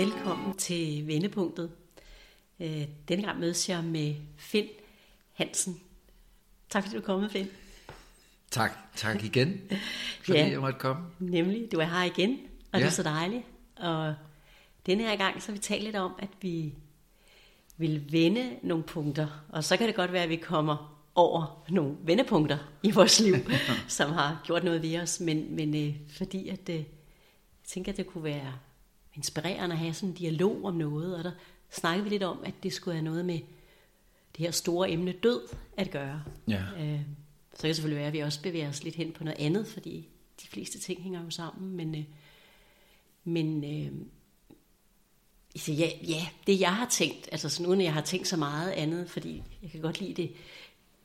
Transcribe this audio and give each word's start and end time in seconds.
Velkommen 0.00 0.56
til 0.56 1.06
Vendepunktet. 1.06 1.70
Øh, 2.60 2.88
denne 3.08 3.22
gang 3.22 3.40
mødes 3.40 3.68
jeg 3.68 3.84
med 3.84 4.14
Finn 4.36 4.68
Hansen. 5.32 5.80
Tak 6.70 6.82
fordi 6.82 6.96
du 6.96 7.02
er 7.02 7.06
kommet, 7.06 7.32
Finn. 7.32 7.48
Tak, 8.50 8.70
tak 8.96 9.24
igen, 9.24 9.60
fordi 10.24 10.38
ja, 10.38 10.50
jeg 10.50 10.60
måtte 10.60 10.78
komme. 10.78 11.02
Nemlig, 11.18 11.72
du 11.72 11.78
er 11.78 11.84
her 11.84 12.02
igen, 12.02 12.38
og 12.72 12.78
ja. 12.78 12.84
det 12.84 12.86
er 12.86 12.90
så 12.90 13.02
dejligt. 13.02 13.42
Og 13.76 14.14
denne 14.86 15.02
her 15.02 15.16
gang, 15.16 15.42
så 15.42 15.48
har 15.48 15.52
vi 15.52 15.58
talt 15.58 15.84
lidt 15.84 15.96
om, 15.96 16.12
at 16.18 16.30
vi 16.40 16.74
vil 17.76 18.12
vende 18.12 18.56
nogle 18.62 18.84
punkter, 18.84 19.44
og 19.48 19.64
så 19.64 19.76
kan 19.76 19.86
det 19.86 19.94
godt 19.94 20.12
være, 20.12 20.22
at 20.22 20.28
vi 20.28 20.36
kommer 20.36 21.02
over 21.14 21.64
nogle 21.68 21.96
vendepunkter 22.02 22.58
i 22.82 22.90
vores 22.90 23.20
liv, 23.20 23.34
som 23.88 24.12
har 24.12 24.42
gjort 24.44 24.64
noget 24.64 24.82
ved 24.82 25.00
os, 25.00 25.20
men, 25.20 25.56
men 25.56 25.88
øh, 25.88 25.94
fordi 26.08 26.48
at, 26.48 26.68
øh, 26.68 26.76
jeg 26.76 26.84
tænker, 27.64 27.92
at 27.92 27.96
det 27.96 28.06
kunne 28.06 28.24
være 28.24 28.52
inspirerende 29.14 29.72
at 29.72 29.78
have 29.78 29.94
sådan 29.94 30.08
en 30.08 30.14
dialog 30.14 30.64
om 30.64 30.74
noget, 30.74 31.16
og 31.16 31.24
der 31.24 31.32
snakkede 31.70 32.04
vi 32.04 32.10
lidt 32.10 32.22
om, 32.22 32.38
at 32.44 32.54
det 32.62 32.72
skulle 32.72 32.94
have 32.94 33.04
noget 33.04 33.24
med 33.24 33.38
det 34.36 34.44
her 34.44 34.50
store 34.50 34.90
emne 34.90 35.12
død 35.12 35.40
at 35.76 35.90
gøre. 35.90 36.22
Ja. 36.48 36.62
Øh, 36.78 37.00
så 37.54 37.60
kan 37.60 37.68
det 37.68 37.76
selvfølgelig 37.76 37.98
være, 37.98 38.06
at 38.06 38.12
vi 38.12 38.20
også 38.20 38.42
bevæger 38.42 38.68
os 38.68 38.84
lidt 38.84 38.94
hen 38.94 39.12
på 39.12 39.24
noget 39.24 39.40
andet, 39.40 39.66
fordi 39.66 40.08
de 40.42 40.46
fleste 40.46 40.78
ting 40.78 41.02
hænger 41.02 41.24
jo 41.24 41.30
sammen, 41.30 41.76
men, 41.76 41.94
øh, 41.94 42.04
men 43.24 43.64
øh, 43.64 43.92
så 45.56 45.72
ja, 45.72 45.90
ja, 46.08 46.26
det 46.46 46.60
jeg 46.60 46.76
har 46.76 46.88
tænkt, 46.88 47.28
altså 47.32 47.48
sådan 47.48 47.66
uden 47.66 47.80
at 47.80 47.84
jeg 47.84 47.94
har 47.94 48.00
tænkt 48.00 48.28
så 48.28 48.36
meget 48.36 48.70
andet, 48.70 49.10
fordi 49.10 49.42
jeg 49.62 49.70
kan 49.70 49.80
godt 49.80 50.00
lide 50.00 50.22
det, 50.22 50.32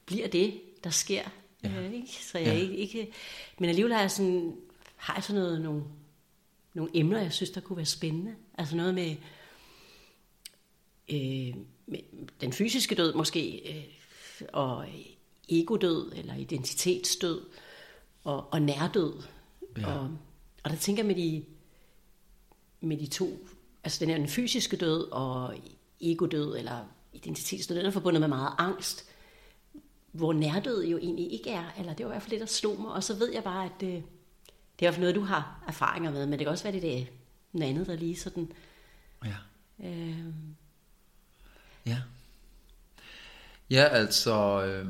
bliver 0.05 0.27
det, 0.27 0.61
der 0.83 0.89
sker. 0.89 1.23
Ja. 1.63 1.81
Øh, 1.81 1.93
ikke? 1.93 2.07
Så 2.21 2.37
jeg 2.37 2.47
ja. 2.47 2.53
ikke, 2.53 2.75
ikke, 2.75 3.11
men 3.59 3.69
alligevel 3.69 3.93
har 3.93 4.01
jeg 4.01 4.11
sådan, 4.11 4.55
har 4.95 5.15
jeg 5.15 5.23
sådan 5.23 5.41
noget, 5.41 5.61
nogle, 5.61 5.83
nogle 6.75 6.91
emner, 6.93 7.21
jeg 7.21 7.33
synes, 7.33 7.49
der 7.49 7.61
kunne 7.61 7.77
være 7.77 7.85
spændende. 7.85 8.35
Altså 8.57 8.75
noget 8.75 8.93
med, 8.93 9.15
øh, 11.09 11.55
med 11.85 11.99
den 12.41 12.53
fysiske 12.53 12.95
død 12.95 13.13
måske, 13.13 13.73
øh, 13.75 14.47
og 14.53 14.87
egodød, 15.49 16.11
eller 16.15 16.35
identitetsdød, 16.35 17.41
og, 18.23 18.53
og 18.53 18.61
nærdød. 18.61 19.13
Ja. 19.77 19.87
Og, 19.87 20.17
og 20.63 20.69
der 20.69 20.75
tænker 20.75 21.03
jeg 21.03 21.07
med 21.07 21.15
de, 21.15 21.45
med 22.81 22.97
de 22.97 23.07
to, 23.07 23.47
altså 23.83 24.05
den 24.05 24.13
er 24.13 24.17
den 24.17 24.27
fysiske 24.27 24.77
død, 24.77 25.11
og 25.11 25.55
egodød, 26.01 26.57
eller 26.57 26.85
identitetsdød, 27.13 27.77
den 27.77 27.85
er 27.85 27.91
forbundet 27.91 28.19
med 28.19 28.27
meget 28.27 28.53
angst 28.57 29.05
hvor 30.15 30.33
nærdød 30.33 30.85
jo 30.85 30.97
egentlig 30.97 31.33
ikke 31.33 31.49
er, 31.49 31.65
eller 31.77 31.93
det 31.93 32.05
var 32.05 32.11
i 32.11 32.13
hvert 32.13 32.21
fald 32.21 32.31
det, 32.31 32.39
der 32.39 32.45
slog 32.45 32.81
mig, 32.81 32.91
og 32.91 33.03
så 33.03 33.15
ved 33.15 33.33
jeg 33.33 33.43
bare, 33.43 33.65
at 33.65 33.71
det, 33.79 34.03
det 34.79 34.87
er 34.87 34.91
fald 34.91 35.01
noget, 35.01 35.15
du 35.15 35.21
har 35.21 35.63
erfaringer 35.67 36.11
med, 36.11 36.25
men 36.25 36.31
det 36.31 36.39
kan 36.39 36.47
også 36.47 36.63
være, 36.63 36.81
det 36.81 37.01
er 37.01 37.05
noget 37.53 37.69
andet, 37.69 37.87
der 37.87 37.95
lige 37.95 38.15
sådan... 38.15 38.51
Ja. 39.25 39.35
Øh... 39.87 40.25
Ja. 41.85 41.97
Ja, 43.69 43.83
altså... 43.83 44.65
Øh... 44.65 44.87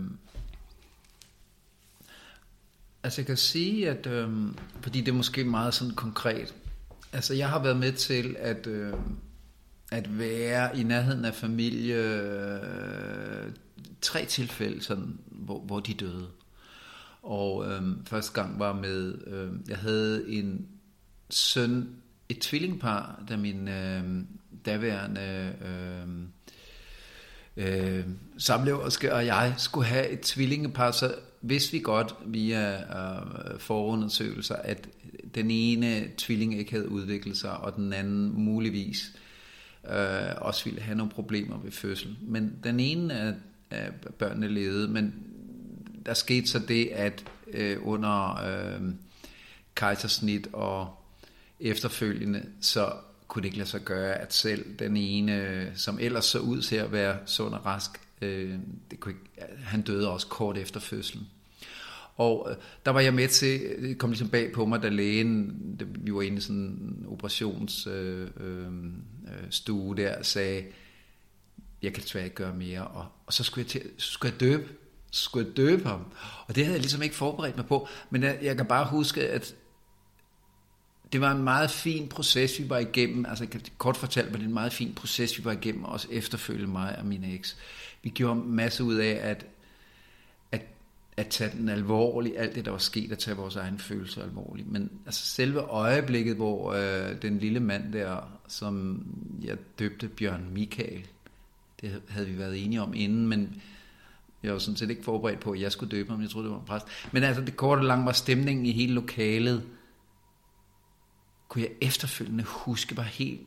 Altså 3.03 3.22
jeg 3.22 3.25
kan 3.25 3.38
sige, 3.38 3.89
at... 3.89 4.08
Øh... 4.08 4.30
Fordi 4.81 5.00
det 5.00 5.08
er 5.08 5.16
måske 5.16 5.44
meget 5.44 5.73
sådan 5.73 5.95
konkret. 5.95 6.53
Altså 7.14 7.33
jeg 7.33 7.49
har 7.49 7.64
været 7.64 7.77
med 7.77 7.94
til 7.94 8.36
at... 8.39 8.67
Øh 8.67 8.94
at 9.92 10.20
være 10.20 10.77
i 10.77 10.83
nærheden 10.83 11.25
af 11.25 11.33
familie 11.33 11.95
øh, 11.95 13.52
tre 14.02 14.25
tilfælde, 14.25 14.83
sådan, 14.83 15.20
hvor, 15.25 15.59
hvor 15.59 15.80
de 15.80 15.93
døde. 15.93 16.27
Og 17.25 17.65
øh, 17.65 17.81
første 18.05 18.41
gang 18.41 18.59
var 18.59 18.73
med, 18.73 19.27
øh, 19.27 19.69
jeg 19.69 19.77
havde 19.77 20.30
en 20.30 20.67
søn, 21.30 21.89
et 22.30 22.39
tvillingpar, 22.39 23.23
da 23.30 23.37
min 23.37 23.67
øh, 23.67 24.03
daværende 24.65 25.53
øh, 25.65 26.08
øh, 27.58 28.05
samleverske 28.37 29.14
og 29.14 29.25
jeg 29.25 29.53
skulle 29.58 29.87
have 29.87 30.09
et 30.09 30.21
tvillingepar, 30.21 30.91
så 30.91 31.15
vidste 31.41 31.71
vi 31.71 31.80
godt 31.80 32.15
via 32.25 32.81
øh, 32.81 33.59
forundersøgelser, 33.59 34.55
at 34.55 34.87
den 35.35 35.52
ene 35.52 36.08
tvilling 36.17 36.59
ikke 36.59 36.71
havde 36.71 36.89
udviklet 36.89 37.37
sig, 37.37 37.58
og 37.58 37.75
den 37.75 37.93
anden 37.93 38.33
muligvis 38.33 39.15
øh, 39.89 40.35
også 40.37 40.65
ville 40.65 40.81
have 40.81 40.97
nogle 40.97 41.11
problemer 41.11 41.58
ved 41.58 41.71
fødsel. 41.71 42.15
Men 42.21 42.55
den 42.64 42.80
ene 42.80 43.14
af, 43.14 43.33
af 43.71 43.91
børnene 44.19 44.47
levede, 44.47 44.87
men 44.87 45.14
der 46.05 46.14
skete 46.14 46.48
så 46.48 46.60
det, 46.60 46.88
at 46.88 47.23
øh, 47.48 47.77
under 47.82 48.43
øh, 48.45 48.82
kejsersnit 49.76 50.48
og 50.54 50.95
efterfølgende, 51.60 52.45
så 52.61 52.93
kunne 53.27 53.42
det 53.42 53.45
ikke 53.45 53.58
lade 53.58 53.70
sig 53.70 53.82
gøre, 53.82 54.15
at 54.15 54.33
selv 54.33 54.80
den 54.80 54.98
ene, 54.98 55.36
øh, 55.36 55.67
som 55.76 55.98
ellers 56.02 56.26
så 56.26 56.39
ud 56.39 56.61
til 56.61 56.76
at 56.76 56.92
være 56.92 57.17
sund 57.26 57.54
og 57.54 57.65
rask, 57.65 57.92
øh, 58.21 58.60
det 58.92 58.99
kunne 58.99 59.14
ikke, 59.14 59.54
han 59.64 59.82
døde 59.82 60.11
også 60.11 60.27
kort 60.27 60.58
efter 60.58 60.80
fødslen. 60.80 61.27
Og 62.15 62.48
øh, 62.49 62.55
der 62.86 62.92
var 62.92 62.99
jeg 62.99 63.14
med 63.14 63.27
til, 63.27 63.60
det 63.82 63.98
kom 63.98 64.10
ligesom 64.10 64.30
bag 64.30 64.52
på 64.52 64.65
mig, 64.65 64.82
da 64.83 64.89
lægen, 64.89 65.55
det, 65.80 66.05
vi 66.05 66.14
var 66.14 66.21
inde 66.21 66.38
i 66.38 66.42
sådan 66.42 66.55
en 66.55 67.05
operationsstue 67.08 67.94
øh, 67.94 68.27
øh, 68.39 68.67
øh, 69.27 69.49
stue 69.49 69.95
der, 69.95 70.23
sagde, 70.23 70.64
jeg 71.82 71.94
kan 71.94 72.04
desværre 72.04 72.26
ikke 72.26 72.36
gøre 72.36 72.54
mere. 72.54 72.88
Og, 72.88 73.05
og 73.26 73.33
så 73.33 73.44
skulle 73.44 73.64
jeg, 73.64 73.70
til, 73.70 73.82
så 73.98 74.11
skulle 74.11 74.33
jeg 74.33 74.39
døbe 74.39 74.70
skulle 75.15 75.48
jeg 75.48 75.58
døbe 75.58 75.89
ham. 75.89 76.05
Og 76.48 76.55
det 76.55 76.64
havde 76.64 76.73
jeg 76.73 76.81
ligesom 76.81 77.02
ikke 77.02 77.15
forberedt 77.15 77.58
mig 77.58 77.65
på. 77.65 77.87
Men 78.09 78.23
jeg, 78.23 78.39
jeg 78.42 78.58
kan 78.58 78.65
bare 78.65 78.86
huske, 78.86 79.30
at 79.30 79.55
det 81.14 81.21
var 81.21 81.31
en 81.31 81.43
meget 81.43 81.71
fin 81.71 82.08
proces, 82.09 82.59
vi 82.59 82.70
var 82.70 82.77
igennem. 82.77 83.26
Altså 83.26 83.48
kort 83.77 83.98
fortalt 83.98 84.31
var 84.31 84.37
det 84.37 84.45
en 84.45 84.53
meget 84.53 84.73
fin 84.73 84.93
proces, 84.95 85.37
vi 85.37 85.45
var 85.45 85.52
igennem, 85.52 85.83
også 85.83 86.08
efterfølgende 86.11 86.71
mig 86.71 86.98
og 86.99 87.05
min 87.05 87.23
eks. 87.23 87.58
Vi 88.03 88.09
gjorde 88.09 88.39
masse 88.39 88.83
ud 88.83 88.95
af, 88.95 89.20
at 89.21 89.45
at 91.17 91.27
tage 91.27 91.52
den 91.58 91.70
alvorligt, 91.70 92.37
alt 92.37 92.55
det, 92.55 92.65
der 92.65 92.71
var 92.71 92.77
sket, 92.77 93.11
at 93.11 93.17
tage 93.17 93.37
vores 93.37 93.55
egen 93.55 93.80
følelser 93.80 94.23
alvorligt. 94.23 94.71
Men 94.71 94.92
altså 95.05 95.26
selve 95.26 95.59
øjeblikket, 95.59 96.36
hvor 96.36 96.73
øh, 96.73 97.21
den 97.21 97.39
lille 97.39 97.59
mand 97.59 97.93
der, 97.93 98.39
som 98.47 99.05
jeg 99.43 99.58
døbte 99.80 100.08
Bjørn 100.08 100.49
Michael, 100.52 101.08
det 101.82 102.02
havde 102.09 102.27
vi 102.27 102.37
været 102.37 102.64
enige 102.64 102.82
om 102.82 102.93
inden, 102.93 103.27
men 103.27 103.61
jeg 104.45 104.54
var 104.54 104.60
sådan 104.60 104.78
set 104.78 104.89
ikke 104.89 105.04
forberedt 105.04 105.39
på, 105.39 105.52
at 105.52 105.61
jeg 105.61 105.72
skulle 105.72 105.92
døbe 105.92 106.11
ham. 106.11 106.22
Jeg 106.22 106.30
troede, 106.30 106.48
det 106.48 106.54
var 106.54 106.60
en 106.60 106.66
præst. 106.66 106.86
Men 107.11 107.23
altså 107.23 107.42
det 107.42 107.58
korte 107.58 107.80
og 107.80 107.86
lange 107.86 108.06
var 108.06 108.11
stemningen 108.11 108.66
i 108.66 108.72
hele 108.72 108.94
lokalet. 108.94 109.66
Kunne 111.48 111.61
jeg 111.61 111.72
efterfølgende 111.82 112.44
huske 112.44 112.95
bare 112.95 113.06
helt, 113.06 113.42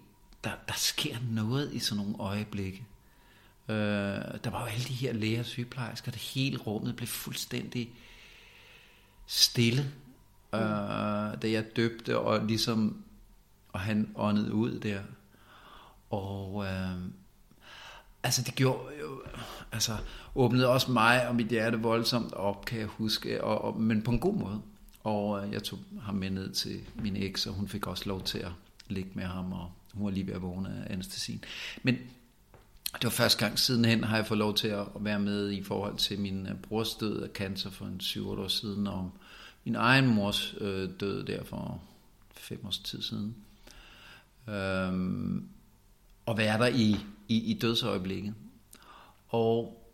der, 0.44 0.50
der 0.68 0.74
sker 0.74 1.16
noget 1.30 1.72
i 1.72 1.78
sådan 1.78 2.04
nogle 2.04 2.16
øjeblikke. 2.18 2.86
Øh, 3.68 3.76
der 4.44 4.50
var 4.50 4.60
jo 4.60 4.66
alle 4.66 4.84
de 4.84 4.92
her 4.92 5.12
læger 5.12 5.38
og 5.38 5.44
sygeplejersker, 5.44 6.10
det 6.10 6.20
hele 6.20 6.58
rummet 6.58 6.96
blev 6.96 7.06
fuldstændig 7.06 7.92
stille, 9.26 9.92
mm. 10.52 10.58
øh, 10.58 11.42
da 11.42 11.50
jeg 11.50 11.76
døbte, 11.76 12.18
og 12.18 12.46
ligesom, 12.46 13.04
og 13.68 13.80
han 13.80 14.12
åndede 14.16 14.52
ud 14.52 14.80
der. 14.80 15.00
Og 16.10 16.66
øh, 16.66 16.98
altså 18.22 18.42
det 18.42 18.54
gjorde 18.54 18.94
jo, 19.00 19.22
altså 19.72 19.96
åbnede 20.34 20.68
også 20.68 20.90
mig 20.90 21.28
og 21.28 21.36
mit 21.36 21.46
hjerte 21.46 21.78
voldsomt 21.78 22.32
op, 22.32 22.64
kan 22.64 22.78
jeg 22.78 22.86
huske, 22.86 23.44
og, 23.44 23.64
og, 23.64 23.80
men 23.80 24.02
på 24.02 24.10
en 24.10 24.18
god 24.18 24.34
måde. 24.34 24.60
Og 25.04 25.46
øh, 25.46 25.52
jeg 25.52 25.62
tog 25.62 25.78
ham 26.02 26.14
med 26.14 26.30
ned 26.30 26.52
til 26.52 26.80
min 26.94 27.16
eks, 27.16 27.46
og 27.46 27.54
hun 27.54 27.68
fik 27.68 27.86
også 27.86 28.04
lov 28.06 28.22
til 28.22 28.38
at 28.38 28.52
ligge 28.88 29.10
med 29.14 29.24
ham, 29.24 29.52
og 29.52 29.72
hun 29.94 30.04
var 30.04 30.10
lige 30.10 30.26
ved 30.26 30.34
at 30.34 30.42
vågne 30.42 30.84
af 30.86 30.92
anestesien. 30.92 31.44
Men 31.82 31.94
det 32.94 33.04
var 33.04 33.10
første 33.10 33.44
gang 33.44 33.58
sidenhen, 33.58 34.04
har 34.04 34.16
jeg 34.16 34.26
fået 34.26 34.38
lov 34.38 34.54
til 34.54 34.68
at 34.68 34.86
være 35.00 35.20
med 35.20 35.50
i 35.50 35.62
forhold 35.62 35.96
til 35.96 36.18
min 36.18 36.46
øh, 36.46 36.54
brors 36.54 36.94
død 36.94 37.22
af 37.22 37.28
cancer 37.34 37.70
for 37.70 37.84
en 37.84 38.00
7 38.00 38.30
år 38.30 38.48
siden, 38.48 38.86
og 38.86 39.10
min 39.64 39.74
egen 39.74 40.06
mors 40.06 40.54
øh, 40.60 40.88
død 41.00 41.24
der 41.24 41.44
for 41.44 41.82
fem 42.32 42.60
års 42.66 42.78
tid 42.78 43.02
siden. 43.02 43.36
Øhm, 44.48 45.48
og 46.26 46.38
være 46.38 46.58
der 46.58 46.66
i, 46.66 46.96
i, 47.28 47.50
i 47.50 47.58
dødsøjeblikket. 47.58 48.34
Og 49.28 49.84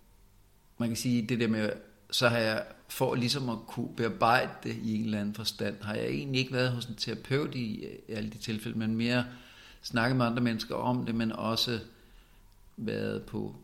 man 0.79 0.89
kan 0.89 0.97
sige, 0.97 1.23
det 1.23 1.41
der 1.41 1.49
med, 1.49 1.71
så 2.11 2.29
har 2.29 2.39
jeg 2.39 2.65
for 2.89 3.15
ligesom 3.15 3.49
at 3.49 3.59
kunne 3.67 3.97
bearbejde 3.97 4.51
det 4.63 4.77
i 4.83 4.95
en 4.95 5.05
eller 5.05 5.21
anden 5.21 5.35
forstand, 5.35 5.83
har 5.83 5.95
jeg 5.95 6.07
egentlig 6.07 6.39
ikke 6.41 6.53
været 6.53 6.73
hos 6.73 6.85
en 6.85 6.95
terapeut 6.95 7.55
i, 7.55 7.87
alle 8.09 8.31
de 8.31 8.39
tilfælde, 8.39 8.79
men 8.79 8.97
mere 8.97 9.25
snakket 9.83 10.17
med 10.17 10.27
andre 10.27 10.43
mennesker 10.43 10.75
om 10.75 11.07
det, 11.07 11.15
men 11.15 11.33
også 11.33 11.81
været 12.77 13.23
på 13.23 13.57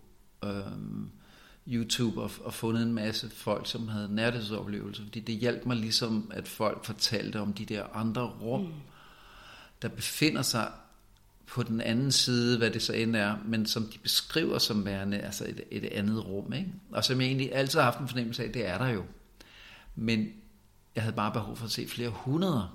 øhm, 0.45 1.11
YouTube 1.67 2.23
og, 2.23 2.31
og 2.45 2.55
fundet 2.55 2.83
en 2.83 2.93
masse 2.93 3.31
folk, 3.31 3.67
som 3.67 3.89
havde 3.89 4.15
nærhedsoplevelser, 4.15 5.03
fordi 5.03 5.21
det 5.21 5.35
hjalp 5.35 5.67
mig 5.67 5.77
ligesom, 5.77 6.31
at 6.35 6.49
folk 6.49 6.85
fortalte 6.85 7.41
om 7.41 7.53
de 7.53 7.65
der 7.65 7.85
andre 7.97 8.23
rum, 8.23 8.61
mm. 8.61 8.73
der 9.83 9.89
befinder 9.89 10.43
sig 10.43 10.73
på 11.51 11.63
den 11.63 11.81
anden 11.81 12.13
side, 12.13 12.59
hvad 12.59 12.71
det 12.71 12.83
så 12.83 12.93
end 12.93 13.17
er, 13.17 13.37
men 13.45 13.67
som 13.67 13.85
de 13.85 13.99
beskriver 13.99 14.59
som 14.59 14.85
værende 14.85 15.19
altså 15.19 15.45
et, 15.45 15.61
et 15.71 15.85
andet 15.85 16.27
rum. 16.27 16.53
Ikke? 16.53 16.73
Og 16.91 17.05
som 17.05 17.21
jeg 17.21 17.27
egentlig 17.27 17.55
altid 17.55 17.79
har 17.79 17.85
haft 17.85 17.99
en 17.99 18.09
fornemmelse 18.09 18.45
af, 18.45 18.53
det 18.53 18.67
er 18.67 18.79
der 18.79 18.89
jo. 18.89 19.05
Men 19.97 20.29
jeg 20.95 21.03
havde 21.03 21.17
bare 21.17 21.33
behov 21.33 21.57
for 21.57 21.65
at 21.65 21.71
se 21.71 21.89
flere 21.89 22.09
hundrede. 22.09 22.69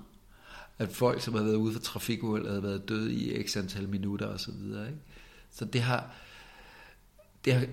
at 0.78 0.88
folk, 0.88 1.22
som 1.22 1.34
har 1.34 1.42
været 1.42 1.54
ude 1.54 1.72
for 1.72 1.80
trafikuheld, 1.80 2.48
havde 2.48 2.62
været 2.62 2.88
døde 2.88 3.14
i 3.14 3.46
x 3.46 3.56
antal 3.56 3.88
minutter 3.88 4.26
og 4.26 4.40
så 4.40 4.52
videre. 4.52 4.86
Ikke? 4.86 5.00
Så 5.50 5.64
det 5.64 5.82
har, 5.82 6.10
det 7.44 7.54
har 7.54 7.66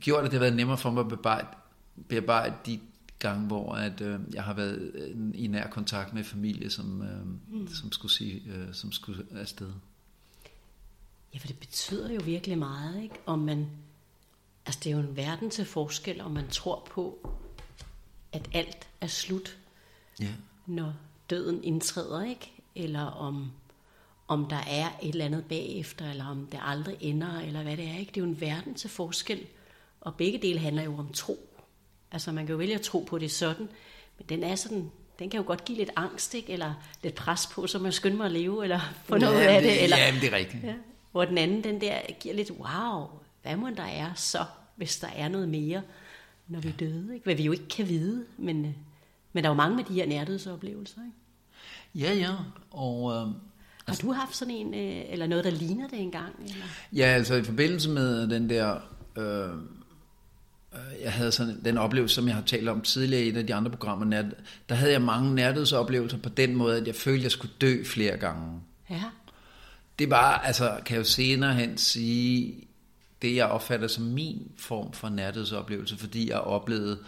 gjort, 0.00 0.24
at 0.24 0.30
det 0.30 0.32
har 0.32 0.40
været 0.40 0.56
nemmere 0.56 0.78
for 0.78 0.90
mig 0.90 1.00
at 1.00 1.08
bearbejde, 1.08 1.46
bearbejde 2.08 2.54
de 2.66 2.80
gange, 3.18 3.46
hvor 3.46 3.74
at, 3.74 4.00
øh, 4.00 4.20
jeg 4.32 4.42
har 4.42 4.54
været 4.54 4.92
øh, 4.94 5.16
i 5.34 5.46
nær 5.46 5.68
kontakt 5.68 6.14
med 6.14 6.24
familie, 6.24 6.70
som, 6.70 7.02
øh, 7.02 7.26
mm. 7.60 7.68
som, 7.68 7.92
skulle 7.92 8.12
sige, 8.12 8.42
øh, 8.54 8.66
som 8.72 8.92
skulle 8.92 9.24
afsted. 9.30 9.72
Ja, 11.34 11.38
for 11.38 11.46
det 11.46 11.58
betyder 11.58 12.12
jo 12.12 12.20
virkelig 12.24 12.58
meget, 12.58 13.02
ikke? 13.02 13.14
Om 13.26 13.38
man, 13.38 13.66
altså 14.66 14.80
det 14.84 14.90
er 14.90 14.94
jo 14.94 15.00
en 15.00 15.16
verden 15.16 15.50
til 15.50 15.64
forskel, 15.64 16.20
om 16.20 16.30
man 16.30 16.48
tror 16.48 16.88
på, 16.90 17.30
at 18.32 18.50
alt 18.52 18.88
er 19.00 19.06
slut, 19.06 19.58
ja. 20.20 20.28
når 20.66 20.94
døden 21.30 21.64
indtræder, 21.64 22.24
ikke? 22.24 22.52
Eller 22.74 23.04
om, 23.04 23.50
om 24.28 24.46
der 24.46 24.60
er 24.68 24.88
et 25.02 25.08
eller 25.08 25.24
andet 25.24 25.44
bagefter, 25.44 26.10
eller 26.10 26.26
om 26.26 26.46
det 26.46 26.60
aldrig 26.62 26.96
ender, 27.00 27.40
eller 27.40 27.62
hvad 27.62 27.76
det 27.76 27.88
er, 27.88 27.96
ikke? 27.96 28.12
Det 28.12 28.20
er 28.20 28.24
jo 28.24 28.30
en 28.30 28.40
verden 28.40 28.74
til 28.74 28.90
forskel, 28.90 29.46
og 30.00 30.14
begge 30.14 30.38
dele 30.38 30.58
handler 30.58 30.82
jo 30.82 30.96
om 30.98 31.12
tro. 31.12 31.38
Altså 32.12 32.32
man 32.32 32.46
kan 32.46 32.52
jo 32.52 32.58
vælge 32.58 32.74
at 32.74 32.80
tro 32.80 33.00
på 33.00 33.18
det 33.18 33.30
sådan, 33.30 33.68
men 34.18 34.26
den 34.28 34.44
er 34.44 34.54
sådan, 34.54 34.90
den 35.18 35.30
kan 35.30 35.40
jo 35.40 35.46
godt 35.46 35.64
give 35.64 35.78
lidt 35.78 35.90
angst, 35.96 36.34
ikke? 36.34 36.52
eller 36.52 36.74
lidt 37.02 37.14
pres 37.14 37.46
på, 37.46 37.66
så 37.66 37.78
man 37.78 37.92
skynder 37.92 38.16
mig 38.16 38.26
at 38.26 38.32
leve, 38.32 38.62
eller 38.62 38.80
få 39.04 39.14
ja, 39.14 39.20
noget 39.20 39.40
af 39.40 39.62
det. 39.62 39.84
Eller, 39.84 39.98
ja, 39.98 40.14
det 40.20 40.32
er 40.32 40.36
rigtigt. 40.36 40.64
Ja. 40.64 40.74
Hvor 41.12 41.24
den 41.24 41.38
anden, 41.38 41.64
den 41.64 41.80
der, 41.80 41.98
giver 42.20 42.34
lidt, 42.34 42.50
wow, 42.50 43.06
hvad 43.42 43.56
må 43.56 43.70
der 43.76 43.82
er 43.82 44.14
så, 44.14 44.44
hvis 44.76 44.98
der 44.98 45.08
er 45.16 45.28
noget 45.28 45.48
mere, 45.48 45.82
når 46.48 46.60
vi 46.60 46.68
er 46.68 46.72
døde? 46.72 47.14
Ikke? 47.14 47.24
Hvad 47.24 47.34
vi 47.34 47.42
jo 47.42 47.52
ikke 47.52 47.68
kan 47.68 47.88
vide, 47.88 48.24
men, 48.38 48.64
øh, 48.64 48.72
men 49.32 49.44
der 49.44 49.50
er 49.50 49.54
jo 49.54 49.56
mange 49.56 49.76
med 49.76 49.84
de 49.84 49.94
her 49.94 50.06
nærdødsoplevelser. 50.06 51.00
Ikke? 51.00 52.06
Ja, 52.06 52.14
ja, 52.14 52.34
og... 52.70 53.12
Øh, 53.12 53.34
har 53.86 53.96
du 54.02 54.12
haft 54.12 54.36
sådan 54.36 54.54
en, 54.54 54.74
øh, 54.74 55.12
eller 55.12 55.26
noget, 55.26 55.44
der 55.44 55.50
ligner 55.50 55.88
det 55.88 56.00
engang? 56.00 56.34
Eller? 56.42 56.64
Ja, 56.92 57.04
altså 57.04 57.34
i 57.34 57.42
forbindelse 57.42 57.90
med 57.90 58.28
den 58.28 58.50
der... 58.50 58.80
Øh, 59.16 59.54
Øh, 60.74 61.02
jeg 61.02 61.12
havde 61.12 61.32
sådan 61.32 61.60
den 61.64 61.78
oplevelse, 61.78 62.14
som 62.14 62.26
jeg 62.26 62.34
har 62.34 62.42
talt 62.42 62.68
om 62.68 62.80
tidligere 62.80 63.24
i 63.24 63.28
et 63.28 63.36
af 63.36 63.46
de 63.46 63.54
andre 63.54 63.70
programmer, 63.70 64.22
der 64.68 64.74
havde 64.74 64.92
jeg 64.92 65.02
mange 65.02 65.34
nærhedsoplevelser 65.34 66.18
på 66.18 66.28
den 66.28 66.56
måde, 66.56 66.76
at 66.76 66.86
jeg 66.86 66.94
følte, 66.94 67.18
at 67.18 67.22
jeg 67.22 67.30
skulle 67.30 67.54
dø 67.60 67.84
flere 67.84 68.16
gange. 68.16 68.60
Ja. 68.90 69.04
Det 70.00 70.10
var, 70.10 70.38
altså, 70.38 70.80
kan 70.86 70.94
jeg 70.94 70.98
jo 70.98 71.10
senere 71.10 71.54
hen 71.54 71.78
sige, 71.78 72.68
det 73.22 73.36
jeg 73.36 73.46
opfatter 73.46 73.88
som 73.88 74.04
min 74.04 74.52
form 74.58 74.92
for 74.92 75.08
nærhedsoplevelse, 75.08 75.96
fordi 75.96 76.30
jeg 76.30 76.38
oplevede 76.38 76.98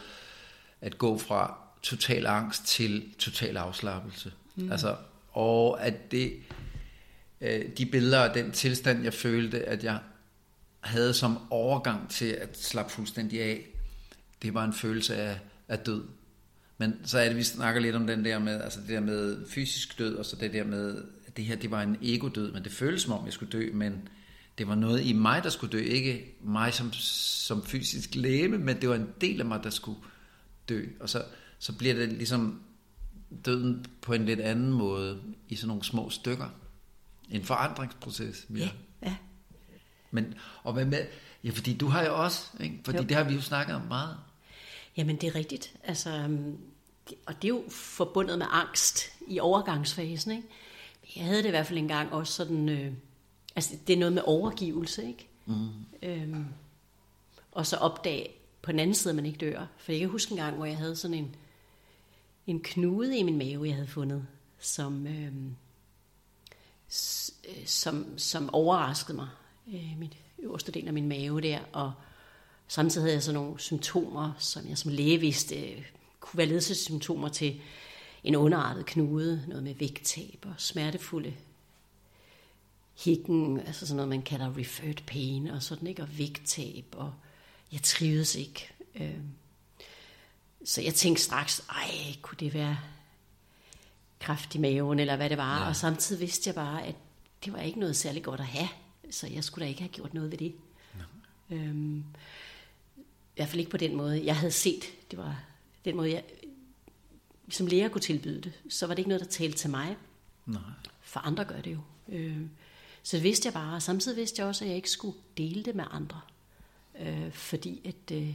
at 0.80 0.98
gå 0.98 1.18
fra 1.18 1.58
total 1.82 2.26
angst 2.26 2.66
til 2.66 3.14
total 3.18 3.56
afslappelse. 3.56 4.32
Mm. 4.56 4.72
Altså, 4.72 4.96
og 5.30 5.84
at 5.86 6.10
det, 6.10 6.32
øh, 7.40 7.64
de 7.78 7.86
billeder 7.86 8.20
af 8.20 8.34
den 8.34 8.52
tilstand, 8.52 9.04
jeg 9.04 9.14
følte, 9.14 9.64
at 9.64 9.84
jeg 9.84 9.98
havde 10.80 11.14
som 11.14 11.38
overgang 11.50 12.10
til 12.10 12.26
at 12.26 12.58
slappe 12.58 12.92
fuldstændig 12.92 13.42
af, 13.42 13.66
det 14.42 14.54
var 14.54 14.64
en 14.64 14.72
følelse 14.72 15.16
af, 15.16 15.38
af 15.68 15.78
død. 15.78 16.04
Men 16.78 17.00
så 17.04 17.18
er 17.18 17.28
det, 17.28 17.36
vi 17.36 17.42
snakker 17.42 17.80
lidt 17.80 17.96
om 17.96 18.06
den 18.06 18.24
der 18.24 18.38
med, 18.38 18.60
altså 18.60 18.80
det 18.80 18.88
der 18.88 19.00
med 19.00 19.46
fysisk 19.48 19.98
død, 19.98 20.16
og 20.16 20.26
så 20.26 20.36
det 20.36 20.52
der 20.52 20.64
med, 20.64 21.04
det 21.36 21.44
her, 21.44 21.56
det 21.56 21.70
var 21.70 21.82
en 21.82 21.96
ego-død, 22.02 22.52
men 22.52 22.64
det 22.64 22.72
føltes 22.72 23.02
som 23.02 23.12
om, 23.12 23.24
jeg 23.24 23.32
skulle 23.32 23.52
dø, 23.52 23.70
men 23.72 24.08
det 24.58 24.68
var 24.68 24.74
noget 24.74 25.04
i 25.04 25.12
mig, 25.12 25.42
der 25.42 25.50
skulle 25.50 25.78
dø, 25.78 25.84
ikke 25.84 26.34
mig 26.40 26.74
som, 26.74 26.92
som 26.92 27.64
fysisk 27.64 28.14
læme, 28.14 28.58
men 28.58 28.80
det 28.80 28.88
var 28.88 28.94
en 28.94 29.08
del 29.20 29.40
af 29.40 29.46
mig, 29.46 29.60
der 29.62 29.70
skulle 29.70 29.98
dø. 30.68 30.86
Og 31.00 31.08
så, 31.08 31.24
så 31.58 31.72
bliver 31.72 31.94
det 31.94 32.08
ligesom 32.08 32.62
døden 33.44 33.86
på 34.00 34.12
en 34.12 34.24
lidt 34.24 34.40
anden 34.40 34.72
måde, 34.72 35.22
i 35.48 35.56
sådan 35.56 35.68
nogle 35.68 35.84
små 35.84 36.10
stykker. 36.10 36.48
En 37.30 37.44
forandringsproces. 37.44 38.46
Ja, 38.56 38.68
ja. 39.02 39.16
Men, 40.10 40.34
og 40.62 40.72
hvad 40.72 40.84
med, 40.84 41.06
ja, 41.44 41.50
fordi 41.50 41.76
du 41.76 41.86
har 41.86 42.04
jo 42.04 42.22
også, 42.22 42.46
ikke? 42.60 42.80
fordi 42.84 42.98
jo. 42.98 43.04
det 43.04 43.16
har 43.16 43.24
vi 43.24 43.34
jo 43.34 43.40
snakket 43.40 43.76
om 43.76 43.82
meget. 43.82 44.16
Jamen 44.96 45.16
det 45.16 45.26
er 45.28 45.34
rigtigt, 45.34 45.74
altså, 45.84 46.10
øhm, 46.10 46.58
og 47.26 47.34
det 47.42 47.44
er 47.44 47.48
jo 47.48 47.64
forbundet 47.68 48.38
med 48.38 48.46
angst 48.50 49.12
i 49.28 49.40
overgangsfasen, 49.40 50.32
ikke? 50.32 50.48
Jeg 51.16 51.24
havde 51.24 51.38
det 51.38 51.46
i 51.46 51.50
hvert 51.50 51.66
fald 51.66 51.78
engang 51.78 52.12
også 52.12 52.32
sådan, 52.32 52.68
øh, 52.68 52.92
altså 53.56 53.76
det 53.86 53.92
er 53.92 53.98
noget 53.98 54.12
med 54.12 54.22
overgivelse, 54.26 55.06
ikke? 55.08 55.28
Mm. 55.46 55.68
Øhm, 56.02 56.46
og 57.52 57.66
så 57.66 57.76
opdage 57.76 58.28
på 58.62 58.72
den 58.72 58.80
anden 58.80 58.94
side, 58.94 59.10
at 59.10 59.16
man 59.16 59.26
ikke 59.26 59.38
dør. 59.38 59.66
For 59.76 59.92
jeg 59.92 60.00
kan 60.00 60.08
huske 60.08 60.32
en 60.32 60.38
gang, 60.38 60.56
hvor 60.56 60.64
jeg 60.64 60.76
havde 60.76 60.96
sådan 60.96 61.16
en, 61.16 61.36
en 62.46 62.60
knude 62.60 63.18
i 63.18 63.22
min 63.22 63.38
mave, 63.38 63.66
jeg 63.66 63.74
havde 63.74 63.88
fundet, 63.88 64.26
som, 64.58 65.06
øh, 65.06 65.32
som, 67.66 68.18
som 68.18 68.54
overraskede 68.54 69.16
mig 69.16 69.28
øh, 69.68 69.98
mit 69.98 70.16
øverste 70.38 70.72
del 70.72 70.86
af 70.86 70.92
min 70.92 71.08
mave 71.08 71.40
der, 71.40 71.58
og 71.72 71.92
samtidig 72.68 73.04
havde 73.04 73.14
jeg 73.14 73.22
sådan 73.22 73.40
nogle 73.40 73.60
symptomer, 73.60 74.32
som 74.38 74.68
jeg 74.68 74.78
som 74.78 74.90
læge 74.90 75.18
vidste 75.18 75.70
øh, 75.70 75.84
kunne 76.20 76.38
være 76.38 76.46
ledelsessymptomer 76.46 77.28
til 77.28 77.60
en 78.24 78.36
underartet 78.36 78.86
knude, 78.86 79.44
noget 79.48 79.64
med 79.64 79.74
vægttab 79.74 80.38
og 80.46 80.54
smertefulde 80.58 81.34
hikken, 83.04 83.60
altså 83.60 83.86
sådan 83.86 83.96
noget, 83.96 84.08
man 84.08 84.22
kalder 84.22 84.58
referred 84.58 85.06
pain, 85.06 85.46
og 85.46 85.62
sådan, 85.62 85.88
ikke? 85.88 86.02
Og 86.02 86.18
vægttab, 86.18 86.84
og 86.92 87.14
jeg 87.72 87.82
trivedes 87.82 88.34
ikke. 88.34 88.68
Øh, 88.94 89.18
så 90.64 90.82
jeg 90.82 90.94
tænkte 90.94 91.22
straks, 91.22 91.64
ej, 91.70 92.16
kunne 92.22 92.38
det 92.40 92.54
være 92.54 92.78
kraft 94.20 94.54
i 94.54 94.58
maven, 94.58 94.98
eller 94.98 95.16
hvad 95.16 95.30
det 95.30 95.38
var. 95.38 95.62
Ja. 95.62 95.68
Og 95.68 95.76
samtidig 95.76 96.20
vidste 96.20 96.48
jeg 96.48 96.54
bare, 96.54 96.86
at 96.86 96.94
det 97.44 97.52
var 97.52 97.60
ikke 97.60 97.80
noget 97.80 97.96
særligt 97.96 98.24
godt 98.24 98.40
at 98.40 98.46
have 98.46 98.68
så 99.12 99.26
jeg 99.26 99.44
skulle 99.44 99.64
da 99.64 99.68
ikke 99.68 99.80
have 99.80 99.92
gjort 99.92 100.14
noget 100.14 100.30
ved 100.30 100.38
det. 100.38 100.54
Ja. 101.50 101.56
Øhm, 101.56 102.04
I 102.96 103.36
hvert 103.36 103.48
fald 103.48 103.60
ikke 103.60 103.70
på 103.70 103.76
den 103.76 103.96
måde. 103.96 104.24
Jeg 104.24 104.36
havde 104.36 104.52
set, 104.52 104.84
det 105.10 105.18
var 105.18 105.44
den 105.84 105.96
måde, 105.96 106.12
jeg 106.12 106.24
som 107.54 107.66
lærer 107.66 107.88
kunne 107.88 108.00
tilbyde 108.00 108.40
det, 108.40 108.52
så 108.68 108.86
var 108.86 108.94
det 108.94 108.98
ikke 108.98 109.08
noget, 109.08 109.20
der 109.20 109.30
talte 109.30 109.58
til 109.58 109.70
mig. 109.70 109.96
Nej. 110.46 110.60
For 111.00 111.20
andre 111.20 111.44
gør 111.44 111.60
det 111.60 111.72
jo. 111.72 111.80
Øhm, 112.08 112.50
så 113.02 113.16
det 113.16 113.24
vidste 113.24 113.46
jeg 113.46 113.52
bare, 113.52 113.74
og 113.74 113.82
samtidig 113.82 114.16
vidste 114.16 114.40
jeg 114.40 114.48
også, 114.48 114.64
at 114.64 114.68
jeg 114.68 114.76
ikke 114.76 114.90
skulle 114.90 115.16
dele 115.36 115.62
det 115.62 115.74
med 115.74 115.84
andre. 115.90 116.20
Øh, 117.00 117.32
fordi 117.32 117.80
at, 117.84 118.16
øh, 118.16 118.34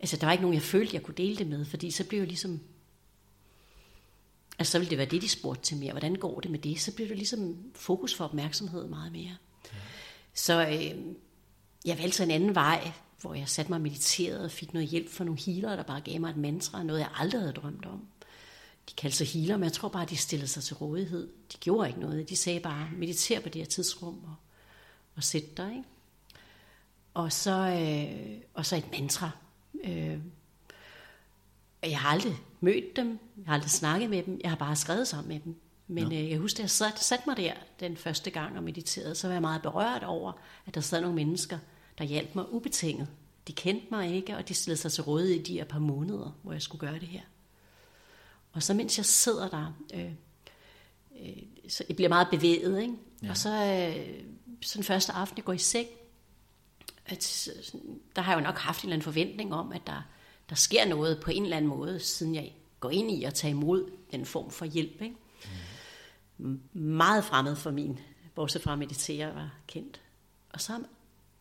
altså 0.00 0.16
der 0.16 0.26
var 0.26 0.32
ikke 0.32 0.42
nogen, 0.42 0.54
jeg 0.54 0.62
følte, 0.62 0.94
jeg 0.94 1.02
kunne 1.02 1.14
dele 1.14 1.36
det 1.36 1.46
med, 1.46 1.64
fordi 1.64 1.90
så 1.90 2.04
blev 2.04 2.18
jeg 2.18 2.28
ligesom 2.28 2.60
Altså 4.58 4.72
så 4.72 4.78
ville 4.78 4.90
det 4.90 4.98
være 4.98 5.06
det, 5.06 5.22
de 5.22 5.28
spurgte 5.28 5.62
til 5.62 5.76
mere. 5.76 5.90
Hvordan 5.90 6.14
går 6.14 6.40
det 6.40 6.50
med 6.50 6.58
det? 6.58 6.80
Så 6.80 6.92
blev 6.92 7.08
det 7.08 7.16
ligesom 7.16 7.56
fokus 7.74 8.14
for 8.14 8.24
opmærksomhed 8.24 8.88
meget 8.88 9.12
mere. 9.12 9.36
Så 10.34 10.66
øh, 10.66 11.14
jeg 11.84 11.98
valgte 11.98 12.16
så 12.16 12.22
en 12.22 12.30
anden 12.30 12.54
vej, 12.54 12.92
hvor 13.20 13.34
jeg 13.34 13.48
satte 13.48 13.70
mig 13.72 13.76
og 13.76 13.82
mediterede 13.82 14.44
og 14.44 14.50
fik 14.50 14.72
noget 14.72 14.88
hjælp 14.88 15.10
fra 15.10 15.24
nogle 15.24 15.40
healere, 15.40 15.76
der 15.76 15.82
bare 15.82 16.00
gav 16.00 16.20
mig 16.20 16.30
et 16.30 16.36
mantra, 16.36 16.82
noget 16.82 17.00
jeg 17.00 17.08
aldrig 17.14 17.40
havde 17.40 17.52
drømt 17.52 17.86
om. 17.86 18.06
De 18.90 18.94
kaldte 18.94 19.18
sig 19.18 19.26
healer, 19.26 19.56
men 19.56 19.64
jeg 19.64 19.72
tror 19.72 19.88
bare, 19.88 20.06
de 20.06 20.16
stillede 20.16 20.48
sig 20.48 20.62
til 20.62 20.76
rådighed. 20.76 21.28
De 21.52 21.58
gjorde 21.58 21.88
ikke 21.88 22.00
noget. 22.00 22.28
De 22.28 22.36
sagde 22.36 22.60
bare, 22.60 22.88
mediter 22.96 23.40
på 23.40 23.48
det 23.48 23.54
her 23.54 23.66
tidsrum 23.66 24.24
og, 24.24 24.34
og 25.16 25.24
sæt 25.24 25.56
dig. 25.56 25.70
Ikke? 25.70 25.84
Og, 27.14 27.32
så, 27.32 27.50
øh, 27.50 28.40
og 28.54 28.66
så 28.66 28.76
et 28.76 28.90
mantra. 28.92 29.30
Øh, 29.84 30.18
jeg 31.82 32.00
har 32.00 32.08
aldrig 32.08 32.36
mødt 32.60 32.96
dem, 32.96 33.18
jeg 33.36 33.46
har 33.46 33.54
aldrig 33.54 33.70
snakket 33.70 34.10
med 34.10 34.22
dem, 34.22 34.40
jeg 34.42 34.50
har 34.50 34.56
bare 34.56 34.76
skrevet 34.76 35.08
sammen 35.08 35.28
med 35.28 35.40
dem. 35.40 35.60
Men 35.86 36.12
ja. 36.12 36.22
øh, 36.22 36.30
jeg 36.30 36.38
husker, 36.38 36.58
at 36.58 36.62
jeg 36.62 36.70
satte 36.70 37.04
sat 37.04 37.26
mig 37.26 37.36
der 37.36 37.52
den 37.80 37.96
første 37.96 38.30
gang 38.30 38.56
og 38.56 38.62
mediterede, 38.62 39.14
så 39.14 39.26
var 39.26 39.34
jeg 39.34 39.42
meget 39.42 39.62
berørt 39.62 40.02
over, 40.02 40.32
at 40.66 40.74
der 40.74 40.80
sad 40.80 41.00
nogle 41.00 41.16
mennesker, 41.16 41.58
der 41.98 42.04
hjalp 42.04 42.34
mig 42.34 42.52
ubetinget. 42.52 43.08
De 43.46 43.52
kendte 43.52 43.86
mig 43.90 44.14
ikke, 44.14 44.36
og 44.36 44.48
de 44.48 44.54
stillede 44.54 44.80
sig 44.80 44.92
til 44.92 45.02
rådighed 45.02 45.34
i 45.34 45.42
de 45.42 45.52
her 45.52 45.64
par 45.64 45.78
måneder, 45.78 46.38
hvor 46.42 46.52
jeg 46.52 46.62
skulle 46.62 46.80
gøre 46.80 47.00
det 47.00 47.08
her. 47.08 47.22
Og 48.52 48.62
så 48.62 48.74
mens 48.74 48.98
jeg 48.98 49.06
sidder 49.06 49.48
der, 49.48 49.72
øh, 49.94 50.12
øh, 51.20 51.42
så 51.68 51.84
jeg 51.88 51.96
bliver 51.96 52.08
meget 52.08 52.28
bevæget, 52.30 52.82
ikke? 52.82 52.94
Ja. 53.22 53.30
og 53.30 53.36
så 53.36 53.50
øh, 53.50 54.24
sådan 54.62 54.84
første 54.84 55.12
aften, 55.12 55.36
jeg 55.36 55.44
går 55.44 55.52
i 55.52 55.58
seng, 55.58 55.88
at, 57.06 57.48
der 58.16 58.22
har 58.22 58.32
jeg 58.32 58.40
jo 58.40 58.44
nok 58.44 58.58
haft 58.58 58.82
en 58.82 58.88
eller 58.88 58.94
anden 58.94 59.04
forventning 59.04 59.54
om, 59.54 59.72
at 59.72 59.82
der, 59.86 60.02
der 60.48 60.54
sker 60.54 60.84
noget 60.84 61.20
på 61.20 61.30
en 61.30 61.42
eller 61.42 61.56
anden 61.56 61.68
måde, 61.68 62.00
siden 62.00 62.34
jeg 62.34 62.52
går 62.80 62.90
ind 62.90 63.10
i 63.10 63.24
at 63.24 63.34
tage 63.34 63.50
imod 63.50 63.90
den 64.12 64.26
form 64.26 64.50
for 64.50 64.64
hjælp. 64.64 65.02
Ikke? 65.02 65.14
meget 66.72 67.24
fremmed 67.24 67.56
for 67.56 67.70
min, 67.70 67.98
bortset 68.34 68.62
fra 68.62 68.72
at 68.72 68.78
meditere 68.78 69.34
var 69.34 69.54
kendt. 69.66 70.00
Og 70.50 70.60
så 70.60 70.74
om 70.74 70.86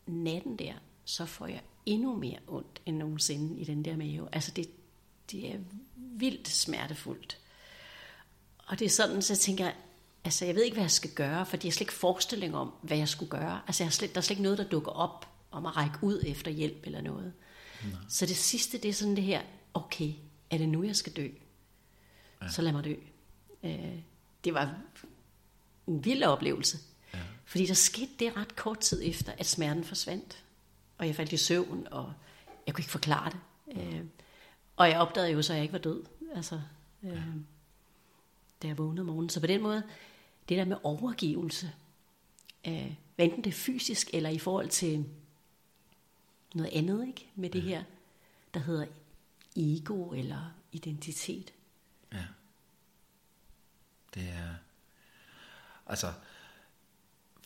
natten 0.07 0.55
der, 0.55 0.73
så 1.05 1.25
får 1.25 1.47
jeg 1.47 1.61
endnu 1.85 2.15
mere 2.15 2.39
ondt 2.47 2.81
end 2.85 2.97
nogensinde 2.97 3.59
i 3.59 3.63
den 3.63 3.85
der 3.85 3.97
mave. 3.97 4.27
Altså 4.31 4.51
det, 4.51 4.69
det 5.31 5.53
er 5.53 5.59
vildt 5.95 6.47
smertefuldt. 6.47 7.37
Og 8.57 8.79
det 8.79 8.85
er 8.85 8.89
sådan, 8.89 9.21
så 9.21 9.33
jeg 9.33 9.39
tænker, 9.39 9.71
altså 10.23 10.45
jeg 10.45 10.55
ved 10.55 10.63
ikke, 10.63 10.75
hvad 10.75 10.83
jeg 10.83 10.91
skal 10.91 11.11
gøre, 11.11 11.45
for 11.45 11.57
jeg 11.57 11.67
har 11.67 11.71
slet 11.71 11.81
ikke 11.81 11.93
forestilling 11.93 12.55
om, 12.55 12.71
hvad 12.81 12.97
jeg 12.97 13.07
skulle 13.07 13.29
gøre. 13.29 13.61
Altså 13.67 13.83
jeg 13.83 13.87
har 13.87 13.91
slet, 13.91 14.15
der 14.15 14.17
er 14.17 14.21
slet 14.21 14.31
ikke 14.31 14.43
noget, 14.43 14.57
der 14.57 14.63
dukker 14.63 14.91
op 14.91 15.27
om 15.51 15.65
at 15.65 15.77
række 15.77 15.97
ud 16.01 16.23
efter 16.25 16.51
hjælp 16.51 16.85
eller 16.85 17.01
noget. 17.01 17.33
Nej. 17.83 17.99
Så 18.09 18.25
det 18.25 18.37
sidste, 18.37 18.77
det 18.77 18.89
er 18.89 18.93
sådan 18.93 19.15
det 19.15 19.23
her, 19.23 19.41
okay, 19.73 20.13
er 20.49 20.57
det 20.57 20.69
nu, 20.69 20.83
jeg 20.83 20.95
skal 20.95 21.13
dø? 21.13 21.27
Ja. 22.41 22.49
Så 22.49 22.61
lad 22.61 22.71
mig 22.71 22.83
dø. 22.83 22.95
Øh, 23.63 23.99
det 24.43 24.53
var 24.53 24.75
en 25.87 26.05
vild 26.05 26.23
oplevelse. 26.23 26.77
Fordi 27.47 27.65
der 27.65 27.73
skete 27.73 28.11
det 28.19 28.37
ret 28.37 28.55
kort 28.55 28.79
tid 28.79 29.01
efter, 29.03 29.31
at 29.37 29.45
smerten 29.45 29.83
forsvandt. 29.83 30.43
Og 30.97 31.07
jeg 31.07 31.15
faldt 31.15 31.33
i 31.33 31.37
søvn, 31.37 31.87
og 31.91 32.13
jeg 32.65 32.75
kunne 32.75 32.81
ikke 32.81 32.91
forklare 32.91 33.31
det. 33.31 33.39
Øh, 33.77 34.05
og 34.75 34.89
jeg 34.89 34.99
opdagede 34.99 35.31
jo 35.31 35.41
så, 35.41 35.53
at 35.53 35.57
jeg 35.57 35.63
ikke 35.63 35.73
var 35.73 35.79
død. 35.79 36.03
Altså, 36.35 36.61
øh, 37.03 37.35
da 38.61 38.67
jeg 38.67 38.77
vågnede 38.77 39.01
om 39.01 39.05
morgenen. 39.05 39.29
Så 39.29 39.39
på 39.39 39.47
den 39.47 39.61
måde, 39.61 39.83
det 40.49 40.57
der 40.57 40.65
med 40.65 40.77
overgivelse, 40.83 41.71
øh, 42.67 42.93
enten 43.17 43.43
det 43.43 43.49
er 43.49 43.57
fysisk 43.57 44.09
eller 44.13 44.29
i 44.29 44.39
forhold 44.39 44.69
til 44.69 45.05
noget 46.53 46.71
andet, 46.73 47.07
ikke? 47.07 47.29
Med 47.35 47.49
det 47.49 47.61
her, 47.61 47.83
der 48.53 48.59
hedder 48.59 48.85
ego 49.55 50.11
eller 50.11 50.53
identitet. 50.71 51.53
Ja. 52.13 52.25
Det 54.13 54.29
er, 54.29 54.55
altså, 55.85 56.13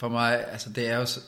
for 0.01 0.09
mig, 0.09 0.47
altså 0.51 0.69
det 0.69 0.87
er 0.87 0.97
jo 0.97 1.05
så, 1.05 1.19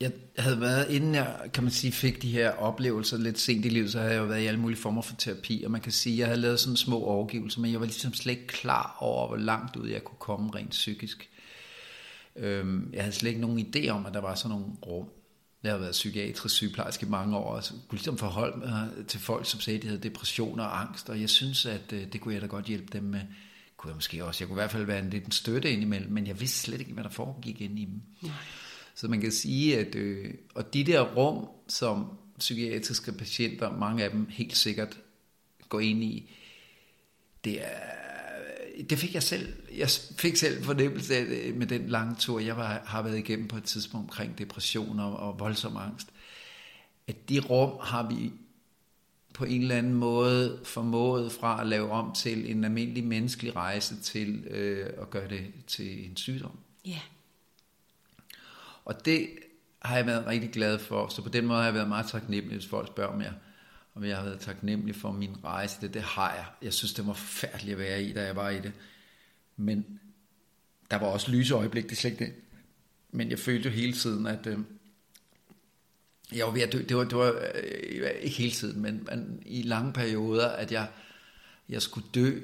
jeg 0.00 0.12
havde 0.38 0.60
været, 0.60 0.90
inden 0.90 1.14
jeg, 1.14 1.50
kan 1.54 1.62
man 1.62 1.72
sige, 1.72 1.92
fik 1.92 2.22
de 2.22 2.30
her 2.30 2.50
oplevelser 2.50 3.18
lidt 3.18 3.38
sent 3.38 3.66
i 3.66 3.68
livet, 3.68 3.92
så 3.92 3.98
havde 3.98 4.12
jeg 4.12 4.20
jo 4.20 4.24
været 4.24 4.42
i 4.42 4.46
alle 4.46 4.60
mulige 4.60 4.78
former 4.78 5.02
for 5.02 5.16
terapi, 5.16 5.62
og 5.64 5.70
man 5.70 5.80
kan 5.80 5.92
sige, 5.92 6.14
at 6.14 6.18
jeg 6.18 6.26
havde 6.26 6.40
lavet 6.40 6.60
sådan 6.60 6.76
små 6.76 7.00
overgivelser, 7.04 7.60
men 7.60 7.72
jeg 7.72 7.80
var 7.80 7.86
ligesom 7.86 8.14
slet 8.14 8.32
ikke 8.32 8.46
klar 8.46 8.96
over, 9.00 9.26
hvor 9.26 9.36
langt 9.36 9.76
ud 9.76 9.88
jeg 9.88 10.04
kunne 10.04 10.18
komme 10.18 10.50
rent 10.54 10.70
psykisk. 10.70 11.28
Øhm, 12.36 12.90
jeg 12.92 13.02
havde 13.02 13.16
slet 13.16 13.30
ikke 13.30 13.40
nogen 13.40 13.66
idé 13.66 13.88
om, 13.88 14.06
at 14.06 14.14
der 14.14 14.20
var 14.20 14.34
sådan 14.34 14.50
nogle 14.50 14.74
rum. 14.86 15.08
Jeg 15.62 15.72
har 15.72 15.78
været 15.78 15.92
psykiatrisk 15.92 16.54
sygeplejerske 16.54 17.06
i 17.06 17.08
mange 17.08 17.36
år, 17.36 17.54
og 17.54 17.64
så 17.64 17.72
kunne 17.72 17.98
ligesom 17.98 18.18
forholde 18.18 18.58
mig 18.58 18.88
til 19.08 19.20
folk, 19.20 19.46
som 19.46 19.60
sagde, 19.60 19.76
at 19.76 19.82
de 19.82 19.88
havde 19.88 20.02
depression 20.02 20.60
og 20.60 20.80
angst, 20.80 21.08
og 21.08 21.20
jeg 21.20 21.30
synes, 21.30 21.66
at 21.66 21.92
øh, 21.92 22.12
det 22.12 22.20
kunne 22.20 22.34
jeg 22.34 22.42
da 22.42 22.46
godt 22.46 22.64
hjælpe 22.64 22.88
dem 22.92 23.04
med. 23.04 23.20
Kunne 23.76 23.88
jeg 23.88 23.96
måske 23.96 24.24
også. 24.24 24.44
Jeg 24.44 24.48
kunne 24.48 24.56
i 24.56 24.62
hvert 24.62 24.70
fald 24.70 24.84
være 24.84 24.98
en 24.98 25.10
lidt 25.10 25.24
en 25.24 25.32
støtte 25.32 25.72
indimellem, 25.72 26.12
men 26.12 26.26
jeg 26.26 26.40
vidste 26.40 26.58
slet 26.58 26.80
ikke, 26.80 26.92
hvad 26.92 27.04
der 27.04 27.10
foregik 27.10 27.60
inde 27.60 27.82
i 27.82 27.84
dem. 27.84 28.02
Nej. 28.22 28.32
Så 28.94 29.08
man 29.08 29.20
kan 29.20 29.32
sige, 29.32 29.78
at 29.78 29.94
øh, 29.94 30.34
og 30.54 30.74
de 30.74 30.84
der 30.84 31.00
rum, 31.00 31.48
som 31.68 32.06
psykiatriske 32.38 33.12
patienter, 33.12 33.76
mange 33.76 34.04
af 34.04 34.10
dem 34.10 34.26
helt 34.28 34.56
sikkert 34.56 34.98
går 35.68 35.80
ind 35.80 36.04
i, 36.04 36.30
det 37.44 37.64
er 37.64 37.96
det 38.90 38.98
fik 38.98 39.14
jeg 39.14 39.22
selv, 39.22 39.52
jeg 39.76 39.90
fik 40.18 40.36
selv 40.36 40.64
fornemmelse 40.64 41.16
af 41.16 41.52
med 41.54 41.66
den 41.66 41.88
lange 41.88 42.14
tur, 42.14 42.40
jeg 42.40 42.56
var, 42.56 42.82
har 42.86 43.02
været 43.02 43.18
igennem 43.18 43.48
på 43.48 43.56
et 43.56 43.64
tidspunkt 43.64 44.04
omkring 44.04 44.38
depression 44.38 45.00
og, 45.00 45.16
og 45.16 45.40
voldsom 45.40 45.76
angst, 45.76 46.08
at 47.06 47.28
de 47.28 47.40
rum 47.40 47.78
har 47.82 48.08
vi 48.08 48.32
på 49.36 49.44
en 49.44 49.62
eller 49.62 49.76
anden 49.76 49.94
måde 49.94 50.60
formået 50.64 51.32
fra 51.32 51.60
at 51.60 51.66
lave 51.66 51.90
om 51.90 52.12
til 52.12 52.50
en 52.50 52.64
almindelig 52.64 53.04
menneskelig 53.04 53.56
rejse 53.56 54.00
til 54.00 54.44
øh, 54.50 54.90
at 55.00 55.10
gøre 55.10 55.28
det 55.28 55.44
til 55.66 56.10
en 56.10 56.16
sygdom. 56.16 56.58
Ja. 56.84 56.90
Yeah. 56.90 57.00
Og 58.84 59.04
det 59.04 59.28
har 59.82 59.96
jeg 59.96 60.06
været 60.06 60.26
rigtig 60.26 60.50
glad 60.50 60.78
for, 60.78 61.08
så 61.08 61.22
på 61.22 61.28
den 61.28 61.46
måde 61.46 61.58
har 61.58 61.64
jeg 61.64 61.74
været 61.74 61.88
meget 61.88 62.06
taknemmelig, 62.06 62.58
hvis 62.58 62.68
folk 62.68 62.88
spørger, 62.88 63.22
jeg, 63.22 63.32
om 63.94 64.04
jeg 64.04 64.16
har 64.16 64.24
været 64.24 64.40
taknemmelig 64.40 64.94
for 64.94 65.12
min 65.12 65.36
rejse. 65.44 65.80
Det, 65.80 65.94
det 65.94 66.02
har 66.02 66.34
jeg. 66.34 66.44
Jeg 66.62 66.72
synes, 66.72 66.94
det 66.94 67.06
var 67.06 67.12
forfærdeligt 67.12 67.72
at 67.72 67.78
være 67.78 68.02
i, 68.02 68.12
da 68.12 68.24
jeg 68.24 68.36
var 68.36 68.50
i 68.50 68.60
det. 68.60 68.72
Men 69.56 70.00
der 70.90 70.96
var 70.96 71.06
også 71.06 71.30
lyse 71.30 71.54
øjeblik, 71.54 71.90
det 71.90 71.98
slet 71.98 72.10
ikke 72.10 72.24
det. 72.24 72.34
Men 73.10 73.30
jeg 73.30 73.38
følte 73.38 73.68
jo 73.68 73.74
hele 73.74 73.92
tiden, 73.92 74.26
at 74.26 74.46
øh, 74.46 74.58
jeg 76.34 76.46
var 76.46 76.52
ved 76.52 76.62
at 76.62 76.72
dø. 76.72 76.82
Det 76.88 76.96
var, 76.96 77.04
det 77.04 77.18
var 77.18 77.34
øh, 77.54 78.10
ikke 78.20 78.36
hele 78.36 78.52
tiden, 78.52 78.82
men, 78.82 79.08
men 79.10 79.42
i 79.46 79.62
lange 79.62 79.92
perioder, 79.92 80.48
at 80.48 80.72
jeg, 80.72 80.86
jeg 81.68 81.82
skulle 81.82 82.06
dø. 82.14 82.40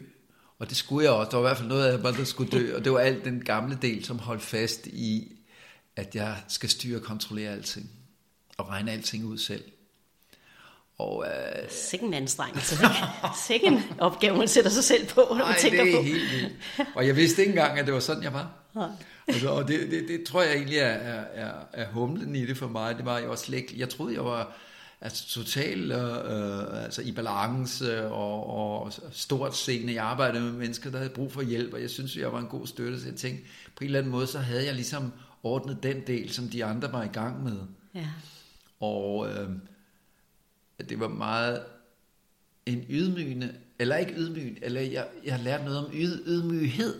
Og 0.58 0.68
det 0.68 0.76
skulle 0.76 1.04
jeg 1.04 1.12
også. 1.12 1.30
Der 1.30 1.36
var 1.36 1.44
i 1.44 1.48
hvert 1.48 1.56
fald 1.56 1.68
noget 1.68 1.86
af 1.86 1.98
mig, 1.98 2.14
der 2.14 2.24
skulle 2.24 2.50
dø. 2.50 2.76
Og 2.76 2.84
det 2.84 2.92
var 2.92 2.98
alt 2.98 3.24
den 3.24 3.44
gamle 3.44 3.78
del, 3.82 4.04
som 4.04 4.18
holdt 4.18 4.42
fast 4.42 4.86
i, 4.86 5.36
at 5.96 6.14
jeg 6.14 6.36
skal 6.48 6.68
styre 6.68 6.96
og 6.98 7.02
kontrollere 7.02 7.52
alting. 7.52 7.90
Og 8.58 8.68
regne 8.68 8.92
alting 8.92 9.24
ud 9.24 9.38
selv. 9.38 9.64
Og, 10.98 11.26
øh... 11.26 11.70
Sikke 11.70 12.06
en 12.06 12.14
anstrengelse. 12.14 12.76
Sikke 13.46 13.66
en 13.66 13.82
opgave, 13.98 14.36
man 14.38 14.48
sætter 14.48 14.70
sig 14.70 14.84
selv 14.84 15.06
på, 15.06 15.26
når 15.30 15.46
man 15.46 15.56
tænker 15.60 15.84
det 15.84 15.92
er 15.92 15.96
på. 15.96 16.02
helt 16.02 16.30
vildt. 16.32 16.52
Og 16.94 17.06
jeg 17.06 17.16
vidste 17.16 17.42
ikke 17.42 17.50
engang, 17.50 17.78
at 17.78 17.86
det 17.86 17.94
var 17.94 18.00
sådan, 18.00 18.22
jeg 18.22 18.32
var. 18.32 18.50
Nej. 18.74 18.88
Altså, 19.28 19.48
og 19.48 19.68
det, 19.68 19.90
det, 19.90 20.08
det, 20.08 20.24
tror 20.24 20.42
jeg 20.42 20.54
egentlig 20.54 20.78
er, 20.78 20.84
er, 20.84 21.24
er, 21.34 21.52
er 21.72 21.86
humlen 21.86 22.36
i 22.36 22.46
det 22.46 22.56
for 22.56 22.68
mig. 22.68 22.96
Det 22.96 23.04
var 23.04 23.18
jeg 23.18 23.28
også 23.28 23.44
slet. 23.44 23.72
Jeg 23.76 23.88
troede, 23.88 24.14
jeg 24.14 24.24
var 24.24 24.56
altså, 25.00 25.28
totalt 25.28 25.92
øh, 25.92 26.84
altså, 26.84 27.02
i 27.02 27.12
balance 27.12 28.06
og, 28.06 28.46
og 28.46 28.92
stort 29.12 29.56
seende. 29.56 29.94
Jeg 29.94 30.04
arbejdede 30.04 30.44
med 30.44 30.52
mennesker, 30.52 30.90
der 30.90 30.98
havde 30.98 31.10
brug 31.10 31.32
for 31.32 31.42
hjælp, 31.42 31.74
og 31.74 31.80
jeg 31.80 31.90
synes, 31.90 32.16
jeg 32.16 32.32
var 32.32 32.40
en 32.40 32.46
god 32.46 32.66
støtte. 32.66 33.00
Så 33.00 33.06
jeg 33.06 33.16
tænkte, 33.16 33.44
på 33.76 33.84
en 33.84 33.86
eller 33.86 33.98
anden 33.98 34.12
måde, 34.12 34.26
så 34.26 34.38
havde 34.38 34.64
jeg 34.64 34.74
ligesom 34.74 35.12
ordnet 35.42 35.82
den 35.82 36.06
del, 36.06 36.30
som 36.30 36.48
de 36.48 36.64
andre 36.64 36.92
var 36.92 37.02
i 37.02 37.12
gang 37.12 37.44
med. 37.44 37.56
Ja. 37.94 38.08
Og 38.80 39.28
øh, 39.28 39.48
det 40.88 41.00
var 41.00 41.08
meget 41.08 41.62
en 42.66 42.84
ydmygende, 42.88 43.54
eller 43.78 43.96
ikke 43.96 44.14
ydmygende, 44.16 44.64
eller 44.64 44.80
jeg, 44.80 45.06
jeg 45.24 45.40
lærte 45.40 45.64
noget 45.64 45.78
om 45.78 45.90
yd, 45.94 46.26
ydmyghed. 46.26 46.94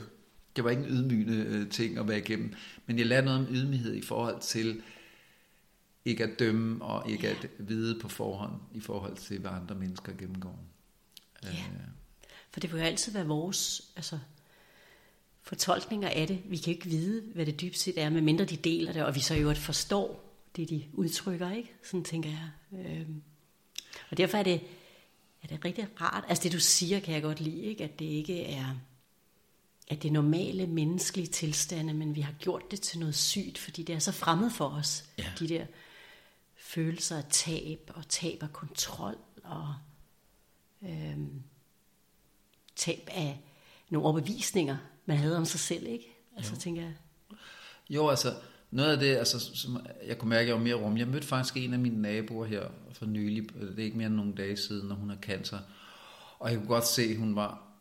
Det 0.56 0.64
var 0.64 0.70
ikke 0.70 0.82
en 0.82 0.88
ydmygende 0.88 1.36
øh, 1.36 1.70
ting 1.70 1.98
at 1.98 2.08
være 2.08 2.18
igennem, 2.18 2.54
men 2.86 2.98
jeg 2.98 3.06
lærte 3.06 3.24
noget 3.24 3.40
om 3.40 3.54
ydmyghed 3.54 3.94
i 3.94 4.02
forhold 4.02 4.40
til 4.40 4.82
ikke 6.04 6.24
at 6.24 6.38
dømme 6.38 6.84
og 6.84 7.10
ikke 7.10 7.26
ja. 7.26 7.32
at 7.32 7.48
vide 7.58 8.00
på 8.00 8.08
forhånd 8.08 8.60
i 8.74 8.80
forhold 8.80 9.16
til, 9.16 9.38
hvad 9.38 9.50
andre 9.50 9.74
mennesker 9.74 10.12
gennemgår. 10.12 10.64
Ja. 11.42 11.48
Øh. 11.48 11.56
For 12.50 12.60
det 12.60 12.72
vil 12.72 12.78
jo 12.78 12.84
altid 12.84 13.12
være 13.12 13.26
vores 13.26 13.82
altså, 13.96 14.18
fortolkninger 15.42 16.08
af 16.08 16.26
det. 16.26 16.42
Vi 16.44 16.56
kan 16.56 16.72
ikke 16.72 16.86
vide, 16.86 17.22
hvad 17.34 17.46
det 17.46 17.60
dybest 17.60 17.82
set 17.82 17.98
er, 17.98 18.10
medmindre 18.10 18.44
de 18.44 18.56
deler 18.56 18.92
det, 18.92 19.04
og 19.04 19.14
vi 19.14 19.20
så 19.20 19.34
jo 19.34 19.54
forstår 19.54 20.34
det, 20.56 20.70
de 20.70 20.84
udtrykker, 20.92 21.50
ikke? 21.50 21.72
Sådan 21.82 22.04
tænker 22.04 22.30
jeg. 22.30 22.50
Øhm. 22.86 23.22
Og 24.10 24.16
derfor 24.16 24.38
er 24.38 24.42
det, 24.42 24.60
er 25.42 25.46
det 25.46 25.64
rigtig 25.64 25.88
rart. 26.00 26.24
Altså 26.28 26.44
det, 26.44 26.52
du 26.52 26.60
siger, 26.60 27.00
kan 27.00 27.14
jeg 27.14 27.22
godt 27.22 27.40
lide, 27.40 27.62
ikke? 27.62 27.84
At 27.84 27.98
det 27.98 28.04
ikke 28.04 28.44
er 28.44 28.76
at 29.88 30.02
det 30.02 30.12
normale 30.12 30.66
menneskelige 30.66 31.26
tilstande, 31.26 31.94
men 31.94 32.14
vi 32.14 32.20
har 32.20 32.32
gjort 32.32 32.70
det 32.70 32.80
til 32.80 32.98
noget 32.98 33.14
sygt, 33.14 33.58
fordi 33.58 33.82
det 33.82 33.94
er 33.94 33.98
så 33.98 34.12
fremmed 34.12 34.50
for 34.50 34.68
os. 34.68 35.04
Ja. 35.18 35.24
De 35.38 35.48
der 35.48 35.66
følelser 36.56 37.16
af 37.16 37.24
tab, 37.30 37.90
og 37.94 38.08
tab 38.08 38.42
af 38.42 38.52
kontrol, 38.52 39.16
og 39.44 39.74
øhm, 40.82 41.42
tab 42.76 43.08
af 43.12 43.40
nogle 43.90 44.08
overbevisninger, 44.08 44.76
man 45.06 45.16
havde 45.16 45.36
om 45.36 45.44
sig 45.44 45.60
selv, 45.60 45.86
ikke? 45.86 46.16
Altså, 46.36 46.52
jo. 46.54 46.60
tænker 46.60 46.82
jeg. 46.82 46.94
Jo, 47.90 48.08
altså, 48.08 48.34
noget 48.70 48.92
af 48.92 48.98
det, 48.98 49.16
altså, 49.16 49.56
som 49.56 49.86
jeg 50.06 50.18
kunne 50.18 50.28
mærke, 50.28 50.48
jeg 50.48 50.56
var 50.56 50.62
mere 50.62 50.74
rum. 50.74 50.96
Jeg 50.96 51.08
mødte 51.08 51.26
faktisk 51.26 51.56
en 51.56 51.72
af 51.72 51.78
mine 51.78 52.02
naboer 52.02 52.46
her 52.46 52.62
for 52.92 53.06
nylig, 53.06 53.54
det 53.54 53.78
er 53.78 53.84
ikke 53.84 53.96
mere 53.96 54.06
end 54.06 54.14
nogle 54.14 54.34
dage 54.34 54.56
siden, 54.56 54.88
når 54.88 54.94
hun 54.94 55.10
har 55.10 55.18
cancer. 55.22 55.58
Og 56.38 56.50
jeg 56.50 56.58
kunne 56.58 56.68
godt 56.68 56.86
se, 56.86 57.02
at 57.02 57.16
hun 57.16 57.36
var, 57.36 57.71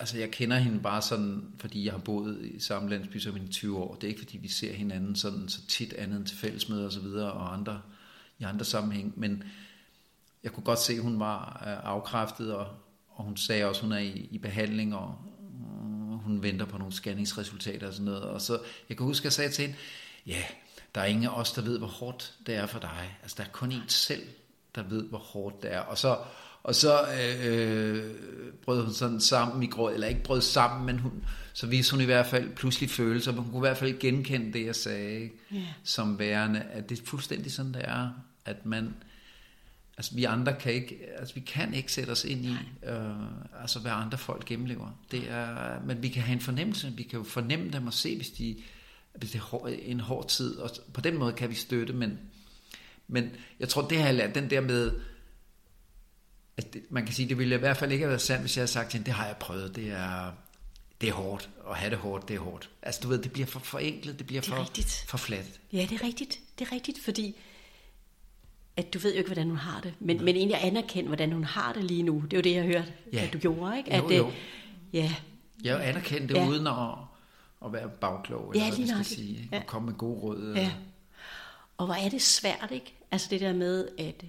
altså 0.00 0.18
jeg 0.18 0.30
kender 0.30 0.56
hende 0.56 0.80
bare 0.80 1.02
sådan, 1.02 1.52
fordi 1.58 1.84
jeg 1.84 1.92
har 1.92 1.98
boet 1.98 2.44
i 2.44 2.60
samme 2.60 2.90
landsby 2.90 3.18
som 3.18 3.36
i 3.36 3.48
20 3.48 3.78
år. 3.78 3.94
Det 3.94 4.04
er 4.04 4.08
ikke 4.08 4.20
fordi, 4.20 4.38
vi 4.38 4.48
ser 4.48 4.72
hinanden 4.72 5.16
sådan 5.16 5.48
så 5.48 5.66
tit 5.66 5.92
andet 5.92 6.16
end 6.16 6.26
til 6.26 6.36
fællesmøder 6.36 6.86
og 6.86 6.92
så 6.92 7.00
videre, 7.00 7.32
og 7.32 7.52
andre, 7.52 7.80
i 8.38 8.44
andre 8.44 8.64
sammenhæng. 8.64 9.12
Men 9.16 9.42
jeg 10.42 10.52
kunne 10.52 10.64
godt 10.64 10.78
se, 10.78 10.92
at 10.92 11.02
hun 11.02 11.20
var 11.20 11.62
øh, 11.66 11.90
afkræftet, 11.90 12.54
og, 12.54 12.66
og 13.08 13.24
hun 13.24 13.36
sagde 13.36 13.64
også, 13.64 13.78
at 13.78 13.82
hun 13.82 13.92
er 13.92 13.98
i, 13.98 14.28
i 14.30 14.38
behandling, 14.38 14.94
og, 14.94 15.18
hun 16.24 16.42
venter 16.42 16.66
på 16.66 16.78
nogle 16.78 16.92
scanningsresultater 16.92 17.86
og 17.86 17.92
sådan 17.92 18.04
noget. 18.04 18.22
Og 18.22 18.40
så, 18.40 18.58
jeg 18.88 18.96
kan 18.96 19.06
huske, 19.06 19.22
at 19.22 19.24
jeg 19.24 19.32
sagde 19.32 19.50
til 19.50 19.66
hende, 19.66 19.78
ja, 20.26 20.42
der 20.94 21.00
er 21.00 21.04
ingen 21.04 21.24
af 21.24 21.40
os, 21.40 21.52
der 21.52 21.62
ved, 21.62 21.78
hvor 21.78 21.86
hårdt 21.86 22.34
det 22.46 22.54
er 22.54 22.66
for 22.66 22.78
dig. 22.78 23.18
Altså, 23.22 23.34
der 23.38 23.44
er 23.44 23.52
kun 23.52 23.72
en 23.72 23.88
selv, 23.88 24.28
der 24.74 24.82
ved, 24.82 25.08
hvor 25.08 25.18
hårdt 25.18 25.62
det 25.62 25.72
er. 25.72 25.80
Og 25.80 25.98
så, 25.98 26.18
og 26.62 26.74
så 26.74 27.00
øh, 27.44 28.10
brød 28.64 28.84
hun 28.84 28.94
sådan 28.94 29.20
sammen 29.20 29.62
i 29.62 29.66
gråd, 29.66 29.94
eller 29.94 30.06
ikke 30.06 30.22
brød 30.22 30.40
sammen, 30.40 30.86
men 30.86 30.98
hun, 30.98 31.24
så 31.52 31.66
viste 31.66 31.92
hun 31.92 32.00
i 32.00 32.04
hvert 32.04 32.26
fald 32.26 32.56
pludselig 32.56 32.90
følelser, 32.90 33.32
men 33.32 33.42
hun 33.42 33.50
kunne 33.50 33.58
i 33.58 33.68
hvert 33.68 33.76
fald 33.76 33.98
genkende 33.98 34.52
det, 34.52 34.66
jeg 34.66 34.76
sagde, 34.76 35.30
yeah. 35.52 35.64
som 35.84 36.18
værende, 36.18 36.60
at 36.60 36.88
det 36.88 37.00
er 37.00 37.04
fuldstændig 37.04 37.52
sådan, 37.52 37.74
det 37.74 37.82
er, 37.84 38.08
at 38.44 38.66
man, 38.66 38.94
Altså 40.00 40.14
vi 40.14 40.24
andre 40.24 40.54
kan 40.60 40.72
ikke, 40.72 40.98
altså 41.18 41.34
vi 41.34 41.40
kan 41.40 41.74
ikke 41.74 41.92
sætte 41.92 42.10
os 42.10 42.24
ind 42.24 42.44
i, 42.44 42.56
øh, 42.86 43.62
altså 43.62 43.78
hvad 43.78 43.92
andre 43.92 44.18
folk 44.18 44.44
gennemlever. 44.44 44.98
Det 45.10 45.30
er, 45.30 45.80
men 45.86 46.02
vi 46.02 46.08
kan 46.08 46.22
have 46.22 46.34
en 46.34 46.40
fornemmelse, 46.40 46.92
vi 46.96 47.02
kan 47.02 47.18
jo 47.18 47.24
fornemme 47.24 47.70
dem 47.70 47.86
og 47.86 47.92
se, 47.92 48.16
hvis, 48.16 48.30
de, 48.30 48.56
hvis 49.14 49.30
det 49.30 49.38
er 49.38 49.42
hård, 49.42 49.70
en 49.82 50.00
hård 50.00 50.28
tid, 50.28 50.56
og 50.56 50.70
på 50.92 51.00
den 51.00 51.18
måde 51.18 51.32
kan 51.32 51.50
vi 51.50 51.54
støtte, 51.54 51.92
men, 51.92 52.18
men 53.08 53.30
jeg 53.60 53.68
tror, 53.68 53.88
det 53.88 53.98
har 53.98 54.06
jeg 54.06 54.14
lært, 54.14 54.34
den 54.34 54.50
der 54.50 54.60
med, 54.60 54.92
at 56.60 56.72
det, 56.74 56.82
man 56.90 57.04
kan 57.04 57.14
sige, 57.14 57.28
det 57.28 57.38
ville 57.38 57.54
i 57.54 57.58
hvert 57.58 57.76
fald 57.76 57.92
ikke 57.92 58.02
have 58.02 58.08
været 58.10 58.20
sandt, 58.20 58.40
hvis 58.42 58.56
jeg 58.56 58.60
havde 58.60 58.70
sagt 58.72 58.90
til 58.90 58.98
hende, 58.98 59.06
det 59.06 59.14
har 59.14 59.26
jeg 59.26 59.36
prøvet, 59.36 59.76
det 59.76 59.90
er, 59.92 60.32
det 61.00 61.08
er 61.08 61.12
hårdt, 61.12 61.50
at 61.70 61.76
have 61.76 61.90
det 61.90 61.98
hårdt, 61.98 62.28
det 62.28 62.36
er 62.36 62.40
hårdt. 62.40 62.70
Altså 62.82 63.00
du 63.02 63.08
ved, 63.08 63.18
det 63.18 63.32
bliver 63.32 63.46
for 63.46 63.58
forenklet, 63.60 64.18
det 64.18 64.26
bliver 64.26 64.42
det 64.42 64.50
for, 64.50 64.60
rigtigt. 64.60 65.04
for 65.08 65.18
fladt. 65.18 65.60
Ja, 65.72 65.86
det 65.90 65.92
er 66.00 66.04
rigtigt, 66.06 66.38
det 66.58 66.66
er 66.68 66.72
rigtigt, 66.72 67.04
fordi 67.04 67.36
at 68.76 68.94
du 68.94 68.98
ved 68.98 69.12
jo 69.12 69.18
ikke, 69.18 69.28
hvordan 69.28 69.48
hun 69.48 69.56
har 69.56 69.80
det, 69.80 69.94
men, 70.00 70.24
men 70.24 70.36
egentlig 70.36 70.64
anerkende, 70.64 71.06
hvordan 71.08 71.32
hun 71.32 71.44
har 71.44 71.72
det 71.72 71.84
lige 71.84 72.02
nu. 72.02 72.20
Det 72.30 72.32
er 72.32 72.36
jo 72.36 72.42
det, 72.42 72.54
jeg 72.54 72.64
hørte, 72.64 72.92
ja. 73.12 73.24
at 73.26 73.32
du 73.32 73.38
gjorde, 73.38 73.78
ikke? 73.78 73.92
At, 73.92 74.02
jo, 74.02 74.10
jo. 74.10 74.30
ja, 74.92 75.14
Jeg 75.64 75.88
anerkender 75.88 76.26
det 76.26 76.34
Ja. 76.34 76.48
uden 76.48 76.66
at, 76.66 76.74
at 77.64 77.72
være 77.72 77.88
bagklog, 77.88 78.50
eller 78.50 78.64
Ja, 78.64 78.70
hvad 78.70 78.78
vi 78.78 78.86
skal 78.88 79.04
sige. 79.04 79.28
Ikke? 79.38 79.48
Ja. 79.52 79.58
Og 79.60 79.66
komme 79.66 79.86
med 79.90 79.98
gode 79.98 80.20
råd. 80.20 80.52
Ja. 80.56 80.72
Og 81.76 81.86
hvor 81.86 81.94
er 81.94 82.08
det 82.08 82.22
svært, 82.22 82.68
ikke? 82.70 82.94
Altså 83.10 83.26
det 83.30 83.40
der 83.40 83.52
med 83.52 83.88
at, 83.98 84.24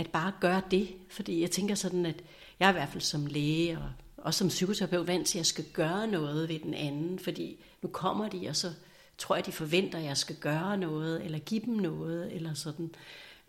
at 0.00 0.10
bare 0.10 0.32
gøre 0.40 0.62
det. 0.70 0.88
Fordi 1.08 1.40
jeg 1.40 1.50
tænker 1.50 1.74
sådan, 1.74 2.06
at 2.06 2.22
jeg 2.60 2.66
er 2.66 2.70
i 2.70 2.72
hvert 2.72 2.88
fald 2.88 3.00
som 3.02 3.26
læge 3.26 3.78
og 3.78 3.90
også 4.16 4.38
som 4.38 4.48
psykoterapeut 4.48 5.06
vant 5.06 5.26
til, 5.26 5.36
at 5.38 5.40
jeg 5.40 5.46
skal 5.46 5.64
gøre 5.72 6.06
noget 6.06 6.48
ved 6.48 6.58
den 6.58 6.74
anden. 6.74 7.18
Fordi 7.18 7.64
nu 7.82 7.88
kommer 7.88 8.28
de, 8.28 8.48
og 8.48 8.56
så 8.56 8.72
tror 9.18 9.36
jeg, 9.36 9.46
de 9.46 9.52
forventer, 9.52 9.98
at 9.98 10.04
jeg 10.04 10.16
skal 10.16 10.36
gøre 10.36 10.76
noget, 10.76 11.24
eller 11.24 11.38
give 11.38 11.60
dem 11.64 11.74
noget, 11.74 12.32
eller 12.36 12.54
sådan. 12.54 12.90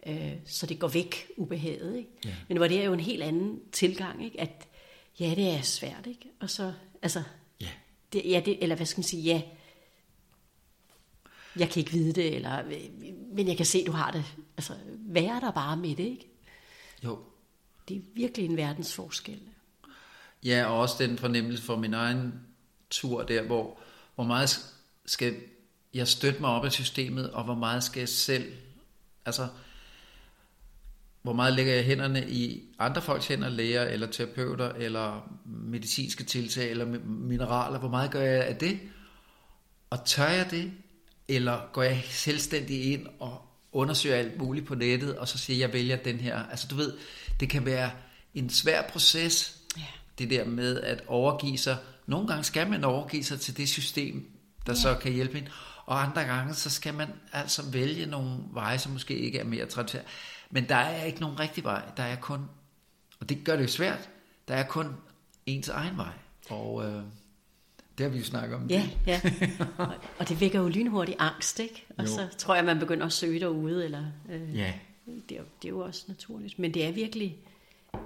Øh, 0.07 0.31
så 0.45 0.65
det 0.65 0.79
går 0.79 0.87
væk 0.87 1.27
ubehaget, 1.37 1.97
ikke? 1.97 2.09
Ja. 2.25 2.35
Men 2.47 2.57
hvor 2.57 2.67
det 2.67 2.79
er 2.81 2.83
jo 2.85 2.93
en 2.93 2.99
helt 2.99 3.23
anden 3.23 3.59
tilgang, 3.71 4.25
ikke? 4.25 4.41
At 4.41 4.67
ja, 5.19 5.33
det 5.35 5.49
er 5.49 5.61
svært, 5.61 6.07
ikke? 6.07 6.29
Og 6.39 6.49
så, 6.49 6.73
altså, 7.01 7.23
Ja. 7.61 7.69
det, 8.13 8.21
ja, 8.25 8.41
det, 8.45 8.63
eller 8.63 8.75
hvad 8.75 8.85
skal 8.85 8.99
man 8.99 9.03
sige, 9.03 9.23
ja, 9.23 9.41
jeg 11.59 11.69
kan 11.69 11.79
ikke 11.79 11.91
vide 11.91 12.13
det, 12.13 12.35
eller, 12.35 12.63
men 13.33 13.47
jeg 13.47 13.57
kan 13.57 13.65
se, 13.65 13.85
du 13.85 13.91
har 13.91 14.11
det. 14.11 14.23
Altså, 14.57 14.73
vær 14.97 15.39
der 15.39 15.51
bare 15.51 15.77
med 15.77 15.95
det, 15.95 16.03
ikke? 16.03 16.27
Jo. 17.03 17.19
Det 17.87 17.97
er 17.97 18.01
virkelig 18.15 18.45
en 18.45 18.57
verdensforskel. 18.57 19.41
Ja, 20.43 20.65
og 20.65 20.79
også 20.79 20.95
den 20.99 21.17
fornemmelse 21.17 21.63
for 21.63 21.75
min 21.75 21.93
egen 21.93 22.33
tur 22.89 23.23
der, 23.23 23.41
hvor, 23.41 23.79
hvor 24.15 24.23
meget 24.23 24.73
skal 25.05 25.35
jeg 25.93 26.07
støtte 26.07 26.39
mig 26.39 26.49
op 26.49 26.65
af 26.65 26.71
systemet, 26.71 27.31
og 27.31 27.43
hvor 27.43 27.55
meget 27.55 27.83
skal 27.83 27.99
jeg 27.99 28.09
selv, 28.09 28.53
altså, 29.25 29.47
hvor 31.21 31.33
meget 31.33 31.53
lægger 31.53 31.73
jeg 31.73 31.83
hænderne 31.83 32.29
i 32.29 32.63
andre 32.79 33.01
folks 33.01 33.27
hænder, 33.27 33.49
læger 33.49 33.83
eller 33.83 34.07
terapeuter, 34.07 34.69
eller 34.69 35.31
medicinske 35.45 36.23
tiltag, 36.23 36.71
eller 36.71 36.85
mi- 36.85 37.05
mineraler, 37.07 37.79
hvor 37.79 37.89
meget 37.89 38.11
gør 38.11 38.21
jeg 38.21 38.45
af 38.45 38.55
det? 38.55 38.79
Og 39.89 40.05
tør 40.05 40.27
jeg 40.27 40.51
det? 40.51 40.73
Eller 41.27 41.69
går 41.73 41.83
jeg 41.83 42.03
selvstændig 42.05 42.93
ind 42.93 43.07
og 43.19 43.41
undersøger 43.71 44.15
alt 44.15 44.37
muligt 44.37 44.65
på 44.65 44.75
nettet, 44.75 45.17
og 45.17 45.27
så 45.27 45.37
siger 45.37 45.57
jeg, 45.57 45.61
jeg 45.61 45.73
vælger 45.73 45.95
den 45.95 46.19
her. 46.19 46.43
Altså 46.43 46.67
du 46.67 46.75
ved, 46.75 46.93
det 47.39 47.49
kan 47.49 47.65
være 47.65 47.91
en 48.33 48.49
svær 48.49 48.81
proces, 48.89 49.57
Ja. 49.77 49.83
det 50.17 50.29
der 50.29 50.45
med 50.45 50.81
at 50.81 51.03
overgive 51.07 51.57
sig. 51.57 51.77
Nogle 52.05 52.27
gange 52.27 52.43
skal 52.43 52.69
man 52.69 52.83
overgive 52.83 53.23
sig 53.23 53.39
til 53.39 53.57
det 53.57 53.69
system, 53.69 54.31
der 54.65 54.73
ja. 54.73 54.79
så 54.79 54.95
kan 54.95 55.11
hjælpe 55.11 55.37
en. 55.37 55.47
Og 55.85 56.03
andre 56.03 56.21
gange, 56.21 56.53
så 56.53 56.69
skal 56.69 56.93
man 56.93 57.07
altså 57.33 57.63
vælge 57.71 58.05
nogle 58.05 58.37
veje, 58.51 58.79
som 58.79 58.91
måske 58.91 59.17
ikke 59.17 59.39
er 59.39 59.43
mere 59.43 59.65
traditionelle. 59.65 60.09
Men 60.49 60.69
der 60.69 60.75
er 60.75 61.03
ikke 61.03 61.19
nogen 61.19 61.39
rigtig 61.39 61.63
vej. 61.63 61.81
Der 61.97 62.03
er 62.03 62.15
kun, 62.15 62.39
og 63.19 63.29
det 63.29 63.43
gør 63.43 63.55
det 63.55 63.63
jo 63.63 63.67
svært, 63.67 64.09
der 64.47 64.55
er 64.55 64.67
kun 64.67 64.95
ens 65.45 65.69
egen 65.69 65.97
vej. 65.97 66.13
Og 66.49 66.85
øh, 66.85 67.03
det 68.01 68.09
har 68.09 68.13
vi 68.13 68.17
jo 68.17 68.23
snakket 68.25 68.55
om. 68.55 68.67
Ja, 68.69 68.89
ja. 69.07 69.21
Og, 69.77 69.87
og 70.19 70.29
det 70.29 70.39
vækker 70.41 70.59
jo 70.59 70.67
lynhurtigt 70.67 71.17
angst, 71.19 71.59
ikke? 71.59 71.85
Og 71.97 72.03
Jo. 72.05 72.09
så 72.09 72.27
tror 72.37 72.55
jeg, 72.55 72.65
man 72.65 72.79
begynder 72.79 73.05
at 73.05 73.13
søge 73.13 73.39
derude, 73.39 73.85
eller... 73.85 74.05
Øh, 74.29 74.55
Ja. 74.55 74.73
det, 75.05 75.37
er, 75.37 75.43
det 75.61 75.65
er 75.65 75.69
jo 75.69 75.79
også 75.79 76.05
naturligt. 76.07 76.59
Men 76.59 76.73
det 76.73 76.85
er 76.85 76.91
virkelig 76.91 77.37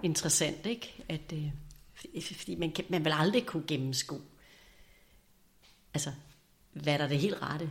interessant, 0.03 0.65
ikke? 0.65 1.03
At, 1.09 1.33
øh, 1.33 1.51
fordi- 1.93 2.21
fordi 2.21 2.55
man, 2.55 2.71
kan, 2.71 2.85
man 2.89 3.05
vil 3.05 3.13
aldrig 3.15 3.45
kunne 3.45 3.63
gennemskue, 3.67 4.21
altså, 5.93 6.11
hvad 6.73 6.97
der 6.99 7.03
er 7.03 7.07
det 7.07 7.19
helt 7.19 7.41
rette 7.41 7.69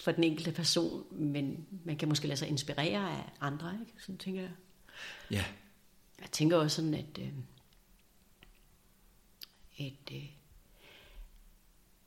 for 0.00 0.12
den 0.12 0.24
enkelte 0.24 0.52
person, 0.52 1.04
men 1.10 1.66
man 1.84 1.96
kan 1.96 2.08
måske 2.08 2.26
lade 2.28 2.38
sig 2.38 2.48
inspirere 2.48 3.10
af 3.16 3.22
andre, 3.40 3.72
ikke? 3.80 3.92
Sådan 4.02 4.18
tænker 4.18 4.40
jeg. 4.40 4.50
Ja. 5.30 5.44
Jeg 6.20 6.30
tænker 6.32 6.56
også 6.56 6.76
sådan, 6.76 6.94
at, 6.94 7.18
øh, 7.18 7.28
at 9.78 10.12
øh, 10.16 10.24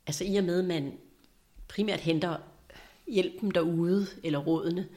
altså 0.07 0.23
i 0.23 0.35
og 0.35 0.43
med, 0.43 0.59
at 0.59 0.65
man 0.65 0.93
primært 1.67 1.99
henter 1.99 2.37
hjælpen 3.07 3.51
derude, 3.51 4.07
eller 4.23 4.39
rådene, 4.39 4.87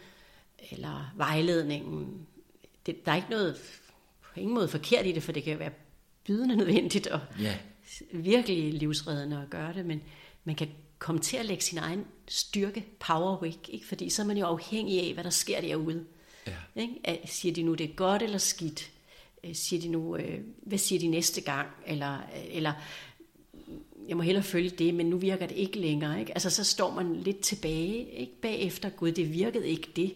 eller 0.71 1.12
vejledningen, 1.16 2.27
det, 2.87 3.07
der 3.07 3.12
er 3.12 3.16
ikke 3.16 3.31
noget 3.31 3.57
på 4.23 4.40
ingen 4.40 4.55
måde 4.55 4.69
forkert 4.69 5.07
i 5.07 5.12
det, 5.12 5.23
for 5.23 5.33
det 5.33 5.42
kan 5.42 5.59
være 5.59 5.73
bydende 6.27 6.57
nødvendigt 6.57 7.07
og 7.07 7.21
Ja. 7.40 7.59
virkelig 8.12 8.75
livsreddende 8.75 9.42
at 9.42 9.51
gøre 9.51 9.73
det, 9.75 9.87
men 9.87 10.03
man 10.45 10.55
kan 10.55 10.69
komme 10.99 11.21
til 11.21 11.37
at 11.37 11.47
lægge 11.47 11.62
sin 11.62 11.79
egen 11.79 12.05
styrke, 12.29 12.85
power 13.01 13.40
væk, 13.40 13.69
ikke? 13.69 13.87
fordi 13.87 14.11
så 14.11 14.23
er 14.23 14.27
man 14.27 14.38
jo 14.38 14.47
afhængig 14.47 15.01
af, 15.09 15.14
hvad 15.14 15.25
der 15.25 15.31
sker 15.31 15.61
derude. 15.61 16.05
Ja. 16.47 16.83
Ikke? 16.83 17.21
Siger 17.25 17.55
de 17.55 17.62
nu, 17.62 17.75
det 17.75 17.90
er 17.90 17.95
godt 17.95 18.23
eller 18.23 18.38
skidt? 18.38 18.90
Siger 19.53 19.83
de 19.83 19.88
nu, 19.88 20.16
øh, 20.16 20.40
hvad 20.62 20.79
siger 20.79 20.99
de 20.99 21.07
næste 21.07 21.40
gang? 21.40 21.69
Eller, 21.87 22.14
øh, 22.16 22.45
eller 22.51 22.73
jeg 24.09 24.16
må 24.16 24.23
hellere 24.23 24.45
følge 24.45 24.71
det, 24.71 24.95
men 24.95 25.07
nu 25.07 25.19
virker 25.19 25.47
det 25.47 25.57
ikke 25.57 25.79
længere. 25.79 26.21
Ikke? 26.21 26.33
Altså 26.33 26.51
så 26.51 26.64
står 26.64 26.95
man 26.95 27.16
lidt 27.16 27.40
tilbage 27.40 28.11
ikke? 28.11 28.40
bagefter, 28.40 28.90
gud, 28.90 29.12
det 29.12 29.33
virkede 29.33 29.69
ikke 29.69 29.92
det. 29.97 30.14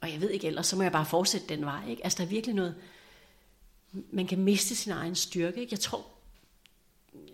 Og 0.00 0.12
jeg 0.12 0.20
ved 0.20 0.30
ikke 0.30 0.46
ellers, 0.46 0.66
så 0.66 0.76
må 0.76 0.82
jeg 0.82 0.92
bare 0.92 1.06
fortsætte 1.06 1.46
den 1.48 1.64
vej. 1.64 1.88
Ikke? 1.88 2.04
Altså 2.04 2.18
der 2.18 2.24
er 2.24 2.28
virkelig 2.28 2.54
noget, 2.54 2.74
man 3.92 4.26
kan 4.26 4.38
miste 4.38 4.76
sin 4.76 4.92
egen 4.92 5.14
styrke. 5.14 5.60
Ikke? 5.60 5.72
Jeg 5.72 5.80
tror, 5.80 6.06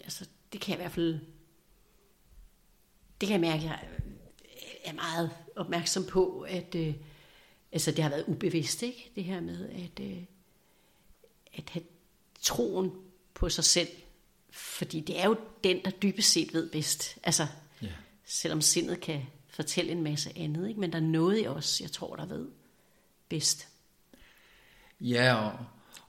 altså 0.04 0.26
det 0.52 0.60
kan 0.60 0.70
jeg 0.72 0.78
i 0.78 0.82
hvert 0.82 0.92
fald, 0.92 1.20
det 3.20 3.28
kan 3.28 3.32
jeg 3.32 3.40
mærke, 3.40 3.64
jeg 3.64 3.88
er 4.84 4.92
meget 4.92 5.30
opmærksom 5.56 6.04
på, 6.04 6.40
at 6.40 6.74
øh, 6.74 6.94
altså 7.72 7.90
det 7.90 8.02
har 8.02 8.10
været 8.10 8.24
ubevidst, 8.26 8.82
ikke? 8.82 9.12
Det 9.14 9.24
her 9.24 9.40
med 9.40 9.68
at, 9.68 10.04
øh, 10.04 10.22
at 11.54 11.70
have 11.70 11.84
troen 12.40 12.90
på 13.34 13.48
sig 13.48 13.64
selv, 13.64 13.88
fordi 14.56 15.00
det 15.00 15.20
er 15.20 15.26
jo 15.26 15.36
den, 15.64 15.84
der 15.84 15.90
dybest 15.90 16.32
set 16.32 16.54
ved 16.54 16.70
bedst. 16.70 17.16
Altså, 17.22 17.46
Ja. 17.82 17.88
selvom 18.26 18.60
sindet 18.60 19.00
kan 19.00 19.22
fortælle 19.48 19.92
en 19.92 20.02
masse 20.02 20.30
andet, 20.36 20.68
ikke? 20.68 20.80
men 20.80 20.92
der 20.92 20.98
er 20.98 21.02
noget 21.02 21.42
i 21.42 21.46
os, 21.46 21.80
jeg 21.80 21.92
tror, 21.92 22.16
der 22.16 22.26
ved 22.26 22.48
bedst. 23.28 23.68
Ja, 25.00 25.34
og, 25.34 25.58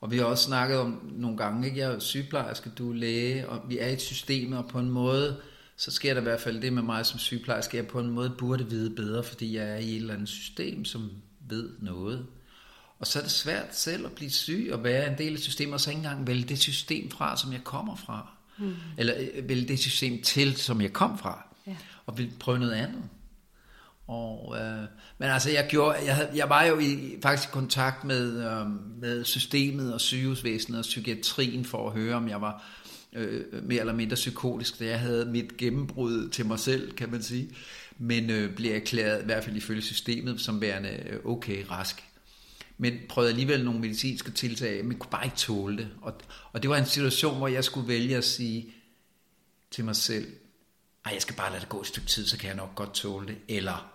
og 0.01 0.11
vi 0.11 0.17
har 0.17 0.25
også 0.25 0.43
snakket 0.43 0.77
om 0.77 1.11
nogle 1.13 1.37
gange, 1.37 1.67
ikke? 1.67 1.79
jeg 1.79 1.93
er 1.93 1.99
sygeplejerske, 1.99 2.69
du 2.69 2.89
er 2.89 2.95
læge, 2.95 3.49
og 3.49 3.69
vi 3.69 3.77
er 3.79 3.87
i 3.87 3.93
et 3.93 4.01
system, 4.01 4.51
og 4.53 4.67
på 4.67 4.79
en 4.79 4.89
måde, 4.89 5.41
så 5.77 5.91
sker 5.91 6.13
der 6.13 6.21
i 6.21 6.23
hvert 6.23 6.41
fald 6.41 6.61
det 6.61 6.73
med 6.73 6.83
mig 6.83 7.05
som 7.05 7.19
sygeplejerske, 7.19 7.77
jeg 7.77 7.87
på 7.87 7.99
en 7.99 8.09
måde 8.09 8.35
burde 8.37 8.69
vide 8.69 8.95
bedre, 8.95 9.23
fordi 9.23 9.55
jeg 9.55 9.69
er 9.69 9.77
i 9.77 9.89
et 9.89 9.95
eller 9.95 10.13
andet 10.13 10.29
system, 10.29 10.85
som 10.85 11.11
ved 11.39 11.69
noget. 11.79 12.27
Og 12.99 13.07
så 13.07 13.19
er 13.19 13.23
det 13.23 13.31
svært 13.31 13.75
selv 13.75 14.05
at 14.05 14.11
blive 14.11 14.31
syg 14.31 14.69
og 14.73 14.83
være 14.83 15.11
en 15.11 15.17
del 15.17 15.33
af 15.33 15.39
systemet, 15.39 15.73
og 15.73 15.79
så 15.79 15.89
ikke 15.89 15.97
engang 15.97 16.27
vælge 16.27 16.43
det 16.43 16.59
system 16.59 17.11
fra, 17.11 17.37
som 17.37 17.53
jeg 17.53 17.63
kommer 17.63 17.95
fra. 17.95 18.36
Mm. 18.59 18.75
Eller 18.97 19.13
øh, 19.19 19.49
vælge 19.49 19.67
det 19.67 19.79
system 19.79 20.21
til, 20.21 20.55
som 20.55 20.81
jeg 20.81 20.93
kom 20.93 21.17
fra. 21.17 21.47
Ja. 21.67 21.75
Og 22.05 22.17
vil 22.17 22.31
prøve 22.39 22.59
noget 22.59 22.73
andet. 22.73 23.03
Og, 24.07 24.57
øh, 24.59 24.83
men 25.17 25.29
altså, 25.29 25.49
jeg, 25.51 25.67
gjorde, 25.69 25.97
jeg, 26.05 26.29
jeg 26.35 26.49
var 26.49 26.63
jo 26.63 26.79
i, 26.79 27.17
faktisk 27.21 27.49
i 27.49 27.51
kontakt 27.51 28.03
med, 28.03 28.51
øh, 28.51 28.67
med 29.01 29.25
systemet 29.25 29.93
og 29.93 30.01
sygehusvæsenet 30.01 30.79
og 30.79 30.83
psykiatrien 30.83 31.65
for 31.65 31.87
at 31.87 31.93
høre, 31.93 32.15
om 32.15 32.29
jeg 32.29 32.41
var 32.41 32.63
øh, 33.13 33.63
mere 33.63 33.79
eller 33.79 33.93
mindre 33.93 34.15
psykotisk, 34.15 34.79
da 34.79 34.85
jeg 34.85 34.99
havde 34.99 35.25
mit 35.25 35.57
gennembrud 35.57 36.29
til 36.29 36.45
mig 36.45 36.59
selv, 36.59 36.91
kan 36.91 37.11
man 37.11 37.23
sige. 37.23 37.49
Men 37.97 38.29
øh, 38.29 38.55
blev 38.55 38.75
erklæret, 38.75 39.21
i 39.21 39.25
hvert 39.25 39.43
fald 39.43 39.55
ifølge 39.55 39.81
systemet, 39.81 40.41
som 40.41 40.61
værende 40.61 40.89
øh, 40.89 41.19
okay 41.25 41.65
rask. 41.71 42.03
Men 42.77 42.99
prøvede 43.09 43.31
alligevel 43.31 43.65
nogle 43.65 43.79
medicinske 43.79 44.31
tiltag, 44.31 44.85
men 44.85 44.99
kunne 44.99 45.11
bare 45.11 45.25
ikke 45.25 45.37
tåle 45.37 45.77
det. 45.77 45.89
Og, 46.01 46.13
og 46.51 46.61
det 46.61 46.69
var 46.69 46.77
en 46.77 46.85
situation, 46.85 47.37
hvor 47.37 47.47
jeg 47.47 47.63
skulle 47.63 47.87
vælge 47.87 48.17
at 48.17 48.23
sige 48.23 48.73
til 49.71 49.85
mig 49.85 49.95
selv, 49.95 50.33
ej, 51.05 51.13
jeg 51.13 51.21
skal 51.21 51.35
bare 51.35 51.51
lade 51.51 51.61
det 51.61 51.69
gå 51.69 51.81
et 51.81 51.87
stykke 51.87 52.07
tid, 52.07 52.27
så 52.27 52.37
kan 52.37 52.47
jeg 52.47 52.55
nok 52.55 52.75
godt 52.75 52.93
tåle 52.93 53.27
det. 53.27 53.37
Eller 53.47 53.93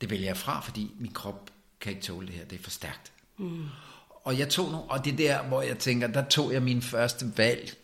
det 0.00 0.10
vælger 0.10 0.26
jeg 0.26 0.36
fra, 0.36 0.60
fordi 0.60 0.90
min 0.98 1.12
krop 1.12 1.50
kan 1.80 1.92
ikke 1.92 2.02
tåle 2.02 2.26
det 2.26 2.34
her, 2.34 2.44
det 2.44 2.58
er 2.58 2.62
for 2.62 2.70
stærkt. 2.70 3.12
Mm. 3.38 3.66
Og 4.24 4.38
jeg 4.38 4.48
tog 4.48 4.70
nogle, 4.70 4.90
og 4.90 5.04
det 5.04 5.12
er 5.12 5.16
der, 5.16 5.42
hvor 5.42 5.62
jeg 5.62 5.78
tænker, 5.78 6.06
der 6.06 6.28
tog 6.28 6.52
jeg 6.52 6.62
min 6.62 6.82
første 6.82 7.32
valg. 7.36 7.74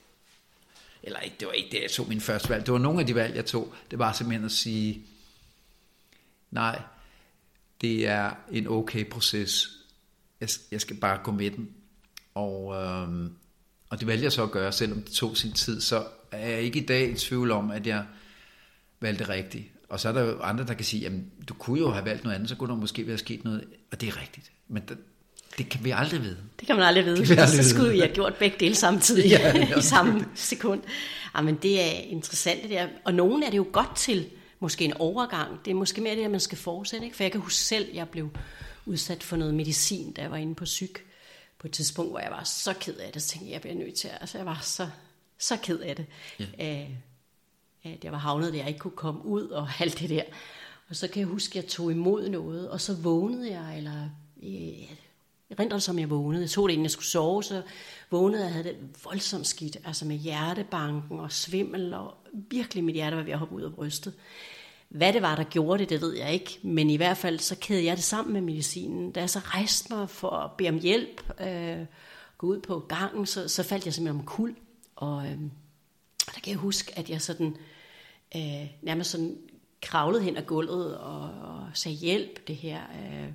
Eller 1.02 1.20
ikke, 1.20 1.36
det 1.40 1.48
var 1.48 1.52
ikke 1.52 1.70
det, 1.70 1.82
jeg 1.82 1.90
tog 1.90 2.08
min 2.08 2.20
første 2.20 2.48
valg. 2.48 2.66
Det 2.66 2.72
var 2.72 2.78
nogle 2.78 3.00
af 3.00 3.06
de 3.06 3.14
valg, 3.14 3.36
jeg 3.36 3.46
tog. 3.46 3.74
Det 3.90 3.98
var 3.98 4.12
simpelthen 4.12 4.44
at 4.44 4.52
sige, 4.52 5.02
nej, 6.50 6.82
det 7.80 8.06
er 8.06 8.30
en 8.52 8.66
okay 8.68 9.10
proces. 9.10 9.77
Jeg, 10.40 10.48
jeg 10.72 10.80
skal 10.80 10.96
bare 10.96 11.18
gå 11.24 11.30
med 11.30 11.50
den. 11.50 11.68
Og, 12.34 12.74
øhm, 12.74 13.32
og 13.90 14.00
det 14.00 14.06
valgte 14.06 14.24
jeg 14.24 14.32
så 14.32 14.42
at 14.42 14.50
gøre, 14.50 14.72
selvom 14.72 15.02
det 15.02 15.12
tog 15.12 15.36
sin 15.36 15.52
tid. 15.52 15.80
Så 15.80 16.04
er 16.32 16.48
jeg 16.48 16.60
ikke 16.60 16.78
i 16.78 16.86
dag 16.86 17.10
i 17.10 17.14
tvivl 17.14 17.50
om, 17.50 17.70
at 17.70 17.86
jeg 17.86 18.04
valgte 19.00 19.28
rigtigt. 19.28 19.64
Og 19.88 20.00
så 20.00 20.08
er 20.08 20.12
der 20.12 20.20
jo 20.20 20.40
andre, 20.40 20.66
der 20.66 20.74
kan 20.74 20.84
sige, 20.84 21.00
jamen, 21.00 21.30
du 21.48 21.54
kunne 21.54 21.78
jo 21.78 21.90
have 21.90 22.04
valgt 22.04 22.24
noget 22.24 22.34
andet, 22.34 22.48
så 22.48 22.56
kunne 22.56 22.70
der 22.70 22.76
måske 22.76 23.06
være 23.06 23.18
sket 23.18 23.44
noget. 23.44 23.64
Og 23.92 24.00
det 24.00 24.08
er 24.08 24.20
rigtigt. 24.20 24.50
Men 24.68 24.82
det, 24.88 24.98
det 25.58 25.68
kan 25.68 25.84
vi 25.84 25.90
aldrig 25.90 26.22
vide. 26.22 26.36
Det 26.60 26.66
kan 26.66 26.76
man 26.76 26.84
aldrig 26.84 27.04
vide, 27.04 27.18
aldrig 27.18 27.48
så 27.48 27.70
skulle 27.70 27.92
vi 27.92 27.98
have 27.98 28.14
gjort 28.14 28.34
begge 28.34 28.56
dele 28.60 28.74
samtidig 28.74 29.30
ja. 29.30 29.78
i 29.78 29.82
samme 29.82 30.26
sekund. 30.34 30.80
Jamen, 31.36 31.54
det 31.54 31.80
er 31.80 31.90
interessant 31.90 32.62
det 32.62 32.70
der. 32.70 32.86
Og 33.04 33.14
nogen 33.14 33.42
er 33.42 33.50
det 33.50 33.56
jo 33.56 33.66
godt 33.72 33.96
til, 33.96 34.26
måske 34.60 34.84
en 34.84 34.92
overgang. 34.98 35.64
Det 35.64 35.70
er 35.70 35.74
måske 35.74 36.00
mere 36.00 36.16
det, 36.16 36.24
at 36.24 36.30
man 36.30 36.40
skal 36.40 36.58
fortsætte. 36.58 37.04
Ikke? 37.04 37.16
For 37.16 37.24
jeg 37.24 37.32
kan 37.32 37.40
huske 37.40 37.58
selv, 37.58 37.86
jeg 37.94 38.08
blev 38.08 38.30
udsat 38.88 39.22
for 39.22 39.36
noget 39.36 39.54
medicin, 39.54 40.12
da 40.12 40.22
jeg 40.22 40.30
var 40.30 40.36
inde 40.36 40.54
på 40.54 40.64
psyk 40.64 41.04
på 41.58 41.66
et 41.66 41.72
tidspunkt, 41.72 42.12
hvor 42.12 42.20
jeg 42.20 42.30
var 42.30 42.44
så 42.44 42.74
ked 42.80 42.96
af 42.96 43.12
det, 43.12 43.22
så 43.22 43.28
tænkte 43.28 43.46
jeg, 43.46 43.52
jeg 43.52 43.60
bliver 43.60 43.76
nødt 43.76 43.94
til 43.94 44.08
at, 44.08 44.18
altså 44.20 44.38
jeg 44.38 44.46
var 44.46 44.60
så 44.62 44.88
så 45.38 45.56
ked 45.56 45.78
af 45.78 45.96
det. 45.96 46.06
Ja. 46.38 46.82
Øh, 46.82 46.90
at 47.84 48.04
jeg 48.04 48.12
var 48.12 48.18
havnet 48.18 48.52
der, 48.52 48.58
jeg 48.58 48.68
ikke 48.68 48.80
kunne 48.80 48.96
komme 48.96 49.24
ud 49.24 49.48
og 49.48 49.68
alt 49.80 49.98
det 49.98 50.10
der. 50.10 50.22
Og 50.88 50.96
så 50.96 51.08
kan 51.08 51.20
jeg 51.20 51.28
huske, 51.28 51.58
at 51.58 51.64
jeg 51.64 51.70
tog 51.70 51.90
imod 51.90 52.28
noget, 52.28 52.70
og 52.70 52.80
så 52.80 52.94
vågnede 52.94 53.50
jeg, 53.50 53.76
eller 53.76 54.08
øh, 54.42 54.82
jeg 55.50 55.58
rindrede 55.58 55.80
som 55.80 55.98
jeg 55.98 56.10
vågnede. 56.10 56.42
Jeg 56.42 56.50
tog 56.50 56.68
det, 56.68 56.72
inden 56.72 56.84
jeg 56.84 56.90
skulle 56.90 57.06
sove, 57.06 57.44
så 57.44 57.62
vågnede 58.10 58.44
jeg, 58.44 58.52
havde 58.52 58.64
det 58.64 58.76
voldsomt 59.04 59.46
skidt, 59.46 59.76
altså 59.84 60.04
med 60.04 60.16
hjertebanken 60.16 61.20
og 61.20 61.32
svimmel, 61.32 61.94
og 61.94 62.14
virkelig 62.32 62.84
mit 62.84 62.94
hjerte 62.94 63.16
var 63.16 63.22
ved 63.22 63.32
at 63.32 63.38
hoppe 63.38 63.54
ud 63.54 63.62
af 63.62 63.74
brystet. 63.74 64.14
Hvad 64.88 65.12
det 65.12 65.22
var, 65.22 65.36
der 65.36 65.44
gjorde 65.44 65.78
det, 65.78 65.90
det 65.90 66.00
ved 66.00 66.16
jeg 66.16 66.32
ikke, 66.32 66.58
men 66.62 66.90
i 66.90 66.96
hvert 66.96 67.16
fald 67.16 67.38
så 67.38 67.56
kædede 67.60 67.84
jeg 67.84 67.96
det 67.96 68.04
sammen 68.04 68.32
med 68.32 68.40
medicinen. 68.40 69.12
Da 69.12 69.20
jeg 69.20 69.30
så 69.30 69.38
rejste 69.38 69.94
mig 69.94 70.10
for 70.10 70.30
at 70.30 70.50
bede 70.52 70.68
om 70.68 70.78
hjælp, 70.80 71.40
øh, 71.40 71.86
gå 72.38 72.46
ud 72.46 72.60
på 72.60 72.78
gangen, 72.78 73.26
så, 73.26 73.48
så 73.48 73.62
faldt 73.62 73.84
jeg 73.84 73.94
simpelthen 73.94 74.20
om 74.20 74.26
kul. 74.26 74.56
Og 74.96 75.26
øh, 75.26 75.38
der 76.34 76.40
kan 76.42 76.50
jeg 76.50 76.56
huske, 76.56 76.98
at 76.98 77.10
jeg 77.10 77.22
sådan, 77.22 77.56
øh, 78.36 78.66
nærmest 78.82 79.10
sådan 79.10 79.38
kravlede 79.82 80.22
hen 80.22 80.36
ad 80.36 80.42
gulvet 80.42 80.98
og, 80.98 81.20
og 81.20 81.70
sagde 81.74 81.96
hjælp 81.96 82.48
det 82.48 82.56
her. 82.56 82.80
Øh, 82.82 83.28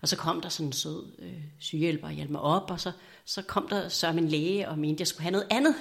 og 0.00 0.08
så 0.08 0.16
kom 0.16 0.40
der 0.40 0.48
sådan 0.48 0.66
en 0.66 0.72
sød 0.72 1.12
øh, 1.18 1.42
sygehjælper 1.58 2.06
og 2.06 2.12
hjalp 2.12 2.30
mig 2.30 2.40
op, 2.40 2.70
og 2.70 2.80
så, 2.80 2.92
så 3.24 3.42
kom 3.42 3.68
der 3.68 3.88
så 3.88 4.12
min 4.12 4.28
læge 4.28 4.68
og 4.68 4.78
mente, 4.78 4.96
at 4.96 5.00
jeg 5.00 5.06
skulle 5.06 5.22
have 5.22 5.32
noget 5.32 5.46
andet. 5.50 5.74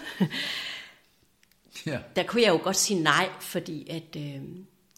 ja. 1.85 1.99
Der 2.15 2.23
kunne 2.23 2.41
jeg 2.41 2.49
jo 2.49 2.59
godt 2.63 2.75
sige 2.75 2.99
nej, 2.99 3.29
fordi 3.39 3.89
at... 3.89 4.15
Øh, 4.17 4.41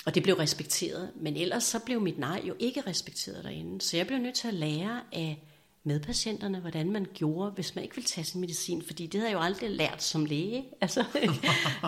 og 0.06 0.16
det 0.16 0.24
blev 0.24 0.36
respekteret. 0.36 1.12
Men 1.16 1.38
ellers 1.38 1.64
så 1.64 1.80
blev 1.80 2.02
mit 2.02 2.20
nej 2.20 2.42
jo 2.48 2.56
ikke 2.60 2.82
respekteret 2.82 3.44
derinde. 3.44 3.82
Så 3.82 3.98
jeg 3.98 4.08
blev 4.08 4.20
nødt 4.20 4.36
til 4.36 4.48
at 4.48 4.54
lære 4.54 5.02
af 5.12 5.44
medpatienterne, 5.84 6.60
hvordan 6.60 6.92
man 6.92 7.08
gjorde, 7.14 7.52
hvis 7.52 7.76
man 7.76 7.84
ikke 7.84 7.96
ville 7.96 8.08
tage 8.08 8.26
sin 8.26 8.42
medicin. 8.42 8.82
Fordi 8.82 9.06
det 9.06 9.20
havde 9.20 9.32
jeg 9.32 9.38
jo 9.38 9.44
aldrig 9.44 9.70
lært 9.70 10.04
som 10.04 10.26
læge. 10.26 10.66
Altså, 10.82 11.06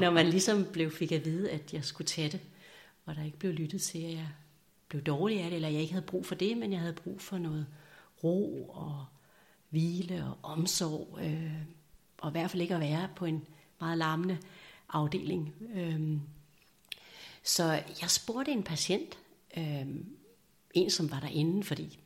når 0.01 0.09
man 0.09 0.27
ligesom 0.27 0.65
blev, 0.73 0.91
fik 0.91 1.11
at 1.11 1.25
vide, 1.25 1.51
at 1.51 1.73
jeg 1.73 1.85
skulle 1.85 2.07
tage 2.07 2.29
det. 2.29 2.39
Og 3.05 3.15
der 3.15 3.23
ikke 3.23 3.37
blev 3.37 3.51
lyttet 3.51 3.81
til, 3.81 3.99
at 3.99 4.11
jeg 4.11 4.27
blev 4.87 5.01
dårlig 5.01 5.39
af 5.41 5.49
det, 5.49 5.55
eller 5.55 5.69
jeg 5.69 5.81
ikke 5.81 5.93
havde 5.93 6.05
brug 6.05 6.25
for 6.25 6.35
det, 6.35 6.57
men 6.57 6.71
jeg 6.71 6.79
havde 6.79 6.93
brug 6.93 7.21
for 7.21 7.37
noget 7.37 7.67
ro 8.23 8.69
og 8.69 9.05
hvile 9.69 10.25
og 10.25 10.37
omsorg. 10.51 11.19
Øh, 11.21 11.53
og 12.17 12.29
i 12.29 12.31
hvert 12.31 12.51
fald 12.51 12.61
ikke 12.61 12.75
at 12.75 12.81
være 12.81 13.09
på 13.15 13.25
en 13.25 13.45
meget 13.79 13.97
larmende 13.97 14.37
afdeling. 14.89 15.53
Øh, 15.75 16.17
så 17.43 17.83
jeg 18.01 18.09
spurgte 18.09 18.51
en 18.51 18.63
patient, 18.63 19.17
øh, 19.57 19.85
en 20.73 20.89
som 20.89 21.11
var 21.11 21.19
derinde, 21.19 21.63
fordi 21.63 21.99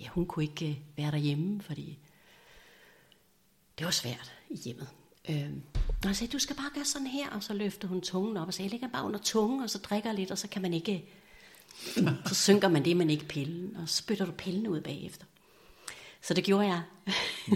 ja, 0.00 0.08
hun 0.08 0.26
kunne 0.26 0.44
ikke 0.44 0.68
øh, 0.68 0.76
være 0.96 1.10
derhjemme, 1.10 1.62
fordi 1.62 1.98
det 3.78 3.84
var 3.84 3.90
svært 3.90 4.32
i 4.50 4.56
hjemmet. 4.56 4.88
Øh, 5.28 5.50
og 6.02 6.08
jeg 6.08 6.16
sagde, 6.16 6.32
du 6.32 6.38
skal 6.38 6.56
bare 6.56 6.70
gøre 6.74 6.84
sådan 6.84 7.06
her, 7.06 7.30
og 7.30 7.42
så 7.42 7.54
løftede 7.54 7.88
hun 7.88 8.00
tungen 8.00 8.36
op 8.36 8.46
og 8.46 8.54
sagde, 8.54 8.66
jeg 8.66 8.70
ligger 8.70 8.88
bare 8.88 9.06
under 9.06 9.18
tungen, 9.18 9.62
og 9.62 9.70
så 9.70 9.78
drikker 9.78 10.12
lidt, 10.12 10.30
og 10.30 10.38
så 10.38 10.48
kan 10.48 10.62
man 10.62 10.74
ikke, 10.74 11.04
så 12.26 12.34
synker 12.34 12.68
man 12.68 12.84
det, 12.84 12.96
man 12.96 13.10
ikke 13.10 13.24
pillen, 13.24 13.76
og 13.76 13.88
så 13.88 13.96
spytter 13.96 14.26
du 14.26 14.32
pillen 14.32 14.66
ud 14.66 14.80
bagefter. 14.80 15.26
Så 16.22 16.34
det 16.34 16.44
gjorde 16.44 16.66
jeg. 16.66 16.82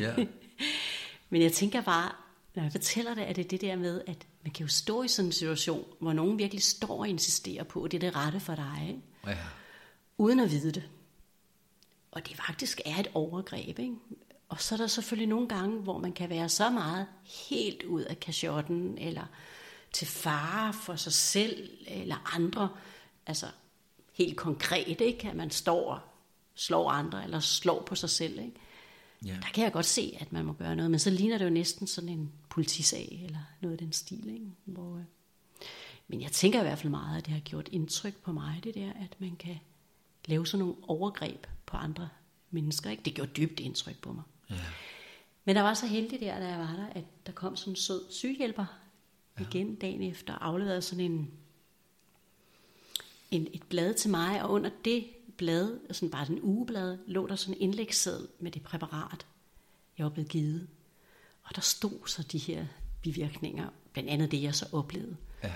Ja. 0.00 0.14
Men 1.30 1.42
jeg 1.42 1.52
tænker 1.52 1.80
bare, 1.80 2.12
når 2.54 2.62
jeg 2.62 2.72
fortæller 2.72 3.14
det, 3.14 3.22
at 3.22 3.36
det 3.36 3.44
er 3.44 3.48
det 3.48 3.60
der 3.60 3.76
med, 3.76 4.02
at 4.06 4.26
man 4.48 4.52
kan 4.52 4.66
jo 4.66 4.72
stå 4.72 5.02
i 5.02 5.08
sådan 5.08 5.28
en 5.28 5.32
situation, 5.32 5.84
hvor 6.00 6.12
nogen 6.12 6.38
virkelig 6.38 6.62
står 6.62 7.00
og 7.00 7.08
insisterer 7.08 7.64
på, 7.64 7.82
at 7.82 7.92
det 7.92 7.96
er 8.04 8.10
det 8.10 8.16
rette 8.16 8.40
for 8.40 8.54
dig, 8.54 8.86
ikke? 8.88 9.00
Ja. 9.26 9.36
uden 10.18 10.40
at 10.40 10.50
vide 10.50 10.72
det. 10.72 10.88
Og 12.10 12.28
det 12.28 12.36
faktisk 12.36 12.80
er 12.84 12.96
et 12.96 13.08
overgreb. 13.14 13.78
Ikke? 13.78 13.94
Og 14.48 14.60
så 14.60 14.74
er 14.74 14.76
der 14.76 14.86
selvfølgelig 14.86 15.28
nogle 15.28 15.48
gange, 15.48 15.80
hvor 15.80 15.98
man 15.98 16.12
kan 16.12 16.30
være 16.30 16.48
så 16.48 16.70
meget 16.70 17.06
helt 17.48 17.82
ud 17.82 18.02
af 18.02 18.20
kashotten, 18.20 18.98
eller 18.98 19.24
til 19.92 20.06
fare 20.06 20.72
for 20.72 20.96
sig 20.96 21.12
selv 21.12 21.70
eller 21.86 22.34
andre. 22.34 22.68
Altså 23.26 23.46
helt 24.12 24.36
konkret, 24.36 25.00
ikke? 25.00 25.28
at 25.28 25.36
man 25.36 25.50
står 25.50 25.92
og 25.92 26.00
slår 26.54 26.90
andre, 26.90 27.24
eller 27.24 27.40
slår 27.40 27.82
på 27.82 27.94
sig 27.94 28.10
selv. 28.10 28.38
Ikke? 28.38 28.54
Ja. 29.24 29.36
Der 29.42 29.48
kan 29.54 29.64
jeg 29.64 29.72
godt 29.72 29.86
se, 29.86 30.16
at 30.20 30.32
man 30.32 30.44
må 30.44 30.52
gøre 30.52 30.76
noget, 30.76 30.90
men 30.90 31.00
så 31.00 31.10
ligner 31.10 31.38
det 31.38 31.44
jo 31.44 31.50
næsten 31.50 31.86
sådan 31.86 32.08
en 32.08 32.32
politisag, 32.48 33.20
eller 33.24 33.38
noget 33.60 33.72
af 33.72 33.78
den 33.78 33.92
stil. 33.92 34.28
Ikke? 34.28 34.46
Hvor, 34.64 34.96
øh, 34.96 35.04
men 36.08 36.20
jeg 36.20 36.32
tænker 36.32 36.60
i 36.60 36.62
hvert 36.62 36.78
fald 36.78 36.90
meget, 36.90 37.18
at 37.18 37.26
det 37.26 37.32
har 37.32 37.40
gjort 37.40 37.68
indtryk 37.72 38.16
på 38.16 38.32
mig, 38.32 38.60
det 38.64 38.74
der, 38.74 38.92
at 38.92 39.20
man 39.20 39.36
kan 39.36 39.56
lave 40.26 40.46
sådan 40.46 40.66
nogle 40.66 40.74
overgreb 40.82 41.46
på 41.66 41.76
andre 41.76 42.08
mennesker. 42.50 42.90
Ikke? 42.90 43.02
Det 43.02 43.14
gjorde 43.14 43.30
dybt 43.30 43.60
indtryk 43.60 43.98
på 43.98 44.12
mig. 44.12 44.22
Ja. 44.50 44.56
Men 45.44 45.56
der 45.56 45.62
var 45.62 45.74
så 45.74 45.86
heldig 45.86 46.20
der, 46.20 46.38
da 46.38 46.46
jeg 46.48 46.58
var 46.58 46.76
der, 46.76 46.86
at 46.86 47.04
der 47.26 47.32
kom 47.32 47.56
sådan 47.56 47.72
en 47.72 47.76
sød 47.76 48.02
sygehjælper 48.10 48.66
ja. 49.38 49.44
igen 49.44 49.74
dagen 49.74 50.02
efter, 50.02 50.34
og 50.34 50.46
afleverede 50.46 50.82
sådan 50.82 51.04
en, 51.04 51.30
en, 53.30 53.48
et 53.52 53.62
blad 53.62 53.94
til 53.94 54.10
mig, 54.10 54.42
og 54.42 54.50
under 54.50 54.70
det 54.84 55.04
blad, 55.38 55.78
sådan 55.90 56.10
bare 56.10 56.26
den 56.26 56.38
ugeblad, 56.42 56.98
lå 57.06 57.26
der 57.26 57.36
sådan 57.36 57.54
en 57.54 57.60
indlægssædel 57.60 58.28
med 58.38 58.50
det 58.50 58.62
præparat, 58.62 59.26
jeg 59.98 60.04
var 60.04 60.10
blevet 60.10 60.28
givet. 60.28 60.68
Og 61.42 61.56
der 61.56 61.62
stod 61.62 62.06
så 62.06 62.22
de 62.22 62.38
her 62.38 62.66
bivirkninger, 63.02 63.68
blandt 63.92 64.10
andet 64.10 64.30
det, 64.30 64.42
jeg 64.42 64.54
så 64.54 64.66
oplevede. 64.72 65.16
Ja. 65.42 65.52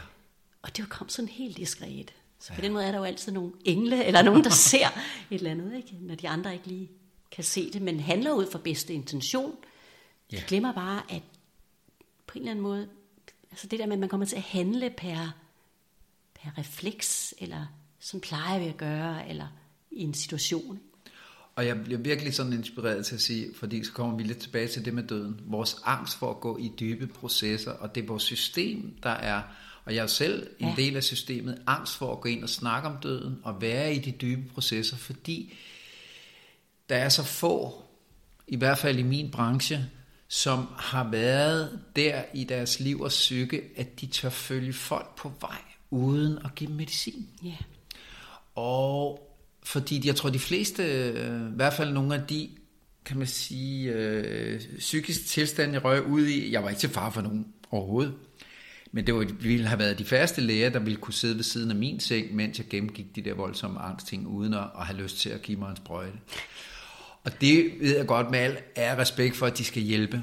Og 0.62 0.77
det 0.77 0.88
kom 0.88 1.09
sådan 1.09 1.29
helt 1.29 1.57
diskret. 1.57 2.12
Så 2.38 2.49
på 2.49 2.61
ja. 2.61 2.62
den 2.62 2.73
måde 2.73 2.85
er 2.85 2.90
der 2.92 2.99
jo 2.99 3.05
altid 3.05 3.33
nogle 3.33 3.53
engle, 3.64 4.05
eller 4.05 4.23
nogen, 4.23 4.45
der 4.45 4.51
ser 4.51 4.87
et 4.87 4.95
eller 5.31 5.51
andet, 5.51 5.77
ikke? 5.77 5.97
når 6.01 6.14
de 6.14 6.29
andre 6.29 6.53
ikke 6.53 6.66
lige 6.66 6.90
kan 7.31 7.45
se 7.45 7.73
det, 7.73 7.83
men 7.83 8.01
handler 8.01 8.33
ud 8.33 8.51
fra 8.51 8.59
bedste 8.59 8.95
intention. 8.95 9.57
Ja. 10.33 10.37
De 10.37 10.42
glemmer 10.42 10.73
bare, 10.73 11.03
at 11.09 11.23
på 12.27 12.38
en 12.38 12.42
eller 12.42 12.51
anden 12.51 12.62
måde, 12.62 12.88
altså 13.51 13.66
det 13.66 13.79
der 13.79 13.87
med, 13.87 13.92
at 13.92 13.99
man 13.99 14.09
kommer 14.09 14.27
til 14.27 14.37
at 14.37 14.42
handle 14.42 14.90
per, 14.90 15.33
per 16.35 16.59
refleks, 16.59 17.35
eller 17.38 17.66
sådan 17.99 18.21
plejer 18.21 18.59
vi 18.59 18.64
at 18.64 18.77
gøre, 18.77 19.29
eller 19.29 19.47
i 19.96 20.02
en 20.02 20.14
situation. 20.14 20.81
Og 21.57 21.66
jeg 21.66 21.85
bliver 21.85 22.00
virkelig 22.00 22.35
sådan 22.35 22.52
inspireret 22.52 23.07
til 23.07 23.14
at 23.14 23.20
sige, 23.20 23.55
fordi 23.55 23.85
så 23.85 23.92
kommer 23.92 24.16
vi 24.16 24.22
lidt 24.22 24.38
tilbage 24.38 24.68
til 24.68 24.85
det 24.85 24.94
med 24.94 25.02
døden. 25.02 25.40
Vores 25.44 25.76
angst 25.85 26.18
for 26.18 26.31
at 26.31 26.40
gå 26.40 26.59
i 26.59 26.72
dybe 26.81 27.07
processer, 27.07 27.72
og 27.72 27.94
det 27.94 28.02
er 28.02 28.07
vores 28.07 28.22
system, 28.22 28.94
der 29.02 29.11
er, 29.11 29.42
og 29.85 29.94
jeg 29.94 30.02
er 30.02 30.07
selv 30.07 30.50
en 30.59 30.68
ja. 30.68 30.74
del 30.76 30.96
af 30.96 31.02
systemet, 31.02 31.62
angst 31.66 31.96
for 31.96 32.12
at 32.12 32.20
gå 32.20 32.28
ind 32.28 32.42
og 32.42 32.48
snakke 32.48 32.88
om 32.88 32.96
døden, 33.02 33.38
og 33.42 33.61
være 33.61 33.94
i 33.94 33.98
de 33.98 34.11
dybe 34.11 34.48
processer, 34.55 34.96
fordi 34.96 35.55
der 36.88 36.96
er 36.96 37.09
så 37.09 37.22
få, 37.22 37.83
i 38.48 38.57
hvert 38.57 38.78
fald 38.78 38.98
i 38.98 39.02
min 39.02 39.31
branche, 39.31 39.90
som 40.28 40.66
har 40.76 41.11
været 41.11 41.81
der 41.96 42.22
i 42.35 42.44
deres 42.44 42.81
liv 42.81 43.00
og 43.00 43.09
psyke, 43.09 43.62
at 43.76 44.00
de 44.00 44.07
tør 44.07 44.31
følge 44.31 44.72
folk 44.72 45.16
på 45.16 45.33
vej, 45.40 45.62
uden 45.90 46.38
at 46.44 46.55
give 46.55 46.70
medicin. 46.70 47.28
Ja. 47.44 47.57
Og 48.55 49.32
fordi 49.62 50.07
jeg 50.07 50.16
tror, 50.16 50.31
de 50.31 50.38
fleste, 50.38 50.83
øh, 50.83 51.53
i 51.53 51.55
hvert 51.57 51.72
fald 51.72 51.92
nogle 51.92 52.14
af 52.14 52.22
de, 52.27 52.48
kan 53.05 53.18
man 53.18 53.27
sige, 53.27 53.92
øh, 53.92 54.61
psykiske 54.79 55.25
tilstande, 55.25 55.75
jeg 55.75 55.85
røg 55.85 56.07
ud 56.07 56.27
i, 56.27 56.53
jeg 56.53 56.62
var 56.62 56.68
ikke 56.68 56.81
til 56.81 56.88
far 56.88 57.11
for 57.11 57.20
nogen 57.20 57.46
overhovedet. 57.70 58.14
Men 58.92 59.07
det, 59.07 59.14
var, 59.14 59.27
ville 59.40 59.66
have 59.66 59.79
været 59.79 59.98
de 59.98 60.05
færreste 60.05 60.40
læger, 60.40 60.70
der 60.70 60.79
ville 60.79 60.96
kunne 60.96 61.14
sidde 61.14 61.37
ved 61.37 61.42
siden 61.42 61.70
af 61.70 61.77
min 61.77 62.01
seng, 62.01 62.35
mens 62.35 62.59
jeg 62.59 62.66
gennemgik 62.68 63.16
de 63.16 63.22
der 63.22 63.35
voldsomme 63.35 63.81
angstting, 63.81 64.27
uden 64.27 64.55
at, 64.55 64.64
at 64.79 64.87
have 64.87 64.98
lyst 65.03 65.18
til 65.18 65.31
at 65.31 65.42
give 65.42 65.59
mig 65.59 65.70
en 65.70 65.77
sprøjte. 65.77 66.18
Og 67.25 67.40
det 67.40 67.72
ved 67.81 67.96
jeg 67.96 68.07
godt 68.07 68.31
med 68.31 68.38
al 68.38 68.59
er 68.77 68.98
respekt 68.98 69.37
for, 69.37 69.46
at 69.46 69.59
de 69.59 69.64
skal 69.64 69.83
hjælpe. 69.83 70.22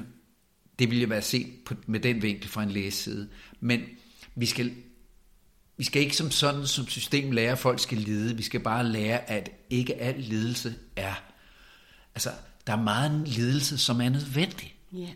Det 0.78 0.90
ville 0.90 1.00
jeg 1.00 1.10
være 1.10 1.22
set 1.22 1.46
på, 1.64 1.74
med 1.86 2.00
den 2.00 2.22
vinkel 2.22 2.48
fra 2.48 2.62
en 2.62 2.70
læges 2.70 2.94
side. 2.94 3.28
Men 3.60 3.80
vi 4.34 4.46
skal 4.46 4.72
vi 5.80 5.84
skal 5.84 6.02
ikke 6.02 6.16
som 6.16 6.30
sådan 6.30 6.66
som 6.66 6.88
system 6.88 7.30
lære, 7.30 7.52
at 7.52 7.58
folk 7.58 7.80
skal 7.80 7.98
lide. 7.98 8.36
Vi 8.36 8.42
skal 8.42 8.60
bare 8.60 8.86
lære, 8.86 9.30
at 9.30 9.50
ikke 9.70 9.94
al 9.94 10.20
lidelse 10.20 10.74
er... 10.96 11.14
Altså, 12.14 12.30
der 12.66 12.72
er 12.72 12.82
meget 12.82 13.28
lidelse, 13.28 13.78
som 13.78 14.00
er 14.00 14.08
nødvendig. 14.08 14.74
Yeah. 14.94 15.08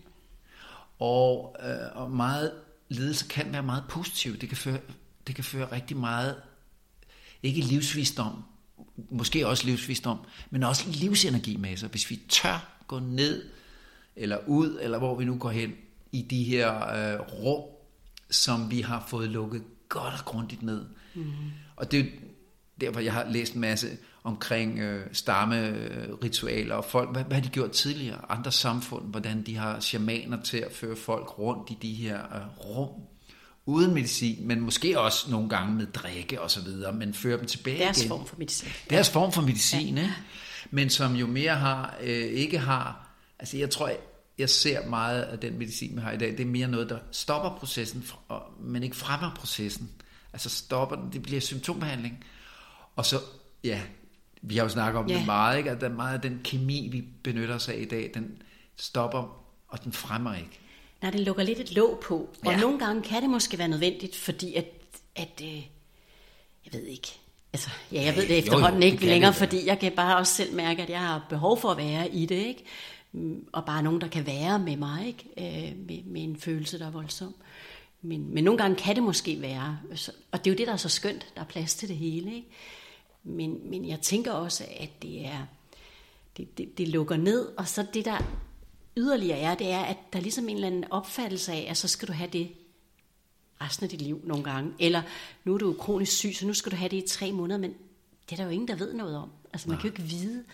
Og, 0.99 1.57
øh, 1.63 1.97
og 2.03 2.11
meget 2.11 2.53
lidelse 2.89 3.27
kan 3.29 3.53
være 3.53 3.63
meget 3.63 3.85
positiv. 3.89 4.37
Det 4.37 4.49
kan 4.49 4.59
føre, 4.59 4.79
det 5.27 5.35
kan 5.35 5.45
føre 5.45 5.73
rigtig 5.73 5.97
meget, 5.97 6.37
ikke 7.43 7.61
livsvisdom, 7.61 8.45
måske 9.11 9.47
også 9.47 9.67
livsvisdom, 9.67 10.19
men 10.51 10.63
også 10.63 10.91
livsenergi 10.91 11.57
med 11.57 11.77
sig. 11.77 11.89
Hvis 11.89 12.11
vi 12.11 12.21
tør 12.29 12.83
gå 12.87 12.99
ned, 12.99 13.45
eller 14.17 14.39
ud, 14.47 14.79
eller 14.83 14.99
hvor 14.99 15.15
vi 15.15 15.25
nu 15.25 15.39
går 15.39 15.51
hen, 15.51 15.73
i 16.13 16.23
de 16.23 16.45
her 16.45 16.89
øh, 16.89 17.21
rum, 17.21 17.63
som 18.31 18.71
vi 18.71 18.81
har 18.81 19.05
fået 19.09 19.29
lukket 19.29 19.63
godt 19.95 20.15
og 20.15 20.25
grundigt 20.25 20.63
ned. 20.63 20.85
Mm. 21.15 21.25
Og 21.77 21.93
det 21.93 22.01
er 22.01 22.05
derfor, 22.81 23.01
jeg 23.01 23.13
har 23.13 23.27
læst 23.31 23.55
en 23.55 23.61
masse 23.61 23.89
omkring 24.25 24.79
øh, 24.79 25.07
stammeritualer 25.13 26.75
og 26.75 26.85
folk, 26.85 27.13
hvad, 27.13 27.25
hvad 27.25 27.35
har 27.35 27.43
de 27.43 27.49
gjort 27.49 27.71
tidligere? 27.71 28.19
Andre 28.29 28.53
samfund, 28.53 29.05
hvordan 29.05 29.43
de 29.43 29.57
har 29.57 29.81
shamaner 29.81 30.43
til 30.43 30.59
at 30.59 30.73
føre 30.73 30.97
folk 30.97 31.39
rundt 31.39 31.71
i 31.71 31.79
de 31.83 31.95
her 31.95 32.19
øh, 32.19 32.59
rum, 32.67 32.91
uden 33.67 33.95
medicin, 33.95 34.47
men 34.47 34.61
måske 34.61 35.01
også 35.01 35.31
nogle 35.31 35.49
gange 35.49 35.75
med 35.75 35.87
drikke 35.87 36.41
og 36.41 36.51
så 36.51 36.61
videre, 36.61 36.93
men 36.93 37.15
føre 37.15 37.39
dem 37.39 37.47
tilbage 37.47 37.79
Deres 37.79 37.99
igen. 37.99 38.09
form 38.09 38.27
for 38.27 38.37
medicin. 38.39 38.69
Deres 38.91 39.11
form 39.11 39.33
for 39.33 39.43
medicin, 39.43 39.97
ja. 39.97 40.03
ikke? 40.03 40.15
Men 40.71 40.91
som 40.91 41.15
jo 41.15 41.27
mere 41.27 41.55
har, 41.55 41.97
øh, 42.03 42.09
ikke 42.09 42.59
har, 42.59 43.09
altså 43.39 43.57
jeg 43.57 43.71
tror, 43.71 43.91
jeg 44.39 44.51
ser 44.51 44.87
meget 44.87 45.23
af 45.23 45.39
den 45.39 45.59
medicin, 45.59 45.97
vi 45.97 46.01
har 46.01 46.13
i 46.13 46.17
dag, 46.17 46.31
det 46.31 46.41
er 46.41 46.47
mere 46.47 46.69
noget, 46.69 46.89
der 46.89 46.99
stopper 47.11 47.59
processen, 47.59 48.05
men 48.61 48.83
ikke 48.83 48.97
fremmer 48.97 49.35
processen. 49.35 49.91
Altså 50.33 50.49
stopper 50.49 50.97
den, 50.97 51.13
det 51.13 51.23
bliver 51.23 51.41
symptombehandling. 51.41 52.25
Og 52.97 53.07
så, 53.07 53.17
ja, 53.65 53.81
vi 54.43 54.57
har 54.57 54.63
jo 54.63 54.69
snakket 54.69 54.99
om 54.99 55.09
ja. 55.09 55.19
det 55.19 55.27
meget, 55.27 55.59
ikke? 55.59 55.71
at 55.71 55.81
der 55.81 55.89
er 55.89 55.95
meget 55.95 56.15
af 56.15 56.21
den 56.21 56.41
kemi, 56.45 56.89
vi 56.93 57.05
benytter 57.23 57.55
os 57.55 57.69
af 57.69 57.79
i 57.79 57.85
dag, 57.85 58.11
den 58.15 58.43
stopper, 58.77 59.45
og 59.69 59.85
den 59.85 59.93
fremmer 59.93 60.35
ikke. 60.35 60.59
Nej, 61.03 61.11
den 61.11 61.21
lukker 61.21 61.43
lidt 61.43 61.61
et 61.61 61.73
låg 61.73 62.01
på. 62.03 62.29
Og 62.47 62.53
ja. 62.53 62.61
nogle 62.61 62.79
gange 62.79 63.03
kan 63.03 63.23
det 63.23 63.31
måske 63.31 63.59
være 63.59 63.69
nødvendigt, 63.69 64.17
fordi 64.17 64.55
at, 64.55 64.67
at 65.17 65.41
øh, 65.43 65.55
jeg 66.65 66.73
ved 66.73 66.83
ikke, 66.83 67.09
altså, 67.53 67.71
ja, 67.93 68.03
jeg 68.03 68.17
ved 68.17 68.29
det 68.29 68.39
efterhånden 68.39 68.83
jo, 68.83 68.89
jo, 68.89 68.93
ikke 68.93 69.07
længere, 69.07 69.31
det, 69.31 69.39
fordi 69.39 69.67
jeg 69.67 69.79
kan 69.79 69.93
bare 69.93 70.17
også 70.17 70.35
selv 70.35 70.55
mærke, 70.55 70.83
at 70.83 70.91
jeg 70.91 71.01
har 71.01 71.27
behov 71.29 71.61
for 71.61 71.71
at 71.71 71.77
være 71.77 72.09
i 72.09 72.27
det, 72.27 72.35
ikke? 72.35 72.65
Mm, 73.15 73.47
og 73.53 73.65
bare 73.65 73.83
nogen, 73.83 74.01
der 74.01 74.09
kan 74.09 74.27
være 74.27 74.59
med 74.59 74.77
mig, 74.77 75.07
ikke? 75.07 75.25
Øh, 75.39 75.87
med, 75.87 76.03
med 76.05 76.23
en 76.23 76.37
følelse, 76.37 76.79
der 76.79 76.87
er 76.87 76.91
voldsom. 76.91 77.35
Men, 78.03 78.35
men 78.35 78.45
nogle 78.45 78.59
gange 78.59 78.77
kan 78.77 78.95
det 78.95 79.03
måske 79.03 79.41
være, 79.41 79.79
og 80.31 80.45
det 80.45 80.51
er 80.51 80.55
jo 80.55 80.59
det, 80.59 80.67
der 80.67 80.73
er 80.73 80.77
så 80.77 80.89
skønt, 80.89 81.27
der 81.35 81.41
er 81.41 81.45
plads 81.45 81.75
til 81.75 81.89
det 81.89 81.97
hele, 81.97 82.35
ikke? 82.35 82.49
Men, 83.25 83.71
men 83.71 83.89
jeg 83.89 84.01
tænker 84.01 84.33
også, 84.33 84.65
at 84.81 85.03
det 85.03 85.27
er, 85.27 85.47
det, 86.37 86.59
det, 86.59 86.79
det 86.79 86.89
lukker 86.89 87.17
ned, 87.17 87.49
og 87.57 87.69
så 87.69 87.87
det 87.95 88.05
der 88.05 88.19
yderligere 88.97 89.39
er, 89.39 89.55
det 89.55 89.71
er, 89.71 89.81
at 89.81 89.97
der 90.13 90.19
er 90.19 90.23
ligesom 90.23 90.49
en 90.49 90.55
eller 90.55 90.67
anden 90.67 90.85
opfattelse 90.91 91.53
af, 91.53 91.67
at 91.71 91.77
så 91.77 91.89
skal 91.89 92.09
du 92.09 92.13
have 92.13 92.31
det 92.31 92.53
resten 93.61 93.85
af 93.85 93.91
dit 93.91 94.03
liv 94.03 94.21
nogle 94.25 94.45
gange. 94.45 94.73
Eller 94.79 95.03
nu 95.45 95.55
er 95.55 95.59
du 95.59 95.73
kronisk 95.73 96.13
syg, 96.13 96.35
så 96.35 96.47
nu 96.47 96.55
skal 96.55 96.73
du 96.73 96.77
have 96.77 96.89
det 96.89 96.97
i 96.97 97.09
tre 97.09 97.33
måneder, 97.33 97.61
men 97.61 97.75
det 98.31 98.33
er 98.33 98.37
der 98.37 98.45
jo 98.45 98.51
ingen, 98.51 98.69
der 98.69 98.75
ved 98.75 98.95
noget 98.95 99.17
om. 99.17 99.31
Altså 99.53 99.69
man 99.69 99.75
Nej. 99.75 99.83
kan 99.83 99.91
jo 99.91 99.95
ikke 99.97 100.11
vide, 100.11 100.45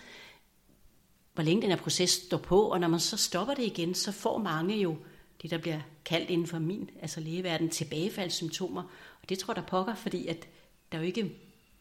hvor 1.33 1.43
længe 1.43 1.61
den 1.61 1.69
her 1.69 1.77
proces 1.77 2.09
står 2.09 2.37
på, 2.37 2.61
og 2.61 2.79
når 2.79 2.87
man 2.87 2.99
så 2.99 3.17
stopper 3.17 3.53
det 3.53 3.63
igen, 3.63 3.95
så 3.95 4.11
får 4.11 4.37
mange 4.37 4.77
jo 4.77 4.97
det, 5.41 5.51
der 5.51 5.57
bliver 5.57 5.81
kaldt 6.05 6.29
inden 6.29 6.47
for 6.47 6.59
min, 6.59 6.89
altså 7.01 7.19
lægeverden, 7.19 7.69
tilbagefaldssymptomer. 7.69 8.83
Og 9.21 9.29
det 9.29 9.39
tror 9.39 9.53
der 9.53 9.61
pokker, 9.61 9.95
fordi 9.95 10.27
at 10.27 10.47
der 10.91 10.97
er 10.97 11.01
jo 11.01 11.07
ikke 11.07 11.31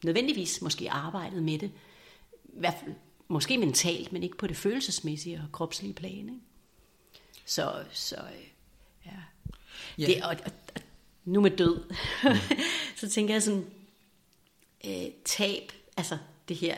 nødvendigvis 0.04 0.62
måske 0.62 0.90
arbejdet 0.90 1.42
med 1.42 1.58
det. 1.58 1.70
I 2.44 2.58
hvert 2.60 2.74
fald, 2.80 2.94
måske 3.28 3.58
mentalt, 3.58 4.12
men 4.12 4.22
ikke 4.22 4.36
på 4.36 4.46
det 4.46 4.56
følelsesmæssige 4.56 5.42
og 5.44 5.52
kropslige 5.52 5.94
plan. 5.94 6.18
Ikke? 6.18 6.40
Så, 7.44 7.84
så 7.92 8.16
øh, 8.16 8.46
ja. 9.06 9.10
ja. 9.98 10.06
Det, 10.06 10.22
og, 10.22 10.36
og, 10.44 10.52
og, 10.74 10.82
nu 11.24 11.40
med 11.40 11.50
død, 11.50 11.84
mm. 12.24 12.56
så 13.00 13.08
tænker 13.08 13.34
jeg 13.34 13.42
sådan, 13.42 13.66
øh, 14.86 15.06
tab, 15.24 15.72
altså 15.96 16.18
det 16.48 16.56
her, 16.56 16.76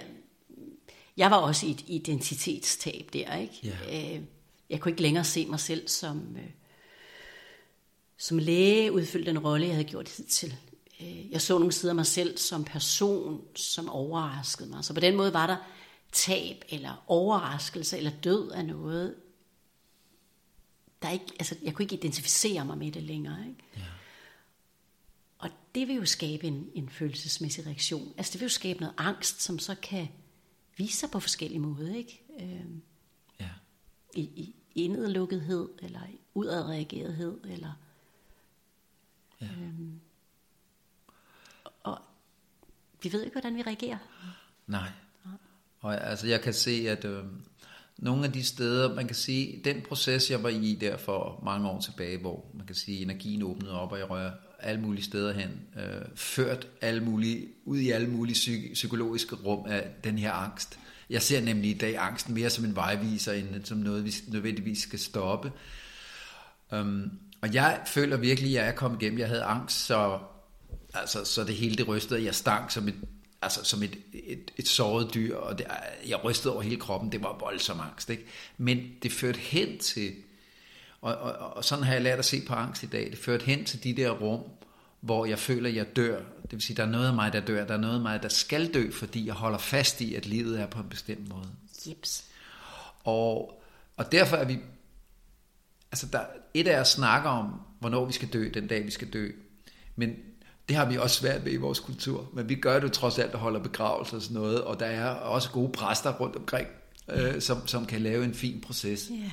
jeg 1.17 1.31
var 1.31 1.37
også 1.37 1.67
i 1.67 1.71
et 1.71 1.85
identitetstab 1.87 3.09
der, 3.13 3.37
ikke? 3.37 3.77
Ja. 3.91 4.17
Øh, 4.17 4.23
jeg 4.71 4.81
kunne 4.81 4.93
ikke 4.93 5.03
længere 5.03 5.25
se 5.25 5.47
mig 5.47 5.61
selv 5.61 5.89
som, 5.89 6.37
øh, 6.37 6.51
som 8.17 8.39
læge 8.39 8.93
udfyldte 8.93 9.31
den 9.31 9.39
rolle, 9.39 9.67
jeg 9.67 9.75
havde 9.75 9.89
gjort 9.89 10.09
hidtil. 10.09 10.57
Øh, 11.01 11.31
jeg 11.31 11.41
så 11.41 11.59
nogle 11.59 11.73
sider 11.73 11.91
af 11.91 11.95
mig 11.95 12.07
selv 12.07 12.39
som 12.39 12.65
person, 12.65 13.41
som 13.55 13.89
overraskede 13.89 14.69
mig. 14.69 14.85
Så 14.85 14.95
på 14.95 15.01
den 15.01 15.17
måde 15.17 15.33
var 15.33 15.47
der 15.47 15.57
tab 16.13 16.65
eller 16.69 17.05
overraskelse 17.07 17.97
eller 17.97 18.11
død 18.25 18.51
af 18.51 18.65
noget. 18.65 19.15
Der 21.03 21.11
ikke, 21.11 21.27
altså, 21.39 21.57
jeg 21.63 21.75
kunne 21.75 21.85
ikke 21.85 21.95
identificere 21.95 22.65
mig 22.65 22.79
med 22.79 22.93
det 22.93 23.03
længere. 23.03 23.39
Ikke? 23.49 23.63
Ja. 23.77 23.83
Og 25.39 25.51
det 25.75 25.89
vil 25.89 25.97
jo 25.97 26.07
skabe 26.07 26.47
en, 26.47 26.71
en 26.75 26.89
følelsesmæssig 26.89 27.67
reaktion. 27.67 28.15
Altså 28.17 28.33
det 28.33 28.41
vil 28.41 28.45
jo 28.45 28.51
skabe 28.51 28.81
noget 28.81 28.95
angst, 28.99 29.43
som 29.43 29.59
så 29.59 29.75
kan 29.75 30.09
vise 30.83 30.99
sig 30.99 31.11
på 31.11 31.21
forskellige 31.21 31.61
måder. 31.61 31.95
Ikke? 31.95 32.23
Øh, 32.41 32.67
ja. 33.41 33.51
I, 34.15 34.21
i 34.21 34.55
indadlukkethed, 34.75 35.69
eller 35.83 36.07
i 36.07 36.19
udadreagerethed, 36.35 37.41
eller... 37.45 37.73
Ja. 39.41 39.47
Øhm, 39.47 40.01
og 41.83 41.99
vi 43.03 43.13
ved 43.13 43.23
ikke, 43.23 43.35
hvordan 43.35 43.57
vi 43.57 43.63
reagerer. 43.63 43.99
Nej. 44.67 44.89
Og 45.81 46.07
altså, 46.11 46.27
jeg 46.27 46.41
kan 46.41 46.55
se, 46.55 46.71
at 46.89 47.05
øh, 47.05 47.25
nogle 47.99 48.27
af 48.27 48.33
de 48.33 48.45
steder, 48.45 48.95
man 48.95 49.07
kan 49.07 49.17
sige, 49.17 49.61
den 49.65 49.83
proces, 49.83 50.31
jeg 50.31 50.43
var 50.43 50.49
i 50.49 50.75
der 50.81 50.97
for 50.97 51.41
mange 51.45 51.69
år 51.69 51.81
tilbage, 51.81 52.19
hvor 52.19 52.47
man 52.55 52.67
kan 52.67 52.77
sige, 52.77 53.03
energien 53.03 53.43
åbnede 53.43 53.81
op, 53.81 53.93
og 53.93 53.99
jeg 53.99 54.11
rører 54.11 54.33
alle 54.63 54.81
mulige 54.81 55.05
steder 55.05 55.33
hen, 55.33 55.51
øh, 55.77 56.03
ført 56.15 56.69
alle 56.81 57.01
mulige, 57.01 57.49
ud 57.65 57.79
i 57.79 57.91
alle 57.91 58.09
mulige 58.09 58.35
psyk- 58.35 58.73
psykologiske 58.73 59.37
rum 59.37 59.67
af 59.67 59.87
den 60.05 60.19
her 60.19 60.33
angst. 60.33 60.79
Jeg 61.11 61.23
ser 61.23 61.41
nemlig 61.41 61.71
i 61.71 61.79
dag 61.79 61.97
angsten 61.99 62.35
mere 62.35 62.51
som 62.51 62.65
en 62.65 62.77
vejviser, 62.77 63.33
end 63.33 63.65
som 63.65 63.79
noget, 63.79 64.05
vi 64.05 64.15
nødvendigvis 64.29 64.79
skal 64.79 64.99
stoppe. 64.99 65.53
Um, 66.73 67.11
og 67.41 67.55
jeg 67.55 67.81
føler 67.87 68.17
virkelig, 68.17 68.49
at 68.59 68.65
jeg 68.65 68.73
er 68.73 68.77
kommet 68.77 69.03
igennem. 69.03 69.19
Jeg 69.19 69.29
havde 69.29 69.43
angst, 69.43 69.87
så, 69.87 70.19
altså, 70.95 71.25
så 71.25 71.45
det 71.45 71.55
hele 71.55 71.77
det 71.77 71.89
rystede. 71.89 72.25
Jeg 72.25 72.35
stank 72.35 72.71
som 72.71 72.89
et, 72.89 72.95
altså, 73.43 73.65
som 73.65 73.83
et, 73.83 73.99
et, 74.13 74.51
et 74.57 74.69
såret 74.69 75.15
dyr, 75.15 75.37
og 75.37 75.59
det, 75.59 75.67
jeg 76.09 76.25
rystede 76.25 76.55
over 76.55 76.63
hele 76.63 76.77
kroppen. 76.77 77.13
Det 77.13 77.23
var 77.23 77.39
voldsom 77.41 77.81
angst. 77.81 78.11
Ikke? 78.11 78.25
Men 78.59 78.91
det 79.03 79.13
førte 79.13 79.39
hen 79.39 79.79
til, 79.79 80.13
og, 81.03 81.17
og, 81.17 81.57
og 81.57 81.65
sådan 81.65 81.85
har 81.85 81.93
jeg 81.93 82.03
lært 82.03 82.19
at 82.19 82.25
se 82.25 82.43
på 82.47 82.55
angst 82.55 82.83
i 82.83 82.87
dag, 82.87 83.11
det 83.11 83.19
førte 83.19 83.45
hen 83.45 83.65
til 83.65 83.85
de 83.85 83.97
der 83.97 84.11
rum, 84.11 84.41
hvor 85.01 85.27
jeg 85.27 85.39
føler, 85.39 85.69
at 85.69 85.77
jeg 85.77 85.97
dør. 85.97 86.19
Det 86.43 86.53
vil 86.53 86.63
sige, 86.63 86.77
der 86.77 86.83
er 86.83 86.91
noget 86.91 87.07
af 87.07 87.15
mig, 87.15 87.33
der 87.33 87.41
dør. 87.41 87.67
Der 87.67 87.75
er 87.75 87.79
noget 87.79 87.95
af 87.95 88.01
mig, 88.01 88.23
der 88.23 88.29
skal 88.29 88.75
dø, 88.75 88.91
fordi 88.91 89.27
jeg 89.27 89.35
holder 89.35 89.59
fast 89.59 90.01
i, 90.01 90.15
at 90.15 90.27
livet 90.27 90.61
er 90.61 90.67
på 90.67 90.81
en 90.81 90.89
bestemt 90.89 91.29
måde. 91.29 91.49
Jeps. 91.87 92.25
Og, 93.05 93.63
og 93.97 94.13
derfor 94.13 94.37
er 94.37 94.45
vi... 94.45 94.59
Altså, 95.93 96.07
der, 96.07 96.21
et 96.55 96.69
af 96.69 96.81
at 96.81 96.89
snakke 96.89 97.29
om, 97.29 97.61
hvornår 97.81 98.05
vi 98.05 98.13
skal 98.13 98.29
dø, 98.29 98.51
den 98.55 98.67
dag 98.67 98.85
vi 98.85 98.91
skal 98.91 99.13
dø. 99.13 99.31
Men 99.97 100.17
det 100.69 100.77
har 100.77 100.85
vi 100.85 100.97
også 100.97 101.17
svært 101.17 101.45
ved 101.45 101.53
i 101.53 101.57
vores 101.57 101.81
kultur. 101.81 102.31
Men 102.33 102.49
vi 102.49 102.55
gør 102.55 102.81
det 102.81 102.93
trods 102.93 103.19
alt, 103.19 103.33
at 103.33 103.39
holder 103.39 103.61
begravelser 103.61 104.17
og 104.17 104.23
sådan 104.23 104.35
noget. 104.35 104.63
Og 104.63 104.81
der 104.81 104.87
er 104.87 105.09
også 105.09 105.51
gode 105.51 105.73
præster 105.73 106.13
rundt 106.13 106.37
omkring, 106.37 106.69
øh, 107.09 107.41
som, 107.41 107.67
som 107.67 107.87
kan 107.87 108.01
lave 108.01 108.25
en 108.25 108.35
fin 108.35 108.61
proces. 108.61 109.11
Yeah. 109.13 109.31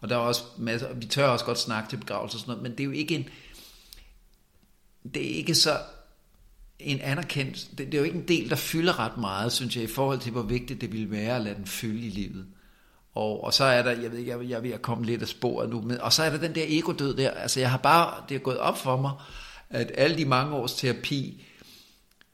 Og 0.00 0.08
der 0.08 0.16
er 0.16 0.20
også 0.20 0.42
masser, 0.58 0.94
vi 0.94 1.06
tør 1.06 1.26
også 1.26 1.44
godt 1.44 1.58
snakke 1.58 1.90
til 1.90 1.96
begravelser 1.96 2.36
og 2.36 2.40
sådan 2.40 2.50
noget, 2.50 2.62
men 2.62 2.72
det 2.72 2.80
er 2.80 2.84
jo 2.84 2.90
ikke 2.90 3.14
en, 3.14 3.28
det 5.14 5.32
er 5.32 5.36
ikke 5.36 5.54
så 5.54 5.78
en 6.78 7.00
anerkendt, 7.00 7.70
det, 7.70 7.78
det 7.78 7.94
er 7.94 7.98
jo 7.98 8.04
ikke 8.04 8.18
en 8.18 8.28
del, 8.28 8.50
der 8.50 8.56
fylder 8.56 8.98
ret 8.98 9.16
meget, 9.16 9.52
synes 9.52 9.76
jeg, 9.76 9.84
i 9.84 9.86
forhold 9.86 10.18
til, 10.18 10.32
hvor 10.32 10.42
vigtigt 10.42 10.80
det 10.80 10.92
ville 10.92 11.10
være 11.10 11.36
at 11.36 11.42
lade 11.42 11.54
den 11.54 11.66
fylde 11.66 12.06
i 12.06 12.10
livet. 12.10 12.46
Og, 13.14 13.44
og 13.44 13.54
så 13.54 13.64
er 13.64 13.82
der, 13.82 13.90
jeg 13.90 14.10
ved 14.10 14.18
ikke, 14.18 14.30
jeg, 14.30 14.48
jeg 14.48 14.56
er 14.56 14.60
ved 14.60 14.70
at 14.70 14.82
komme 14.82 15.04
lidt 15.04 15.22
af 15.22 15.28
sporet 15.28 15.70
nu, 15.70 15.80
men, 15.80 16.00
og 16.00 16.12
så 16.12 16.22
er 16.22 16.30
der 16.30 16.38
den 16.38 16.54
der 16.54 16.64
ego-død 16.66 17.16
der, 17.16 17.30
altså 17.30 17.60
jeg 17.60 17.70
har 17.70 17.78
bare, 17.78 18.24
det 18.28 18.34
er 18.34 18.38
gået 18.38 18.58
op 18.58 18.78
for 18.78 18.96
mig, 18.96 19.12
at 19.70 19.92
alle 19.94 20.16
de 20.16 20.24
mange 20.24 20.54
års 20.54 20.74
terapi, 20.74 21.46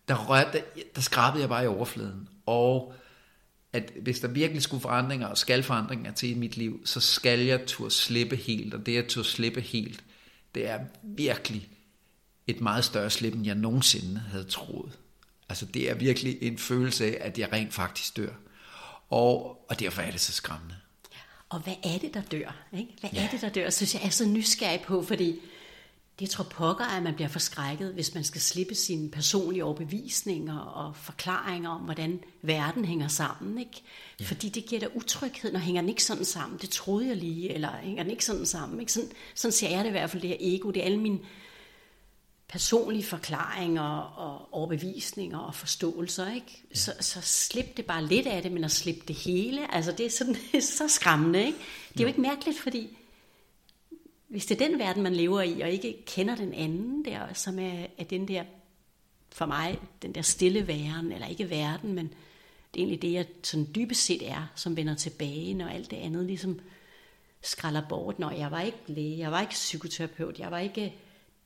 der, 0.09 0.14
rørte, 0.14 0.52
der, 0.52 0.83
der 0.94 1.00
skrabede 1.00 1.40
jeg 1.40 1.48
bare 1.48 1.64
i 1.64 1.66
overfladen. 1.66 2.29
Og 2.46 2.94
at 3.72 3.92
hvis 4.02 4.20
der 4.20 4.29
virkelig 4.29 4.62
skulle 4.62 4.81
forandringer 4.81 5.26
og 5.26 5.38
skal 5.38 5.62
forandringer 5.62 6.12
til 6.12 6.31
i 6.31 6.35
mit 6.35 6.57
liv, 6.57 6.87
så 6.87 7.00
skal 7.00 7.38
jeg 7.38 7.66
turde 7.66 7.90
slippe 7.90 8.37
helt, 8.37 8.74
og 8.74 8.87
det 8.87 8.96
at 8.96 9.07
turde 9.07 9.29
slippe 9.29 9.61
helt, 9.61 10.05
det 10.55 10.68
er 10.68 10.81
virkelig 11.02 11.68
et 12.46 12.61
meget 12.61 12.85
større 12.85 13.11
slip, 13.11 13.35
end 13.35 13.46
jeg 13.46 13.55
nogensinde 13.55 14.18
havde 14.18 14.44
troet. 14.44 14.98
Altså 15.48 15.66
det 15.66 15.90
er 15.90 15.94
virkelig 15.94 16.38
en 16.42 16.59
følelse 16.59 17.07
af, 17.07 17.29
at 17.29 17.38
jeg 17.38 17.52
rent 17.52 17.74
faktisk 17.74 18.16
dør. 18.16 18.33
Og, 19.11 19.64
og 19.70 19.81
derfor 19.81 20.02
er 20.02 20.11
det 20.11 20.20
så 20.20 20.33
skræmmende. 20.33 20.74
Og 21.48 21.61
hvad 21.61 21.74
er 21.85 21.98
det, 21.98 22.14
der 22.14 22.22
dør? 22.22 22.57
Ikke? 22.72 22.90
Hvad 23.00 23.11
ja. 23.12 23.24
er 23.24 23.31
det, 23.31 23.40
der 23.40 23.48
dør? 23.48 23.70
Synes 23.70 23.94
jeg 23.94 24.02
er 24.05 24.09
så 24.09 24.29
nysgerrig 24.29 24.81
på, 24.81 25.02
fordi 25.02 25.40
det 26.18 26.31
tror 26.31 26.44
pokker, 26.44 26.85
at 26.85 27.02
man 27.02 27.14
bliver 27.14 27.29
forskrækket, 27.29 27.92
hvis 27.92 28.14
man 28.14 28.24
skal 28.24 28.40
slippe 28.40 28.74
sine 28.74 29.11
personlige 29.11 29.64
overbevisninger 29.64 30.59
og 30.59 30.96
forklaringer 30.96 31.70
om, 31.70 31.81
hvordan 31.81 32.20
verden 32.42 32.85
hænger 32.85 33.09
sammen. 33.09 33.59
Ikke? 33.59 33.83
Ja. 34.20 34.24
Fordi 34.24 34.48
det 34.48 34.66
giver 34.66 34.81
dig 34.81 34.96
utryghed, 34.96 35.52
når 35.52 35.61
hænger 35.61 35.83
den 35.83 35.88
ikke 35.88 36.05
sådan 36.05 36.24
sammen. 36.24 36.59
Det 36.59 36.70
troede 36.70 37.09
jeg 37.09 37.16
lige, 37.16 37.52
eller 37.52 37.76
hænger 37.76 38.02
den 38.02 38.11
ikke 38.11 38.24
sådan 38.24 38.46
sammen. 38.46 38.81
Ikke? 38.81 38.92
Sådan, 38.92 39.11
sådan 39.35 39.52
ser 39.52 39.68
jeg 39.68 39.79
det 39.79 39.87
i 39.87 39.90
hvert 39.90 40.11
fald, 40.11 40.22
det 40.22 40.31
her 40.31 40.37
ego. 40.40 40.70
Det 40.70 40.81
er 40.81 40.85
alle 40.85 41.00
mine 41.00 41.18
personlige 42.48 43.05
forklaringer 43.05 43.98
og 43.98 44.55
overbevisninger 44.55 45.38
og 45.38 45.55
forståelser. 45.55 46.35
Ikke? 46.35 46.62
Ja. 46.70 46.76
Så, 46.76 46.92
så 47.00 47.20
slip 47.20 47.76
det 47.76 47.87
bare 47.87 48.07
lidt 48.07 48.26
af 48.26 48.42
det, 48.42 48.52
men 48.52 48.64
at 48.64 48.72
slippe 48.72 49.02
det 49.09 49.16
hele, 49.16 49.74
altså 49.74 49.92
det 49.92 50.07
er 50.07 50.11
sådan, 50.11 50.37
så 50.79 50.88
skræmmende. 50.88 51.46
Ikke? 51.46 51.59
Det 51.92 52.00
er 52.00 52.05
jo 52.05 52.09
ikke 52.09 52.20
mærkeligt, 52.20 52.61
fordi 52.61 52.96
hvis 54.28 54.46
det 54.46 54.60
er 54.60 54.68
den 54.68 54.78
verden, 54.78 55.02
man 55.02 55.14
lever 55.14 55.42
i, 55.42 55.60
og 55.60 55.70
ikke 55.70 56.04
kender 56.06 56.36
den 56.36 56.54
anden 56.54 57.04
der, 57.04 57.34
som 57.34 57.58
er, 57.58 57.86
er 57.98 58.04
den 58.04 58.28
der, 58.28 58.44
for 59.32 59.46
mig, 59.46 59.78
den 60.02 60.14
der 60.14 60.22
stille 60.22 60.66
væren, 60.66 61.12
eller 61.12 61.26
ikke 61.26 61.50
verden, 61.50 61.92
men 61.92 62.06
det 62.74 62.80
er 62.80 62.84
egentlig 62.84 63.02
det, 63.02 63.12
jeg 63.12 63.26
sådan 63.42 63.68
dybest 63.74 64.04
set 64.04 64.30
er, 64.30 64.46
som 64.54 64.76
vender 64.76 64.94
tilbage, 64.94 65.54
når 65.54 65.68
alt 65.68 65.90
det 65.90 65.96
andet 65.96 66.26
ligesom 66.26 66.60
skralder 67.42 67.82
bort. 67.88 68.18
Når 68.18 68.30
jeg 68.30 68.50
var 68.50 68.60
ikke 68.60 68.78
læge, 68.86 69.18
jeg 69.18 69.32
var 69.32 69.40
ikke 69.40 69.52
psykoterapeut, 69.52 70.38
jeg 70.38 70.50
var 70.50 70.58
ikke 70.58 70.94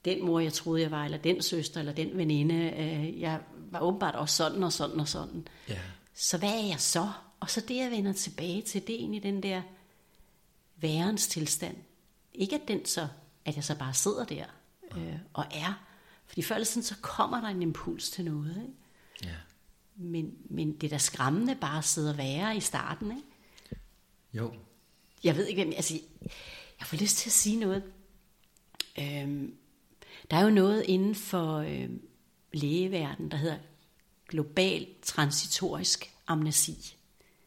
den 0.04 0.24
mor, 0.24 0.40
jeg 0.40 0.52
troede, 0.52 0.82
jeg 0.82 0.90
var, 0.90 1.04
eller 1.04 1.18
den 1.18 1.42
søster, 1.42 1.80
eller 1.80 1.92
den 1.92 2.18
veninde. 2.18 2.54
Øh, 2.54 3.20
jeg 3.20 3.40
var 3.70 3.80
åbenbart 3.80 4.14
også 4.14 4.36
sådan 4.36 4.62
og 4.62 4.72
sådan 4.72 5.00
og 5.00 5.08
sådan. 5.08 5.48
Ja. 5.68 5.78
Så 6.14 6.38
hvad 6.38 6.52
er 6.52 6.66
jeg 6.66 6.80
så? 6.80 7.08
Og 7.40 7.50
så 7.50 7.60
det, 7.68 7.76
jeg 7.76 7.90
vender 7.90 8.12
tilbage 8.12 8.62
til, 8.62 8.86
det 8.86 8.94
er 8.94 8.98
egentlig 8.98 9.22
den 9.22 9.42
der 9.42 9.62
værens 10.76 11.28
tilstand. 11.28 11.76
Ikke 12.34 12.54
at 12.54 12.68
den 12.68 12.86
så, 12.86 13.08
at 13.44 13.56
jeg 13.56 13.64
så 13.64 13.78
bare 13.78 13.94
sidder 13.94 14.24
der 14.24 14.44
øh, 14.96 15.18
og 15.32 15.44
er. 15.50 15.86
Fordi 16.26 16.42
før 16.42 16.54
eller 16.54 16.66
siden, 16.66 16.84
så 16.84 16.94
kommer 17.00 17.40
der 17.40 17.48
en 17.48 17.62
impuls 17.62 18.10
til 18.10 18.24
noget. 18.24 18.56
Ikke? 18.56 18.74
Ja. 19.24 19.36
Men, 19.96 20.34
men 20.50 20.72
det 20.72 20.86
er 20.86 20.90
da 20.90 20.98
skræmmende 20.98 21.54
bare 21.54 21.78
at 21.78 21.84
sidde 21.84 22.10
og 22.10 22.18
være 22.18 22.56
i 22.56 22.60
starten. 22.60 23.10
Ikke? 23.10 23.28
Jo. 24.32 24.54
Jeg 25.24 25.36
ved 25.36 25.46
ikke, 25.46 25.64
hvem, 25.64 25.72
altså, 25.76 25.94
jeg 26.80 26.86
får 26.86 26.96
lyst 26.96 27.16
til 27.16 27.28
at 27.28 27.32
sige 27.32 27.56
noget. 27.56 27.82
Øhm, 28.98 29.54
der 30.30 30.36
er 30.36 30.44
jo 30.44 30.50
noget 30.50 30.84
inden 30.88 31.14
for 31.14 31.56
øhm, 31.56 32.02
lægeverden, 32.52 33.30
der 33.30 33.36
hedder 33.36 33.58
global 34.28 34.86
transitorisk 35.02 36.14
amnesi. 36.26 36.96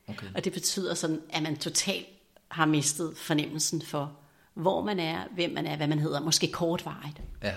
Okay. 0.08 0.28
Og 0.36 0.44
det 0.44 0.54
betyder 0.54 0.94
sådan, 0.94 1.22
at 1.30 1.44
man 1.44 1.58
totalt 1.58 2.08
har 2.48 2.66
mistet 2.66 3.18
fornemmelsen 3.18 3.82
for, 3.82 4.20
hvor 4.54 4.84
man 4.84 5.00
er, 5.00 5.24
hvem 5.32 5.52
man 5.52 5.66
er, 5.66 5.76
hvad 5.78 5.88
man 5.88 6.00
hedder, 6.00 6.20
måske 6.20 6.52
kortvarigt. 6.52 7.22
Ja. 7.44 7.54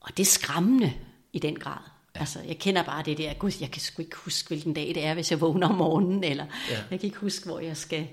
Og 0.00 0.16
det 0.16 0.22
er 0.22 0.26
skræmmende 0.30 0.92
i 1.32 1.38
den 1.38 1.58
grad. 1.58 1.78
Ja. 2.14 2.20
Altså, 2.20 2.40
jeg 2.42 2.58
kender 2.58 2.82
bare 2.82 3.02
det 3.02 3.18
der, 3.18 3.34
gud, 3.34 3.52
jeg 3.60 3.70
kan 3.70 3.82
sgu 3.82 4.02
ikke 4.02 4.16
huske, 4.16 4.48
hvilken 4.48 4.74
dag 4.74 4.86
det 4.88 5.04
er, 5.04 5.14
hvis 5.14 5.30
jeg 5.30 5.40
vågner 5.40 5.68
om 5.68 5.74
morgenen, 5.74 6.24
eller 6.24 6.46
Ja. 6.70 6.76
jeg 6.90 7.00
kan 7.00 7.06
ikke 7.06 7.16
huske, 7.18 7.46
hvor 7.46 7.60
jeg 7.60 7.76
skal, 7.76 8.08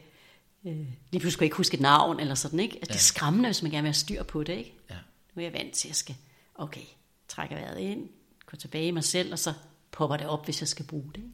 øh, 0.66 0.78
lige 1.12 1.20
pludselig 1.20 1.46
ikke 1.46 1.56
huske 1.58 1.74
et 1.76 1.82
navn, 1.82 2.20
eller 2.20 2.36
sådan, 2.36 2.60
ikke? 2.60 2.76
Altså, 2.76 2.88
Det 2.88 2.94
er 2.94 2.94
Ja. 2.96 3.00
skræmmende, 3.00 3.50
hvis 3.50 3.62
man 3.62 3.72
gerne 3.72 3.82
vil 3.82 3.88
have 3.88 3.94
styr 3.94 4.24
på 4.24 4.44
det, 4.44 4.54
ikke? 4.58 4.74
Ja. 4.90 4.96
Nu 5.36 5.40
er 5.42 5.44
jeg 5.46 5.54
vant 5.54 5.74
til, 5.74 5.88
at 5.88 5.90
jeg 5.90 5.96
skal, 5.96 6.16
okay, 6.56 6.82
trækker 7.28 7.56
vejret 7.56 7.80
ind, 7.80 8.10
går 8.46 8.56
tilbage 8.58 8.88
i 8.88 8.92
mig 8.92 9.04
selv, 9.04 9.32
og 9.32 9.40
så 9.40 9.54
popper 9.92 10.18
det 10.18 10.28
op, 10.28 10.46
hvis 10.46 10.62
jeg 10.62 10.68
skal 10.68 10.86
bruge 10.86 11.10
det. 11.16 11.18
Ikke? 11.18 11.30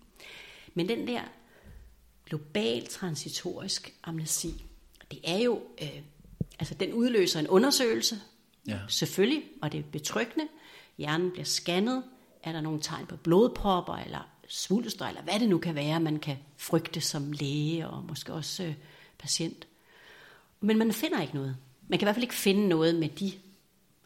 Men 0.74 0.90
den 0.90 1.08
der 1.08 1.22
global 2.26 2.88
transitorisk 2.88 3.94
amnesi, 4.04 4.66
det 5.12 5.20
er 5.24 5.38
jo, 5.38 5.62
øh, 5.82 5.90
altså 6.60 6.74
den 6.74 6.94
udløser 6.94 7.40
en 7.40 7.48
undersøgelse, 7.48 8.22
Ja. 8.68 8.80
selvfølgelig, 8.88 9.44
og 9.62 9.72
det 9.72 9.80
er 9.80 9.84
betryggende. 9.92 10.48
Hjernen 10.98 11.32
bliver 11.32 11.46
scannet. 11.46 12.04
Er 12.44 12.52
der 12.52 12.62
nogle 12.62 12.80
tegn 12.82 13.06
på 13.06 13.16
blodpropper, 13.16 13.94
eller 13.96 14.30
svulster, 14.48 15.06
eller 15.08 15.22
hvad 15.22 15.40
det 15.40 15.50
nu 15.50 15.58
kan 15.58 15.76
være, 15.76 16.00
man 16.00 16.20
kan 16.20 16.38
frygte 16.58 17.02
som 17.02 17.32
læge, 17.32 17.88
og 17.88 18.04
måske 18.04 18.34
også 18.34 18.64
øh, 18.64 18.74
patient. 19.18 19.68
Men 20.62 20.78
man 20.78 20.94
finder 20.94 21.22
ikke 21.22 21.36
noget. 21.36 21.58
Man 21.88 22.00
kan 22.00 22.06
i 22.06 22.08
hvert 22.08 22.16
fald 22.16 22.24
ikke 22.24 22.36
finde 22.36 22.68
noget 22.68 22.96
med 22.96 23.10
de 23.10 23.32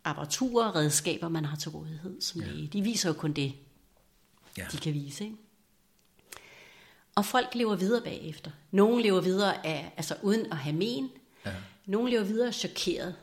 apparaturer 0.03 0.65
og 0.67 0.75
redskaber, 0.75 1.29
man 1.29 1.45
har 1.45 1.57
til 1.57 1.71
rådighed 1.71 2.21
som 2.21 2.41
Ja. 2.41 2.47
læge. 2.47 2.67
De 2.67 2.81
viser 2.81 3.09
jo 3.09 3.13
kun 3.13 3.33
det, 3.33 3.53
Ja. 4.57 4.65
de 4.71 4.77
kan 4.77 4.93
vise. 4.93 5.23
Ikke? 5.23 5.35
Og 7.15 7.25
folk 7.25 7.55
lever 7.55 7.75
videre 7.75 8.01
bagefter. 8.03 8.51
Nogle 8.71 9.03
lever 9.03 9.21
videre 9.21 9.65
af, 9.65 9.93
altså 9.97 10.15
uden 10.23 10.45
at 10.51 10.57
have 10.57 10.75
men. 10.75 11.09
Ja. 11.45 11.51
Nogle 11.85 12.11
lever 12.11 12.23
videre 12.23 12.51
chokeret. 12.51 13.15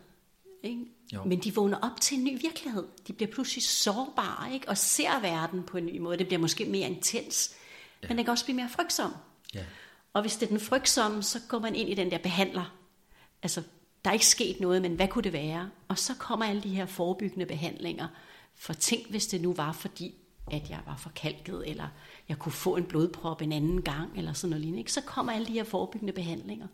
Ikke? 0.63 0.85
Jo. 1.13 1.25
Men 1.25 1.39
de 1.39 1.55
vågner 1.55 1.79
op 1.79 2.01
til 2.01 2.19
en 2.19 2.25
ny 2.25 2.41
virkelighed. 2.43 2.87
De 3.07 3.13
bliver 3.13 3.31
pludselig 3.33 3.63
sårbare 3.63 4.55
ikke? 4.55 4.69
og 4.69 4.79
ser 4.79 5.21
verden 5.21 5.63
på 5.63 5.79
en 5.79 5.87
ny 5.87 5.99
måde. 5.99 6.19
Det 6.19 6.27
bliver 6.27 6.41
måske 6.41 6.65
mere 6.65 6.89
intens, 6.89 7.55
ja. 8.03 8.09
men 8.09 8.17
den 8.17 8.25
kan 8.25 8.33
også 8.33 8.45
blive 8.45 8.57
mere 8.57 8.69
frygtsom. 8.69 9.15
Ja. 9.55 9.65
Og 10.13 10.21
hvis 10.21 10.37
det 10.37 10.47
er 10.47 10.51
den 10.51 10.61
frygtsomme, 10.61 11.23
så 11.23 11.41
går 11.49 11.59
man 11.59 11.75
ind 11.75 11.89
i 11.89 11.95
den 11.95 12.11
der 12.11 12.19
behandler. 12.19 12.75
Altså, 13.43 13.63
der 14.05 14.11
er 14.11 14.15
ikke 14.15 14.27
sket 14.27 14.61
noget, 14.61 14.83
men 14.83 14.95
hvad 14.95 15.09
kunne 15.09 15.25
det 15.25 15.33
være? 15.33 15.71
Og 15.89 15.99
så 15.99 16.15
kommer 16.19 16.47
alle 16.47 16.63
de 16.63 16.69
her 16.69 16.87
forebyggende 16.87 17.47
behandlinger. 17.47 18.09
For 18.55 18.73
tænk, 18.73 19.11
hvis 19.11 19.27
det 19.27 19.41
nu 19.41 19.53
var 19.53 19.73
fordi, 19.73 20.15
at 20.51 20.71
jeg 20.71 20.81
var 20.87 20.97
forkalket, 20.97 21.69
eller 21.69 21.89
jeg 22.29 22.39
kunne 22.39 22.53
få 22.53 22.77
en 22.77 22.85
blodprop 22.85 23.43
en 23.43 23.53
anden 23.53 23.83
gang, 23.83 24.19
eller 24.19 24.33
sådan 24.33 24.51
noget 24.51 24.61
lignende. 24.61 24.79
Ikke? 24.79 24.93
Så 24.93 25.01
kommer 25.01 25.33
alle 25.33 25.47
de 25.47 25.53
her 25.53 25.65
forebyggende 25.65 26.13
behandlinger. 26.13 26.67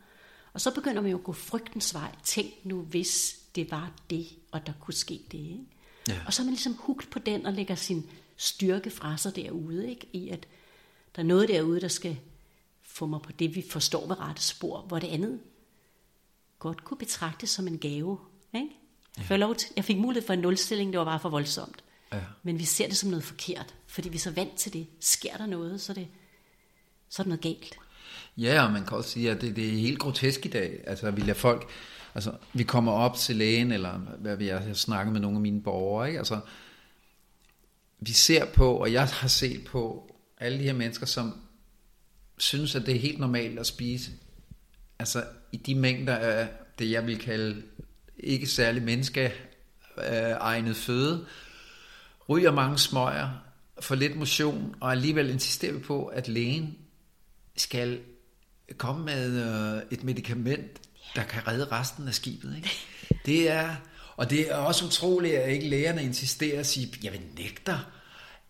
Og 0.57 0.61
så 0.61 0.75
begynder 0.75 1.03
man 1.03 1.11
jo 1.11 1.19
at 1.19 1.25
gå 1.25 1.33
frygtens 1.33 1.95
vej. 1.95 2.15
Tænk 2.25 2.65
nu, 2.65 2.81
hvis 2.81 3.39
det 3.55 3.71
var 3.71 3.93
det, 4.11 4.29
og 4.51 4.67
der 4.67 4.73
kunne 4.81 4.95
ske 4.95 5.21
det. 5.33 5.39
Ikke? 5.39 5.67
Ja. 6.09 6.21
Og 6.27 6.33
så 6.33 6.43
er 6.43 6.45
man 6.45 6.53
ligesom 6.53 6.75
hugt 6.79 7.11
på 7.11 7.19
den 7.19 7.47
og 7.47 7.53
lægger 7.53 7.75
sin 7.75 8.11
styrke 8.37 8.91
fra 8.91 9.17
sig 9.17 9.37
derude, 9.37 9.91
ikke? 9.91 10.07
i 10.13 10.29
at 10.29 10.47
der 11.17 11.23
er 11.23 11.27
noget 11.27 11.49
derude, 11.49 11.81
der 11.81 11.89
skal 11.89 12.19
få 12.83 13.07
mig 13.07 13.23
på 13.23 13.33
det, 13.33 13.55
vi 13.55 13.65
forstår 13.71 14.07
ved 14.07 14.21
rette 14.21 14.43
spor, 14.43 14.81
hvor 14.81 14.99
det 14.99 15.09
andet 15.09 15.41
godt 16.59 16.85
kunne 16.85 16.99
betragtes 16.99 17.51
som 17.51 17.67
en 17.67 17.79
gave. 17.79 18.19
Ikke? 18.55 18.69
Jeg, 19.17 19.25
får 19.25 19.37
lov 19.37 19.55
til, 19.55 19.71
jeg 19.77 19.85
fik 19.85 19.99
mulighed 19.99 20.27
for 20.27 20.33
en 20.33 20.41
nulstilling, 20.41 20.93
det 20.93 20.99
var 20.99 21.05
bare 21.05 21.21
for 21.21 21.29
voldsomt. 21.29 21.85
Ja. 22.13 22.21
Men 22.43 22.59
vi 22.59 22.65
ser 22.65 22.89
det 22.89 22.97
som 22.97 23.11
noget 23.11 23.25
forkert, 23.25 23.75
fordi 23.87 24.09
vi 24.09 24.17
er 24.17 24.21
så 24.21 24.31
vant 24.31 24.57
til 24.57 24.73
det. 24.73 24.87
Sker 25.01 25.37
der 25.37 25.47
noget, 25.47 25.81
så 25.81 25.93
er 25.93 25.95
det, 25.95 26.09
så 27.09 27.23
er 27.23 27.25
det 27.25 27.29
noget 27.29 27.43
galt. 27.43 27.79
Ja, 28.37 28.65
og 28.67 28.73
man 28.73 28.85
kan 28.87 28.97
også 28.97 29.11
sige, 29.11 29.31
at 29.31 29.41
det, 29.41 29.57
det 29.57 29.69
er 29.69 29.79
helt 29.79 29.99
grotesk 29.99 30.47
i 30.47 30.49
dag. 30.49 30.81
Altså, 30.87 31.11
vi 31.11 31.21
lader 31.21 31.35
folk... 31.35 31.69
Altså, 32.15 32.33
vi 32.53 32.63
kommer 32.63 32.93
op 32.93 33.17
til 33.17 33.37
lægen, 33.37 33.73
eller 33.73 33.93
hvad 33.99 34.37
vi 34.37 34.49
er, 34.49 34.61
jeg 34.61 34.77
snakker 34.77 35.13
med 35.13 35.21
nogle 35.21 35.37
af 35.37 35.41
mine 35.41 35.63
borgere, 35.63 36.07
ikke? 36.07 36.19
Altså, 36.19 36.41
vi 38.01 38.13
ser 38.13 38.45
på, 38.45 38.77
og 38.77 38.93
jeg 38.93 39.07
har 39.07 39.29
set 39.29 39.65
på, 39.65 40.13
alle 40.39 40.59
de 40.59 40.63
her 40.63 40.73
mennesker, 40.73 41.07
som 41.07 41.41
synes, 42.39 42.75
at 42.75 42.87
det 42.87 42.97
er 42.97 43.01
helt 43.01 43.19
normalt 43.19 43.59
at 43.59 43.67
spise, 43.67 44.11
altså 44.99 45.25
i 45.53 45.57
de 45.57 45.75
mængder 45.75 46.17
af 46.17 46.49
det, 46.79 46.91
jeg 46.91 47.07
vil 47.07 47.19
kalde 47.19 47.63
ikke 48.17 48.47
særlig 48.47 48.83
menneske 48.83 49.33
øh, 49.99 50.31
egnet 50.41 50.77
føde, 50.77 51.27
ryger 52.29 52.53
mange 52.53 52.79
smøger, 52.79 53.29
får 53.81 53.95
lidt 53.95 54.17
motion, 54.17 54.75
og 54.81 54.93
alligevel 54.93 55.31
insisterer 55.31 55.73
vi 55.73 55.79
på, 55.79 56.07
at 56.07 56.29
lægen 56.29 56.79
skal 57.57 58.01
komme 58.79 59.05
med 59.05 59.43
øh, 59.77 59.83
et 59.91 60.05
medicament, 60.05 60.81
der 61.17 61.23
kan 61.23 61.49
redde 61.49 61.65
resten 61.65 62.09
af 62.09 62.15
skibet. 62.15 62.57
Ikke? 62.57 62.71
Det 63.27 63.51
er, 63.51 63.77
og 64.17 64.31
det 64.31 64.51
er 64.51 64.57
også 64.57 64.85
utroligt, 64.87 65.35
at 65.35 65.53
ikke 65.53 65.69
lægerne 65.69 66.03
insisterer 66.03 66.59
og 66.59 66.67
siger, 66.67 66.89
jeg 67.03 67.13
vil 67.13 67.21
nægter 67.37 67.79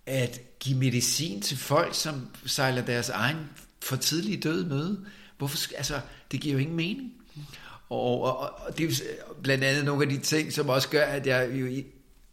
at 0.07 0.41
give 0.61 0.79
medicin 0.79 1.43
til 1.43 1.57
folk, 1.57 1.95
som 1.95 2.29
sejler 2.47 2.83
deres 2.83 3.09
egen 3.09 3.51
for 3.83 3.97
tidlige 3.97 4.41
død 4.41 4.65
møde. 4.65 5.07
Hvorfor, 5.39 5.59
altså, 5.77 6.01
det 6.33 6.41
giver 6.41 6.53
jo 6.53 6.59
ingen 6.59 6.77
mening. 6.77 7.13
Og, 7.89 8.23
og, 8.23 8.39
og 8.39 8.79
det 8.79 8.85
er 8.85 8.89
jo 8.89 9.35
blandt 9.43 9.65
andet 9.65 9.85
nogle 9.85 10.03
af 10.03 10.09
de 10.09 10.19
ting, 10.19 10.53
som 10.53 10.69
også 10.69 10.89
gør, 10.89 11.05
at 11.05 11.27
jeg 11.27 11.51
jo 11.53 11.83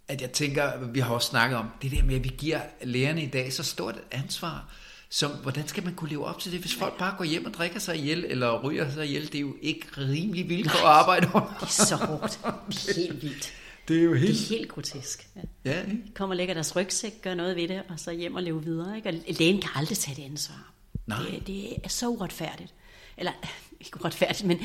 at 0.08 0.22
jeg 0.22 0.32
tænker, 0.32 0.86
vi 0.86 1.00
har 1.00 1.14
også 1.14 1.28
snakket 1.28 1.58
om, 1.58 1.70
det 1.82 1.92
der 1.92 2.04
med, 2.04 2.16
at 2.16 2.24
vi 2.24 2.32
giver 2.38 2.62
lærerne 2.84 3.24
i 3.24 3.28
dag 3.28 3.54
så 3.54 3.64
stort 3.64 3.96
et 3.96 4.04
ansvar, 4.12 4.74
som, 5.16 5.32
hvordan 5.32 5.68
skal 5.68 5.84
man 5.84 5.96
kunne 5.96 6.10
leve 6.10 6.26
op 6.26 6.40
til 6.40 6.52
det, 6.52 6.60
hvis 6.60 6.76
folk 6.76 6.98
bare 6.98 7.16
går 7.18 7.24
hjem 7.24 7.46
og 7.46 7.54
drikker 7.54 7.80
sig 7.80 7.98
ihjel, 7.98 8.26
eller 8.26 8.62
ryger 8.64 8.92
sig 8.92 9.06
ihjel, 9.06 9.26
det 9.28 9.36
er 9.36 9.40
jo 9.40 9.56
ikke 9.62 9.88
rimelig 9.98 10.50
vilkår 10.50 10.80
at 10.80 10.86
arbejde 10.86 11.28
under. 11.34 11.58
Det 11.60 11.66
er 11.68 11.86
så 11.86 11.96
hårdt. 11.96 12.40
Det 12.70 12.90
er 12.90 12.96
helt 12.96 13.22
vildt. 13.22 13.54
Det 13.88 13.98
er 14.00 14.04
jo 14.04 14.14
Det 14.14 14.20
helt... 14.22 14.52
er 14.52 14.58
helt 14.58 14.70
grotesk. 14.70 15.28
Ja. 15.36 15.42
Ja, 15.72 15.82
ikke? 15.82 16.14
Kommer 16.14 16.34
og 16.34 16.38
lægger 16.38 16.54
deres 16.54 16.76
rygsæk, 16.76 17.22
gør 17.22 17.34
noget 17.34 17.56
ved 17.56 17.68
det, 17.68 17.82
og 17.90 18.00
så 18.00 18.12
hjem 18.12 18.36
og 18.36 18.44
leve 18.44 18.64
videre. 18.64 18.96
Ikke? 18.98 19.10
Og 19.10 19.16
lægen 19.40 19.62
kan 19.62 19.70
aldrig 19.76 19.98
tage 19.98 20.16
det 20.16 20.24
ansvar. 20.24 20.72
Nej. 21.08 21.20
Det, 21.32 21.48
det 21.48 21.74
er 21.84 21.90
så 21.90 22.08
uretfærdigt. 22.10 22.74
Eller 23.18 23.32
ikke 23.82 24.02
uretfærdigt, 24.02 24.44
men 24.48 24.60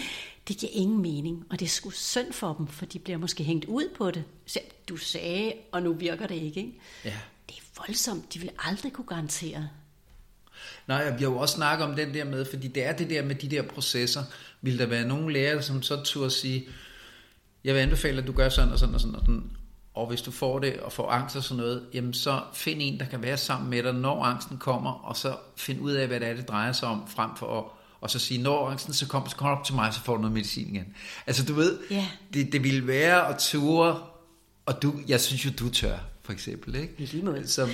det 0.48 0.56
giver 0.58 0.72
ingen 0.74 1.02
mening. 1.02 1.44
Og 1.50 1.60
det 1.60 1.64
er 1.66 1.70
sgu 1.70 1.90
synd 1.90 2.32
for 2.32 2.54
dem, 2.54 2.66
for 2.66 2.86
de 2.86 2.98
bliver 2.98 3.18
måske 3.18 3.44
hængt 3.44 3.64
ud 3.64 3.88
på 3.96 4.10
det. 4.10 4.24
Så 4.46 4.60
Du 4.88 4.96
sagde, 4.96 5.52
og 5.72 5.82
nu 5.82 5.92
virker 5.92 6.26
det 6.26 6.34
ikke. 6.34 6.60
ikke? 6.60 6.72
Ja. 7.04 7.14
Det 7.48 7.56
er 7.56 7.62
voldsomt. 7.86 8.34
De 8.34 8.38
vil 8.38 8.50
aldrig 8.58 8.92
kunne 8.92 9.06
garantere. 9.06 9.68
Nej, 10.88 11.10
vi 11.10 11.24
har 11.24 11.30
jo 11.30 11.38
også 11.38 11.54
snakket 11.54 11.86
om 11.86 11.94
den 11.96 12.14
der 12.14 12.24
med, 12.24 12.44
fordi 12.50 12.68
det 12.68 12.84
er 12.86 12.92
det 12.92 13.10
der 13.10 13.24
med 13.24 13.34
de 13.34 13.48
der 13.48 13.62
processer. 13.62 14.22
Vil 14.62 14.78
der 14.78 14.86
være 14.86 15.04
nogle 15.08 15.32
lærere, 15.32 15.62
som 15.62 15.82
så 15.82 16.02
turde 16.04 16.30
sige, 16.30 16.66
jeg 17.64 17.74
vil 17.74 17.80
anbefale, 17.80 18.18
at 18.22 18.26
du 18.26 18.32
gør 18.32 18.48
sådan 18.48 18.72
og 18.72 18.78
sådan 18.78 18.94
og 18.94 19.00
sådan 19.00 19.14
og 19.14 19.20
sådan. 19.20 19.50
Og 19.94 20.06
hvis 20.06 20.22
du 20.22 20.30
får 20.30 20.58
det 20.58 20.76
og 20.80 20.92
får 20.92 21.10
angst 21.10 21.36
og 21.36 21.44
sådan 21.44 21.56
noget, 21.56 21.86
jamen 21.94 22.14
så 22.14 22.40
find 22.54 22.78
en, 22.82 23.00
der 23.00 23.06
kan 23.06 23.22
være 23.22 23.36
sammen 23.36 23.70
med 23.70 23.82
dig, 23.82 23.94
når 23.94 24.24
angsten 24.24 24.58
kommer, 24.58 24.92
og 24.92 25.16
så 25.16 25.36
find 25.56 25.80
ud 25.80 25.92
af, 25.92 26.06
hvad 26.06 26.20
det 26.20 26.28
er, 26.28 26.34
det 26.34 26.48
drejer 26.48 26.72
sig 26.72 26.88
om, 26.88 27.02
frem 27.08 27.30
for 27.36 27.58
at 27.58 27.64
og 28.00 28.10
så 28.10 28.18
sige, 28.18 28.42
når 28.42 28.70
angsten 28.70 28.94
så 28.94 29.06
kommer, 29.06 29.28
så 29.28 29.36
kom 29.36 29.58
op 29.58 29.64
til 29.64 29.74
mig, 29.74 29.94
så 29.94 30.00
får 30.00 30.14
du 30.14 30.20
noget 30.20 30.34
medicin 30.34 30.74
igen. 30.74 30.94
Altså 31.26 31.44
du 31.44 31.54
ved, 31.54 31.78
Ja. 31.90 32.06
det, 32.34 32.52
det 32.52 32.64
ville 32.64 32.86
være 32.86 33.28
at 33.28 33.38
ture, 33.38 34.00
og 34.66 34.82
du, 34.82 34.94
jeg 35.08 35.20
synes 35.20 35.44
jo, 35.44 35.50
du 35.58 35.68
tør, 35.70 35.98
for 36.28 36.32
eksempel. 36.32 36.74
Ikke? 36.74 36.94
I 36.98 37.04
lige 37.04 37.24
måde. 37.24 37.46
Som, 37.46 37.70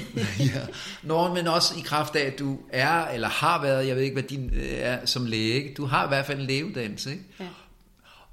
ja. 0.55 0.67
Nå, 1.03 1.35
men 1.35 1.47
også 1.47 1.75
i 1.79 1.81
kraft 1.81 2.17
af, 2.17 2.27
at 2.27 2.39
du 2.39 2.59
er, 2.69 3.09
eller 3.09 3.29
har 3.29 3.63
været, 3.63 3.87
jeg 3.87 3.97
ved 3.97 4.03
ikke, 4.03 4.15
hvad 4.15 4.23
din 4.23 4.51
øh, 4.55 4.69
er 4.73 5.07
som 5.07 5.27
læge, 5.27 5.55
ikke? 5.55 5.75
du 5.75 5.85
har 5.85 6.05
i 6.05 6.09
hvert 6.09 6.27
fald 6.27 6.41
en 6.41 6.47
lægeuddannelse, 6.47 7.11
ikke? 7.11 7.25
Ja. 7.41 7.49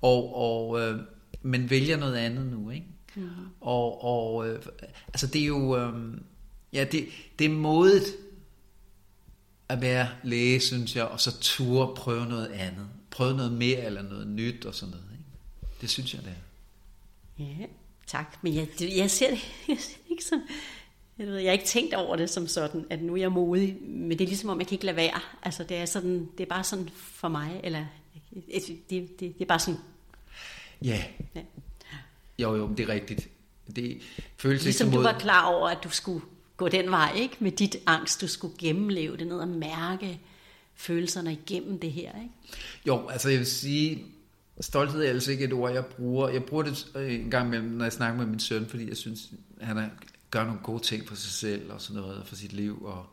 Og, 0.01 0.35
og, 0.35 0.81
øh, 0.81 0.99
men 1.41 1.69
vælger 1.69 1.97
noget 1.97 2.15
andet 2.15 2.45
nu, 2.45 2.69
ikke? 2.69 2.85
Mm. 3.15 3.29
Og, 3.61 4.03
og 4.03 4.49
øh, 4.49 4.61
altså 5.07 5.27
det 5.27 5.41
er 5.41 5.45
jo, 5.45 5.77
øh, 5.77 6.17
ja, 6.73 6.83
det, 6.83 7.07
det 7.39 7.45
er 7.45 7.49
modet 7.49 8.03
at 9.69 9.81
være 9.81 10.09
læge, 10.23 10.59
synes 10.59 10.95
jeg, 10.95 11.05
og 11.05 11.19
så 11.19 11.39
ture 11.39 11.95
prøve 11.95 12.25
noget 12.25 12.47
andet. 12.47 12.87
Prøve 13.11 13.37
noget 13.37 13.51
mere 13.51 13.85
eller 13.85 14.01
noget 14.01 14.27
nyt 14.27 14.65
og 14.65 14.75
sådan 14.75 14.91
noget, 14.91 15.05
ikke? 15.11 15.25
Det 15.81 15.89
synes 15.89 16.13
jeg, 16.13 16.23
det 16.23 16.31
er. 16.31 17.43
Ja, 17.43 17.65
tak. 18.11 18.37
Men 18.41 18.55
jeg, 18.55 18.67
jeg, 18.81 19.11
ser 19.11 19.29
det, 19.29 19.39
jeg 19.67 19.77
ser 19.79 19.97
det 19.97 20.09
ikke 20.11 20.23
som... 20.23 20.41
Jeg, 21.17 21.27
ved, 21.27 21.37
jeg 21.37 21.47
har 21.47 21.53
ikke 21.53 21.65
tænkt 21.65 21.93
over 21.93 22.15
det 22.15 22.29
som 22.29 22.47
sådan, 22.47 22.85
at 22.89 23.01
nu 23.01 23.13
er 23.13 23.17
jeg 23.17 23.31
modig, 23.31 23.77
men 23.81 24.11
det 24.11 24.21
er 24.21 24.27
ligesom 24.27 24.49
om, 24.49 24.59
jeg 24.59 24.67
kan 24.67 24.75
ikke 24.75 24.85
lade 24.85 24.97
være. 24.97 25.19
Altså, 25.43 25.63
det 25.63 25.77
er, 25.77 25.85
sådan, 25.85 26.29
det 26.37 26.43
er 26.43 26.47
bare 26.47 26.63
sådan 26.63 26.89
for 26.95 27.27
mig, 27.27 27.61
eller 27.63 27.85
Det, 28.31 28.89
det, 28.89 29.19
det, 29.19 29.41
er 29.41 29.45
bare 29.45 29.59
sådan... 29.59 29.79
Ja. 30.83 31.03
Ja. 31.35 31.41
Jo, 32.39 32.55
jo, 32.55 32.69
det 32.77 32.89
er 32.89 32.93
rigtigt. 32.93 33.29
Det 33.75 34.01
føles 34.37 34.63
Ligesom 34.63 34.87
ikke 34.87 34.97
du 34.97 35.03
som 35.03 35.13
var 35.13 35.19
klar 35.19 35.45
over, 35.45 35.69
at 35.69 35.77
du 35.83 35.89
skulle 35.89 36.21
gå 36.57 36.67
den 36.67 36.91
vej, 36.91 37.13
ikke? 37.15 37.35
Med 37.39 37.51
dit 37.51 37.75
angst, 37.85 38.21
du 38.21 38.27
skulle 38.27 38.57
gennemleve 38.57 39.17
det 39.17 39.27
ned 39.27 39.39
og 39.39 39.47
mærke 39.47 40.19
følelserne 40.75 41.33
igennem 41.33 41.79
det 41.79 41.91
her, 41.91 42.11
ikke? 42.21 42.59
Jo, 42.87 43.07
altså 43.07 43.29
jeg 43.29 43.39
vil 43.39 43.47
sige, 43.47 44.05
stolthed 44.61 45.03
er 45.03 45.09
altså 45.09 45.31
ikke 45.31 45.45
et 45.45 45.53
ord, 45.53 45.71
jeg 45.71 45.85
bruger. 45.85 46.29
Jeg 46.29 46.43
bruger 46.43 46.63
det 46.63 46.87
øh, 46.95 47.13
en 47.13 47.31
gang 47.31 47.47
imellem, 47.47 47.69
når 47.69 47.85
jeg 47.85 47.93
snakker 47.93 48.17
med 48.17 48.25
min 48.25 48.39
søn, 48.39 48.67
fordi 48.67 48.89
jeg 48.89 48.97
synes, 48.97 49.31
han 49.61 49.77
er, 49.77 49.89
gør 50.31 50.43
nogle 50.43 50.59
gode 50.63 50.83
ting 50.83 51.07
for 51.07 51.15
sig 51.15 51.31
selv 51.31 51.71
og 51.71 51.81
sådan 51.81 52.01
noget, 52.01 52.17
og 52.17 52.27
for 52.27 52.35
sit 52.35 52.53
liv. 52.53 52.85
Og, 52.85 53.05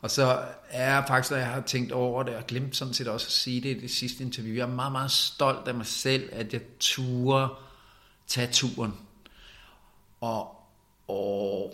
og 0.00 0.10
så 0.10 0.44
er 0.68 0.94
jeg 0.94 1.04
faktisk, 1.08 1.30
når 1.30 1.38
jeg 1.38 1.46
har 1.46 1.60
tænkt 1.60 1.92
over 1.92 2.22
det, 2.22 2.36
og 2.36 2.46
glemt 2.46 2.76
sådan 2.76 2.94
set 2.94 3.08
også 3.08 3.26
at 3.26 3.32
sige 3.32 3.60
det 3.60 3.76
i 3.76 3.80
det 3.80 3.90
sidste 3.90 4.24
interview, 4.24 4.54
jeg 4.54 4.62
er 4.62 4.74
meget, 4.74 4.92
meget 4.92 5.10
stolt 5.10 5.68
af 5.68 5.74
mig 5.74 5.86
selv, 5.86 6.28
at 6.32 6.52
jeg 6.52 6.60
turer 6.80 7.68
tage 8.26 8.48
turen 8.52 8.92
og, 10.20 10.56
og 11.08 11.72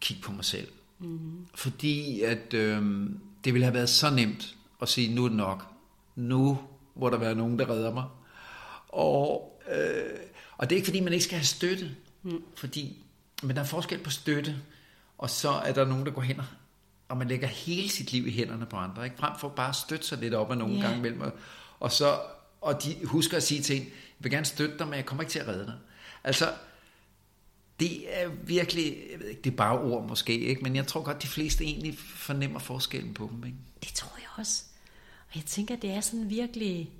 kigge 0.00 0.22
på 0.22 0.32
mig 0.32 0.44
selv. 0.44 0.68
Mm-hmm. 0.98 1.46
Fordi 1.54 2.22
at 2.22 2.54
øh, 2.54 3.10
det 3.44 3.54
ville 3.54 3.64
have 3.64 3.74
været 3.74 3.88
så 3.88 4.10
nemt 4.10 4.56
at 4.82 4.88
sige, 4.88 5.14
nu 5.14 5.24
er 5.24 5.28
det 5.28 5.36
nok. 5.36 5.66
Nu 6.16 6.58
må 6.96 7.10
der 7.10 7.16
være 7.16 7.34
nogen, 7.34 7.58
der 7.58 7.70
redder 7.70 7.94
mig. 7.94 8.04
Og, 8.96 9.60
øh, 9.76 10.18
og 10.56 10.70
det 10.70 10.76
er 10.76 10.76
ikke 10.76 10.86
fordi, 10.86 11.00
man 11.00 11.12
ikke 11.12 11.24
skal 11.24 11.38
have 11.38 11.44
støtte. 11.46 11.90
Mm. 12.22 12.42
Fordi, 12.56 13.04
men 13.42 13.56
der 13.56 13.62
er 13.62 13.66
forskel 13.66 13.98
på 13.98 14.10
støtte, 14.10 14.56
og 15.18 15.30
så 15.30 15.50
er 15.50 15.72
der 15.72 15.84
nogen, 15.84 16.06
der 16.06 16.12
går 16.12 16.22
hen 16.22 16.40
og 17.08 17.16
man 17.16 17.28
lægger 17.28 17.46
hele 17.48 17.88
sit 17.88 18.12
liv 18.12 18.26
i 18.26 18.30
hænderne 18.30 18.66
på 18.66 18.76
andre, 18.76 19.04
ikke? 19.04 19.16
frem 19.18 19.38
for 19.38 19.48
bare 19.48 19.68
at 19.68 19.76
støtte 19.76 20.06
sig 20.06 20.18
lidt 20.18 20.34
op 20.34 20.50
af 20.50 20.58
nogle 20.58 20.74
Ja. 20.74 20.80
yeah. 20.80 20.90
gange 20.90 20.98
imellem, 21.08 21.32
og- 21.80 21.92
så 21.92 22.20
og 22.60 22.82
de 22.84 22.96
husker 23.04 23.36
at 23.36 23.42
sige 23.42 23.62
til 23.62 23.76
en, 23.76 23.82
jeg 23.82 23.90
vil 24.18 24.32
gerne 24.32 24.46
støtte 24.46 24.78
dig, 24.78 24.86
men 24.86 24.94
jeg 24.96 25.06
kommer 25.06 25.22
ikke 25.22 25.30
til 25.30 25.38
at 25.38 25.48
redde 25.48 25.64
dig. 25.66 25.74
Altså, 26.24 26.52
det 27.80 28.20
er 28.22 28.28
virkelig, 28.28 28.96
jeg 29.12 29.20
ved 29.20 29.26
ikke, 29.28 29.42
det 29.42 29.52
er 29.52 29.56
bare 29.56 29.80
ord 29.80 30.08
måske, 30.08 30.38
ikke? 30.38 30.62
men 30.62 30.76
jeg 30.76 30.86
tror 30.86 31.02
godt, 31.02 31.22
de 31.22 31.26
fleste 31.28 31.64
egentlig 31.64 31.98
fornemmer 31.98 32.58
forskellen 32.58 33.14
på 33.14 33.30
dem. 33.32 33.44
Ikke? 33.46 33.58
Det 33.80 33.88
tror 33.94 34.12
jeg 34.18 34.28
også. 34.36 34.62
Og 35.28 35.36
jeg 35.36 35.44
tænker, 35.44 35.76
det 35.76 35.90
er 35.90 36.00
sådan 36.00 36.30
virkelig, 36.30 36.90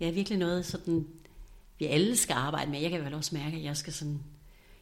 er 0.00 0.10
virkelig 0.12 0.38
noget, 0.38 0.66
sådan, 0.66 1.06
vi 1.80 1.86
alle 1.86 2.16
skal 2.16 2.34
arbejde 2.34 2.70
med. 2.70 2.80
Jeg 2.80 2.90
kan 2.90 3.04
vel 3.04 3.14
også 3.14 3.34
mærke, 3.34 3.56
at 3.56 3.62
jeg 3.62 3.76
skal 3.76 3.92
sådan, 3.92 4.20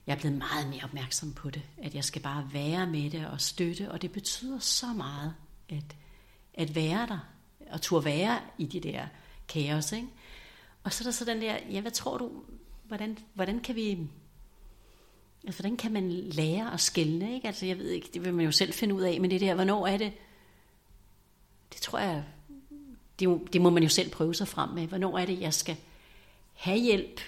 jeg 0.06 0.14
er 0.14 0.18
blevet 0.18 0.38
meget 0.38 0.68
mere 0.68 0.84
opmærksom 0.84 1.32
på 1.32 1.50
det. 1.50 1.62
At 1.82 1.94
jeg 1.94 2.04
skal 2.04 2.22
bare 2.22 2.50
være 2.52 2.86
med 2.86 3.10
det 3.10 3.26
og 3.26 3.40
støtte, 3.40 3.90
og 3.90 4.02
det 4.02 4.12
betyder 4.12 4.58
så 4.58 4.86
meget, 4.86 5.34
at, 5.68 5.96
at 6.54 6.74
være 6.74 7.06
der, 7.06 7.18
og 7.70 7.80
turde 7.82 8.04
være 8.04 8.40
i 8.58 8.66
de 8.66 8.80
der 8.80 9.06
kaos, 9.48 9.92
ikke? 9.92 10.08
Og 10.84 10.92
så 10.92 11.02
er 11.02 11.06
der 11.06 11.10
så 11.10 11.24
den 11.24 11.40
der, 11.42 11.56
ja, 11.70 11.80
hvad 11.80 11.90
tror 11.90 12.18
du, 12.18 12.30
hvordan, 12.84 13.18
hvordan 13.34 13.60
kan 13.60 13.74
vi, 13.76 13.98
altså 15.44 15.62
hvordan 15.62 15.76
kan 15.76 15.92
man 15.92 16.10
lære 16.12 16.72
at 16.72 16.80
skælne, 16.80 17.34
ikke? 17.34 17.46
Altså 17.46 17.66
jeg 17.66 17.78
ved 17.78 17.90
ikke, 17.90 18.08
det 18.14 18.24
vil 18.24 18.34
man 18.34 18.44
jo 18.44 18.52
selv 18.52 18.72
finde 18.72 18.94
ud 18.94 19.02
af, 19.02 19.20
men 19.20 19.30
det 19.30 19.40
der, 19.40 19.54
hvornår 19.54 19.86
er 19.86 19.96
det, 19.96 20.12
det 21.72 21.80
tror 21.80 21.98
jeg, 21.98 22.24
det, 23.18 23.28
må- 23.28 23.46
det 23.52 23.60
må 23.60 23.70
man 23.70 23.82
jo 23.82 23.88
selv 23.88 24.10
prøve 24.10 24.34
sig 24.34 24.48
frem 24.48 24.70
med. 24.70 24.86
Hvornår 24.86 25.18
er 25.18 25.26
det, 25.26 25.40
jeg 25.40 25.54
skal 25.54 25.76
have 26.58 26.78
hjælp 26.78 27.20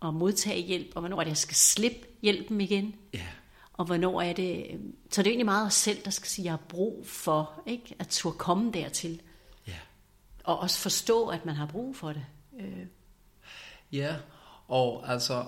og 0.00 0.14
modtage 0.14 0.62
hjælp, 0.62 0.88
og 0.94 1.00
hvornår 1.00 1.20
er 1.20 1.24
det, 1.24 1.30
jeg 1.30 1.36
skal 1.36 1.56
slippe 1.56 2.06
hjælpen 2.22 2.60
igen? 2.60 2.94
Ja. 3.14 3.26
Og 3.72 3.84
hvornår 3.84 4.22
er 4.22 4.32
det... 4.32 4.66
Så 5.10 5.22
det 5.22 5.26
er 5.26 5.30
egentlig 5.30 5.46
meget 5.46 5.66
os 5.66 5.74
selv, 5.74 5.98
der 6.04 6.10
skal 6.10 6.28
sige, 6.28 6.42
at 6.42 6.44
jeg 6.44 6.52
har 6.52 6.62
brug 6.68 7.06
for 7.06 7.62
ikke? 7.66 7.94
at 7.98 8.08
turde 8.08 8.38
komme 8.38 8.72
dertil. 8.72 9.20
Ja. 9.66 9.78
Og 10.44 10.58
også 10.58 10.78
forstå, 10.78 11.26
at 11.26 11.46
man 11.46 11.54
har 11.54 11.66
brug 11.66 11.96
for 11.96 12.12
det. 12.12 12.24
Øh, 12.60 12.86
Ja, 13.92 14.16
og 14.68 15.12
altså, 15.12 15.44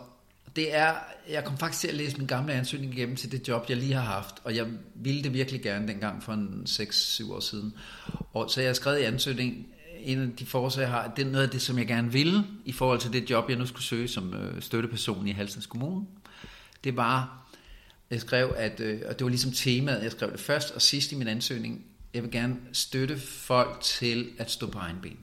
det 0.57 0.75
er, 0.75 0.95
jeg 1.29 1.45
kom 1.45 1.59
faktisk 1.59 1.81
til 1.81 1.89
at 1.89 1.95
læse 1.95 2.19
min 2.19 2.27
gamle 2.27 2.53
ansøgning 2.53 2.95
igennem 2.95 3.17
til 3.17 3.33
det 3.33 3.49
job, 3.49 3.69
jeg 3.69 3.77
lige 3.77 3.95
har 3.95 4.01
haft, 4.01 4.35
og 4.45 4.57
jeg 4.57 4.67
ville 4.95 5.23
det 5.23 5.33
virkelig 5.33 5.63
gerne 5.63 5.89
dengang 5.89 6.23
for 6.23 6.33
en 6.33 6.67
6-7 6.69 7.33
år 7.33 7.41
siden. 7.41 7.75
Og 8.33 8.51
så 8.51 8.61
jeg 8.61 8.69
har 8.69 8.75
skrevet 8.75 8.99
i 8.99 9.03
ansøgningen, 9.03 9.67
en 10.09 10.23
af 10.23 10.37
de 10.37 10.47
forslag, 10.47 10.83
jeg 10.83 10.91
har, 10.91 11.13
det 11.17 11.27
er 11.27 11.31
noget 11.31 11.45
af 11.45 11.51
det, 11.51 11.63
som 11.63 11.79
jeg 11.79 11.87
gerne 11.87 12.13
ville, 12.13 12.45
i 12.65 12.73
forhold 12.73 13.01
til 13.01 13.13
det 13.13 13.31
job, 13.31 13.49
jeg 13.49 13.59
nu 13.59 13.67
skulle 13.67 13.85
søge 13.85 14.09
som 14.09 14.35
øh, 14.35 14.63
støtteperson 14.63 15.29
i 15.29 15.33
Halsens 15.33 15.67
Kommune. 15.67 16.07
Det 16.85 16.97
var, 16.97 17.47
jeg 18.11 18.21
skrev, 18.21 18.55
at, 18.57 18.81
øh, 18.81 19.03
og 19.09 19.19
det 19.19 19.25
var 19.25 19.29
ligesom 19.29 19.53
temaet, 19.53 20.03
jeg 20.03 20.13
skrev 20.13 20.33
det 20.33 20.41
først 20.41 20.71
og 20.71 20.83
sidst 20.83 21.13
i 21.13 21.15
min 21.15 21.29
ansøgning, 21.29 21.85
jeg 22.15 22.23
vil 22.23 22.31
gerne 22.31 22.57
støtte 22.73 23.19
folk 23.19 23.81
til 23.81 24.31
at 24.39 24.51
stå 24.51 24.67
på 24.67 24.79
egen 24.79 24.99
ben. 25.03 25.19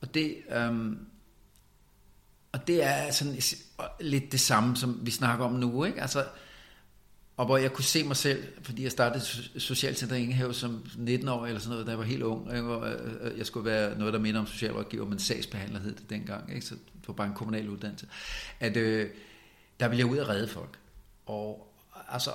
Og 0.00 0.14
det, 0.14 0.36
øhm, 0.50 0.98
og 2.52 2.66
det 2.66 2.84
er 2.84 3.10
sådan 3.10 3.36
lidt 4.00 4.32
det 4.32 4.40
samme, 4.40 4.76
som 4.76 5.00
vi 5.02 5.10
snakker 5.10 5.44
om 5.44 5.52
nu, 5.52 5.84
ikke? 5.84 6.02
Altså, 6.02 6.24
og 7.36 7.46
hvor 7.46 7.56
jeg 7.56 7.72
kunne 7.72 7.84
se 7.84 8.04
mig 8.04 8.16
selv, 8.16 8.44
fordi 8.62 8.82
jeg 8.82 8.90
startede 8.90 9.24
Socialcenter 9.60 10.16
Ingehave 10.16 10.54
som 10.54 10.86
19 10.96 11.28
år 11.28 11.46
eller 11.46 11.60
sådan 11.60 11.70
noget, 11.70 11.86
da 11.86 11.90
jeg 11.90 11.98
var 11.98 12.04
helt 12.04 12.22
ung, 12.22 12.48
ikke? 12.48 12.62
Hvor, 12.62 12.80
øh, 12.80 12.92
øh, 12.92 13.32
øh, 13.32 13.38
jeg 13.38 13.46
skulle 13.46 13.70
være 13.70 13.98
noget, 13.98 14.14
der 14.14 14.20
minder 14.20 14.40
om 14.40 14.46
socialrådgiver, 14.46 15.06
men 15.06 15.18
sagsbehandler 15.18 15.80
hed 15.80 15.94
det 15.94 16.10
dengang, 16.10 16.54
ikke? 16.54 16.66
så 16.66 16.74
det 16.74 17.08
var 17.08 17.14
bare 17.14 17.26
en 17.26 17.34
kommunal 17.34 17.68
uddannelse, 17.68 18.06
at 18.60 18.76
øh, 18.76 19.10
der 19.80 19.88
ville 19.88 19.98
jeg 19.98 20.12
ud 20.12 20.18
og 20.18 20.28
redde 20.28 20.48
folk. 20.48 20.78
Og 21.26 21.74
altså, 22.08 22.30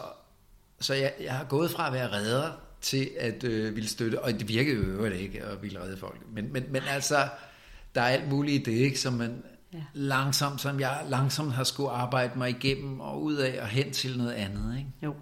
så 0.80 0.94
jeg, 0.94 1.14
jeg 1.20 1.34
har 1.34 1.44
gået 1.44 1.72
fra 1.72 1.88
at 1.88 1.94
være 1.94 2.12
redder 2.12 2.52
til 2.82 3.10
at 3.20 3.44
øh, 3.44 3.76
ville 3.76 3.90
støtte, 3.90 4.22
og 4.22 4.34
det 4.34 4.48
virkede 4.48 4.76
jo 4.76 4.82
øvrigt 4.82 5.16
ikke 5.16 5.44
at 5.44 5.64
ville 5.64 5.82
redde 5.82 5.98
folk. 5.98 6.22
Men, 6.32 6.54
men, 6.54 6.64
men 6.70 6.82
altså, 6.88 7.30
der 7.96 8.02
er 8.02 8.08
alt 8.08 8.30
muligt 8.30 8.68
i 8.68 8.72
det, 8.72 8.78
ikke, 8.78 9.00
som 9.00 9.14
man 9.14 9.44
Ja. 9.74 9.80
langsomt, 9.94 10.62
som 10.62 10.80
jeg 10.80 11.06
langsomt 11.10 11.54
har 11.54 11.64
skulle 11.64 11.90
arbejde 11.90 12.38
mig 12.38 12.50
igennem 12.50 13.00
og 13.00 13.24
ud 13.24 13.36
af 13.36 13.62
og 13.62 13.68
hen 13.68 13.92
til 13.92 14.18
noget 14.18 14.32
andet. 14.32 14.78
Ikke? 14.78 14.90
jo. 15.04 15.16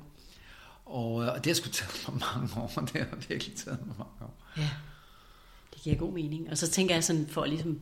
Og, 0.85 1.23
øh, 1.23 1.33
og 1.33 1.37
det 1.37 1.45
har 1.45 1.53
sgu 1.53 1.69
taget 1.69 2.05
mig 2.09 2.21
mange 2.33 2.49
år, 2.61 2.71
det 2.93 3.01
har 3.01 3.17
virkelig 3.29 3.55
taget 3.55 3.79
mig 3.87 3.95
mange 3.97 4.21
år. 4.21 4.43
Ja, 4.57 4.69
det 5.73 5.81
giver 5.81 5.95
god 5.95 6.13
mening. 6.13 6.49
Og 6.49 6.57
så 6.57 6.69
tænker 6.69 6.95
jeg 6.95 7.03
sådan, 7.03 7.27
for 7.27 7.45
ligesom... 7.45 7.81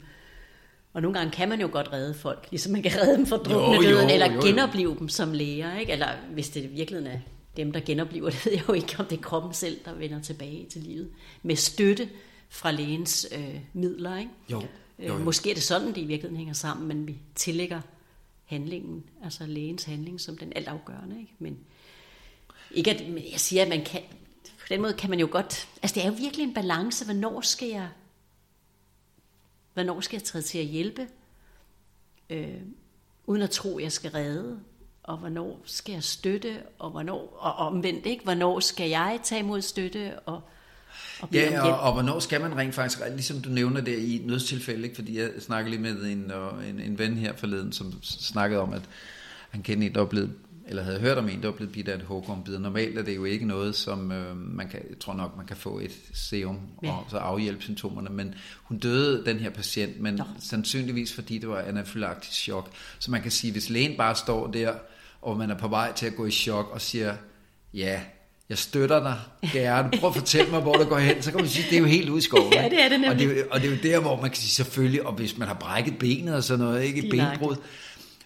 Og 0.94 1.02
nogle 1.02 1.18
gange 1.18 1.32
kan 1.32 1.50
man 1.50 1.62
jo 1.62 1.70
godt 1.72 1.94
redde 1.94 2.14
folk, 2.14 2.48
ligesom 2.52 2.72
man 2.72 2.84
kan 2.84 2.92
redde 3.02 3.18
dem 3.18 3.26
fra 3.26 3.38
drukne 3.38 3.88
døden, 3.88 4.10
eller 4.10 4.32
jo, 4.32 4.34
jo. 4.34 4.42
genopleve 4.42 4.96
dem 5.00 5.10
som 5.10 5.34
læger, 5.34 5.80
ikke? 5.80 5.92
Eller 5.92 6.08
hvis 6.34 6.50
det 6.50 6.64
i 6.64 6.68
virkeligheden 6.68 7.12
er 7.12 7.20
dem, 7.58 7.72
der 7.72 7.80
genopliver 7.80 8.30
det, 8.32 8.46
ved 8.46 8.54
jeg 8.54 8.68
jo 8.68 8.74
ikke, 8.74 8.96
om 9.00 9.06
det 9.06 9.18
er 9.18 9.22
kroppen 9.22 9.54
selv, 9.54 9.80
der 9.86 9.94
vender 9.94 10.22
tilbage 10.22 10.66
til 10.72 10.82
livet. 10.82 11.10
Med 11.44 11.56
støtte 11.56 12.10
fra 12.50 12.72
lægens 12.72 13.28
øh, 13.32 13.60
midler, 13.74 14.18
ikke? 14.18 14.32
Jo, 14.52 14.64
jo, 15.00 15.06
jo. 15.06 15.18
Måske 15.18 15.50
er 15.50 15.54
det 15.54 15.64
sådan, 15.64 15.88
det 15.88 15.98
i 15.98 16.06
virkeligheden 16.06 16.38
hænger 16.38 16.54
sammen, 16.54 16.88
men 16.88 17.08
vi 17.08 17.18
tillægger 17.36 17.82
handlingen, 18.46 19.04
altså 19.24 19.46
lægens 19.46 19.84
handling, 19.84 20.22
som 20.22 20.38
den 20.38 20.54
altafgørende. 20.56 21.20
Ikke? 21.20 21.34
Men 21.40 21.60
ikke 22.72 22.92
at, 22.92 23.10
men 23.10 23.24
jeg 23.32 23.40
siger, 23.40 23.62
at 23.62 23.70
man 23.70 23.86
kan, 23.86 24.02
på 24.60 24.66
den 24.70 24.82
måde 24.82 24.94
kan 24.94 25.10
man 25.10 25.20
jo 25.20 25.28
godt, 25.32 25.68
altså 25.82 25.96
det 25.96 26.04
er 26.04 26.08
jo 26.08 26.14
virkelig 26.14 26.44
en 26.44 26.54
balance, 26.54 27.06
hvornår 27.06 27.42
skal 27.42 27.68
jeg, 27.68 27.90
hvornår 29.74 30.02
skal 30.02 30.18
jeg 30.18 30.24
træde 30.24 30.44
til 30.44 30.58
at 30.58 30.66
hjælpe, 30.66 31.08
øh, 32.30 32.62
uden 33.26 33.42
at 33.42 33.50
tro, 33.50 33.78
at 33.78 33.84
jeg 33.84 33.92
skal 33.92 34.12
redde, 34.12 34.60
og 35.04 35.18
hvornår 35.18 35.62
skal 35.66 35.94
jeg 35.94 36.04
støtte, 36.04 36.64
og 36.80 36.90
hvornår, 36.90 37.38
og 37.40 37.54
omvendt, 37.54 38.06
ikke? 38.06 38.24
Hvornår 38.24 38.60
skal 38.60 38.90
jeg 38.90 39.20
tage 39.24 39.40
imod 39.40 39.62
støtte, 39.62 40.20
og, 40.20 40.42
og 41.22 41.30
Ja, 41.34 41.62
og, 41.62 41.80
og 41.80 41.94
hvornår 41.94 42.20
skal 42.20 42.42
man 42.42 42.58
rent 42.58 42.76
faktisk, 42.76 43.00
ligesom 43.14 43.42
du 43.42 43.50
nævner 43.50 43.82
det 43.82 44.00
i 44.00 44.22
nødstilfælde, 44.26 44.84
ikke? 44.84 44.96
fordi 44.96 45.20
jeg 45.20 45.30
snakkede 45.40 45.70
lige 45.78 45.82
med 45.94 46.02
en, 46.04 46.32
en, 46.70 46.80
en 46.80 47.00
ven 47.00 47.18
her 47.18 47.34
forleden, 47.36 47.72
som 47.72 47.94
snakkede 48.04 48.62
om, 48.62 48.74
at 48.74 48.82
han 49.50 49.62
kendte 49.64 49.88
en, 49.88 49.94
der 49.94 50.00
var 50.00 50.08
blevet, 50.08 50.32
eller 50.68 50.84
havde 50.84 51.00
hørt 51.00 51.18
om 51.18 51.30
en, 51.30 51.42
der 51.42 51.48
var 51.48 51.56
blevet 51.56 51.74
bidt 51.74 51.88
af 51.88 51.96
et 51.96 52.02
hugormbid. 52.04 52.58
Normalt 52.60 52.98
er 52.98 53.04
det 53.04 53.16
jo 53.16 53.26
ikke 53.26 53.46
noget, 53.48 53.76
som 53.76 54.12
øh, 54.12 54.38
man 54.38 54.68
kan, 54.70 54.80
jeg 54.90 55.00
tror 55.00 55.14
nok, 55.14 55.38
man 55.38 55.46
kan 55.46 55.58
få 55.58 55.80
et 55.80 55.92
serum 56.14 56.60
Ja. 56.84 56.92
og 56.92 57.06
så 57.10 57.18
afhjælpe 57.18 57.64
symptomerne, 57.64 58.10
men 58.10 58.34
hun 58.64 58.78
døde, 58.78 59.26
den 59.26 59.40
her 59.40 59.50
patient, 59.50 60.00
men 60.00 60.14
Nå. 60.14 60.24
sandsynligvis 60.40 61.14
fordi 61.14 61.38
det 61.38 61.50
var 61.50 61.60
anafylaktisk 61.60 62.34
chok. 62.40 62.70
Så 63.00 63.12
man 63.12 63.22
kan 63.22 63.32
sige, 63.32 63.52
hvis 63.52 63.70
lægen 63.70 63.98
bare 63.98 64.16
står 64.16 64.48
der, 64.52 64.74
og 65.22 65.38
man 65.38 65.52
er 65.52 65.58
på 65.58 65.68
vej 65.68 65.94
til 65.94 66.06
at 66.06 66.16
gå 66.16 66.26
i 66.26 66.32
chok 66.32 66.70
og 66.72 66.82
siger, 66.82 67.16
ja, 67.74 68.02
jeg 68.50 68.58
støtter 68.58 69.00
dig 69.04 69.18
gerne, 69.54 69.92
prøv 70.00 70.10
at 70.10 70.16
fortælle 70.16 70.52
mig, 70.52 70.62
hvor 70.62 70.74
du 70.74 70.84
går 70.84 70.98
hen, 70.98 71.22
så 71.22 71.32
kan 71.32 71.40
man 71.40 71.50
sige, 71.50 71.66
det 71.70 71.76
er 71.76 71.80
jo 71.80 71.86
helt 71.86 72.10
ude 72.10 72.18
i 72.18 72.22
skoven. 72.22 72.54
Ja, 72.54 72.70
det 72.70 72.82
er 72.84 72.90
det 72.90 72.98
og 73.10 73.16
det, 73.16 73.20
nemlig. 73.28 73.38
er 73.38 73.42
jo- 73.42 73.48
og 73.52 73.62
det 73.62 73.68
er 73.68 73.72
jo 73.76 73.80
der, 73.84 74.00
hvor 74.00 74.22
man 74.22 74.30
kan 74.30 74.38
sige, 74.38 74.50
selvfølgelig, 74.50 75.06
og 75.08 75.14
hvis 75.14 75.38
man 75.38 75.48
har 75.48 75.56
brækket 75.56 75.98
benet 76.00 76.36
og 76.36 76.44
sådan 76.44 76.66
noget, 76.66 76.84
ikke 76.84 77.04
et 77.06 77.10
benbrud, 77.12 77.56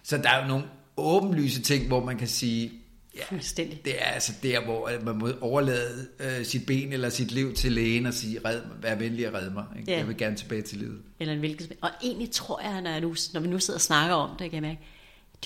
så 0.02 0.16
der 0.18 0.30
er 0.30 0.42
jo 0.42 0.48
nogle 0.48 0.64
åbenlyse 0.96 1.62
ting, 1.62 1.86
hvor 1.86 2.04
man 2.04 2.18
kan 2.18 2.28
sige, 2.28 2.72
ja, 3.16 3.36
det 3.84 3.94
er 3.98 4.04
altså 4.04 4.32
der, 4.42 4.64
hvor 4.64 4.90
man 5.04 5.16
må 5.18 5.28
overlade 5.40 6.06
øh, 6.20 6.44
sit 6.44 6.66
ben 6.66 6.92
eller 6.92 7.08
sit 7.08 7.32
liv 7.32 7.54
til 7.54 7.72
lægen 7.72 8.06
og 8.06 8.14
sige, 8.14 8.40
red, 8.44 8.60
vær 8.82 8.94
venlig 8.94 9.26
at 9.26 9.34
redde 9.34 9.50
mig. 9.50 9.64
Ikke? 9.78 9.92
Ja. 9.92 9.98
Jeg 9.98 10.08
vil 10.08 10.16
gerne 10.16 10.36
tilbage 10.36 10.62
til 10.62 10.78
livet. 10.78 10.98
Eller 11.20 11.32
en 11.34 11.38
hvilken 11.40 11.66
som- 11.66 11.76
Og 11.80 11.90
egentlig 12.02 12.30
tror 12.30 12.60
jeg, 12.62 12.80
når, 12.82 12.90
jeg 12.90 13.00
nu, 13.00 13.14
når 13.32 13.40
vi 13.40 13.48
nu 13.48 13.58
sidder 13.58 13.78
og 13.78 13.82
snakker 13.82 14.14
om 14.16 14.30
det, 14.38 14.50
kan 14.50 14.52
jeg 14.54 14.62
mærke, 14.62 14.80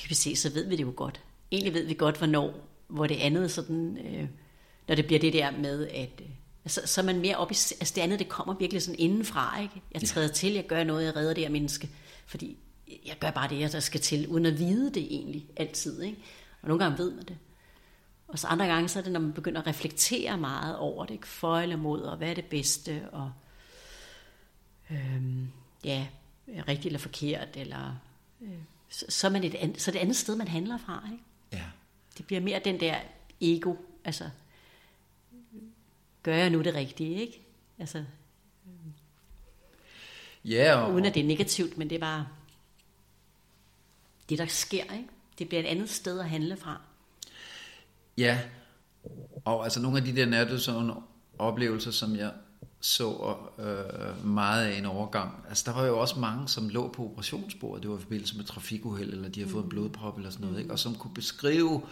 dybest 0.05 0.23
set, 0.23 0.39
så 0.39 0.51
ved 0.51 0.69
vi 0.69 0.77
det 0.77 0.83
jo 0.83 0.93
godt. 0.97 1.21
Egentlig 1.53 1.75
ved 1.75 1.87
vi 1.87 1.95
godt, 1.95 2.17
hvornår, 2.19 2.69
hvor 2.89 3.07
det 3.07 3.17
andet 3.21 3.51
sådan, 3.51 3.99
øh, 4.07 4.25
når 4.89 4.95
det 4.95 5.07
bliver 5.07 5.21
det 5.21 5.33
der 5.33 5.51
med, 5.51 5.89
at, 5.89 6.21
øh, 6.21 6.29
Altså, 6.65 6.81
så 6.85 7.01
er 7.01 7.05
man 7.05 7.21
mere 7.21 7.37
op 7.37 7.51
i, 7.51 7.55
altså 7.55 7.93
det 7.95 8.01
andet, 8.01 8.19
det 8.19 8.29
kommer 8.29 8.55
virkelig 8.55 8.83
sådan 8.83 8.99
indenfra, 8.99 9.61
ikke? 9.61 9.83
Jeg 9.93 10.03
træder 10.03 10.29
til, 10.29 10.53
jeg 10.53 10.67
gør 10.67 10.85
noget, 10.85 11.05
jeg 11.05 11.17
redder 11.17 11.35
det 11.35 11.43
her 11.43 11.51
menneske, 11.51 11.91
fordi 12.27 12.57
jeg 13.07 13.17
gør 13.21 13.31
bare 13.31 13.49
det, 13.49 13.73
der 13.73 13.81
skal 13.81 14.01
til, 14.01 14.29
uden 14.29 14.47
at 14.47 14.59
vide 14.59 14.95
det 14.95 15.03
egentlig, 15.03 15.49
altid, 15.57 16.03
ikke? 16.03 16.19
Og 16.63 16.69
nogle 16.69 16.85
gange 16.85 16.99
ved 16.99 17.15
man 17.15 17.25
det. 17.25 17.39
Og 18.29 18.39
så 18.39 18.47
andre 18.47 18.67
gange, 18.67 18.89
så 18.89 18.99
er 18.99 19.03
det, 19.03 19.13
når 19.13 19.21
man 19.21 19.33
begynder 19.33 19.61
at 19.61 19.67
reflektere 19.67 20.39
meget 20.39 20.77
over 20.77 21.05
det, 21.05 21.15
ikke? 21.15 21.27
for 21.27 21.59
eller 21.59 21.77
mod, 21.77 22.01
og 22.01 22.17
hvad 22.17 22.31
er 22.31 22.35
det 22.35 22.45
bedste, 22.45 23.09
og 23.13 23.33
øhm, 24.91 25.49
ja, 25.85 26.07
rigtigt 26.49 26.87
eller 26.87 26.99
forkert, 26.99 27.49
eller 27.55 27.97
øh, 28.41 28.49
så, 28.89 29.05
så, 29.09 29.27
er 29.27 29.31
man 29.31 29.45
et 29.45 29.55
andet, 29.55 29.81
så 29.81 29.91
er 29.91 29.93
det 29.93 29.99
andet 29.99 30.17
sted, 30.17 30.37
man 30.37 30.49
handler 30.49 30.79
fra, 30.79 31.09
ikke? 31.13 31.25
Ja. 31.53 31.65
Det 32.19 32.27
bliver 32.27 32.41
mere 32.41 32.61
den 32.65 32.81
der 32.81 32.97
ego, 33.41 33.75
altså, 34.05 34.25
gør 36.25 36.35
jeg 36.35 36.51
nu 36.51 36.63
det 36.63 36.75
rigtige, 36.75 37.21
ikke? 37.21 37.41
Altså, 37.79 38.05
Ja, 40.45 40.77
og, 40.77 40.93
uden 40.93 41.05
at 41.05 41.15
det 41.15 41.21
er 41.21 41.27
negativt, 41.27 41.79
men 41.79 41.91
det 41.91 41.97
er 41.97 42.01
bare 42.01 42.27
det, 44.29 44.39
der 44.39 44.47
sker, 44.47 44.83
ikke? 44.83 45.09
Det 45.39 45.49
bliver 45.49 45.61
et 45.63 45.67
andet 45.67 45.91
sted 45.91 46.21
at 46.21 46.29
handle 46.29 46.57
fra. 46.57 46.81
Ja, 48.19 48.41
og 49.45 49.65
altså 49.65 49.81
nogle 49.81 49.99
af 49.99 50.05
de 50.05 50.17
der 50.17 50.27
nærdødsårende 50.27 50.95
oplevelser, 51.39 51.91
som 51.91 52.17
jeg 52.17 52.33
så 52.81 53.37
øh, 53.59 54.27
meget 54.27 54.67
af 54.67 54.79
en 54.79 54.85
overgang. 54.85 55.45
Altså 55.49 55.71
der 55.71 55.77
var 55.79 55.87
jo 55.87 55.99
også 55.99 56.19
mange, 56.19 56.49
som 56.49 56.69
lå 56.69 56.89
på 56.89 57.05
operationsbordet. 57.05 57.83
Det 57.83 57.91
var 57.91 57.97
i 57.97 58.01
forbindelse 58.01 58.37
med 58.37 58.45
trafikuheld, 58.45 59.13
eller 59.13 59.29
de 59.29 59.41
har 59.41 59.49
fået 59.49 59.63
en 59.63 59.69
blodprop 59.69 60.17
eller 60.17 60.31
sådan 60.31 60.47
noget, 60.47 60.61
ikke? 60.61 60.73
og 60.73 60.79
som 60.79 60.95
kunne 60.95 61.15
beskrive, 61.15 61.83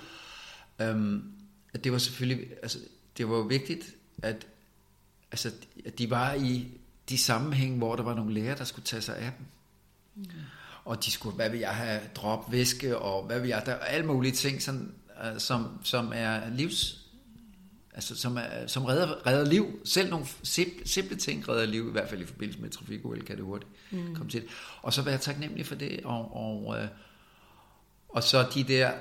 øhm, 0.80 1.32
at 1.74 1.84
det 1.84 1.92
var 1.92 1.98
selvfølgelig, 1.98 2.46
altså 2.62 2.78
det 3.16 3.28
var 3.28 3.36
jo 3.36 3.42
vigtigt, 3.42 3.96
at, 4.22 4.46
altså, 5.32 5.52
at 5.84 5.98
de 5.98 6.10
var 6.10 6.34
i 6.34 6.68
de 7.08 7.18
sammenhæng, 7.18 7.78
hvor 7.78 7.96
der 7.96 8.02
var 8.02 8.14
nogle 8.14 8.34
læger, 8.34 8.54
der 8.54 8.64
skulle 8.64 8.84
tage 8.84 9.02
sig 9.02 9.16
af 9.16 9.32
dem. 9.38 9.46
Mm. 10.14 10.30
Og 10.84 11.04
de 11.04 11.10
skulle, 11.10 11.36
hvad 11.36 11.50
vil 11.50 11.60
jeg 11.60 11.76
have, 11.76 12.00
drop 12.14 12.52
væske, 12.52 12.98
og 12.98 13.26
hvad 13.26 13.40
vil 13.40 13.48
jeg, 13.48 13.62
der 13.66 13.72
er 13.72 13.78
alle 13.78 14.06
mulige 14.06 14.32
ting, 14.32 14.62
sådan, 14.62 14.94
uh, 15.08 15.38
som, 15.38 15.80
som 15.84 16.12
er 16.14 16.50
livs, 16.50 17.06
altså 17.94 18.16
som, 18.16 18.36
er, 18.36 18.66
som 18.66 18.84
redder, 18.84 19.26
redder 19.26 19.50
liv. 19.50 19.80
Selv 19.84 20.10
nogle 20.10 20.26
simple, 20.42 20.88
simple 20.88 21.16
ting 21.16 21.48
redder 21.48 21.66
liv, 21.66 21.88
i 21.88 21.92
hvert 21.92 22.08
fald 22.08 22.22
i 22.22 22.26
forbindelse 22.26 22.60
med 22.60 22.70
trafikuheld, 22.70 23.26
kan 23.26 23.36
det 23.36 23.44
hurtigt 23.44 23.70
mm. 23.90 24.14
komme 24.14 24.30
til. 24.30 24.44
Og 24.82 24.92
så 24.92 25.02
være 25.02 25.18
taknemmelig 25.18 25.66
for 25.66 25.74
det, 25.74 26.00
og, 26.04 26.36
og, 26.36 26.64
uh, 26.66 26.88
og 28.08 28.22
så 28.22 28.48
de 28.54 28.64
der, 28.64 28.92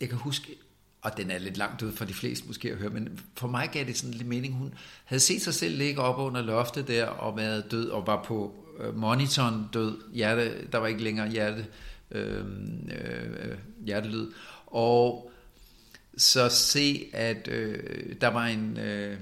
jeg 0.00 0.08
kan 0.08 0.18
huske, 0.18 0.56
og 1.04 1.16
den 1.16 1.30
er 1.30 1.38
lidt 1.38 1.56
langt 1.56 1.82
ud 1.82 1.92
for 1.92 2.04
de 2.04 2.14
fleste 2.14 2.46
måske 2.46 2.72
at 2.72 2.76
høre, 2.76 2.90
men 2.90 3.20
for 3.36 3.48
mig 3.48 3.70
gav 3.72 3.84
det 3.84 3.96
sådan 3.96 4.14
lidt 4.14 4.28
mening. 4.28 4.54
Hun 4.54 4.74
havde 5.04 5.20
set 5.20 5.42
sig 5.42 5.54
selv 5.54 5.78
ligge 5.78 6.00
op 6.00 6.18
under 6.18 6.42
loftet 6.42 6.88
der 6.88 7.06
og 7.06 7.36
været 7.36 7.70
død 7.70 7.88
og 7.88 8.06
var 8.06 8.22
på 8.22 8.54
øh, 8.80 8.96
monitoren 8.96 9.68
død. 9.72 9.98
Hjerte, 10.12 10.66
der 10.72 10.78
var 10.78 10.86
ikke 10.86 11.02
længere 11.02 11.30
hjerte, 11.30 11.66
øh, 12.10 12.44
øh, 12.88 13.56
hjertelyd. 13.84 14.26
Og 14.66 15.30
så 16.16 16.48
se, 16.48 17.10
at 17.12 17.48
øh, 17.48 18.14
der 18.20 18.28
var 18.28 18.46
en, 18.46 18.78
øh, 18.78 19.18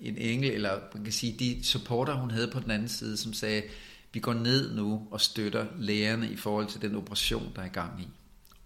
en 0.00 0.18
engel, 0.18 0.50
eller 0.50 0.78
man 0.94 1.04
kan 1.04 1.12
sige, 1.12 1.36
de 1.38 1.64
supporter, 1.64 2.14
hun 2.14 2.30
havde 2.30 2.48
på 2.48 2.60
den 2.60 2.70
anden 2.70 2.88
side, 2.88 3.16
som 3.16 3.32
sagde, 3.32 3.62
vi 4.12 4.20
går 4.20 4.34
ned 4.34 4.74
nu 4.74 5.08
og 5.10 5.20
støtter 5.20 5.66
lægerne 5.78 6.30
i 6.30 6.36
forhold 6.36 6.66
til 6.66 6.82
den 6.82 6.94
operation, 6.94 7.52
der 7.56 7.62
er 7.62 7.66
i 7.66 7.72
gang 7.72 8.00
i. 8.00 8.08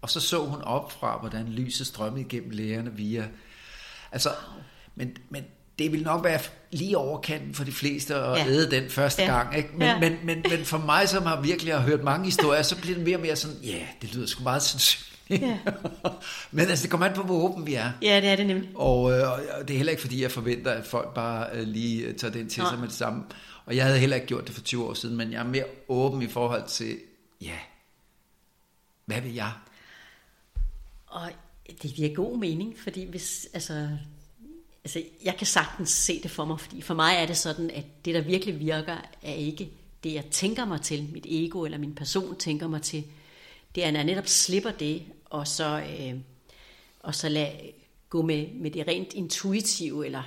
Og 0.03 0.09
så 0.09 0.19
så 0.19 0.45
hun 0.45 0.61
op 0.61 0.91
fra, 0.91 1.17
hvordan 1.19 1.47
lyset 1.47 1.87
strømmede 1.87 2.21
igennem 2.21 2.49
lægerne 2.49 2.93
via... 2.93 3.25
Altså, 4.11 4.29
men, 4.95 5.17
men 5.29 5.43
det 5.79 5.91
vil 5.91 6.03
nok 6.03 6.23
være 6.23 6.39
lige 6.71 6.97
overkanten 6.97 7.55
for 7.55 7.63
de 7.63 7.71
fleste 7.71 8.15
at 8.15 8.37
ja. 8.37 8.47
æde 8.47 8.71
den 8.71 8.89
første 8.89 9.21
ja. 9.21 9.37
gang. 9.37 9.57
Ikke? 9.57 9.69
Men, 9.73 9.81
ja. 9.81 9.99
men, 9.99 10.17
men, 10.23 10.45
men 10.49 10.65
for 10.65 10.77
mig, 10.77 11.09
som 11.09 11.25
har 11.25 11.41
virkelig 11.41 11.73
har 11.73 11.81
hørt 11.81 12.03
mange 12.03 12.25
historier, 12.25 12.61
så 12.61 12.81
bliver 12.81 12.95
det 12.95 13.03
mere 13.03 13.17
og 13.17 13.21
mere 13.21 13.35
sådan, 13.35 13.57
ja, 13.63 13.69
yeah, 13.69 13.87
det 14.01 14.15
lyder 14.15 14.27
sgu 14.27 14.43
meget 14.43 14.61
sandsynligt. 14.61 15.13
Ja. 15.29 15.57
men 16.51 16.67
altså, 16.67 16.83
det 16.83 16.91
kommer 16.91 17.07
an 17.07 17.15
på, 17.15 17.23
hvor 17.23 17.35
åben 17.35 17.65
vi 17.65 17.73
er. 17.73 17.91
Ja, 18.01 18.21
det 18.21 18.29
er 18.29 18.35
det 18.35 18.45
nemlig. 18.45 18.69
Og, 18.75 19.11
øh, 19.11 19.31
og 19.31 19.67
det 19.67 19.73
er 19.73 19.77
heller 19.77 19.91
ikke, 19.91 20.01
fordi 20.01 20.21
jeg 20.21 20.31
forventer, 20.31 20.71
at 20.71 20.85
folk 20.85 21.13
bare 21.13 21.47
øh, 21.53 21.67
lige 21.67 22.05
øh, 22.05 22.15
tager 22.15 22.31
den 22.31 22.49
til 22.49 22.63
sig 22.69 22.79
med 22.79 22.87
det 22.87 22.95
samme. 22.95 23.23
Og 23.65 23.75
jeg 23.75 23.85
havde 23.85 23.99
heller 23.99 24.15
ikke 24.15 24.27
gjort 24.27 24.47
det 24.47 24.55
for 24.55 24.61
20 24.61 24.85
år 24.85 24.93
siden, 24.93 25.17
men 25.17 25.31
jeg 25.31 25.39
er 25.39 25.47
mere 25.47 25.65
åben 25.87 26.21
i 26.21 26.27
forhold 26.27 26.67
til, 26.67 26.97
ja, 27.41 27.57
hvad 29.05 29.21
vil 29.21 29.33
jeg? 29.33 29.51
Og 31.13 31.31
det 31.81 31.93
giver 31.93 32.13
god 32.13 32.37
mening, 32.37 32.79
fordi 32.79 33.03
hvis, 33.05 33.47
altså, 33.53 33.89
altså, 34.83 35.03
jeg 35.23 35.37
kan 35.37 35.47
sagtens 35.47 35.89
se 35.89 36.23
det 36.23 36.31
for 36.31 36.45
mig, 36.45 36.59
fordi 36.59 36.81
for 36.81 36.93
mig 36.93 37.15
er 37.15 37.25
det 37.25 37.37
sådan, 37.37 37.69
at 37.69 38.05
det, 38.05 38.15
der 38.15 38.21
virkelig 38.21 38.59
virker, 38.59 38.97
er 39.21 39.33
ikke 39.33 39.69
det, 40.03 40.13
jeg 40.13 40.25
tænker 40.25 40.65
mig 40.65 40.81
til, 40.81 41.09
mit 41.13 41.25
ego 41.29 41.63
eller 41.63 41.77
min 41.77 41.95
person 41.95 42.35
tænker 42.35 42.67
mig 42.67 42.81
til. 42.81 43.03
Det 43.75 43.85
er, 43.85 43.91
når 43.91 43.97
jeg 43.97 44.05
netop 44.05 44.27
slipper 44.27 44.71
det, 44.71 45.03
og 45.25 45.47
så, 45.47 45.79
øh, 45.99 46.19
og 46.99 47.15
så 47.15 47.29
lad 47.29 47.51
gå 48.09 48.21
med, 48.21 48.47
med 48.53 48.71
det 48.71 48.87
rent 48.87 49.13
intuitive, 49.13 50.05
eller 50.05 50.23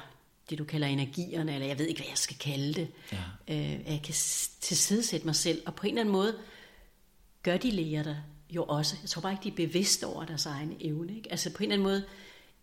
det 0.50 0.58
du 0.58 0.64
kalder 0.64 0.86
energierne, 0.86 1.54
eller 1.54 1.66
jeg 1.66 1.78
ved 1.78 1.86
ikke, 1.86 2.00
hvad 2.00 2.08
jeg 2.08 2.18
skal 2.18 2.36
kalde 2.36 2.74
det. 2.74 2.88
Ja. 3.12 3.54
Øh, 3.54 3.92
jeg 3.92 4.00
kan 4.04 4.14
tilsidesætte 4.60 5.26
mig 5.26 5.36
selv, 5.36 5.62
og 5.66 5.74
på 5.74 5.86
en 5.86 5.88
eller 5.88 6.00
anden 6.00 6.12
måde 6.12 6.38
gør 7.42 7.56
de 7.56 7.70
læger 7.70 8.02
der 8.02 8.16
jo 8.50 8.64
også. 8.64 8.96
Jeg 9.02 9.10
tror 9.10 9.22
bare 9.22 9.32
ikke, 9.32 9.44
de 9.44 9.48
er 9.62 9.68
bevidste 9.68 10.06
over 10.06 10.24
deres 10.24 10.46
egen 10.46 10.76
evne. 10.80 11.16
Ikke? 11.16 11.30
Altså 11.30 11.52
på 11.52 11.62
en 11.62 11.72
eller 11.72 11.74
anden 11.74 11.88
måde 11.88 12.04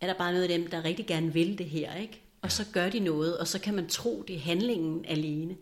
er 0.00 0.06
der 0.06 0.14
bare 0.14 0.32
noget 0.32 0.42
af 0.42 0.48
dem, 0.48 0.70
der 0.70 0.84
rigtig 0.84 1.06
gerne 1.06 1.32
vil 1.32 1.58
det 1.58 1.66
her. 1.66 1.94
Ikke? 1.94 2.20
Og 2.42 2.52
så 2.52 2.64
gør 2.72 2.90
de 2.90 3.00
noget, 3.00 3.38
og 3.38 3.48
så 3.48 3.58
kan 3.58 3.74
man 3.74 3.88
tro, 3.88 4.24
det 4.28 4.36
er 4.36 4.40
handlingen 4.40 5.04
alene. 5.04 5.56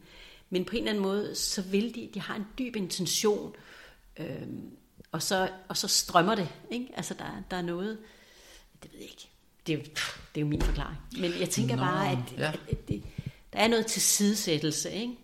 Men 0.51 0.65
på 0.65 0.73
en 0.73 0.79
eller 0.79 0.91
anden 0.91 1.03
måde, 1.03 1.35
så 1.35 1.63
vil 1.63 1.95
de, 1.95 2.11
de 2.15 2.21
har 2.21 2.37
en 2.37 2.47
dyb 2.59 2.77
intention, 2.77 3.55
øhm, 4.17 4.71
og, 5.13 5.23
så, 5.23 5.49
og 5.69 5.77
så 5.77 5.89
strømmer 5.89 6.35
det. 6.35 6.49
Ikke? 6.71 6.89
Altså 6.97 7.15
der, 7.15 7.43
der 7.51 7.57
er 7.57 7.63
noget, 7.63 7.99
det 8.83 8.93
ved 8.93 9.01
jeg 9.01 9.09
ikke, 9.09 9.29
det 9.67 9.73
er, 9.73 9.77
jo, 9.77 9.83
det 10.35 10.37
er 10.37 10.41
jo 10.41 10.47
min 10.47 10.63
forklaring. 10.63 10.99
Men 11.21 11.33
jeg 11.41 11.51
tænker 11.51 11.77
Nå, 11.77 11.83
bare, 11.83 12.11
at, 12.11 12.19
ja. 12.39 12.49
at, 12.49 12.61
at 12.71 12.89
det, 12.89 13.03
der 13.53 13.59
er 13.59 13.69
noget 13.69 13.87
til 13.87 14.03
sidesættelse. 14.03 14.93
Ikke? 14.93 15.15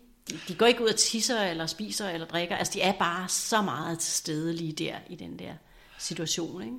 De 0.49 0.55
går 0.55 0.67
ikke 0.67 0.83
ud 0.83 0.89
og 0.89 0.97
tisser, 0.97 1.43
eller 1.43 1.67
spiser, 1.67 2.09
eller 2.09 2.27
drikker. 2.27 2.57
Altså, 2.57 2.73
de 2.75 2.81
er 2.81 2.93
bare 2.93 3.29
så 3.29 3.63
meget 3.63 3.99
til 3.99 4.13
stede 4.13 4.53
lige 4.53 4.73
der, 4.73 4.95
i 5.11 5.17
den 5.17 5.39
der 5.39 5.53
situation, 5.99 6.63
ikke? 6.63 6.77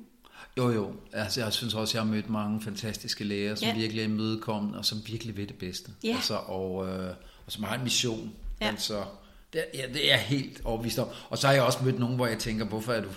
Jo, 0.58 0.70
jo. 0.70 0.92
Altså, 1.12 1.40
jeg 1.40 1.52
synes 1.52 1.74
også, 1.74 1.98
jeg 1.98 2.06
har 2.06 2.12
mødt 2.12 2.30
mange 2.30 2.62
fantastiske 2.62 3.24
læger, 3.24 3.54
som 3.54 3.68
ja. 3.68 3.74
virkelig 3.74 4.00
er 4.00 4.04
imødekommende, 4.04 4.78
og 4.78 4.84
som 4.84 4.98
virkelig 5.06 5.36
ved 5.36 5.46
det 5.46 5.58
bedste. 5.58 5.90
Ja. 6.04 6.14
Altså, 6.14 6.34
og, 6.34 6.88
øh, 6.88 7.14
og 7.46 7.52
som 7.52 7.64
har 7.64 7.74
en 7.74 7.82
mission. 7.84 8.32
Ja. 8.60 8.66
Altså, 8.68 9.04
det, 9.52 9.64
ja, 9.74 9.86
det 9.94 10.12
er 10.12 10.16
helt 10.16 10.60
overbevist 10.64 10.98
om. 10.98 11.08
Og 11.30 11.38
så 11.38 11.46
har 11.46 11.54
jeg 11.54 11.62
også 11.62 11.78
mødt 11.84 11.98
nogen, 11.98 12.16
hvor 12.16 12.26
jeg 12.26 12.38
tænker, 12.38 12.64
hvorfor 12.64 12.92
er 12.92 13.00
du... 13.00 13.08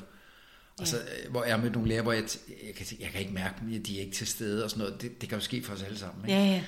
Altså, 0.80 0.98
ja. 0.98 1.30
hvor 1.30 1.44
jeg 1.44 1.56
har 1.56 1.62
mødt 1.62 1.74
nogle 1.74 1.88
læger, 1.88 2.02
hvor 2.02 2.12
jeg, 2.12 2.24
jeg, 2.68 2.76
kan, 2.76 2.86
jeg 3.00 3.10
kan 3.10 3.22
ikke 3.22 3.34
mærke 3.34 3.56
dem, 3.62 3.76
at 3.76 3.88
de 3.88 3.98
er 3.98 4.02
ikke 4.02 4.16
til 4.16 4.28
stede 4.28 4.64
og 4.64 4.70
sådan 4.70 4.86
noget. 4.86 5.02
Det, 5.02 5.22
det 5.22 5.30
kan 5.30 5.38
jo 5.38 5.44
ske 5.44 5.64
for 5.64 5.74
os 5.74 5.84
alle 5.84 5.98
sammen. 5.98 6.26
Ikke? 6.26 6.42
Ja, 6.42 6.46
ja. 6.46 6.64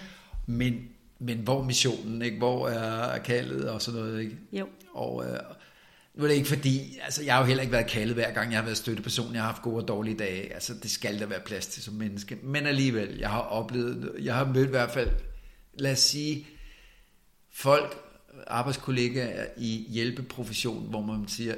Men 0.45 0.89
men 1.19 1.37
hvor 1.37 1.63
missionen, 1.63 2.21
ikke? 2.21 2.37
hvor 2.37 2.69
er 2.69 3.17
kaldet 3.17 3.69
og 3.69 3.81
sådan 3.81 3.99
noget. 3.99 4.21
Ikke? 4.21 4.37
Jo. 4.53 4.67
Og 4.93 5.25
øh, 5.25 5.39
nu 6.15 6.23
er 6.23 6.27
det 6.27 6.35
ikke 6.35 6.47
fordi, 6.47 6.99
altså 7.03 7.23
jeg 7.23 7.33
har 7.33 7.41
jo 7.41 7.47
heller 7.47 7.61
ikke 7.61 7.73
været 7.73 7.87
kaldet 7.87 8.15
hver 8.15 8.33
gang, 8.33 8.51
jeg 8.51 8.59
har 8.59 8.65
været 8.65 8.77
støtteperson, 8.77 9.33
jeg 9.33 9.41
har 9.41 9.51
haft 9.51 9.61
gode 9.61 9.83
og 9.83 9.87
dårlige 9.87 10.17
dage, 10.17 10.53
altså 10.53 10.73
det 10.83 10.91
skal 10.91 11.19
der 11.19 11.25
være 11.25 11.39
plads 11.39 11.67
til 11.67 11.83
som 11.83 11.93
menneske, 11.93 12.37
men 12.43 12.65
alligevel, 12.65 13.17
jeg 13.17 13.29
har 13.29 13.39
oplevet, 13.41 14.11
jeg 14.21 14.35
har 14.35 14.45
mødt 14.45 14.67
i 14.67 14.69
hvert 14.69 14.91
fald, 14.91 15.09
lad 15.73 15.91
os 15.91 15.99
sige, 15.99 16.47
folk, 17.53 17.97
arbejdskollegaer 18.47 19.45
i 19.57 19.85
hjælpeprofession, 19.89 20.89
hvor 20.89 21.01
man 21.01 21.27
siger, 21.27 21.55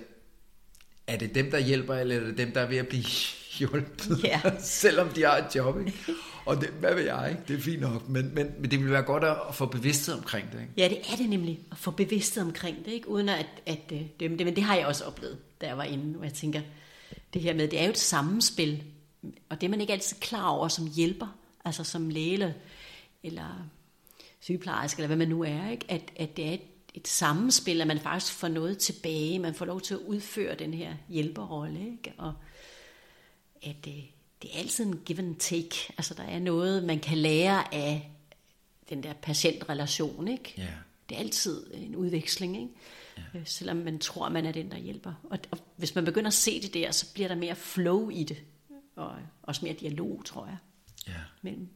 er 1.07 1.17
det 1.17 1.35
dem, 1.35 1.51
der 1.51 1.59
hjælper, 1.59 1.95
eller 1.95 2.15
er 2.15 2.19
det 2.19 2.37
dem, 2.37 2.51
der 2.51 2.61
er 2.61 2.67
ved 2.67 2.77
at 2.77 2.87
blive 2.87 3.03
hjulpet, 3.57 4.19
yeah. 4.25 4.61
selvom 4.81 5.09
de 5.09 5.23
har 5.23 5.37
et 5.37 5.55
job. 5.55 5.79
Ikke? 5.79 5.93
Og 6.47 6.61
det, 6.61 6.69
hvad 6.69 6.95
ved 6.95 7.03
jeg, 7.03 7.27
ikke? 7.29 7.41
det 7.47 7.55
er 7.55 7.61
fint 7.61 7.81
nok, 7.81 8.09
men, 8.09 8.35
men, 8.35 8.51
men 8.59 8.71
det 8.71 8.79
vil 8.79 8.91
være 8.91 9.01
godt 9.01 9.23
at 9.23 9.55
få 9.55 9.65
bevidsthed 9.65 10.15
omkring 10.15 10.51
det. 10.51 10.61
Ikke? 10.61 10.73
Ja, 10.77 10.89
det 10.89 10.97
er 11.11 11.15
det 11.15 11.29
nemlig, 11.29 11.59
at 11.71 11.77
få 11.77 11.91
bevidsthed 11.91 12.43
omkring 12.43 12.85
det, 12.85 12.91
ikke? 12.91 13.09
uden 13.09 13.29
at, 13.29 13.45
at 13.65 13.93
dømme 14.19 14.37
det, 14.37 14.45
men 14.45 14.55
det 14.55 14.63
har 14.63 14.75
jeg 14.75 14.85
også 14.85 15.05
oplevet, 15.05 15.37
da 15.61 15.67
jeg 15.67 15.77
var 15.77 15.83
inde, 15.83 16.03
hvor 16.03 16.23
jeg 16.23 16.33
tænker, 16.33 16.61
det 17.33 17.41
her 17.41 17.53
med, 17.53 17.67
det 17.67 17.79
er 17.79 17.83
jo 17.83 17.89
et 17.89 17.97
sammenspil, 17.97 18.83
og 19.49 19.61
det 19.61 19.67
er 19.67 19.71
man 19.71 19.81
ikke 19.81 19.93
altid 19.93 20.17
klar 20.19 20.49
over 20.49 20.67
som 20.67 20.87
hjælper, 20.95 21.37
altså 21.65 21.83
som 21.83 22.09
læge 22.09 22.53
eller 23.23 23.69
sygeplejerske, 24.39 24.99
eller 24.99 25.07
hvad 25.07 25.17
man 25.17 25.27
nu 25.27 25.43
er, 25.43 25.69
ikke? 25.69 25.85
At, 25.89 26.01
at 26.15 26.37
det 26.37 26.45
er 26.45 26.53
et, 26.53 26.61
et 26.93 27.07
sammenspil, 27.07 27.81
at 27.81 27.87
man 27.87 27.99
faktisk 27.99 28.33
får 28.33 28.47
noget 28.47 28.77
tilbage, 28.77 29.39
man 29.39 29.53
får 29.53 29.65
lov 29.65 29.81
til 29.81 29.93
at 29.93 29.99
udføre 29.99 30.55
den 30.55 30.73
her 30.73 30.93
hjælperrolle, 31.09 31.79
ikke? 31.79 32.13
og 32.17 32.33
at 33.61 33.87
øh, 33.87 34.03
det 34.41 34.55
er 34.55 34.59
altid 34.59 34.85
en 34.85 35.01
give 35.05 35.19
and 35.19 35.35
take. 35.35 35.93
Altså 35.97 36.13
der 36.13 36.23
er 36.23 36.39
noget, 36.39 36.83
man 36.83 36.99
kan 36.99 37.17
lære 37.17 37.73
af 37.73 38.11
den 38.89 39.03
der 39.03 39.13
patientrelation. 39.13 40.27
Ikke? 40.27 40.53
Yeah. 40.59 40.69
Det 41.09 41.15
er 41.15 41.19
altid 41.19 41.73
en 41.73 41.95
udveksling, 41.95 42.57
ikke? 42.57 42.73
Yeah. 43.35 43.47
selvom 43.47 43.77
man 43.77 43.99
tror, 43.99 44.29
man 44.29 44.45
er 44.45 44.51
den, 44.51 44.71
der 44.71 44.77
hjælper. 44.77 45.13
Og, 45.23 45.39
og 45.51 45.57
hvis 45.75 45.95
man 45.95 46.05
begynder 46.05 46.27
at 46.27 46.33
se 46.33 46.61
det 46.61 46.73
der, 46.73 46.91
så 46.91 47.13
bliver 47.13 47.27
der 47.27 47.35
mere 47.35 47.55
flow 47.55 48.09
i 48.09 48.23
det. 48.23 48.43
Og 48.95 49.15
også 49.41 49.65
mere 49.65 49.75
dialog, 49.75 50.21
tror 50.25 50.45
jeg. 50.45 50.57
Yeah. 51.09 51.19
Mellem. 51.41 51.69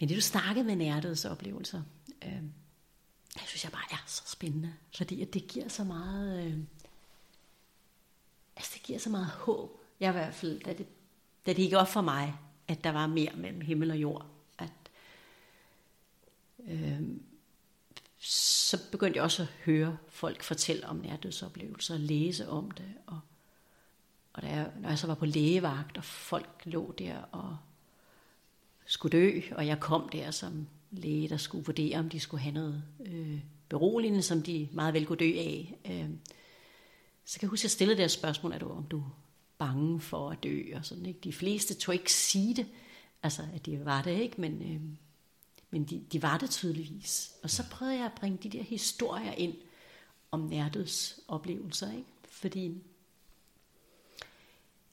Men 0.00 0.08
det 0.08 0.16
du 0.16 0.20
snakkede 0.20 0.64
med 0.64 0.76
nærdødsoplevelser, 0.76 1.82
øh, 2.24 2.42
det 3.34 3.42
synes 3.46 3.64
jeg 3.64 3.72
bare 3.72 3.84
er 3.90 4.04
så 4.06 4.22
spændende, 4.26 4.74
fordi 4.96 5.22
at 5.22 5.34
det 5.34 5.48
giver 5.48 5.68
så 5.68 5.84
meget, 5.84 6.46
øh, 6.46 6.58
altså 8.56 8.72
det 8.74 8.82
giver 8.82 8.98
så 8.98 9.10
meget 9.10 9.26
håb. 9.26 9.80
Jeg 10.00 10.08
i 10.08 10.12
hvert 10.12 10.34
fald, 10.34 10.60
da 10.60 10.72
det, 10.72 10.86
da 11.48 11.52
det 11.52 11.64
gik 11.64 11.72
op 11.72 11.88
for 11.88 12.00
mig, 12.00 12.34
at 12.68 12.84
der 12.84 12.90
var 12.90 13.06
mere 13.06 13.32
mellem 13.36 13.60
himmel 13.60 13.90
og 13.90 13.96
jord, 13.96 14.26
at 14.58 14.72
øh, 16.68 17.00
så 18.18 18.90
begyndte 18.90 19.16
jeg 19.16 19.24
også 19.24 19.42
at 19.42 19.48
høre 19.48 19.96
folk 20.08 20.42
fortælle 20.42 20.86
om 20.88 20.96
nærdødsoplevelser 20.96 21.94
og 21.94 22.00
læse 22.00 22.48
om 22.48 22.70
det. 22.70 22.94
Og, 23.06 23.20
og 24.32 24.42
da 24.42 24.46
jeg, 24.48 24.70
når 24.80 24.88
jeg 24.88 24.98
så 24.98 25.06
var 25.06 25.14
på 25.14 25.26
lægevagt, 25.26 25.98
og 25.98 26.04
folk 26.04 26.62
lå 26.64 26.94
der 26.98 27.16
og 27.32 27.56
skulle 28.86 29.18
dø, 29.18 29.40
og 29.52 29.66
jeg 29.66 29.80
kom 29.80 30.08
der 30.08 30.30
som 30.30 30.66
læge, 30.90 31.28
der 31.28 31.36
skulle 31.36 31.64
vurdere, 31.64 31.98
om 31.98 32.08
de 32.08 32.20
skulle 32.20 32.40
have 32.40 32.54
noget 32.54 32.82
øh, 33.06 33.40
beroligende, 33.68 34.22
som 34.22 34.42
de 34.42 34.68
meget 34.72 34.94
vel 34.94 35.06
kunne 35.06 35.18
dø 35.18 35.32
af. 35.38 35.78
Øh, 35.84 36.10
så 37.24 37.38
kan 37.38 37.46
jeg 37.46 37.50
huske, 37.50 37.60
at 37.60 37.64
jeg 37.64 37.70
stillede 37.70 37.96
det 37.96 38.02
her 38.02 38.08
spørgsmål, 38.08 38.52
er 38.52 38.58
du, 38.58 38.70
om 38.70 38.84
du 38.84 39.04
bange 39.58 40.00
for 40.00 40.30
at 40.30 40.42
dø? 40.42 40.62
Og 40.74 40.84
sådan, 40.84 41.06
ikke? 41.06 41.20
De 41.24 41.32
fleste 41.32 41.74
tog 41.74 41.94
ikke 41.94 42.12
sige 42.12 42.54
det, 42.54 42.66
altså 43.22 43.42
at 43.54 43.66
de 43.66 43.84
var 43.84 44.02
det, 44.02 44.20
ikke? 44.20 44.40
men, 44.40 44.62
øh, 44.62 44.80
men 45.70 45.84
de, 45.84 46.04
de 46.12 46.22
var 46.22 46.38
det 46.38 46.50
tydeligvis. 46.50 47.32
Og 47.42 47.50
så 47.50 47.64
prøvede 47.70 47.96
jeg 47.96 48.06
at 48.06 48.12
bringe 48.20 48.38
de 48.42 48.58
der 48.58 48.62
historier 48.62 49.32
ind 49.32 49.54
om 50.30 50.40
nærdøds 50.40 51.20
oplevelser, 51.28 51.92
ikke? 51.92 52.08
fordi 52.28 52.82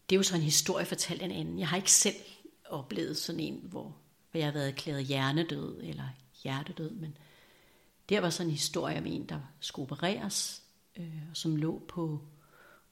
det 0.09 0.15
er 0.15 0.17
jo 0.17 0.23
så 0.23 0.35
en 0.35 0.41
historie 0.41 0.85
fortalt 0.85 1.21
en 1.21 1.31
anden. 1.31 1.59
Jeg 1.59 1.67
har 1.67 1.77
ikke 1.77 1.91
selv 1.91 2.15
oplevet 2.69 3.17
sådan 3.17 3.39
en, 3.39 3.59
hvor, 3.63 3.95
hvor 4.31 4.37
jeg 4.37 4.47
har 4.47 4.53
været 4.53 4.67
erklæret 4.67 5.05
hjernedød 5.05 5.81
eller 5.83 6.07
hjertedød, 6.43 6.91
men 6.91 7.17
der 8.09 8.19
var 8.19 8.29
sådan 8.29 8.47
en 8.47 8.51
historie 8.51 8.97
om 8.97 9.05
en, 9.05 9.25
der 9.25 9.39
skulle 9.59 9.83
opereres, 9.83 10.63
øh, 10.95 11.21
som 11.33 11.55
lå 11.55 11.81
på 11.87 12.21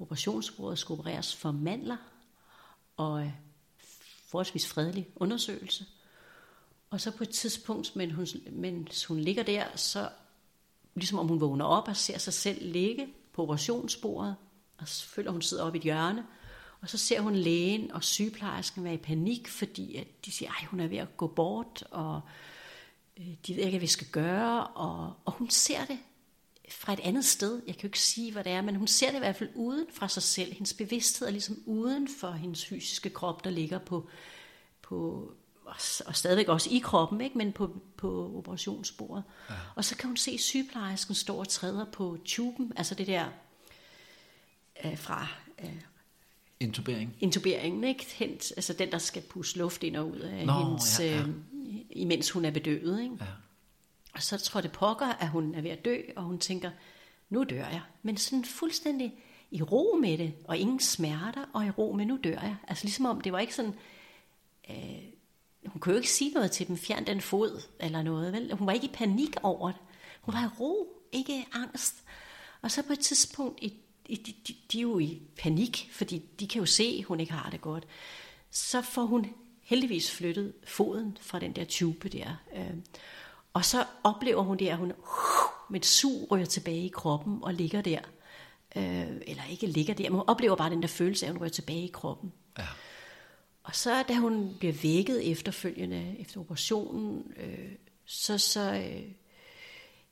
operationsbordet 0.03 0.79
skulle 0.79 0.99
opereres 0.99 1.35
for 1.35 1.51
mandler, 1.51 1.97
og 2.97 3.21
øh, 3.23 3.31
forholdsvis 4.27 4.67
fredelig 4.67 5.07
undersøgelse. 5.15 5.85
Og 6.89 7.01
så 7.01 7.11
på 7.11 7.23
et 7.23 7.29
tidspunkt, 7.29 7.95
mens 7.95 8.13
hun, 8.13 8.27
mens 8.51 9.05
hun 9.05 9.19
ligger 9.19 9.43
der, 9.43 9.65
så 9.75 10.09
ligesom 10.95 11.19
om 11.19 11.27
hun 11.27 11.41
vågner 11.41 11.65
op 11.65 11.87
og 11.87 11.97
ser 11.97 12.17
sig 12.17 12.33
selv 12.33 12.71
ligge 12.71 13.07
på 13.33 13.43
operationsbordet, 13.43 14.35
og 14.77 14.87
så 14.87 15.05
føler 15.05 15.31
hun 15.31 15.41
sidder 15.41 15.63
op 15.63 15.75
i 15.75 15.77
et 15.77 15.83
hjørne, 15.83 16.25
og 16.81 16.89
så 16.89 16.97
ser 16.97 17.21
hun 17.21 17.35
lægen 17.35 17.91
og 17.91 18.03
sygeplejersken 18.03 18.83
være 18.83 18.93
i 18.93 18.97
panik, 18.97 19.47
fordi 19.47 19.95
at 19.95 20.25
de 20.25 20.31
siger, 20.31 20.51
at 20.61 20.67
hun 20.67 20.79
er 20.79 20.87
ved 20.87 20.97
at 20.97 21.17
gå 21.17 21.27
bort, 21.27 21.83
og 21.91 22.21
øh, 23.17 23.27
de 23.47 23.55
ved 23.55 23.63
ikke, 23.63 23.69
hvad 23.69 23.79
vi 23.79 23.87
skal 23.87 24.07
gøre, 24.07 24.67
og, 24.67 25.13
og 25.25 25.33
hun 25.33 25.49
ser 25.49 25.85
det 25.85 25.99
fra 26.69 26.93
et 26.93 26.99
andet 26.99 27.25
sted. 27.25 27.61
Jeg 27.67 27.75
kan 27.75 27.81
jo 27.83 27.87
ikke 27.87 27.99
sige, 27.99 28.31
hvad 28.31 28.43
det 28.43 28.51
er, 28.51 28.61
men 28.61 28.75
hun 28.75 28.87
ser 28.87 29.07
det 29.07 29.15
i 29.15 29.19
hvert 29.19 29.35
fald 29.35 29.49
uden 29.55 29.85
fra 29.93 30.07
sig 30.07 30.23
selv. 30.23 30.53
Hendes 30.53 30.73
bevidsthed 30.73 31.27
er 31.27 31.31
ligesom 31.31 31.63
uden 31.65 32.07
for 32.19 32.31
hendes 32.31 32.65
fysiske 32.65 33.09
krop, 33.09 33.43
der 33.43 33.49
ligger 33.49 33.77
på, 33.77 34.09
på 34.81 35.29
og 36.05 36.15
stadigvæk 36.15 36.47
også 36.47 36.69
i 36.69 36.79
kroppen, 36.79 37.21
ikke? 37.21 37.37
men 37.37 37.51
på, 37.51 37.81
på 37.97 38.37
operationsbordet. 38.37 39.23
Ja. 39.49 39.55
Og 39.75 39.85
så 39.85 39.97
kan 39.97 40.07
hun 40.07 40.17
se 40.17 40.37
sygeplejersken 40.37 41.15
stå 41.15 41.35
og 41.35 41.47
træder 41.47 41.85
på 41.85 42.17
tuben, 42.25 42.73
altså 42.75 42.95
det 42.95 43.07
der 43.07 43.25
øh, 44.85 44.97
fra 44.97 45.27
øh, 45.63 45.81
Intubering. 46.59 47.15
Intuberingen, 47.19 47.83
ikke? 47.83 48.05
Hent, 48.15 48.51
altså 48.55 48.73
den, 48.73 48.91
der 48.91 48.97
skal 48.97 49.21
puste 49.21 49.59
luft 49.59 49.83
ind 49.83 49.95
og 49.95 50.11
ud 50.11 50.19
af 50.19 50.45
Nå, 50.45 50.53
hendes, 50.53 50.99
ja, 50.99 51.05
ja. 51.05 51.19
Øh, 51.19 51.29
imens 51.89 52.31
hun 52.31 52.45
er 52.45 52.51
bedøvet. 52.51 53.01
Ikke? 53.01 53.15
Ja. 53.19 53.25
Og 54.13 54.23
så 54.23 54.37
tror 54.37 54.61
det 54.61 54.71
pokker, 54.71 55.07
at 55.07 55.29
hun 55.29 55.55
er 55.55 55.61
ved 55.61 55.71
at 55.71 55.85
dø, 55.85 55.97
og 56.15 56.23
hun 56.23 56.39
tænker, 56.39 56.71
nu 57.29 57.43
dør 57.43 57.67
jeg. 57.67 57.81
Men 58.03 58.17
sådan 58.17 58.45
fuldstændig 58.45 59.13
i 59.51 59.61
ro 59.61 59.97
med 60.01 60.17
det, 60.17 60.33
og 60.45 60.57
ingen 60.57 60.79
smerter, 60.79 61.45
og 61.53 61.65
i 61.65 61.69
ro 61.69 61.91
med, 61.91 62.05
nu 62.05 62.19
dør 62.23 62.41
jeg. 62.41 62.55
Altså 62.67 62.85
ligesom 62.85 63.05
om, 63.05 63.21
det 63.21 63.33
var 63.33 63.39
ikke 63.39 63.55
sådan, 63.55 63.73
øh, 64.69 65.03
hun 65.65 65.79
kunne 65.79 65.93
jo 65.93 65.97
ikke 65.97 66.11
sige 66.11 66.31
noget 66.31 66.51
til 66.51 66.67
dem, 66.67 66.77
fjern 66.77 67.07
den 67.07 67.21
fod, 67.21 67.61
eller 67.79 68.01
noget, 68.01 68.33
vel? 68.33 68.53
Hun 68.53 68.67
var 68.67 68.73
ikke 68.73 68.87
i 68.87 68.93
panik 68.93 69.35
over 69.43 69.71
det. 69.71 69.81
Hun 70.21 70.33
var 70.33 70.43
i 70.43 70.59
ro, 70.59 71.01
ikke 71.11 71.45
angst. 71.53 72.03
Og 72.61 72.71
så 72.71 72.83
på 72.83 72.93
et 72.93 72.99
tidspunkt 72.99 73.59
i 73.61 73.79
de, 74.09 74.33
de, 74.47 74.55
de 74.71 74.77
er 74.77 74.81
jo 74.81 74.99
i 74.99 75.21
panik, 75.37 75.89
fordi 75.91 76.17
de 76.39 76.47
kan 76.47 76.59
jo 76.59 76.65
se, 76.65 76.95
at 76.99 77.05
hun 77.05 77.19
ikke 77.19 77.33
har 77.33 77.49
det 77.49 77.61
godt. 77.61 77.87
Så 78.51 78.81
får 78.81 79.05
hun 79.05 79.33
heldigvis 79.61 80.11
flyttet 80.11 80.53
foden 80.63 81.17
fra 81.21 81.39
den 81.39 81.55
der 81.55 81.65
tube 81.65 82.09
der. 82.09 82.35
Øh, 82.55 82.75
og 83.53 83.65
så 83.65 83.85
oplever 84.03 84.41
hun 84.41 84.57
det, 84.57 84.67
at 84.69 84.77
hun 84.77 84.93
med 85.69 85.79
et 85.79 85.85
sug 85.85 86.27
rører 86.31 86.45
tilbage 86.45 86.85
i 86.85 86.91
kroppen 86.93 87.39
og 87.41 87.53
ligger 87.53 87.81
der. 87.81 87.99
Øh, 88.75 89.07
eller 89.27 89.43
ikke 89.49 89.67
ligger 89.67 89.93
der, 89.93 90.09
men 90.09 90.15
hun 90.15 90.29
oplever 90.29 90.55
bare 90.55 90.69
den 90.69 90.81
der 90.81 90.87
følelse 90.87 91.25
af, 91.25 91.29
at 91.29 91.33
hun 91.33 91.41
rører 91.41 91.49
tilbage 91.49 91.83
i 91.83 91.91
kroppen. 91.93 92.33
Ja. 92.57 92.67
Og 93.63 93.75
så 93.75 94.03
da 94.07 94.15
hun 94.15 94.55
bliver 94.59 94.73
vækket 94.73 95.31
efterfølgende, 95.31 96.15
efter 96.19 96.39
operationen, 96.39 97.33
øh, 97.37 97.71
så, 98.05 98.37
så 98.37 98.73
øh, 98.73 99.11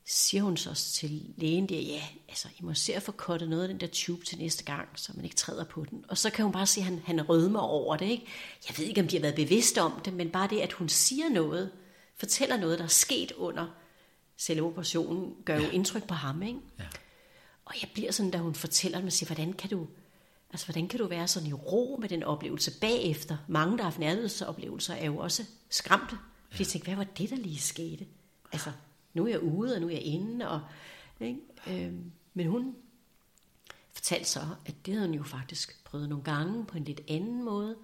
siger 0.05 0.43
hun 0.43 0.57
så 0.57 0.73
til 0.75 1.33
lægen 1.37 1.69
der, 1.69 1.79
ja, 1.79 2.03
altså, 2.29 2.47
I 2.59 2.63
må 2.63 2.73
se 2.73 2.95
at 2.95 3.03
få 3.03 3.11
kottet 3.11 3.49
noget 3.49 3.63
af 3.63 3.69
den 3.69 3.79
der 3.79 3.87
tube 3.87 4.25
til 4.25 4.37
næste 4.37 4.63
gang, 4.63 4.87
så 4.95 5.11
man 5.15 5.25
ikke 5.25 5.35
træder 5.35 5.63
på 5.63 5.85
den. 5.89 6.05
Og 6.07 6.17
så 6.17 6.29
kan 6.29 6.45
hun 6.45 6.51
bare 6.51 6.67
se, 6.67 6.79
at 6.79 6.85
han, 6.85 7.01
han 7.05 7.29
rødmer 7.29 7.59
over 7.59 7.95
det. 7.95 8.05
Ikke? 8.09 8.25
Jeg 8.67 8.77
ved 8.77 8.85
ikke, 8.85 9.01
om 9.01 9.07
de 9.07 9.15
har 9.15 9.21
været 9.21 9.35
bevidste 9.35 9.81
om 9.81 10.01
det, 10.05 10.13
men 10.13 10.29
bare 10.29 10.47
det, 10.47 10.59
at 10.59 10.73
hun 10.73 10.89
siger 10.89 11.29
noget, 11.29 11.71
fortæller 12.21 12.57
noget, 12.57 12.79
der 12.79 12.85
er 12.85 12.89
sket 12.89 13.31
under 13.31 13.67
selve 14.37 14.67
operationen, 14.67 15.35
gør 15.45 15.55
jo 15.55 15.61
ja. 15.61 15.69
indtryk 15.69 16.07
på 16.07 16.13
ham. 16.13 16.43
Ikke? 16.43 16.59
Ja. 16.79 16.87
Og 17.65 17.73
jeg 17.81 17.89
bliver 17.93 18.11
sådan, 18.11 18.31
da 18.31 18.37
hun 18.37 18.55
fortæller 18.55 19.01
mig, 19.01 19.13
siger, 19.13 19.27
hvordan 19.27 19.53
kan 19.53 19.69
du, 19.69 19.87
altså, 20.51 20.65
hvordan 20.65 20.87
kan 20.87 20.99
du 20.99 21.07
være 21.07 21.27
sådan 21.27 21.49
i 21.49 21.53
ro 21.53 21.97
med 22.01 22.09
den 22.09 22.23
oplevelse 22.23 22.79
bagefter? 22.79 23.37
Mange, 23.47 23.77
der 23.77 23.83
har 23.83 23.89
haft 23.89 23.99
nærhedsoplevelser, 23.99 24.93
er 24.93 25.05
jo 25.05 25.17
også 25.17 25.45
skræmte. 25.69 26.15
Fordi 26.49 26.53
ja. 26.53 26.59
jeg 26.59 26.67
tænker, 26.67 26.87
hvad 26.87 27.05
var 27.05 27.11
det, 27.17 27.29
der 27.29 27.35
lige 27.35 27.59
skete? 27.59 28.05
Altså, 28.51 28.71
nu 29.13 29.25
er 29.25 29.29
jeg 29.29 29.39
ude, 29.39 29.75
og 29.75 29.81
nu 29.81 29.87
er 29.87 29.91
jeg 29.91 30.01
inde. 30.01 30.49
Og, 30.49 30.61
ikke? 31.19 31.39
Øhm, 31.67 32.11
men 32.33 32.47
hun 32.47 32.75
fortalte 33.93 34.29
så, 34.29 34.39
at 34.65 34.85
det 34.85 34.93
havde 34.93 35.07
hun 35.07 35.15
jo 35.15 35.23
faktisk 35.23 35.83
prøvet 35.83 36.09
nogle 36.09 36.23
gange 36.23 36.65
på 36.65 36.77
en 36.77 36.83
lidt 36.83 37.01
anden 37.07 37.43
måde, 37.43 37.75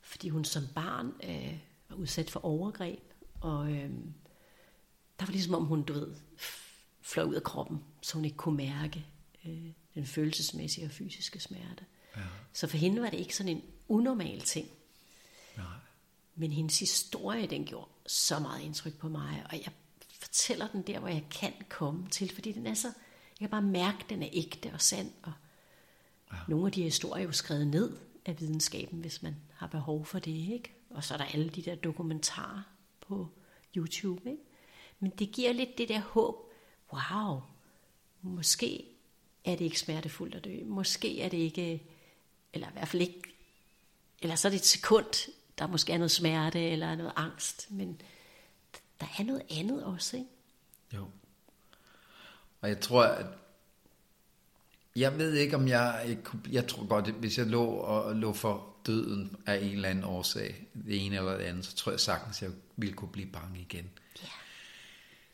fordi 0.00 0.28
hun 0.28 0.44
som 0.44 0.62
barn 0.74 1.12
øh, 1.28 1.58
var 1.88 1.96
udsat 1.96 2.30
for 2.30 2.44
overgreb, 2.44 3.05
og 3.40 3.72
øh, 3.72 3.90
der 5.20 5.26
var 5.26 5.32
ligesom 5.32 5.54
om 5.54 5.64
hun, 5.64 5.82
du 5.82 5.92
ved, 5.92 6.14
fløj 7.00 7.24
ud 7.24 7.34
af 7.34 7.42
kroppen, 7.42 7.84
så 8.02 8.14
hun 8.14 8.24
ikke 8.24 8.36
kunne 8.36 8.56
mærke 8.56 9.06
øh, 9.46 9.72
den 9.94 10.06
følelsesmæssige 10.06 10.86
og 10.86 10.90
fysiske 10.90 11.40
smerte. 11.40 11.84
Ja. 12.16 12.22
Så 12.52 12.66
for 12.66 12.76
hende 12.76 13.02
var 13.02 13.10
det 13.10 13.18
ikke 13.18 13.36
sådan 13.36 13.56
en 13.56 13.62
unormal 13.88 14.40
ting. 14.40 14.68
Nej. 15.56 15.66
Men 16.34 16.52
hendes 16.52 16.78
historie, 16.78 17.46
den 17.46 17.64
gjorde 17.64 17.90
så 18.06 18.38
meget 18.38 18.62
indtryk 18.62 18.98
på 18.98 19.08
mig, 19.08 19.46
og 19.50 19.56
jeg 19.56 19.72
fortæller 20.20 20.68
den 20.68 20.82
der, 20.82 20.98
hvor 20.98 21.08
jeg 21.08 21.26
kan 21.30 21.52
komme 21.68 22.08
til, 22.08 22.34
fordi 22.34 22.52
den 22.52 22.66
er 22.66 22.74
så, 22.74 22.88
jeg 23.40 23.48
kan 23.48 23.50
bare 23.50 23.62
mærke, 23.62 23.98
at 24.00 24.10
den 24.10 24.22
er 24.22 24.28
ægte 24.32 24.72
og 24.72 24.80
sand, 24.80 25.12
og 25.22 25.32
ja. 26.32 26.36
nogle 26.48 26.66
af 26.66 26.72
de 26.72 26.82
historier 26.82 27.22
er 27.22 27.26
jo 27.26 27.32
skrevet 27.32 27.66
ned 27.66 27.96
af 28.24 28.40
videnskaben, 28.40 29.00
hvis 29.00 29.22
man 29.22 29.36
har 29.54 29.66
behov 29.66 30.06
for 30.06 30.18
det, 30.18 30.52
ikke? 30.52 30.74
Og 30.90 31.04
så 31.04 31.14
er 31.14 31.18
der 31.18 31.24
alle 31.24 31.48
de 31.48 31.62
der 31.62 31.74
dokumentarer 31.74 32.62
på 33.08 33.28
YouTube, 33.76 34.30
ikke? 34.30 34.42
Men 35.00 35.10
det 35.10 35.32
giver 35.32 35.52
lidt 35.52 35.78
det 35.78 35.88
der 35.88 36.00
håb, 36.00 36.36
wow, 36.92 37.42
måske 38.22 38.84
er 39.44 39.56
det 39.56 39.64
ikke 39.64 39.78
smertefuldt 39.78 40.34
at 40.34 40.44
dø, 40.44 40.64
måske 40.64 41.20
er 41.20 41.28
det 41.28 41.38
ikke, 41.38 41.82
eller 42.52 42.68
i 42.68 42.72
hvert 42.72 42.88
fald 42.88 43.02
ikke, 43.02 43.22
eller 44.22 44.36
så 44.36 44.48
er 44.48 44.50
det 44.50 44.58
et 44.58 44.66
sekund, 44.66 45.30
der 45.58 45.66
måske 45.66 45.92
er 45.92 45.98
noget 45.98 46.10
smerte 46.10 46.60
eller 46.60 46.94
noget 46.94 47.12
angst, 47.16 47.70
men 47.70 48.00
der 49.00 49.06
er 49.18 49.22
noget 49.22 49.42
andet 49.50 49.84
også, 49.84 50.16
ikke? 50.16 50.30
Jo. 50.94 51.10
Og 52.60 52.68
jeg 52.68 52.80
tror, 52.80 53.02
at 53.04 53.26
jeg 54.96 55.18
ved 55.18 55.34
ikke, 55.34 55.56
om 55.56 55.68
jeg, 55.68 56.04
jeg, 56.08 56.16
jeg 56.52 56.66
tror 56.66 56.86
godt, 56.86 57.08
hvis 57.10 57.38
jeg 57.38 57.46
lå 57.46 57.64
og 57.64 58.16
lå 58.16 58.32
for 58.32 58.76
døden 58.86 59.36
af 59.46 59.56
en 59.56 59.72
eller 59.72 59.88
anden 59.88 60.04
årsag, 60.04 60.66
det 60.74 61.06
ene 61.06 61.16
eller 61.16 61.36
det 61.36 61.44
andet, 61.44 61.66
så 61.66 61.76
tror 61.76 61.92
jeg 61.92 62.00
sagtens, 62.00 62.42
jeg 62.42 62.50
ville 62.76 62.94
kunne 62.94 63.12
blive 63.12 63.28
bange 63.28 63.60
igen. 63.60 63.90
Ja. 64.22 64.28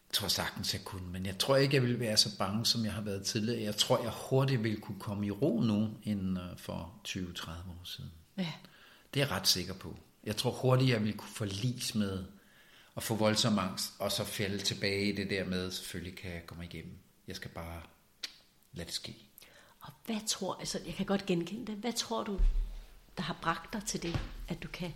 Jeg 0.08 0.12
tror 0.12 0.28
sagtens, 0.28 0.74
jeg 0.74 0.84
kunne, 0.84 1.12
men 1.12 1.26
jeg 1.26 1.38
tror 1.38 1.56
ikke, 1.56 1.74
jeg 1.74 1.82
ville 1.82 2.00
være 2.00 2.16
så 2.16 2.38
bange, 2.38 2.66
som 2.66 2.84
jeg 2.84 2.92
har 2.92 3.00
været 3.00 3.24
tidligere. 3.24 3.62
Jeg 3.62 3.76
tror, 3.76 4.02
jeg 4.02 4.12
hurtigt 4.30 4.62
ville 4.62 4.80
kunne 4.80 5.00
komme 5.00 5.26
i 5.26 5.30
ro 5.30 5.60
nu, 5.60 5.90
end 6.04 6.38
øh, 6.38 6.44
for 6.56 6.92
20-30 7.08 7.50
år 7.50 7.84
siden. 7.84 8.10
Ja. 8.38 8.52
Det 9.14 9.22
er 9.22 9.26
jeg 9.26 9.30
ret 9.30 9.48
sikker 9.48 9.74
på. 9.74 9.96
Jeg 10.24 10.36
tror 10.36 10.50
hurtigt, 10.50 10.90
jeg 10.90 11.00
ville 11.00 11.18
kunne 11.18 11.34
forlis 11.34 11.94
med 11.94 12.24
at 12.96 13.02
få 13.02 13.14
voldsom 13.14 13.58
angst, 13.58 13.92
og 13.98 14.12
så 14.12 14.24
falde 14.24 14.58
tilbage 14.58 15.12
i 15.12 15.16
det 15.16 15.30
der 15.30 15.44
med, 15.44 15.70
selvfølgelig 15.70 16.18
kan 16.18 16.32
jeg 16.32 16.46
komme 16.46 16.64
igennem. 16.64 16.94
Jeg 17.28 17.36
skal 17.36 17.50
bare 17.50 17.82
lade 18.72 18.86
det 18.86 18.94
ske. 18.94 19.31
Og 19.82 19.92
hvad 20.06 20.26
tror, 20.26 20.56
altså 20.58 20.78
jeg 20.86 20.94
kan 20.94 21.06
godt 21.06 21.26
genkende 21.26 21.66
det, 21.66 21.74
hvad 21.74 21.92
tror 21.92 22.24
du, 22.24 22.40
der 23.16 23.22
har 23.22 23.36
bragt 23.42 23.72
dig 23.72 23.82
til 23.86 24.02
det, 24.02 24.20
at 24.48 24.62
du 24.62 24.68
kan? 24.68 24.92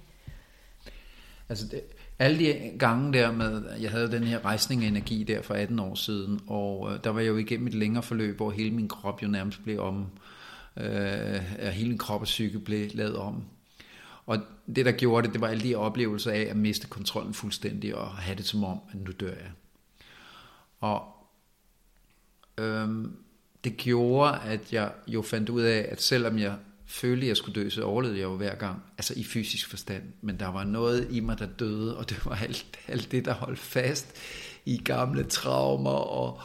Altså 1.49 1.67
det, 1.69 1.83
alle 2.19 2.39
de 2.39 2.79
gange 2.79 3.13
der 3.13 3.33
med, 3.33 3.79
jeg 3.81 3.91
havde 3.91 4.13
den 4.13 4.25
her 4.25 4.45
rejsning 4.45 4.85
af 4.85 4.89
energi 4.89 5.25
der 5.25 5.43
for 5.43 5.55
18 5.55 5.79
år 5.79 5.95
siden, 5.95 6.41
og 6.47 6.93
øh, 6.93 7.05
der 7.05 7.11
var 7.11 7.21
jeg 7.21 7.29
jo 7.29 7.37
igennem 7.37 7.67
et 7.67 7.75
længere 7.75 8.03
forløb, 8.03 8.37
hvor 8.37 8.51
hele 8.51 8.71
min 8.71 8.89
krop 8.89 9.23
jo 9.23 9.29
nærmest 9.29 9.63
blev 9.65 9.81
om, 9.81 10.07
øh, 10.77 11.41
hele 11.73 11.89
min 11.89 11.99
krop 11.99 12.21
og 12.21 12.25
psyke 12.25 12.59
blev 12.59 12.91
lavet 12.95 13.17
om. 13.17 13.45
Og 14.27 14.39
det, 14.77 14.87
der 14.87 14.93
gjorde 14.93 15.27
det, 15.27 15.33
det 15.33 15.41
var 15.41 15.49
alle 15.49 15.63
de 15.63 15.75
oplevelser 15.75 16.31
af 16.31 16.41
at 16.41 16.57
miste 16.57 16.89
kontrollen 16.89 17.35
fuldstændig 17.35 17.95
og 17.95 18.17
have 18.17 18.37
det 18.37 18.47
som 18.47 18.65
om, 18.65 18.81
at 18.91 18.97
nu 18.97 19.13
dør 19.21 19.35
jeg. 19.35 19.53
Og 20.81 21.03
øhm, 22.59 23.17
det 23.67 23.77
gjorde, 23.77 24.39
at 24.41 24.73
jeg 24.73 24.93
jo 25.07 25.23
fandt 25.23 25.49
ud 25.49 25.63
af, 25.63 25.89
at 25.89 26.03
selvom 26.03 26.39
jeg 26.39 26.57
følte, 26.87 27.23
at 27.23 27.29
jeg 27.29 27.37
skulle 27.37 27.63
dø, 27.63 27.69
så 27.69 27.83
overlevede 27.83 28.19
jeg 28.19 28.25
jo 28.25 28.37
hver 28.37 28.55
gang, 28.55 28.83
altså 28.99 29.15
i 29.17 29.25
fysisk 29.25 29.71
forstand. 29.71 30.03
Men 30.21 30.41
der 30.41 30.49
var 30.49 30.65
noget 30.65 31.09
i 31.11 31.21
mig, 31.21 31.39
der 31.39 31.47
døde, 31.47 31.97
og 31.97 32.11
det 32.11 32.27
var 32.27 32.35
alt, 32.35 32.67
alt 32.89 33.13
det, 33.13 33.25
der 33.25 33.35
holdt 33.35 33.59
fast 33.59 34.17
i 34.65 34.79
gamle 34.85 35.25
traumer 35.25 35.91
og 35.91 36.41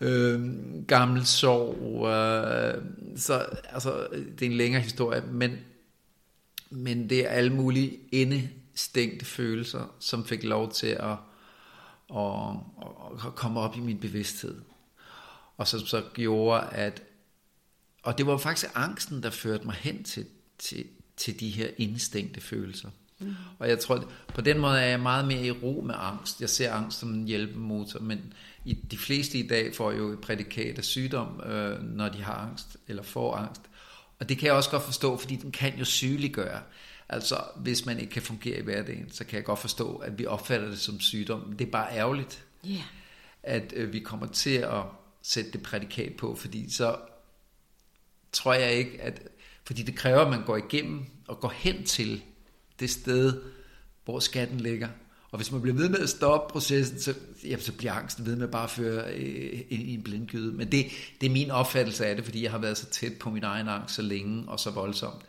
øh, 0.00 0.40
gammel 0.86 1.26
sorg. 1.26 2.06
Øh, 2.06 2.82
så 3.16 3.46
altså, 3.68 4.06
det 4.12 4.42
er 4.42 4.50
en 4.50 4.56
længere 4.56 4.82
historie, 4.82 5.22
men, 5.32 5.58
men 6.70 7.10
det 7.10 7.26
er 7.26 7.28
alle 7.28 7.52
mulige 7.52 7.98
indestængte 8.12 9.24
følelser, 9.24 9.94
som 10.00 10.24
fik 10.24 10.44
lov 10.44 10.72
til 10.72 10.86
at, 11.00 11.16
at, 12.16 12.54
at 13.26 13.34
komme 13.34 13.60
op 13.60 13.76
i 13.76 13.80
min 13.80 13.98
bevidsthed. 13.98 14.54
Og 15.60 15.68
så, 15.68 15.86
så 15.86 16.02
gjorde, 16.14 16.66
at 16.72 17.02
og 18.02 18.18
det 18.18 18.26
var 18.26 18.36
faktisk 18.36 18.70
angsten, 18.74 19.22
der 19.22 19.30
førte 19.30 19.64
mig 19.64 19.74
hen 19.74 20.04
til, 20.04 20.26
til, 20.58 20.84
til 21.16 21.40
de 21.40 21.50
her 21.50 21.68
indstængte 21.78 22.40
følelser. 22.40 22.88
Mm. 23.18 23.34
Og 23.58 23.68
jeg 23.68 23.78
tror, 23.78 24.04
på 24.34 24.40
den 24.40 24.58
måde 24.58 24.80
er 24.80 24.86
jeg 24.86 25.00
meget 25.00 25.26
mere 25.26 25.46
i 25.46 25.50
ro 25.50 25.82
med 25.86 25.94
angst. 25.98 26.40
Jeg 26.40 26.50
ser 26.50 26.72
angst 26.72 26.98
som 26.98 27.14
en 27.14 27.24
hjælpemotor, 27.24 28.00
men 28.00 28.32
i, 28.64 28.74
de 28.74 28.98
fleste 28.98 29.38
i 29.38 29.48
dag 29.48 29.74
får 29.74 29.92
jo 29.92 30.08
et 30.08 30.20
prædikat 30.20 30.78
af 30.78 30.84
sygdom, 30.84 31.40
øh, 31.40 31.82
når 31.82 32.08
de 32.08 32.22
har 32.22 32.34
angst, 32.34 32.76
eller 32.88 33.02
får 33.02 33.36
angst. 33.36 33.62
Og 34.20 34.28
det 34.28 34.38
kan 34.38 34.46
jeg 34.46 34.54
også 34.54 34.70
godt 34.70 34.82
forstå, 34.82 35.16
fordi 35.16 35.36
den 35.36 35.52
kan 35.52 35.78
jo 35.78 35.84
sygeliggøre. 35.84 36.60
Altså, 37.08 37.36
hvis 37.56 37.86
man 37.86 37.98
ikke 37.98 38.12
kan 38.12 38.22
fungere 38.22 38.58
i 38.58 38.62
hverdagen, 38.62 39.10
så 39.10 39.24
kan 39.24 39.36
jeg 39.36 39.44
godt 39.44 39.58
forstå, 39.58 39.96
at 39.96 40.18
vi 40.18 40.26
opfatter 40.26 40.68
det 40.68 40.80
som 40.80 41.00
sygdom. 41.00 41.52
Det 41.52 41.66
er 41.66 41.70
bare 41.70 41.96
ærgerligt, 41.96 42.44
yeah. 42.66 42.82
at 43.42 43.72
øh, 43.76 43.92
vi 43.92 44.00
kommer 44.00 44.26
til 44.26 44.56
at 44.56 44.82
sætte 45.22 45.52
det 45.52 45.62
prædikat 45.62 46.12
på, 46.16 46.34
fordi 46.34 46.70
så 46.70 46.96
tror 48.32 48.54
jeg 48.54 48.72
ikke, 48.72 49.00
at 49.02 49.22
fordi 49.64 49.82
det 49.82 49.96
kræver, 49.96 50.20
at 50.20 50.30
man 50.30 50.44
går 50.44 50.56
igennem 50.56 51.06
og 51.28 51.40
går 51.40 51.52
hen 51.56 51.84
til 51.84 52.22
det 52.80 52.90
sted, 52.90 53.42
hvor 54.04 54.18
skatten 54.18 54.60
ligger. 54.60 54.88
Og 55.30 55.36
hvis 55.38 55.52
man 55.52 55.62
bliver 55.62 55.76
ved 55.76 55.88
med 55.88 55.98
at 55.98 56.08
stoppe 56.08 56.52
processen, 56.52 57.00
så, 57.00 57.14
jamen, 57.44 57.60
så 57.60 57.72
bliver 57.72 57.92
angsten 57.92 58.26
ved 58.26 58.36
med 58.36 58.44
at 58.44 58.50
bare 58.50 58.68
føre 58.68 59.14
øh, 59.14 59.60
ind 59.68 59.82
i 59.82 59.94
en 59.94 60.02
blindgyde. 60.02 60.52
Men 60.52 60.72
det, 60.72 60.86
det 61.20 61.26
er 61.26 61.30
min 61.30 61.50
opfattelse 61.50 62.06
af 62.06 62.16
det, 62.16 62.24
fordi 62.24 62.42
jeg 62.42 62.50
har 62.50 62.58
været 62.58 62.78
så 62.78 62.86
tæt 62.86 63.12
på 63.20 63.30
min 63.30 63.44
egen 63.44 63.68
angst 63.68 63.94
så 63.94 64.02
længe 64.02 64.48
og 64.48 64.60
så 64.60 64.70
voldsomt, 64.70 65.22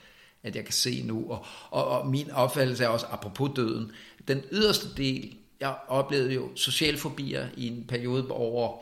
at 0.44 0.56
jeg 0.56 0.64
kan 0.64 0.74
se 0.74 1.04
nu. 1.06 1.32
Og, 1.32 1.46
og, 1.70 1.88
og 1.88 2.08
min 2.08 2.32
opfattelse 2.32 2.84
er 2.84 2.88
også, 2.88 3.06
apropos 3.10 3.52
døden, 3.56 3.92
den 4.28 4.42
yderste 4.52 4.88
del, 4.98 5.36
jeg 5.60 5.76
oplevede 5.88 6.34
jo 6.34 6.50
socialfobier 6.56 7.48
i 7.58 7.68
en 7.68 7.86
periode 7.88 8.28
over 8.30 8.78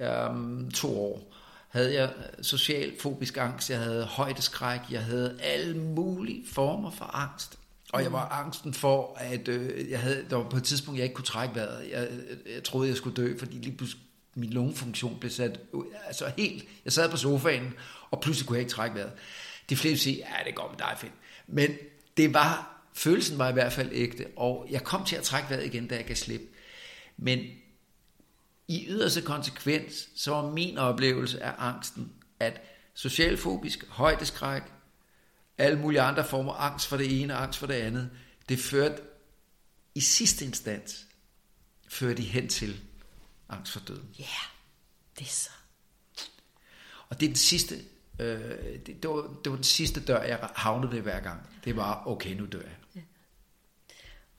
øhm, 0.00 0.70
to 0.70 1.00
år 1.00 1.32
havde 1.68 1.94
jeg 1.94 2.12
social 2.42 2.92
fobisk 3.00 3.36
angst, 3.36 3.70
jeg 3.70 3.78
havde 3.78 4.04
højdeskræk, 4.04 4.80
jeg 4.90 5.04
havde 5.04 5.38
alle 5.40 5.78
mulige 5.78 6.44
former 6.52 6.90
for 6.90 7.04
angst. 7.04 7.58
Og 7.92 8.02
jeg 8.02 8.12
var 8.12 8.28
angsten 8.28 8.74
for, 8.74 9.16
at 9.20 9.48
øh, 9.48 9.90
jeg 9.90 10.00
havde, 10.00 10.24
der 10.30 10.36
var 10.36 10.48
på 10.48 10.56
et 10.56 10.64
tidspunkt, 10.64 10.98
jeg 10.98 11.04
ikke 11.04 11.14
kunne 11.14 11.24
trække 11.24 11.54
vejret. 11.54 11.90
Jeg, 11.90 12.08
jeg 12.54 12.64
troede, 12.64 12.88
jeg 12.88 12.96
skulle 12.96 13.16
dø, 13.16 13.38
fordi 13.38 13.56
lige 13.56 13.76
pludselig 13.76 14.02
min 14.34 14.50
lungefunktion 14.50 15.16
blev 15.20 15.30
sat 15.30 15.60
altså 16.06 16.32
helt. 16.38 16.64
Jeg 16.84 16.92
sad 16.92 17.10
på 17.10 17.16
sofaen, 17.16 17.74
og 18.10 18.20
pludselig 18.20 18.46
kunne 18.46 18.56
jeg 18.56 18.60
ikke 18.60 18.72
trække 18.72 18.96
vejret. 18.96 19.12
De 19.70 19.76
fleste 19.76 20.04
siger, 20.04 20.16
ja, 20.16 20.44
det 20.46 20.54
går 20.54 20.68
med 20.70 20.78
dig, 20.78 20.96
fint. 20.98 21.12
Men 21.46 21.70
det 22.16 22.34
var, 22.34 22.82
følelsen 22.94 23.38
var 23.38 23.48
i 23.48 23.52
hvert 23.52 23.72
fald 23.72 23.88
ægte, 23.92 24.26
og 24.36 24.66
jeg 24.70 24.84
kom 24.84 25.04
til 25.04 25.16
at 25.16 25.22
trække 25.22 25.50
vejret 25.50 25.66
igen, 25.66 25.86
da 25.86 25.96
jeg 25.96 26.04
gav 26.04 26.16
slip. 26.16 26.40
Men 27.16 27.40
i 28.68 28.86
yderste 28.88 29.22
konsekvens, 29.22 30.08
så 30.16 30.30
var 30.30 30.50
min 30.50 30.78
oplevelse 30.78 31.42
af 31.42 31.54
angsten, 31.58 32.12
at 32.40 32.60
socialfobisk, 32.94 33.88
højdeskræk, 33.88 34.62
alle 35.58 35.78
mulige 35.78 36.00
andre 36.00 36.24
former 36.24 36.52
angst 36.52 36.86
for 36.86 36.96
det 36.96 37.22
ene 37.22 37.34
angst 37.34 37.58
for 37.58 37.66
det 37.66 37.74
andet, 37.74 38.10
det 38.48 38.58
førte 38.58 39.02
i 39.94 40.00
sidste 40.00 40.44
instans, 40.44 41.06
førte 41.88 42.16
de 42.16 42.22
hen 42.22 42.48
til 42.48 42.80
angst 43.48 43.72
for 43.72 43.80
døden. 43.80 44.08
Ja, 44.18 44.22
yeah, 44.22 44.50
det 45.18 45.24
er 45.24 45.30
så. 45.30 45.50
Og 47.08 47.20
det 47.20 47.26
er 47.26 47.30
den 47.30 47.36
sidste, 47.36 47.74
øh, 48.18 48.40
det, 48.86 49.02
det, 49.02 49.10
var, 49.10 49.36
det 49.44 49.50
var 49.50 49.56
den 49.56 49.64
sidste 49.64 50.00
dør, 50.00 50.22
jeg 50.22 50.50
havnede 50.54 50.92
ved 50.92 51.00
hver 51.00 51.20
gang. 51.20 51.40
Det 51.64 51.76
var, 51.76 52.06
okay, 52.06 52.34
nu 52.34 52.46
dør 52.46 52.60
jeg. 52.60 52.76
Ja. 52.94 53.00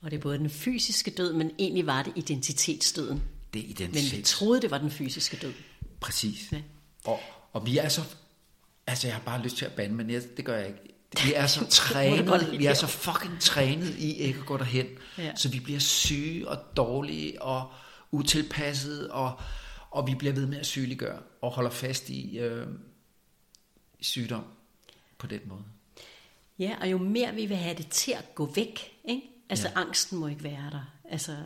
Og 0.02 0.12
det 0.12 0.18
er 0.18 0.22
både 0.22 0.38
den 0.38 0.50
fysiske 0.50 1.12
død, 1.12 1.34
men 1.34 1.52
egentlig 1.60 1.86
var 1.86 2.04
det 2.04 2.14
identitetsdøden 2.16 3.24
det 3.54 3.66
er 3.66 3.70
identitet. 3.70 4.12
Men 4.12 4.18
vi 4.18 4.24
troede, 4.24 4.62
det 4.62 4.72
var 4.72 4.78
den 4.78 4.92
fysiske 4.92 5.38
død. 5.38 5.54
Præcis. 6.00 6.52
Ja. 6.52 6.62
Og, 7.06 7.20
og 7.54 7.66
vi 7.66 7.78
er 7.78 7.90
så... 7.90 8.02
Altså, 8.88 9.08
jeg 9.08 9.16
har 9.16 9.22
bare 9.22 9.42
lyst 9.42 9.58
til 9.58 9.66
at 9.66 9.72
bande, 9.72 9.96
men 9.96 10.10
jeg, 10.10 10.22
det 10.38 10.46
gør 10.46 10.58
jeg 10.58 10.68
ikke. 10.68 10.80
Vi 11.24 11.34
er 11.34 11.48
så 11.48 11.68
trænet, 11.70 12.60
vi 12.60 12.66
er 12.66 12.74
så 12.74 12.88
fucking 12.88 13.40
trænet 13.40 13.96
i 13.96 14.14
ikke 14.14 14.40
at 14.40 14.46
gå 14.46 14.58
derhen. 14.58 14.86
Ja. 15.18 15.36
Så 15.36 15.50
vi 15.50 15.60
bliver 15.60 15.80
syge 15.80 16.48
og 16.48 16.58
dårlige 16.78 17.42
og 17.42 17.72
utilpassede, 18.12 19.12
og, 19.12 19.40
og 19.92 20.08
vi 20.08 20.16
bliver 20.16 20.34
ved 20.34 20.46
med 20.46 20.58
at 20.58 20.66
sygeliggøre 20.66 21.20
og 21.42 21.52
holder 21.52 21.70
fast 21.70 22.10
i, 22.10 22.38
øh, 22.38 22.68
sygdom 24.02 24.44
på 25.18 25.28
den 25.28 25.42
måde. 25.46 25.64
Ja, 26.60 26.76
og 26.82 26.92
jo 26.92 26.98
mere 26.98 27.36
vi 27.36 27.46
vil 27.46 27.58
have 27.58 27.78
det 27.78 27.90
til 27.90 28.12
at 28.12 28.36
gå 28.36 28.52
væk, 28.56 28.92
ikke? 29.06 29.22
altså 29.50 29.68
ja. 29.68 29.82
angsten 29.82 30.18
må 30.18 30.28
ikke 30.28 30.44
være 30.44 30.70
der. 30.72 30.94
Altså, 31.10 31.38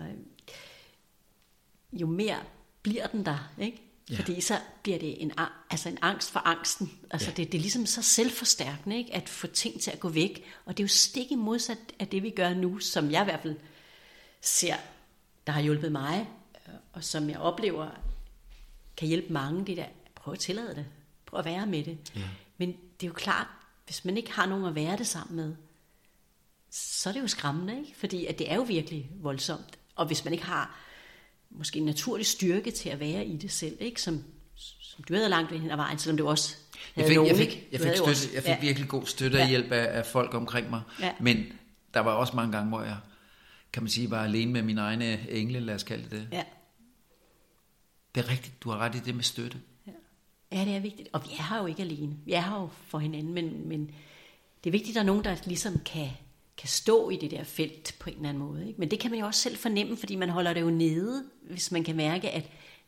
jo 1.93 2.07
mere 2.07 2.39
bliver 2.81 3.07
den 3.07 3.25
der, 3.25 3.51
ikke? 3.59 3.81
Ja. 4.11 4.15
Fordi 4.15 4.41
så 4.41 4.59
bliver 4.83 4.99
det 4.99 5.21
en, 5.21 5.31
altså 5.69 5.89
en 5.89 5.97
angst 6.01 6.31
for 6.31 6.39
angsten. 6.39 6.99
Altså 7.11 7.29
ja. 7.29 7.33
det, 7.35 7.51
det 7.51 7.57
er 7.57 7.61
ligesom 7.61 7.85
så 7.85 8.01
selvforstærkende, 8.01 8.97
ikke? 8.97 9.13
at 9.13 9.29
få 9.29 9.47
ting 9.47 9.81
til 9.81 9.91
at 9.91 9.99
gå 9.99 10.09
væk. 10.09 10.43
Og 10.65 10.77
det 10.77 10.83
er 10.83 10.85
jo 10.85 10.87
stik 10.87 11.31
i 11.31 11.35
modsat 11.35 11.77
af 11.99 12.07
det, 12.07 12.23
vi 12.23 12.29
gør 12.29 12.53
nu, 12.53 12.79
som 12.79 13.11
jeg 13.11 13.21
i 13.21 13.23
hvert 13.23 13.41
fald 13.41 13.55
ser, 14.41 14.75
der 15.47 15.53
har 15.53 15.61
hjulpet 15.61 15.91
mig, 15.91 16.29
og 16.93 17.03
som 17.03 17.29
jeg 17.29 17.39
oplever 17.39 17.89
kan 18.97 19.07
hjælpe 19.07 19.33
mange. 19.33 19.65
Det 19.65 19.77
der, 19.77 19.85
prøv 20.15 20.33
at 20.33 20.39
tillade 20.39 20.75
det. 20.75 20.85
Prøv 21.25 21.39
at 21.39 21.45
være 21.45 21.65
med 21.65 21.83
det. 21.83 21.97
Ja. 22.15 22.29
Men 22.57 22.69
det 22.69 23.03
er 23.03 23.07
jo 23.07 23.13
klart, 23.13 23.47
hvis 23.85 24.05
man 24.05 24.17
ikke 24.17 24.31
har 24.31 24.45
nogen 24.45 24.65
at 24.65 24.75
være 24.75 24.97
det 24.97 25.07
sammen 25.07 25.35
med, 25.35 25.55
så 26.69 27.09
er 27.09 27.13
det 27.13 27.21
jo 27.21 27.27
skræmmende, 27.27 27.79
ikke? 27.79 27.97
Fordi 27.97 28.25
at 28.25 28.39
det 28.39 28.51
er 28.51 28.55
jo 28.55 28.61
virkelig 28.61 29.09
voldsomt. 29.13 29.79
Og 29.95 30.05
hvis 30.05 30.23
man 30.23 30.33
ikke 30.33 30.45
har 30.45 30.79
måske 31.51 31.79
en 31.79 31.85
naturlig 31.85 32.25
styrke 32.25 32.71
til 32.71 32.89
at 32.89 32.99
være 32.99 33.25
i 33.25 33.37
det 33.37 33.51
selv, 33.51 33.77
ikke? 33.79 34.01
Som, 34.01 34.23
som 34.55 35.03
du 35.03 35.13
havde 35.13 35.29
langt 35.29 35.51
hen 35.51 35.71
ad 35.71 35.75
vejen, 35.75 35.97
selvom 35.97 36.17
du 36.17 36.27
også 36.27 36.55
jeg 36.95 37.05
fik, 37.07 37.15
nogen, 37.15 37.29
jeg 37.29 37.37
fik, 37.37 37.67
jeg 37.71 37.79
fik, 37.79 37.89
støtte, 37.89 38.09
også, 38.09 38.29
jeg 38.33 38.43
fik 38.43 38.49
ja. 38.49 38.59
virkelig 38.61 38.89
god 38.89 39.05
støtte 39.05 39.35
og 39.35 39.39
ja. 39.39 39.49
hjælp 39.49 39.71
af, 39.71 39.97
af 39.97 40.05
folk 40.05 40.33
omkring 40.33 40.69
mig. 40.69 40.81
Ja. 40.99 41.11
Men 41.19 41.45
der 41.93 41.99
var 41.99 42.11
også 42.11 42.35
mange 42.35 42.51
gange, 42.51 42.69
hvor 42.69 42.81
jeg, 42.81 42.97
kan 43.73 43.83
man 43.83 43.89
sige, 43.89 44.11
var 44.11 44.23
alene 44.23 44.51
med 44.51 44.61
mine 44.61 44.81
egne 44.81 45.29
engle, 45.29 45.59
lad 45.59 45.75
os 45.75 45.83
kalde 45.83 46.09
det 46.09 46.27
Ja. 46.31 46.43
Det 48.15 48.23
er 48.23 48.29
rigtigt, 48.29 48.63
du 48.63 48.69
har 48.69 48.77
ret 48.77 48.95
i 48.95 48.99
det 48.99 49.15
med 49.15 49.23
støtte. 49.23 49.57
Ja. 49.87 49.91
ja, 50.51 50.65
det 50.65 50.75
er 50.75 50.79
vigtigt. 50.79 51.09
Og 51.13 51.23
vi 51.23 51.29
er 51.39 51.43
her 51.43 51.57
jo 51.57 51.65
ikke 51.65 51.81
alene. 51.81 52.17
Vi 52.25 52.31
er 52.31 52.41
her 52.41 52.61
jo 52.61 52.69
for 52.87 52.99
hinanden, 52.99 53.33
men, 53.33 53.67
men 53.67 53.91
det 54.63 54.69
er 54.69 54.71
vigtigt, 54.71 54.89
at 54.89 54.95
der 54.95 55.01
er 55.01 55.05
nogen, 55.05 55.23
der 55.23 55.35
ligesom 55.45 55.79
kan 55.85 56.09
kan 56.61 56.69
stå 56.69 57.09
i 57.09 57.15
det 57.15 57.31
der 57.31 57.43
felt 57.43 57.95
på 57.99 58.09
en 58.09 58.15
eller 58.15 58.29
anden 58.29 58.43
måde. 58.43 58.67
Ikke? 58.67 58.79
Men 58.79 58.91
det 58.91 58.99
kan 58.99 59.11
man 59.11 59.19
jo 59.19 59.25
også 59.25 59.41
selv 59.41 59.57
fornemme, 59.57 59.97
fordi 59.97 60.15
man 60.15 60.29
holder 60.29 60.53
det 60.53 60.61
jo 60.61 60.69
nede, 60.69 61.23
hvis 61.41 61.71
man 61.71 61.83
kan 61.83 61.95
mærke, 61.95 62.29
at 62.29 62.43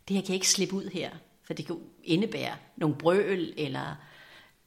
det 0.07 0.15
her 0.15 0.23
kan 0.23 0.35
ikke 0.35 0.49
slippe 0.49 0.75
ud 0.75 0.89
her, 0.93 1.09
for 1.43 1.53
det 1.53 1.65
kan 1.65 1.75
indebære 2.03 2.55
nogle 2.77 2.95
brøl, 2.95 3.53
eller 3.57 3.95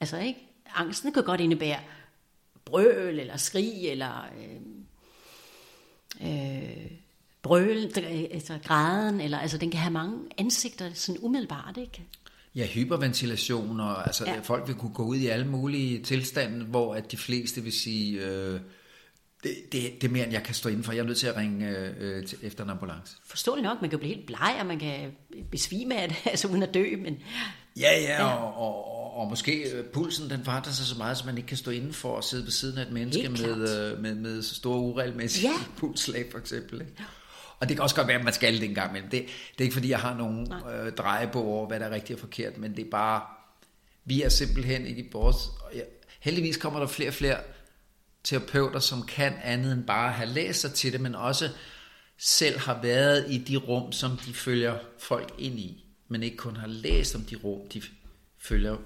altså 0.00 0.18
ikke, 0.18 0.40
angsten 0.74 1.12
kan 1.12 1.24
godt 1.24 1.40
indebære 1.40 1.80
brøl, 2.64 3.18
eller 3.18 3.36
skrig, 3.36 3.88
eller 3.88 4.26
øh, 4.38 4.60
øh, 6.28 6.90
brøl, 7.42 7.92
altså 8.30 8.58
græden, 8.64 9.20
eller 9.20 9.38
altså 9.38 9.58
den 9.58 9.70
kan 9.70 9.80
have 9.80 9.92
mange 9.92 10.18
ansigter 10.38 10.92
sådan 10.94 11.22
umiddelbart, 11.22 11.76
ikke? 11.76 12.02
Ja, 12.54 12.66
hyperventilation, 12.66 13.80
og 13.80 14.06
altså 14.06 14.24
ja. 14.26 14.40
folk 14.40 14.68
vil 14.68 14.74
kunne 14.76 14.94
gå 14.94 15.04
ud 15.04 15.16
i 15.16 15.26
alle 15.26 15.46
mulige 15.46 16.02
tilstande, 16.02 16.64
hvor 16.64 16.94
at 16.94 17.12
de 17.12 17.16
fleste 17.16 17.62
vil 17.62 17.72
sige, 17.72 18.20
øh, 18.20 18.60
det, 19.46 19.72
det, 19.72 20.00
det 20.00 20.08
er 20.08 20.12
mere, 20.12 20.24
end 20.24 20.32
jeg 20.32 20.42
kan 20.42 20.54
stå 20.54 20.68
indenfor. 20.68 20.92
Jeg 20.92 21.00
er 21.00 21.04
nødt 21.04 21.18
til 21.18 21.26
at 21.26 21.36
ringe 21.36 21.68
øh, 21.98 22.26
til, 22.26 22.38
efter 22.42 22.64
en 22.64 22.70
ambulance. 22.70 23.16
Forståeligt 23.24 23.64
nok, 23.64 23.80
man 23.80 23.90
kan 23.90 23.98
blive 23.98 24.14
helt 24.14 24.26
bleg, 24.26 24.56
og 24.60 24.66
man 24.66 24.78
kan 24.78 25.12
besvime 25.50 26.00
af 26.00 26.08
det, 26.08 26.16
altså 26.30 26.48
uden 26.48 26.62
at 26.62 26.74
dø, 26.74 26.96
men 27.02 27.16
Ja, 27.80 28.00
ja, 28.00 28.02
ja. 28.02 28.24
Og, 28.24 28.54
og, 28.54 29.00
og, 29.00 29.16
og 29.16 29.28
måske 29.30 29.70
øh, 29.72 29.84
pulsen, 29.84 30.30
den 30.30 30.44
forandrer 30.44 30.72
sig 30.72 30.86
så 30.86 30.98
meget, 30.98 31.18
så 31.18 31.26
man 31.26 31.36
ikke 31.36 31.46
kan 31.46 31.56
stå 31.56 31.70
indenfor 31.70 32.16
og 32.16 32.24
sidde 32.24 32.44
ved 32.44 32.50
siden 32.50 32.78
af 32.78 32.82
et 32.82 32.92
menneske 32.92 33.28
med, 33.28 33.92
øh, 33.92 34.02
med, 34.02 34.14
med 34.14 34.42
store 34.42 34.78
uregelmæssige 34.78 35.50
ja. 35.50 35.56
pulslag, 35.78 36.26
for 36.30 36.38
eksempel. 36.38 36.80
Ikke? 36.80 36.92
Og 37.60 37.68
det 37.68 37.76
kan 37.76 37.82
også 37.82 37.96
godt 37.96 38.08
være, 38.08 38.18
at 38.18 38.24
man 38.24 38.32
skal 38.32 38.54
det 38.54 38.68
en 38.68 38.74
gang 38.74 38.90
imellem. 38.90 39.10
Det, 39.10 39.22
det 39.22 39.60
er 39.60 39.62
ikke, 39.62 39.74
fordi 39.74 39.90
jeg 39.90 39.98
har 39.98 40.16
nogen 40.16 40.52
øh, 40.72 40.92
drejebog 40.92 41.46
over, 41.46 41.66
hvad 41.66 41.80
der 41.80 41.86
er 41.86 41.90
rigtigt 41.90 42.16
og 42.16 42.20
forkert, 42.20 42.58
men 42.58 42.76
det 42.76 42.86
er 42.86 42.90
bare, 42.90 43.20
vi 44.04 44.22
er 44.22 44.28
simpelthen 44.28 44.86
ikke 44.86 45.02
i 45.02 45.08
vores... 45.12 45.36
Ja, 45.74 45.80
heldigvis 46.20 46.56
kommer 46.56 46.80
der 46.80 46.86
flere 46.86 47.10
og 47.10 47.14
flere 47.14 47.36
terapeuter, 48.26 48.80
som 48.80 49.02
kan 49.02 49.32
andet 49.42 49.72
end 49.72 49.84
bare 49.84 50.12
have 50.12 50.28
læst 50.28 50.60
sig 50.60 50.72
til 50.72 50.92
det, 50.92 51.00
men 51.00 51.14
også 51.14 51.50
selv 52.18 52.58
har 52.58 52.82
været 52.82 53.26
i 53.28 53.38
de 53.38 53.56
rum, 53.56 53.92
som 53.92 54.16
de 54.16 54.34
følger 54.34 54.78
folk 54.98 55.34
ind 55.38 55.58
i, 55.58 55.84
men 56.08 56.22
ikke 56.22 56.36
kun 56.36 56.56
har 56.56 56.66
læst 56.66 57.14
om 57.14 57.20
de 57.20 57.36
rum, 57.36 57.68
de 57.68 57.82
følger 58.38 58.76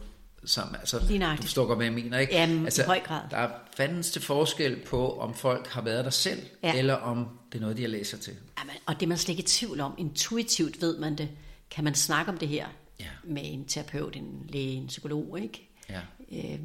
sammen. 0.45 0.77
Altså, 0.77 0.99
du 0.99 1.43
forstår 1.43 1.67
godt, 1.67 1.79
hvad 1.79 1.87
jeg 1.87 1.95
mener, 1.95 2.19
ikke? 2.19 2.33
Jamen, 2.33 2.65
altså, 2.65 2.83
i 2.83 2.87
høj 2.87 3.01
grad. 3.01 3.23
Der 3.31 3.37
er 3.37 3.51
fandens 3.77 4.11
til 4.11 4.23
forskel 4.23 4.77
på, 4.87 5.19
om 5.19 5.35
folk 5.35 5.67
har 5.67 5.83
været 5.83 6.05
der 6.05 6.11
selv, 6.11 6.43
ja. 6.63 6.75
eller 6.75 6.95
om 6.95 7.29
det 7.53 7.59
er 7.59 7.61
noget, 7.61 7.77
de 7.77 7.83
har 7.83 7.89
læst 7.89 8.11
sig 8.11 8.21
til. 8.21 8.37
Jamen, 8.59 8.75
og 8.87 8.95
det 8.95 9.03
er 9.03 9.09
man 9.09 9.19
slet 9.19 9.33
ikke 9.33 9.43
i 9.43 9.47
tvivl 9.47 9.81
om. 9.81 9.95
Intuitivt 9.99 10.81
ved 10.81 10.99
man 10.99 11.19
det. 11.19 11.29
Kan 11.71 11.85
man 11.85 11.95
snakke 11.95 12.33
om 12.33 12.39
det 12.39 12.49
her 12.49 12.67
ja. 13.01 13.07
med 13.25 13.43
en 13.45 13.65
terapeut, 13.65 14.17
en 14.17 14.47
læge, 14.49 14.73
en 14.73 14.87
psykolog, 14.87 15.41
ikke? 15.43 15.69
Ja. 15.89 16.01
Øh, 16.33 16.61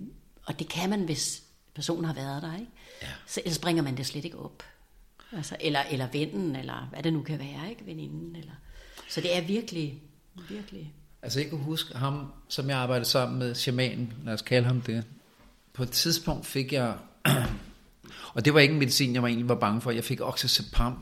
og 0.46 0.60
det 0.60 0.70
kan 0.70 0.90
man, 0.90 1.00
hvis 1.02 1.45
personen 1.76 2.06
har 2.06 2.14
været 2.14 2.42
der, 2.42 2.54
ikke? 2.54 2.72
Ja. 3.02 3.08
Så 3.28 3.42
ellers 3.46 3.60
bringer 3.60 3.84
man 3.84 3.98
det 3.98 4.06
slet 4.06 4.26
ikke 4.26 4.40
op. 4.40 4.64
Altså, 5.32 5.56
eller, 5.60 5.80
eller 5.92 6.08
vennen, 6.12 6.56
eller 6.56 6.88
hvad 6.92 7.04
det 7.04 7.14
nu 7.14 7.22
kan 7.22 7.40
være, 7.40 7.70
ikke? 7.70 7.86
Veninden, 7.86 8.36
eller... 8.36 8.52
Så 9.10 9.22
det 9.22 9.38
er 9.38 9.42
virkelig, 9.42 10.02
virkelig... 10.50 10.94
Altså 11.22 11.40
jeg 11.40 11.50
kan 11.50 11.60
huske 11.60 11.98
ham, 11.98 12.34
som 12.48 12.70
jeg 12.70 12.78
arbejdede 12.78 13.10
sammen 13.10 13.40
med, 13.40 13.56
shamanen, 13.56 14.14
lad 14.26 14.34
os 14.34 14.42
kalde 14.42 14.68
ham 14.68 14.82
det. 14.82 15.04
På 15.74 15.84
et 15.84 15.92
tidspunkt 15.92 16.46
fik 16.46 16.74
jeg, 16.74 16.96
og 18.36 18.46
det 18.46 18.54
var 18.54 18.60
ikke 18.60 18.74
en 18.74 18.80
medicin, 18.80 19.14
jeg 19.14 19.22
var 19.22 19.28
egentlig 19.28 19.50
var 19.50 19.56
bange 19.56 19.82
for, 19.82 19.92
jeg 19.92 20.04
fik 20.04 20.22
oxazepam, 20.22 20.98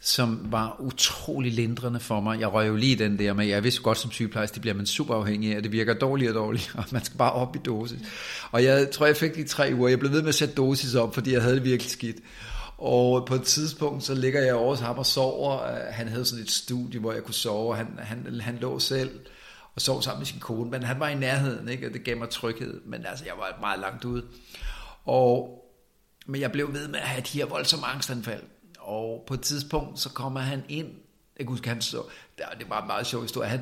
som 0.00 0.40
var 0.44 0.76
utrolig 0.78 1.52
lindrende 1.52 2.00
for 2.00 2.20
mig. 2.20 2.40
Jeg 2.40 2.52
røg 2.52 2.68
jo 2.68 2.76
lige 2.76 2.96
den 2.96 3.18
der 3.18 3.32
med, 3.32 3.46
jeg 3.46 3.64
vidste 3.64 3.82
godt 3.82 3.98
som 3.98 4.10
sygeplejerske, 4.10 4.54
det 4.54 4.60
bliver 4.60 4.74
man 4.74 4.86
super 4.86 5.14
afhængig 5.14 5.56
af, 5.56 5.62
det 5.62 5.72
virker 5.72 5.94
dårligere 5.94 6.32
og 6.32 6.34
dårligere, 6.34 6.78
og 6.78 6.84
man 6.90 7.04
skal 7.04 7.18
bare 7.18 7.32
op 7.32 7.56
i 7.56 7.58
dosis. 7.58 7.98
Og 8.50 8.64
jeg 8.64 8.90
tror, 8.90 9.06
jeg 9.06 9.16
fik 9.16 9.34
de 9.34 9.44
tre 9.44 9.72
uger, 9.74 9.88
jeg 9.88 9.98
blev 9.98 10.12
ved 10.12 10.22
med 10.22 10.28
at 10.28 10.34
sætte 10.34 10.54
dosis 10.54 10.94
op, 10.94 11.14
fordi 11.14 11.32
jeg 11.32 11.42
havde 11.42 11.54
det 11.54 11.64
virkelig 11.64 11.90
skidt. 11.90 12.16
Og 12.78 13.26
på 13.26 13.34
et 13.34 13.42
tidspunkt, 13.42 14.04
så 14.04 14.14
ligger 14.14 14.42
jeg 14.42 14.54
over 14.54 14.70
hos 14.70 14.80
ham 14.80 14.98
og 14.98 15.06
sover. 15.06 15.62
Øh, 15.62 15.78
han 15.90 16.08
havde 16.08 16.24
sådan 16.24 16.44
et 16.44 16.50
studie, 16.50 17.00
hvor 17.00 17.12
jeg 17.12 17.22
kunne 17.22 17.34
sove. 17.34 17.76
Han, 17.76 17.86
han, 17.98 18.40
han 18.40 18.58
lå 18.60 18.78
selv 18.78 19.10
og 19.74 19.80
sov 19.80 20.02
sammen 20.02 20.20
med 20.20 20.26
sin 20.26 20.40
kone, 20.40 20.70
men 20.70 20.82
han 20.82 21.00
var 21.00 21.08
i 21.08 21.14
nærheden, 21.14 21.68
ikke? 21.68 21.86
og 21.86 21.92
det 21.92 22.04
gav 22.04 22.16
mig 22.16 22.30
tryghed. 22.30 22.80
Men 22.86 23.06
altså, 23.06 23.24
jeg 23.24 23.34
var 23.36 23.56
meget 23.60 23.80
langt 23.80 24.04
ude. 24.04 24.24
Og, 25.04 25.64
men 26.26 26.40
jeg 26.40 26.52
blev 26.52 26.72
ved 26.72 26.88
med 26.88 26.98
at 26.98 27.08
have 27.08 27.22
de 27.32 27.38
her 27.38 27.46
voldsomme 27.46 27.86
angstanfald. 27.86 28.42
Og 28.90 29.24
på 29.26 29.34
et 29.34 29.40
tidspunkt, 29.40 30.00
så 30.00 30.08
kommer 30.08 30.40
han 30.40 30.62
ind. 30.68 30.86
Jeg 31.38 31.46
kan 31.46 31.48
huske, 31.48 31.68
han 31.68 31.80
så, 31.80 32.02
det 32.38 32.70
var 32.70 32.80
en 32.80 32.86
meget 32.86 33.06
sjov 33.06 33.22
historie. 33.22 33.48
Han, 33.48 33.60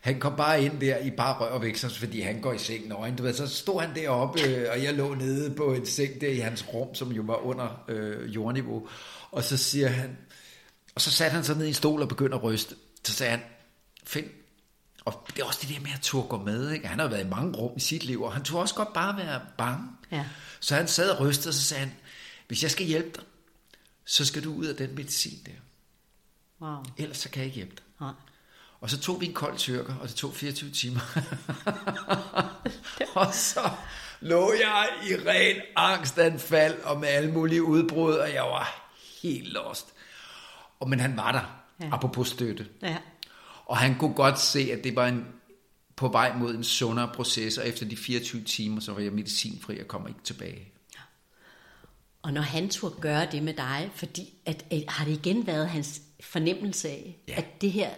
han 0.00 0.20
kom 0.20 0.36
bare 0.36 0.64
ind 0.64 0.80
der 0.80 0.98
i 0.98 1.10
bare 1.10 1.38
rør 1.40 1.46
og 1.46 1.62
vækst, 1.62 1.98
fordi 1.98 2.20
han 2.20 2.40
går 2.40 2.52
i 2.52 2.58
seng 2.58 2.88
nøgen. 2.88 3.16
Du 3.16 3.22
ved, 3.22 3.34
så 3.34 3.46
stod 3.46 3.80
han 3.80 3.94
deroppe, 3.94 4.42
øh, 4.42 4.68
og 4.72 4.82
jeg 4.82 4.94
lå 4.94 5.14
nede 5.14 5.54
på 5.54 5.74
en 5.74 5.86
seng 5.86 6.20
der 6.20 6.28
i 6.28 6.38
hans 6.38 6.64
rum, 6.74 6.94
som 6.94 7.12
jo 7.12 7.22
var 7.22 7.36
under 7.36 7.84
øh, 7.88 8.34
jordniveau. 8.34 8.88
Og 9.30 9.44
så 9.44 9.56
siger 9.56 9.88
han, 9.88 10.18
og 10.94 11.00
så 11.00 11.10
satte 11.10 11.34
han 11.34 11.44
sig 11.44 11.56
ned 11.56 11.64
i 11.64 11.68
en 11.68 11.74
stol 11.74 12.02
og 12.02 12.08
begyndte 12.08 12.36
at 12.36 12.42
ryste. 12.42 12.74
Så 13.04 13.12
sagde 13.12 13.30
han, 13.30 13.40
find, 14.04 14.26
og 15.04 15.26
det 15.36 15.42
er 15.42 15.46
også 15.46 15.58
det 15.62 15.76
der 15.76 15.82
med 15.82 15.90
at 15.94 16.00
turde 16.00 16.28
gå 16.28 16.38
med. 16.38 16.70
Ikke? 16.70 16.88
Han 16.88 16.98
har 16.98 17.08
været 17.08 17.24
i 17.24 17.28
mange 17.28 17.56
rum 17.58 17.72
i 17.76 17.80
sit 17.80 18.04
liv, 18.04 18.22
og 18.22 18.32
han 18.32 18.42
turde 18.42 18.62
også 18.62 18.74
godt 18.74 18.92
bare 18.92 19.16
være 19.16 19.40
bange. 19.58 19.88
Ja. 20.12 20.24
Så 20.60 20.74
han 20.74 20.88
sad 20.88 21.10
og 21.10 21.26
rystede, 21.26 21.50
og 21.50 21.54
så 21.54 21.62
sagde 21.62 21.84
han, 21.84 21.92
hvis 22.48 22.62
jeg 22.62 22.70
skal 22.70 22.86
hjælpe 22.86 23.10
dig, 23.16 23.24
så 24.10 24.24
skal 24.24 24.44
du 24.44 24.54
ud 24.54 24.66
af 24.66 24.76
den 24.76 24.94
medicin 24.94 25.38
der. 25.46 25.52
Wow. 26.66 26.84
Ellers 26.96 27.16
så 27.16 27.30
kan 27.30 27.38
jeg 27.38 27.46
ikke 27.46 27.56
hjælpe 27.56 27.76
dig. 27.76 27.84
Nej. 28.00 28.12
Og 28.80 28.90
så 28.90 29.00
tog 29.00 29.20
vi 29.20 29.26
en 29.26 29.32
kold 29.32 29.56
tyrker, 29.56 29.94
og 29.94 30.08
det 30.08 30.16
tog 30.16 30.34
24 30.34 30.70
timer. 30.70 31.00
og 33.20 33.34
så 33.34 33.70
lå 34.20 34.52
jeg 34.52 34.88
i 35.06 35.14
ren 35.14 35.56
angstanfald 35.76 36.80
og 36.80 37.00
med 37.00 37.08
alle 37.08 37.32
mulige 37.32 37.62
udbrud, 37.62 38.14
og 38.14 38.34
jeg 38.34 38.42
var 38.42 38.90
helt 39.22 39.48
lost. 39.52 39.86
Og, 40.80 40.88
men 40.88 41.00
han 41.00 41.16
var 41.16 41.32
der, 41.32 41.62
ja. 41.80 41.94
apropos 41.94 42.28
støtte. 42.28 42.68
Ja. 42.82 42.96
Og 43.66 43.76
han 43.76 43.98
kunne 43.98 44.14
godt 44.14 44.38
se, 44.38 44.70
at 44.72 44.84
det 44.84 44.96
var 44.96 45.06
en, 45.06 45.26
på 45.96 46.08
vej 46.08 46.36
mod 46.36 46.54
en 46.54 46.64
sundere 46.64 47.12
proces, 47.14 47.58
og 47.58 47.68
efter 47.68 47.86
de 47.86 47.96
24 47.96 48.42
timer, 48.42 48.80
så 48.80 48.92
var 48.92 49.00
jeg 49.00 49.12
medicinfri 49.12 49.80
og 49.80 49.88
kommer 49.88 50.08
ikke 50.08 50.22
tilbage. 50.24 50.72
Og 52.22 52.32
når 52.32 52.40
han 52.40 52.68
turde 52.68 52.94
gøre 53.00 53.26
det 53.32 53.42
med 53.42 53.54
dig, 53.54 53.90
fordi 53.94 54.34
at, 54.46 54.64
at, 54.70 54.84
har 54.88 55.04
det 55.04 55.12
igen 55.12 55.46
været 55.46 55.68
hans 55.68 56.00
fornemmelse 56.20 56.88
af, 56.88 57.16
ja. 57.28 57.34
at 57.36 57.60
det 57.60 57.72
her 57.72 57.90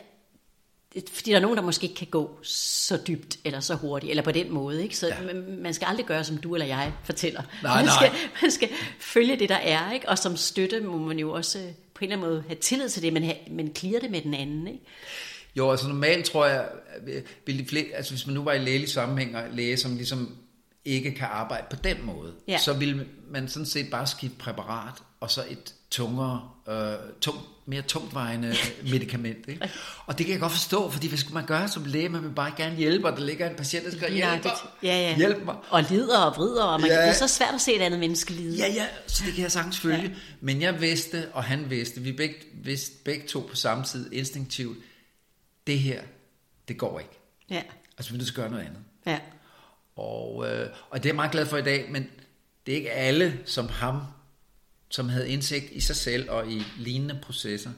fordi 1.12 1.30
der 1.30 1.36
er 1.36 1.40
nogen, 1.40 1.56
der 1.56 1.62
måske 1.62 1.84
ikke 1.84 1.94
kan 1.94 2.06
gå 2.06 2.38
så 2.42 2.98
dybt 3.08 3.38
eller 3.44 3.60
så 3.60 3.74
hurtigt, 3.74 4.10
eller 4.10 4.22
på 4.22 4.32
den 4.32 4.52
måde. 4.52 4.82
Ikke? 4.82 4.96
Så 4.96 5.06
ja. 5.06 5.34
man 5.58 5.74
skal 5.74 5.86
aldrig 5.86 6.06
gøre, 6.06 6.24
som 6.24 6.36
du 6.36 6.54
eller 6.54 6.66
jeg 6.66 6.92
fortæller. 7.04 7.42
Nej, 7.62 7.82
man, 7.82 7.90
skal, 7.98 8.10
nej. 8.10 8.18
man 8.42 8.50
skal 8.50 8.68
følge 9.00 9.36
det, 9.36 9.48
der 9.48 9.56
er, 9.56 9.92
ikke? 9.92 10.08
og 10.08 10.18
som 10.18 10.36
støtte 10.36 10.80
må 10.80 10.98
man 10.98 11.18
jo 11.18 11.32
også 11.32 11.58
øh, 11.58 11.64
på 11.94 12.04
en 12.04 12.12
eller 12.12 12.16
anden 12.16 12.30
måde 12.30 12.44
have 12.46 12.56
tillid 12.56 12.88
til 12.88 13.02
det, 13.02 13.12
men, 13.12 13.22
have, 13.22 13.36
men 13.50 13.74
clear 13.76 14.00
det 14.00 14.10
med 14.10 14.20
den 14.20 14.34
anden. 14.34 14.66
Ikke? 14.66 14.80
Jo, 15.56 15.70
altså 15.70 15.88
normalt 15.88 16.24
tror 16.24 16.46
jeg, 16.46 16.68
vil 17.46 17.58
de 17.58 17.66
flere, 17.66 17.84
altså 17.94 18.12
hvis 18.12 18.26
man 18.26 18.34
nu 18.34 18.42
var 18.42 18.52
i 18.52 18.58
lægelig 18.58 18.88
sammenhæng 18.88 19.36
og 19.36 19.42
læge, 19.52 19.76
som 19.76 19.96
ligesom 19.96 20.36
ikke 20.84 21.12
kan 21.12 21.28
arbejde 21.30 21.66
på 21.70 21.76
den 21.76 21.96
måde, 22.06 22.32
ja. 22.48 22.58
så 22.58 22.72
vil 22.72 23.06
man 23.30 23.48
sådan 23.48 23.66
set 23.66 23.90
bare 23.90 24.06
skifte 24.06 24.36
præparat, 24.38 24.94
og 25.20 25.30
så 25.30 25.44
et 25.48 25.74
tungere, 25.90 26.48
øh, 26.68 26.94
tung, 27.20 27.38
mere 27.66 27.82
tungtvejende 27.82 28.54
medicament. 28.92 29.48
Ikke? 29.48 29.70
Og 30.06 30.18
det 30.18 30.26
kan 30.26 30.32
jeg 30.32 30.40
godt 30.40 30.52
forstå, 30.52 30.90
fordi 30.90 31.08
hvad 31.08 31.18
skulle 31.18 31.34
man 31.34 31.46
gøre 31.46 31.68
som 31.68 31.84
læge? 31.84 32.08
Man 32.08 32.22
vil 32.22 32.30
bare 32.30 32.52
gerne 32.56 32.76
hjælpe, 32.76 33.08
og 33.08 33.16
der 33.16 33.24
ligger 33.24 33.50
en 33.50 33.56
patient, 33.56 33.84
der 33.84 33.90
skal 33.90 34.12
hjælpe 34.12 34.44
mig. 34.44 34.52
Ja, 34.82 35.00
ja. 35.00 35.16
Hjælp 35.16 35.44
mig. 35.44 35.56
Og 35.70 35.82
lider 35.82 36.18
og 36.18 36.36
vrider, 36.36 36.64
og 36.64 36.80
man, 36.80 36.90
ja. 36.90 37.00
det 37.00 37.08
er 37.08 37.12
så 37.12 37.28
svært 37.28 37.54
at 37.54 37.60
se 37.60 37.74
et 37.74 37.82
andet 37.82 38.00
menneske 38.00 38.32
lide. 38.32 38.56
Ja, 38.56 38.72
ja, 38.72 38.86
så 39.06 39.22
det 39.26 39.34
kan 39.34 39.42
jeg 39.42 39.52
sagtens 39.52 39.78
følge. 39.78 40.02
Ja. 40.02 40.10
Men 40.40 40.62
jeg 40.62 40.80
vidste, 40.80 41.28
og 41.32 41.44
han 41.44 41.70
vidste, 41.70 42.00
vi 42.00 42.12
begge, 42.12 42.34
vidste 42.64 42.92
begge 43.04 43.26
to 43.26 43.46
på 43.50 43.56
samme 43.56 43.84
tid 43.84 44.12
instinktivt, 44.12 44.78
det 45.66 45.78
her, 45.78 46.00
det 46.68 46.78
går 46.78 46.98
ikke. 46.98 47.18
Ja. 47.50 47.62
Altså, 47.98 48.12
vi 48.12 48.18
nødt 48.18 48.26
til 48.26 48.32
at 48.32 48.36
gøre 48.36 48.50
noget 48.50 48.64
andet. 48.64 48.80
Ja. 49.06 49.18
Og, 50.02 50.50
øh, 50.50 50.68
og 50.90 50.98
det 50.98 51.06
er 51.06 51.10
jeg 51.10 51.16
meget 51.16 51.32
glad 51.32 51.46
for 51.46 51.56
i 51.56 51.62
dag, 51.62 51.90
men 51.90 52.06
det 52.66 52.72
er 52.72 52.76
ikke 52.76 52.90
alle 52.90 53.40
som 53.44 53.68
ham, 53.68 54.02
som 54.90 55.08
havde 55.08 55.28
indsigt 55.28 55.70
i 55.72 55.80
sig 55.80 55.96
selv 55.96 56.30
og 56.30 56.52
i 56.52 56.62
lignende 56.78 57.18
processer, 57.22 57.70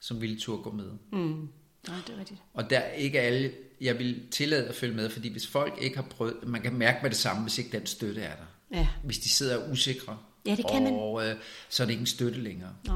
som 0.00 0.20
ville 0.20 0.40
turde 0.40 0.62
gå 0.62 0.70
med. 0.72 0.90
Mm. 1.12 1.48
Nej, 1.88 1.96
det 2.06 2.14
er 2.14 2.18
rigtigt. 2.18 2.40
Og 2.54 2.70
der 2.70 2.78
er 2.78 2.92
ikke 2.92 3.20
alle, 3.20 3.52
jeg 3.80 3.98
vil 3.98 4.22
tillade 4.30 4.68
at 4.68 4.74
følge 4.74 4.94
med, 4.94 5.10
fordi 5.10 5.28
hvis 5.28 5.46
folk 5.46 5.74
ikke 5.80 5.96
har 5.96 6.06
prøvet, 6.10 6.36
man 6.46 6.62
kan 6.62 6.74
mærke 6.74 6.98
med 7.02 7.10
det 7.10 7.18
samme, 7.18 7.42
hvis 7.42 7.58
ikke 7.58 7.78
den 7.78 7.86
støtte 7.86 8.20
er 8.20 8.36
der. 8.36 8.78
Ja. 8.78 8.88
Hvis 9.04 9.18
de 9.18 9.28
sidder 9.28 9.70
usikre, 9.70 10.18
ja, 10.46 10.56
det 10.56 10.66
kan 10.70 10.86
og 10.86 11.14
man. 11.14 11.30
Øh, 11.30 11.36
så 11.68 11.82
er 11.82 11.84
det 11.86 11.92
ikke 11.92 12.00
en 12.00 12.06
støtte 12.06 12.40
længere. 12.40 12.74
Nå. 12.84 12.94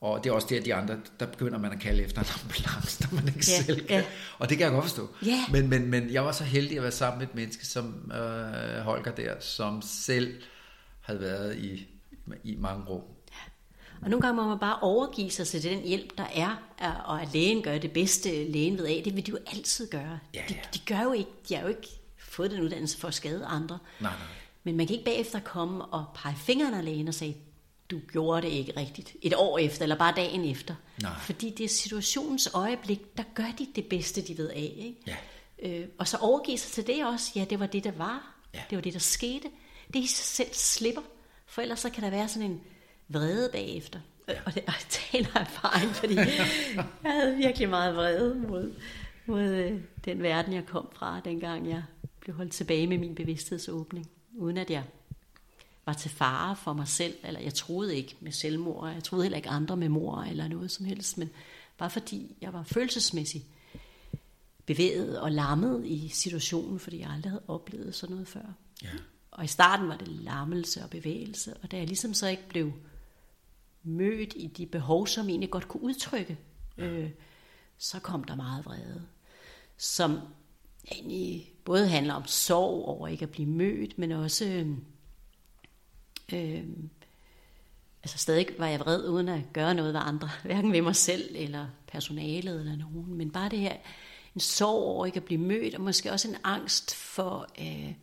Og 0.00 0.24
det 0.24 0.30
er 0.30 0.34
også 0.34 0.46
der, 0.50 0.60
de 0.60 0.74
andre, 0.74 0.96
der 1.20 1.26
begynder 1.26 1.58
man 1.58 1.72
at 1.72 1.80
kalde 1.80 2.02
efter 2.02 2.20
en 2.20 2.26
ambulance, 2.42 3.02
når 3.02 3.14
man 3.14 3.28
ikke 3.28 3.46
ja, 3.48 3.62
selv 3.62 3.86
kan. 3.86 4.00
Ja. 4.00 4.04
Og 4.38 4.48
det 4.48 4.58
kan 4.58 4.64
jeg 4.64 4.72
godt 4.72 4.84
forstå. 4.84 5.08
Ja. 5.26 5.44
Men, 5.52 5.68
men, 5.68 5.86
men 5.86 6.12
jeg 6.12 6.24
var 6.24 6.32
så 6.32 6.44
heldig 6.44 6.76
at 6.76 6.82
være 6.82 6.92
sammen 6.92 7.18
med 7.18 7.26
et 7.26 7.34
menneske 7.34 7.66
som 7.66 8.12
øh, 8.12 8.80
Holger 8.80 9.12
der, 9.12 9.40
som 9.40 9.82
selv 9.82 10.42
havde 11.00 11.20
været 11.20 11.56
i, 11.56 11.86
i 12.44 12.56
mange 12.58 12.84
rum. 12.84 13.02
Og 14.02 14.10
nogle 14.10 14.20
gange 14.20 14.42
må 14.42 14.48
man 14.48 14.58
bare 14.58 14.78
overgive 14.80 15.30
sig 15.30 15.46
til 15.46 15.62
den 15.62 15.82
hjælp, 15.82 16.18
der 16.18 16.26
er, 16.34 16.74
og 17.04 17.22
at 17.22 17.28
lægen 17.32 17.62
gør 17.62 17.78
det 17.78 17.92
bedste, 17.92 18.50
lægen 18.52 18.78
ved 18.78 18.86
af, 18.86 19.02
det 19.04 19.16
vil 19.16 19.26
de 19.26 19.30
jo 19.30 19.38
altid 19.46 19.90
gøre. 19.90 20.18
Ja, 20.34 20.42
ja. 20.50 20.54
De, 20.54 20.54
de 20.74 20.78
gør 20.86 21.02
jo 21.02 21.12
ikke, 21.12 21.30
de 21.48 21.54
har 21.54 21.62
jo 21.62 21.68
ikke 21.68 21.88
fået 22.18 22.50
den 22.50 22.60
uddannelse 22.60 22.98
for 22.98 23.08
at 23.08 23.14
skade 23.14 23.44
andre. 23.44 23.78
Nej, 24.00 24.12
nej. 24.12 24.26
Men 24.64 24.76
man 24.76 24.86
kan 24.86 24.94
ikke 24.94 25.04
bagefter 25.04 25.40
komme 25.40 25.84
og 25.84 26.04
pege 26.14 26.36
fingeren 26.36 26.74
af 26.74 26.84
lægen 26.84 27.08
og 27.08 27.14
sige, 27.14 27.36
du 27.90 28.00
gjorde 28.12 28.42
det 28.42 28.52
ikke 28.52 28.72
rigtigt. 28.76 29.16
Et 29.22 29.34
år 29.36 29.58
efter, 29.58 29.82
eller 29.82 29.98
bare 29.98 30.12
dagen 30.16 30.44
efter. 30.44 30.74
Nej. 31.02 31.12
Fordi 31.20 31.50
det 31.50 31.64
er 31.64 31.68
situationens 31.68 32.50
øjeblik, 32.54 33.16
der 33.16 33.22
gør 33.34 33.52
de 33.58 33.66
det 33.74 33.86
bedste, 33.86 34.22
de 34.22 34.38
ved 34.38 34.50
af. 34.50 34.74
Ikke? 34.76 34.96
Ja. 35.06 35.16
Øh, 35.62 35.88
og 35.98 36.08
så 36.08 36.16
overgive 36.16 36.58
sig 36.58 36.72
til 36.72 36.96
det 36.96 37.06
også. 37.06 37.32
Ja, 37.36 37.44
det 37.50 37.60
var 37.60 37.66
det, 37.66 37.84
der 37.84 37.92
var. 37.92 38.34
Ja. 38.54 38.60
Det 38.70 38.76
var 38.76 38.82
det, 38.82 38.92
der 38.92 38.98
skete. 38.98 39.48
Det 39.94 39.98
i 39.98 40.06
sig 40.06 40.24
selv 40.24 40.54
slipper. 40.54 41.02
For 41.46 41.62
ellers 41.62 41.80
så 41.80 41.90
kan 41.90 42.02
der 42.02 42.10
være 42.10 42.28
sådan 42.28 42.50
en 42.50 42.60
vrede 43.08 43.50
bagefter. 43.52 44.00
Ja. 44.28 44.34
Og 44.46 44.54
det 44.54 44.62
og 44.66 44.74
jeg 44.74 44.88
taler 44.88 45.28
erfaring, 45.34 45.90
fordi 45.90 46.14
jeg 47.04 47.12
havde 47.12 47.36
virkelig 47.36 47.68
meget 47.68 47.96
vrede 47.96 48.34
mod, 48.34 48.74
mod 49.26 49.42
øh, 49.42 49.80
den 50.04 50.22
verden, 50.22 50.52
jeg 50.52 50.66
kom 50.66 50.88
fra, 50.92 51.20
dengang 51.24 51.70
jeg 51.70 51.82
blev 52.20 52.36
holdt 52.36 52.52
tilbage 52.52 52.86
med 52.86 52.98
min 52.98 53.14
bevidsthedsåbning. 53.14 54.10
Uden 54.36 54.58
at 54.58 54.70
jeg 54.70 54.82
var 55.88 55.94
til 55.94 56.10
fare 56.10 56.56
for 56.56 56.72
mig 56.72 56.88
selv, 56.88 57.14
eller 57.24 57.40
jeg 57.40 57.54
troede 57.54 57.96
ikke 57.96 58.16
med 58.20 58.32
selvmord, 58.32 58.92
jeg 58.92 59.04
troede 59.04 59.24
heller 59.24 59.36
ikke 59.36 59.48
andre 59.48 59.76
med 59.76 59.88
mor 59.88 60.22
eller 60.22 60.48
noget 60.48 60.70
som 60.70 60.86
helst, 60.86 61.18
men 61.18 61.30
bare 61.78 61.90
fordi 61.90 62.36
jeg 62.40 62.52
var 62.52 62.62
følelsesmæssigt 62.62 63.44
bevæget 64.66 65.20
og 65.20 65.32
lammet 65.32 65.86
i 65.86 66.08
situationen, 66.08 66.78
fordi 66.78 67.00
jeg 67.00 67.10
aldrig 67.10 67.30
havde 67.30 67.42
oplevet 67.48 67.94
sådan 67.94 68.14
noget 68.14 68.28
før. 68.28 68.54
Ja. 68.82 68.88
Og 69.30 69.44
i 69.44 69.46
starten 69.46 69.88
var 69.88 69.96
det 69.96 70.08
lammelse 70.08 70.82
og 70.82 70.90
bevægelse, 70.90 71.56
og 71.62 71.70
da 71.70 71.76
jeg 71.76 71.86
ligesom 71.86 72.14
så 72.14 72.28
ikke 72.28 72.48
blev 72.48 72.72
mødt 73.82 74.32
i 74.36 74.46
de 74.46 74.66
behov, 74.66 75.06
som 75.06 75.26
jeg 75.26 75.30
egentlig 75.30 75.50
godt 75.50 75.68
kunne 75.68 75.82
udtrykke, 75.82 76.38
øh, 76.78 77.10
så 77.78 78.00
kom 78.00 78.24
der 78.24 78.34
meget 78.34 78.66
vrede, 78.66 79.02
som 79.76 80.20
egentlig 80.92 81.52
både 81.64 81.88
handler 81.88 82.14
om 82.14 82.26
sorg 82.26 82.84
over 82.84 83.08
ikke 83.08 83.22
at 83.22 83.30
blive 83.30 83.48
mødt, 83.48 83.98
men 83.98 84.12
også 84.12 84.44
øh, 84.44 84.78
øh, 86.32 86.64
altså 88.02 88.18
stadig 88.18 88.46
var 88.58 88.66
jeg 88.66 88.80
vred 88.80 89.08
uden 89.08 89.28
at 89.28 89.40
gøre 89.52 89.74
noget 89.74 89.94
ved 89.94 90.00
andre, 90.04 90.30
hverken 90.44 90.72
ved 90.72 90.82
mig 90.82 90.96
selv 90.96 91.30
eller 91.34 91.66
personalet 91.86 92.60
eller 92.60 92.76
nogen, 92.76 93.14
men 93.14 93.30
bare 93.30 93.48
det 93.48 93.58
her, 93.58 93.76
en 94.34 94.40
sorg 94.40 94.82
over 94.82 95.06
ikke 95.06 95.16
at 95.16 95.24
blive 95.24 95.40
mødt, 95.40 95.74
og 95.74 95.80
måske 95.80 96.12
også 96.12 96.28
en 96.28 96.36
angst 96.44 96.94
for 96.94 97.48
øh, 97.60 97.94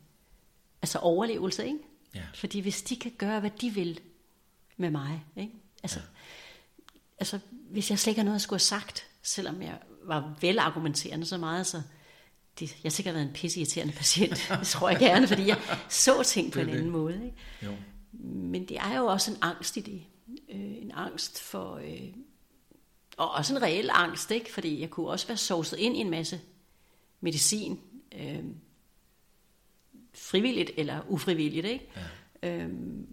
altså 0.81 0.99
overlevelse, 0.99 1.65
ikke? 1.65 1.79
Ja. 2.15 2.21
Fordi 2.35 2.59
hvis 2.59 2.81
de 2.81 2.95
kan 2.95 3.11
gøre, 3.17 3.39
hvad 3.39 3.51
de 3.61 3.69
vil 3.69 3.99
med 4.77 4.89
mig, 4.89 5.23
ikke? 5.35 5.53
Altså, 5.83 5.99
ja. 5.99 6.05
altså, 7.19 7.39
hvis 7.69 7.89
jeg 7.89 7.99
slet 7.99 8.11
ikke 8.11 8.19
har 8.19 8.25
noget 8.25 8.35
at 8.35 8.41
skulle 8.41 8.57
have 8.57 8.81
sagt, 8.81 9.07
selvom 9.23 9.61
jeg 9.61 9.79
var 10.03 10.37
velargumenterende 10.41 11.25
så 11.25 11.37
meget, 11.37 11.67
så 11.67 11.81
det, 12.59 12.71
jeg 12.71 12.77
har 12.83 12.89
sikkert 12.89 13.15
været 13.15 13.27
en 13.27 13.33
pisseirriterende 13.33 13.93
patient, 13.93 14.47
det 14.59 14.67
tror 14.67 14.89
jeg 14.89 14.99
gerne, 14.99 15.27
fordi 15.27 15.47
jeg 15.47 15.57
så 15.89 16.23
ting 16.23 16.51
på 16.51 16.59
en 16.59 16.69
anden 16.69 16.89
måde. 16.89 17.25
Ikke? 17.25 17.35
Jo. 17.63 17.75
Men 18.19 18.69
det 18.69 18.77
er 18.77 18.97
jo 18.97 19.05
også 19.05 19.31
en 19.31 19.37
angst 19.41 19.77
i 19.77 19.81
det. 19.81 20.03
Øh, 20.49 20.83
en 20.83 20.91
angst 20.91 21.41
for... 21.41 21.75
Øh, 21.75 22.13
og 23.17 23.31
også 23.31 23.55
en 23.55 23.61
reel 23.61 23.89
angst, 23.93 24.31
ikke? 24.31 24.53
Fordi 24.53 24.81
jeg 24.81 24.89
kunne 24.89 25.07
også 25.07 25.27
være 25.27 25.37
sovset 25.37 25.77
ind 25.77 25.97
i 25.97 25.99
en 25.99 26.09
masse 26.09 26.41
medicin. 27.19 27.79
Øh, 28.15 28.43
frivilligt 30.13 30.71
eller 30.77 31.01
ufrivilligt, 31.09 31.65
ikke? 31.65 31.91
Ja. 32.43 32.49
Øhm, 32.49 33.07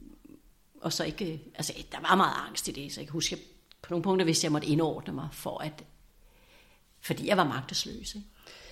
og 0.80 0.92
så 0.92 1.04
ikke... 1.04 1.42
Altså, 1.54 1.84
der 1.92 2.00
var 2.00 2.14
meget 2.14 2.34
angst 2.48 2.68
i 2.68 2.72
det, 2.72 2.92
så 2.92 3.00
jeg 3.00 3.06
kan 3.06 3.12
huske, 3.12 3.38
på 3.82 3.90
nogle 3.90 4.02
punkter 4.02 4.24
vidste 4.26 4.44
jeg 4.44 4.52
måtte 4.52 4.68
indordne 4.68 5.12
mig 5.12 5.28
for 5.32 5.58
at... 5.58 5.84
Fordi 7.00 7.26
jeg 7.26 7.36
var 7.36 7.44
magtesløs, 7.44 8.14
ikke? 8.14 8.26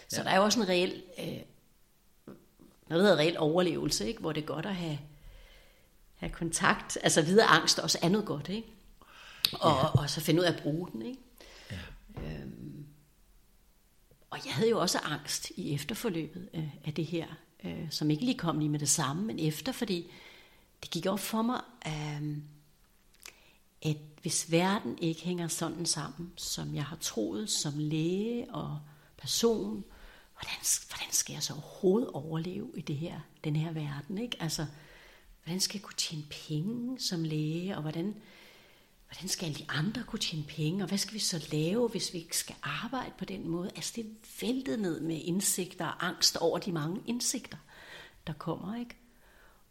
Så 0.08 0.16
ja. 0.16 0.22
der 0.22 0.30
er 0.30 0.36
jo 0.36 0.44
også 0.44 0.60
en 0.60 0.68
reel... 0.68 1.02
Øh, 1.18 1.26
noget, 2.88 3.04
der 3.04 3.08
hedder 3.08 3.16
reel 3.16 3.38
overlevelse, 3.38 4.08
ikke? 4.08 4.20
Hvor 4.20 4.32
det 4.32 4.42
er 4.42 4.46
godt 4.46 4.66
at 4.66 4.74
have 4.74 4.98
have 6.20 6.32
kontakt, 6.32 6.98
altså 7.02 7.22
videre 7.22 7.46
angst 7.46 7.78
også 7.78 7.98
er 8.02 8.08
noget 8.08 8.26
godt, 8.26 8.48
ikke? 8.48 8.68
Og, 9.52 9.70
ja. 9.70 9.86
og 9.86 10.10
så 10.10 10.20
finde 10.20 10.40
ud 10.40 10.46
af 10.46 10.52
at 10.52 10.62
bruge 10.62 10.88
den, 10.92 11.02
ikke? 11.02 11.20
Ja. 11.70 11.78
Øhm, 12.22 12.86
og 14.30 14.38
jeg 14.44 14.54
havde 14.54 14.70
jo 14.70 14.80
også 14.80 14.98
angst 14.98 15.50
i 15.56 15.74
efterforløbet 15.74 16.48
af, 16.52 16.80
af 16.84 16.94
det 16.94 17.06
her, 17.06 17.26
øh, 17.64 17.90
som 17.90 18.10
ikke 18.10 18.24
lige 18.24 18.38
kom 18.38 18.58
lige 18.58 18.68
med 18.68 18.78
det 18.78 18.88
samme, 18.88 19.22
men 19.22 19.38
efter, 19.38 19.72
fordi 19.72 20.10
det 20.82 20.90
gik 20.90 21.06
op 21.06 21.20
for 21.20 21.42
mig, 21.42 21.60
øh, 21.86 22.36
at 23.82 23.96
hvis 24.22 24.52
verden 24.52 24.98
ikke 24.98 25.22
hænger 25.22 25.48
sådan 25.48 25.86
sammen, 25.86 26.32
som 26.36 26.74
jeg 26.74 26.84
har 26.84 26.96
troet 26.96 27.50
som 27.50 27.72
læge 27.76 28.54
og 28.54 28.78
person, 29.18 29.84
hvordan, 30.32 30.58
hvordan 30.88 31.12
skal 31.12 31.32
jeg 31.32 31.42
så 31.42 31.52
overhovedet 31.52 32.10
overleve 32.10 32.70
i 32.76 32.80
det 32.80 32.96
her, 32.96 33.20
den 33.44 33.56
her 33.56 33.72
verden, 33.72 34.18
ikke? 34.18 34.36
Altså, 34.40 34.66
Hvordan 35.50 35.60
skal 35.60 35.78
jeg 35.78 35.82
kunne 35.82 35.96
tjene 35.96 36.24
penge 36.30 37.00
som 37.00 37.24
læge, 37.24 37.76
og 37.76 37.82
hvordan, 37.82 38.14
hvordan 39.08 39.28
skal 39.28 39.46
alle 39.46 39.58
de 39.58 39.64
andre 39.68 40.02
kunne 40.02 40.18
tjene 40.18 40.44
penge, 40.44 40.84
og 40.84 40.88
hvad 40.88 40.98
skal 40.98 41.14
vi 41.14 41.18
så 41.18 41.48
lave, 41.52 41.88
hvis 41.88 42.12
vi 42.12 42.18
ikke 42.18 42.36
skal 42.36 42.56
arbejde 42.62 43.12
på 43.18 43.24
den 43.24 43.48
måde? 43.48 43.70
Altså 43.76 43.92
det 43.96 44.16
væltede 44.42 44.82
ned 44.82 45.00
med 45.00 45.20
indsigter 45.24 45.86
og 45.86 46.06
angst 46.06 46.36
over 46.36 46.58
de 46.58 46.72
mange 46.72 47.02
indsigter, 47.06 47.56
der 48.26 48.32
kommer, 48.32 48.76
ikke? 48.76 48.96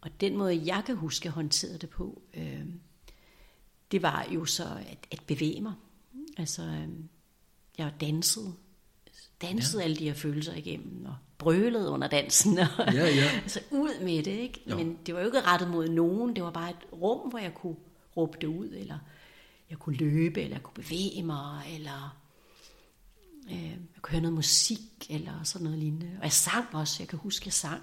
Og 0.02 0.22
den 0.22 0.38
måde, 0.38 0.62
jeg 0.66 0.84
kan 0.86 0.96
huske, 0.96 1.28
at 1.28 1.34
håndtere 1.34 1.78
det 1.78 1.90
på, 1.90 2.22
øh, 2.34 2.66
det 3.92 4.02
var 4.02 4.28
jo 4.32 4.46
så 4.46 4.66
at, 4.90 5.08
at 5.12 5.24
bevæge 5.28 5.62
mig. 5.62 5.74
Altså, 6.38 6.64
øh, 6.64 6.90
jeg 7.78 7.94
dansede, 8.02 8.54
dansede 9.42 9.82
ja. 9.82 9.84
alle 9.84 9.98
de 9.98 10.04
her 10.04 10.14
følelser 10.14 10.56
igennem, 10.56 11.06
og 11.06 11.16
brølede 11.38 11.90
under 11.90 12.08
dansen. 12.08 12.60
Og, 12.60 12.68
ja, 12.94 13.06
ja. 13.06 13.30
altså 13.44 13.60
ud 13.72 14.04
med 14.04 14.24
det, 14.24 14.32
ikke? 14.32 14.64
Jo. 14.70 14.78
Men 14.78 14.98
det 15.06 15.14
var 15.14 15.20
jo 15.20 15.26
ikke 15.26 15.42
rettet 15.42 15.70
mod 15.70 15.88
nogen. 15.88 16.36
Det 16.36 16.44
var 16.44 16.52
bare 16.52 16.70
et 16.70 16.94
rum, 16.94 17.30
hvor 17.30 17.40
jeg 17.40 17.54
kunne 17.54 17.76
råbe 18.18 18.38
det 18.42 18.48
ud, 18.48 18.70
eller 18.70 18.98
jeg 19.70 19.80
kunne 19.80 19.96
løbe, 19.96 20.42
eller 20.42 20.56
jeg 20.56 20.64
kunne 20.64 20.84
bevæge 20.84 21.24
mig, 21.24 21.64
eller 21.76 22.18
øh, 23.52 23.70
jeg 23.70 24.02
kunne 24.02 24.12
høre 24.12 24.22
noget 24.22 24.36
musik, 24.36 24.80
eller 25.10 25.44
sådan 25.44 25.64
noget 25.64 25.80
lignende. 25.80 26.12
Og 26.18 26.24
jeg 26.24 26.32
sang 26.32 26.76
også, 26.76 26.96
jeg 27.00 27.08
kan 27.08 27.20
huske, 27.20 27.44
jeg 27.46 27.54
sang. 27.54 27.82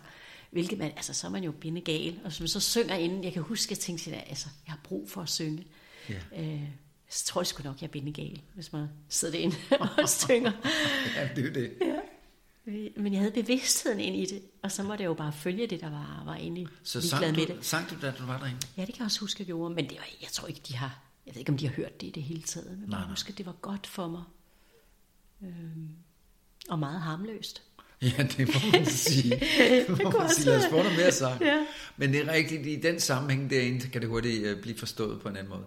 Hvilket 0.50 0.78
man, 0.78 0.90
altså 0.96 1.14
så 1.14 1.26
er 1.26 1.30
man 1.30 1.44
jo 1.44 1.52
bindegal. 1.52 2.20
Og 2.24 2.32
så, 2.32 2.46
så 2.46 2.60
synger 2.60 2.94
inden, 2.94 3.24
jeg 3.24 3.32
kan 3.32 3.42
huske, 3.42 3.72
jeg 3.72 3.78
tænkte, 3.78 4.14
at 4.14 4.24
altså, 4.28 4.48
jeg 4.66 4.72
har 4.72 4.80
brug 4.84 5.10
for 5.10 5.22
at 5.22 5.28
synge. 5.28 5.66
Ja. 6.08 6.44
Øh, 6.44 6.68
jeg 7.08 7.12
tror 7.24 7.42
sgu 7.42 7.62
nok, 7.62 7.80
jeg 7.80 7.86
er 7.86 7.92
bindegal, 7.92 8.40
hvis 8.54 8.72
man 8.72 8.86
sidder 9.08 9.38
inde 9.38 9.56
og 10.02 10.08
synger. 10.08 10.52
ja, 11.16 11.28
det 11.36 11.46
er 11.46 11.52
det. 11.52 11.72
Ja. 11.80 11.96
Men 12.96 13.12
jeg 13.12 13.20
havde 13.20 13.32
bevidstheden 13.32 14.00
ind 14.00 14.16
i 14.16 14.26
det, 14.34 14.42
og 14.62 14.72
så 14.72 14.82
måtte 14.82 15.02
jeg 15.02 15.08
jo 15.08 15.14
bare 15.14 15.32
følge 15.32 15.66
det, 15.66 15.80
der 15.80 15.90
var, 15.90 16.22
var 16.24 16.34
egentlig 16.34 16.66
Så 16.82 17.08
sang 17.08 17.24
du, 17.34 17.40
med 17.40 17.46
det. 17.46 17.58
sang 17.64 17.90
du, 17.90 17.94
da 18.02 18.10
du 18.18 18.26
var 18.26 18.38
derinde? 18.38 18.58
Ja, 18.76 18.80
det 18.84 18.94
kan 18.94 18.98
jeg 19.00 19.04
også 19.04 19.20
huske, 19.20 19.40
jeg 19.40 19.46
gjorde, 19.46 19.74
men 19.74 19.84
det 19.88 19.98
var, 19.98 20.06
jeg 20.20 20.28
tror 20.32 20.48
ikke, 20.48 20.60
de 20.68 20.74
har, 20.76 20.98
jeg 21.26 21.34
ved 21.34 21.40
ikke, 21.40 21.52
om 21.52 21.58
de 21.58 21.66
har 21.68 21.74
hørt 21.74 22.00
det 22.00 22.06
i 22.06 22.10
det 22.10 22.22
hele 22.22 22.42
taget, 22.42 22.78
men 22.78 22.88
nej, 22.88 22.98
jeg 22.98 23.08
husker, 23.08 23.32
det 23.32 23.46
var 23.46 23.52
godt 23.52 23.86
for 23.86 24.08
mig. 24.08 24.22
Øhm, 25.42 25.88
og 26.68 26.78
meget 26.78 27.00
harmløst. 27.00 27.62
Ja, 28.02 28.26
det 28.36 28.48
må 28.48 28.70
man 28.72 28.86
sige. 29.06 29.30
det 29.30 30.02
må 30.04 30.10
man 30.10 30.30
sige. 30.30 30.44
Lad 30.46 30.58
os 30.58 30.64
få 30.70 30.76
noget 30.76 30.96
mere 30.96 31.12
sang. 31.12 31.40
Ja. 31.40 31.66
Men 31.96 32.12
det 32.12 32.20
er 32.28 32.32
rigtigt, 32.32 32.66
i 32.66 32.76
den 32.76 33.00
sammenhæng 33.00 33.50
derinde, 33.50 33.88
kan 33.88 34.00
det 34.00 34.08
hurtigt 34.10 34.42
øh, 34.46 34.62
blive 34.62 34.78
forstået 34.78 35.20
på 35.20 35.28
en 35.28 35.36
anden 35.36 35.50
måde. 35.50 35.64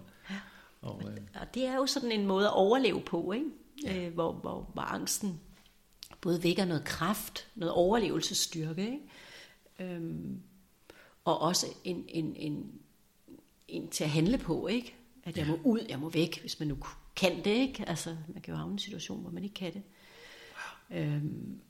Ja. 0.82 0.88
Og, 0.88 1.02
øh... 1.04 1.18
og 1.40 1.54
det 1.54 1.66
er 1.66 1.74
jo 1.74 1.86
sådan 1.86 2.12
en 2.12 2.26
måde 2.26 2.46
at 2.46 2.54
overleve 2.54 3.00
på, 3.00 3.32
ikke? 3.32 3.46
Ja. 3.84 4.06
Øh, 4.06 4.14
hvor, 4.14 4.32
hvor, 4.32 4.70
hvor 4.72 4.82
angsten 4.82 5.40
både 6.20 6.42
vækker 6.42 6.64
noget 6.64 6.84
kraft, 6.84 7.48
noget 7.54 7.74
overlevelsesstyrke, 7.74 8.84
ikke? 8.84 9.94
Øhm, 9.94 10.42
og 11.24 11.40
også 11.40 11.66
en, 11.84 12.04
en, 12.08 12.36
en, 12.36 12.80
en 13.68 13.88
til 13.88 14.04
at 14.04 14.10
handle 14.10 14.38
på, 14.38 14.66
ikke? 14.66 14.94
At 15.24 15.38
jeg 15.38 15.46
må 15.46 15.58
ud, 15.64 15.86
jeg 15.88 15.98
må 15.98 16.08
væk, 16.08 16.40
hvis 16.40 16.58
man 16.58 16.68
nu 16.68 16.78
kan 17.16 17.44
det, 17.44 17.50
ikke? 17.50 17.88
Altså, 17.88 18.16
man 18.28 18.42
kan 18.42 18.52
jo 18.52 18.58
havne 18.58 18.72
en 18.72 18.78
situation, 18.78 19.20
hvor 19.20 19.30
man 19.30 19.44
ikke 19.44 19.54
kan 19.54 19.72
det. 19.72 19.82
Øhm, 20.90 21.60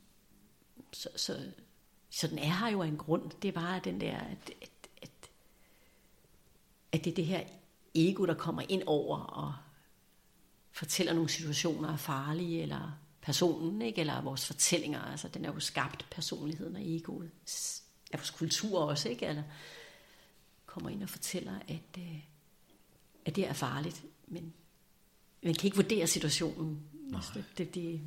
så, 0.93 1.09
så, 1.17 1.39
så 2.11 2.27
den 2.27 2.39
er 2.39 2.59
her 2.59 2.69
jo 2.69 2.83
af 2.83 2.87
en 2.87 2.97
grund. 2.97 3.31
Det 3.43 3.49
er 3.49 3.53
bare 3.53 3.81
den 3.85 4.01
der, 4.01 4.17
at, 4.17 4.51
at, 4.63 4.71
at, 5.03 5.11
at 6.93 7.05
det 7.05 7.11
er 7.11 7.15
det 7.15 7.27
her 7.27 7.41
ego, 7.95 8.27
der 8.27 8.35
kommer 8.35 8.63
ind 8.69 8.83
over 8.87 9.19
og 9.19 9.55
fortæller 10.73 11.13
nogle 11.13 11.29
situationer 11.29 11.93
er 11.93 11.97
farlige, 11.97 12.63
eller 12.63 12.99
personen, 13.23 13.83
ikke? 13.83 14.01
eller 14.01 14.23
vores 14.23 14.47
fortællinger. 14.47 15.01
Altså, 15.01 15.29
den 15.29 15.45
er 15.45 15.53
jo 15.53 15.61
skabt, 15.61 16.07
personligheden 16.11 16.77
og 16.77 16.83
egoet, 16.85 17.31
af 18.13 18.19
vores 18.19 18.31
kultur 18.31 18.81
også, 18.81 19.09
ikke? 19.09 19.27
Eller 19.27 19.43
kommer 20.67 20.91
ind 20.91 21.03
og 21.03 21.09
fortæller, 21.09 21.53
at, 21.69 21.99
øh, 21.99 22.19
at 23.25 23.37
det 23.37 23.49
er 23.49 23.53
farligt, 23.53 24.03
men 24.27 24.53
man 25.43 25.55
kan 25.55 25.67
ikke 25.67 25.77
vurdere 25.77 26.07
situationen. 26.07 26.83
Altså, 27.15 27.31
det, 27.35 27.45
det, 27.59 27.75
det, 27.75 28.01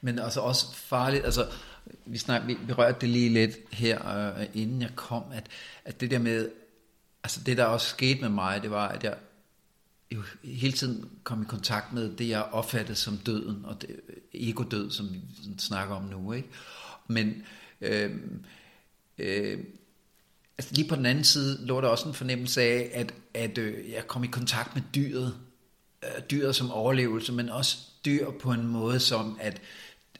men 0.00 0.18
altså 0.18 0.40
også 0.40 0.74
farligt, 0.74 1.24
altså 1.24 1.50
vi, 2.06 2.18
snak, 2.18 2.46
vi 2.46 2.58
berørte 2.66 3.00
det 3.00 3.08
lige 3.08 3.28
lidt 3.28 3.56
her, 3.72 4.16
øh, 4.16 4.46
inden 4.54 4.82
jeg 4.82 4.90
kom, 4.94 5.22
at, 5.32 5.46
at 5.84 6.00
det 6.00 6.10
der 6.10 6.18
med, 6.18 6.50
altså 7.24 7.40
det 7.46 7.56
der 7.56 7.64
også 7.64 7.88
skete 7.88 8.20
med 8.20 8.28
mig, 8.28 8.62
det 8.62 8.70
var, 8.70 8.88
at 8.88 9.04
jeg 9.04 9.16
jo 10.12 10.22
hele 10.44 10.72
tiden 10.72 11.10
kom 11.24 11.42
i 11.42 11.44
kontakt 11.44 11.92
med 11.92 12.16
det, 12.16 12.28
jeg 12.28 12.42
opfattede 12.42 12.96
som 12.96 13.18
døden, 13.18 13.64
og 13.64 13.82
det, 13.82 14.00
ego-død, 14.34 14.90
som 14.90 15.12
vi 15.12 15.20
snakker 15.58 15.94
om 15.94 16.02
nu. 16.04 16.32
Ikke? 16.32 16.48
Men 17.06 17.42
øh, 17.80 18.16
øh, 19.18 19.58
altså 20.58 20.74
lige 20.74 20.88
på 20.88 20.96
den 20.96 21.06
anden 21.06 21.24
side 21.24 21.66
lå 21.66 21.80
der 21.80 21.88
også 21.88 22.08
en 22.08 22.14
fornemmelse 22.14 22.62
af, 22.62 22.90
at, 22.94 23.14
at 23.34 23.58
øh, 23.58 23.90
jeg 23.90 24.06
kom 24.06 24.24
i 24.24 24.26
kontakt 24.26 24.74
med 24.74 24.82
dyret, 24.94 25.34
øh, 26.02 26.22
dyret 26.30 26.56
som 26.56 26.70
overlevelse, 26.70 27.32
men 27.32 27.48
også 27.48 27.78
dyr 28.04 28.30
på 28.30 28.52
en 28.52 28.66
måde 28.66 29.00
som, 29.00 29.38
at, 29.40 29.60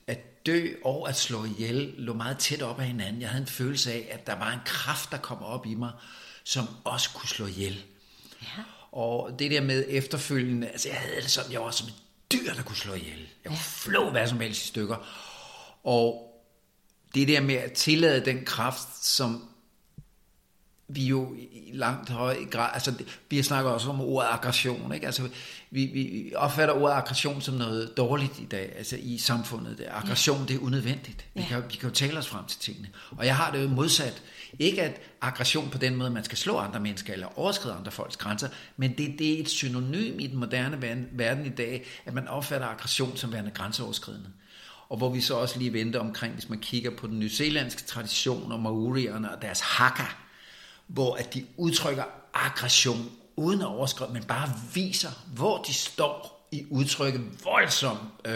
at 0.07 0.47
dø 0.47 0.69
og 0.85 1.09
at 1.09 1.17
slå 1.17 1.45
ihjel 1.45 1.95
lå 1.99 2.15
meget 2.15 2.39
tæt 2.39 2.63
op 2.63 2.81
af 2.81 2.87
hinanden. 2.87 3.21
Jeg 3.21 3.29
havde 3.29 3.43
en 3.43 3.49
følelse 3.49 3.93
af, 3.93 4.09
at 4.11 4.27
der 4.27 4.35
var 4.35 4.53
en 4.53 4.61
kraft, 4.65 5.11
der 5.11 5.19
kom 5.19 5.43
op 5.43 5.67
i 5.67 5.75
mig, 5.75 5.91
som 6.45 6.69
også 6.85 7.11
kunne 7.11 7.29
slå 7.29 7.47
ihjel. 7.47 7.83
Ja. 8.43 8.63
Og 8.93 9.39
det 9.39 9.51
der 9.51 9.61
med 9.61 9.85
efterfølgende, 9.89 10.69
altså 10.69 10.89
jeg 10.89 10.97
havde 10.97 11.21
det 11.23 11.31
sådan, 11.31 11.53
jeg 11.53 11.61
var 11.61 11.71
som 11.71 11.89
et 11.89 11.95
dyr, 12.33 12.55
der 12.55 12.63
kunne 12.63 12.77
slå 12.77 12.95
ihjel. 12.95 13.19
Jeg 13.19 13.51
kunne 13.51 13.53
ja. 13.53 13.63
flå 13.63 14.11
hvad 14.11 14.29
som 14.29 14.41
helst 14.41 14.65
i 14.65 14.67
stykker. 14.67 14.97
Og 15.85 16.29
det 17.15 17.29
der 17.29 17.41
med 17.41 17.55
at 17.55 17.73
tillade 17.73 18.25
den 18.25 18.45
kraft, 18.45 19.05
som 19.05 19.49
vi 20.89 21.07
jo 21.07 21.35
i 21.35 21.71
langt 21.73 22.11
høj 22.11 22.45
grad, 22.51 22.71
altså 22.75 22.95
vi 23.31 23.43
snakker 23.43 23.71
også 23.71 23.91
om 23.91 24.01
ordet 24.01 24.29
aggression, 24.33 24.95
ikke? 24.95 25.07
Altså 25.07 25.29
vi, 25.71 25.87
vi 25.87 26.33
opfatter 26.37 26.75
ordet 26.75 26.95
aggression 26.95 27.41
som 27.41 27.55
noget 27.55 27.97
dårligt 27.97 28.39
i 28.39 28.45
dag, 28.45 28.73
altså 28.77 28.97
i 29.01 29.19
samfundet. 29.19 29.79
Det. 29.79 29.87
Aggression, 29.91 30.41
ja. 30.41 30.47
det 30.47 30.55
er 30.55 30.59
unødvendigt. 30.61 31.27
Vi, 31.35 31.41
ja. 31.41 31.47
kan, 31.47 31.63
vi 31.71 31.77
kan 31.77 31.89
jo 31.89 31.95
tale 31.95 32.19
os 32.19 32.29
frem 32.29 32.45
til 32.45 32.59
tingene. 32.59 32.89
Og 33.11 33.27
jeg 33.27 33.37
har 33.37 33.51
det 33.51 33.63
jo 33.63 33.69
modsat. 33.69 34.23
Ikke 34.59 34.83
at 34.83 35.01
aggression 35.21 35.71
på 35.71 35.79
den 35.79 35.97
måde, 35.97 36.11
man 36.11 36.25
skal 36.25 36.39
slå 36.39 36.57
andre 36.57 36.81
mennesker 36.81 37.13
eller 37.13 37.39
overskride 37.39 37.75
andre 37.75 37.93
folks 37.93 38.17
grænser, 38.17 38.49
men 38.77 38.99
det, 38.99 39.19
det 39.19 39.35
er 39.35 39.41
et 39.41 39.49
synonym 39.49 40.19
i 40.19 40.27
den 40.27 40.39
moderne 40.39 41.07
verden 41.13 41.47
i 41.47 41.49
dag, 41.49 41.87
at 42.05 42.15
man 42.15 42.29
opfatter 42.29 42.67
aggression 42.67 43.17
som 43.17 43.33
værende 43.33 43.51
grænseoverskridende. 43.51 44.29
Og 44.89 44.97
hvor 44.97 45.09
vi 45.09 45.21
så 45.21 45.35
også 45.35 45.59
lige 45.59 45.73
venter 45.73 46.01
omkring, 46.01 46.35
hvis 46.35 46.49
man 46.49 46.59
kigger 46.59 46.91
på 46.91 47.07
den 47.07 47.19
nyzelandske 47.19 47.83
tradition 47.83 48.53
og 48.53 48.61
maorierne 48.61 49.33
og 49.33 49.43
deres 49.43 49.61
haka, 49.61 50.07
hvor 50.87 51.15
at 51.15 51.35
de 51.35 51.47
udtrykker 51.57 52.05
aggression 52.35 53.11
uden 53.37 53.61
at 53.61 53.67
overskride, 53.67 54.13
men 54.13 54.25
bare 54.25 54.49
viser, 54.75 55.11
hvor 55.35 55.63
de 55.63 55.75
står 55.75 56.49
i 56.53 56.67
udtrykket 56.71 57.45
voldsom 57.45 57.97
øh, 58.25 58.35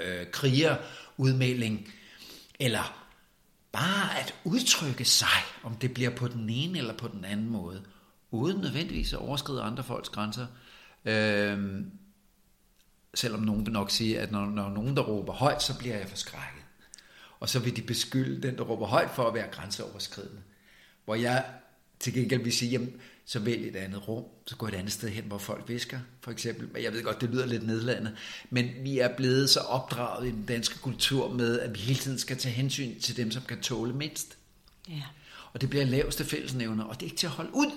øh, 0.00 0.26
krigerudmelding, 0.32 1.92
eller 2.60 2.97
bare 3.72 4.20
at 4.20 4.34
udtrykke 4.44 5.04
sig, 5.04 5.42
om 5.62 5.74
det 5.76 5.94
bliver 5.94 6.10
på 6.10 6.28
den 6.28 6.50
ene 6.50 6.78
eller 6.78 6.96
på 6.96 7.08
den 7.08 7.24
anden 7.24 7.48
måde, 7.48 7.84
uden 8.30 8.60
nødvendigvis 8.60 9.12
at 9.12 9.18
overskride 9.18 9.62
andre 9.62 9.84
folks 9.84 10.08
grænser. 10.08 10.46
Øh, 11.04 11.84
selvom 13.14 13.40
nogen 13.40 13.66
vil 13.66 13.72
nok 13.72 13.90
sige, 13.90 14.20
at 14.20 14.32
når, 14.32 14.46
når 14.46 14.68
nogen 14.68 14.96
der 14.96 15.02
råber 15.02 15.32
højt, 15.32 15.62
så 15.62 15.78
bliver 15.78 15.96
jeg 15.96 16.08
forskrækket. 16.08 16.62
Og 17.40 17.48
så 17.48 17.58
vil 17.58 17.76
de 17.76 17.82
beskylde 17.82 18.48
den, 18.48 18.56
der 18.56 18.62
råber 18.62 18.86
højt 18.86 19.10
for 19.10 19.28
at 19.28 19.34
være 19.34 19.48
grænseoverskridende. 19.50 20.42
Hvor 21.04 21.14
jeg 21.14 21.44
til 22.00 22.14
gengæld 22.14 22.42
vil 22.42 22.52
sige, 22.52 22.70
jamen, 22.70 23.00
så 23.30 23.38
vælg 23.38 23.68
et 23.68 23.76
andet 23.76 24.08
rum, 24.08 24.24
så 24.46 24.56
gå 24.56 24.66
et 24.66 24.74
andet 24.74 24.92
sted 24.92 25.08
hen, 25.08 25.24
hvor 25.24 25.38
folk 25.38 25.64
visker, 25.68 25.98
for 26.20 26.30
eksempel. 26.30 26.82
Jeg 26.82 26.92
ved 26.92 27.02
godt, 27.02 27.20
det 27.20 27.30
lyder 27.30 27.46
lidt 27.46 27.66
nedladende, 27.66 28.16
men 28.50 28.70
vi 28.82 28.98
er 28.98 29.16
blevet 29.16 29.50
så 29.50 29.60
opdraget 29.60 30.28
i 30.28 30.30
den 30.30 30.44
danske 30.44 30.78
kultur 30.78 31.32
med, 31.32 31.60
at 31.60 31.74
vi 31.74 31.78
hele 31.78 31.98
tiden 31.98 32.18
skal 32.18 32.36
tage 32.36 32.52
hensyn 32.52 33.00
til 33.00 33.16
dem, 33.16 33.30
som 33.30 33.42
kan 33.42 33.60
tåle 33.60 33.92
mindst. 33.92 34.36
Ja. 34.88 35.02
Og 35.52 35.60
det 35.60 35.70
bliver 35.70 35.84
laveste 35.84 36.24
fællesnævner, 36.24 36.84
og 36.84 36.94
det 36.94 37.02
er 37.02 37.04
ikke 37.04 37.16
til 37.16 37.26
at 37.26 37.32
holde 37.32 37.50
ud. 37.54 37.70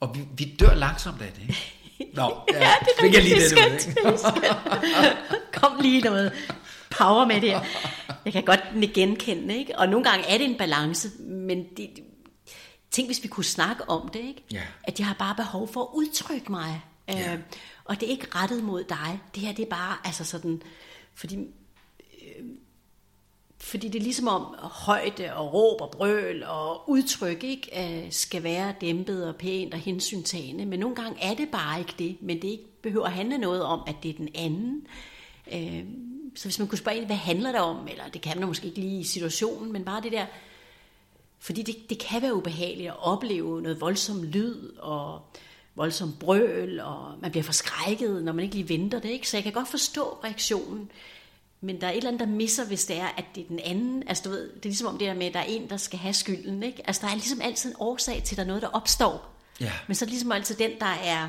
Og 0.00 0.16
vi, 0.16 0.20
vi 0.36 0.56
dør 0.60 0.74
langsomt 0.74 1.22
af 1.22 1.32
det, 1.32 1.42
ikke? 1.42 1.56
Nå, 2.16 2.42
ja, 2.52 2.58
ja 2.58 2.72
det 2.80 3.08
er 3.08 3.12
jeg 3.12 3.22
lige 3.22 3.34
det, 3.34 3.50
det, 3.50 3.94
det 3.96 5.12
Kom 5.60 5.80
lige 5.80 6.00
noget 6.00 6.32
power 6.90 7.26
med 7.26 7.40
det 7.40 7.60
Jeg 8.24 8.32
kan 8.32 8.44
godt 8.44 8.60
genkende, 8.94 9.58
ikke? 9.58 9.78
Og 9.78 9.88
nogle 9.88 10.10
gange 10.10 10.28
er 10.28 10.38
det 10.38 10.46
en 10.46 10.58
balance, 10.58 11.08
men 11.20 11.64
det, 11.76 11.90
tænk 12.92 13.08
hvis 13.08 13.22
vi 13.22 13.28
kunne 13.28 13.44
snakke 13.44 13.88
om 13.88 14.08
det, 14.08 14.20
ikke? 14.20 14.42
Ja. 14.52 14.62
At 14.84 14.98
jeg 14.98 15.06
har 15.06 15.14
bare 15.14 15.34
behov 15.34 15.68
for 15.68 15.82
at 15.82 15.88
udtrykke 15.94 16.52
mig. 16.52 16.82
Ja. 17.08 17.34
Øh, 17.34 17.40
og 17.84 18.00
det 18.00 18.06
er 18.06 18.10
ikke 18.10 18.26
rettet 18.34 18.64
mod 18.64 18.84
dig. 18.84 19.20
Det 19.34 19.42
her, 19.42 19.52
det 19.52 19.62
er 19.62 19.70
bare, 19.70 19.96
altså 20.04 20.24
sådan, 20.24 20.62
fordi, 21.14 21.36
øh, 22.22 22.44
fordi 23.58 23.88
det 23.88 23.98
er 23.98 24.02
ligesom 24.02 24.28
om 24.28 24.54
højde 24.58 25.34
og 25.34 25.54
råb 25.54 25.80
og 25.80 25.90
brøl 25.90 26.42
og 26.42 26.90
udtryk 26.90 27.44
ikke, 27.44 28.04
øh, 28.04 28.12
skal 28.12 28.42
være 28.42 28.74
dæmpet 28.80 29.28
og 29.28 29.36
pænt 29.36 29.74
og 29.74 29.80
hensyntagende. 29.80 30.66
Men 30.66 30.80
nogle 30.80 30.96
gange 30.96 31.22
er 31.22 31.34
det 31.34 31.48
bare 31.48 31.78
ikke 31.78 31.94
det. 31.98 32.16
Men 32.20 32.42
det 32.42 32.48
ikke 32.48 32.82
behøver 32.82 33.06
at 33.06 33.12
handle 33.12 33.38
noget 33.38 33.62
om, 33.62 33.82
at 33.86 33.96
det 34.02 34.10
er 34.10 34.14
den 34.14 34.28
anden. 34.34 34.86
Øh, 35.52 35.84
så 36.34 36.44
hvis 36.44 36.58
man 36.58 36.68
kunne 36.68 36.78
spørge, 36.78 37.06
hvad 37.06 37.16
handler 37.16 37.52
det 37.52 37.60
om? 37.60 37.88
Eller 37.88 38.08
det 38.08 38.22
kan 38.22 38.38
man 38.38 38.48
måske 38.48 38.66
ikke 38.66 38.80
lige 38.80 39.00
i 39.00 39.04
situationen, 39.04 39.72
men 39.72 39.84
bare 39.84 40.02
det 40.02 40.12
der, 40.12 40.26
fordi 41.42 41.62
det, 41.62 41.90
det 41.90 41.98
kan 41.98 42.22
være 42.22 42.34
ubehageligt 42.34 42.88
at 42.88 42.96
opleve 42.98 43.62
noget 43.62 43.80
voldsom 43.80 44.22
lyd 44.22 44.76
og 44.78 45.20
voldsom 45.74 46.16
brøl, 46.20 46.80
og 46.80 47.14
man 47.20 47.30
bliver 47.30 47.44
forskrækket, 47.44 48.24
når 48.24 48.32
man 48.32 48.44
ikke 48.44 48.54
lige 48.54 48.68
venter 48.68 49.00
det. 49.00 49.08
Ikke? 49.08 49.28
Så 49.28 49.36
jeg 49.36 49.44
kan 49.44 49.52
godt 49.52 49.68
forstå 49.68 50.18
reaktionen. 50.24 50.90
Men 51.60 51.80
der 51.80 51.86
er 51.86 51.90
et 51.90 51.96
eller 51.96 52.10
andet, 52.10 52.20
der 52.20 52.34
misser, 52.34 52.66
hvis 52.66 52.84
det 52.84 52.98
er, 52.98 53.08
at 53.16 53.24
det 53.34 53.42
er 53.42 53.48
den 53.48 53.58
anden. 53.58 54.08
Altså, 54.08 54.22
du 54.24 54.30
ved, 54.30 54.48
det 54.48 54.56
er 54.56 54.68
ligesom 54.68 54.86
om 54.86 54.98
det 54.98 55.08
der 55.08 55.14
med, 55.14 55.26
at 55.26 55.34
der 55.34 55.40
er 55.40 55.44
en, 55.44 55.70
der 55.70 55.76
skal 55.76 55.98
have 55.98 56.14
skylden. 56.14 56.62
Ikke? 56.62 56.82
Altså, 56.86 57.02
der 57.06 57.12
er 57.12 57.14
ligesom 57.14 57.40
altid 57.40 57.70
en 57.70 57.76
årsag 57.78 58.22
til, 58.24 58.34
at 58.34 58.36
der 58.36 58.42
er 58.42 58.46
noget, 58.46 58.62
der 58.62 58.68
opstår. 58.68 59.34
Ja. 59.60 59.72
Men 59.86 59.94
så 59.94 60.04
er 60.04 60.06
det 60.06 60.12
ligesom 60.12 60.32
altid 60.32 60.54
den, 60.54 60.70
der 60.80 60.86
er... 61.04 61.28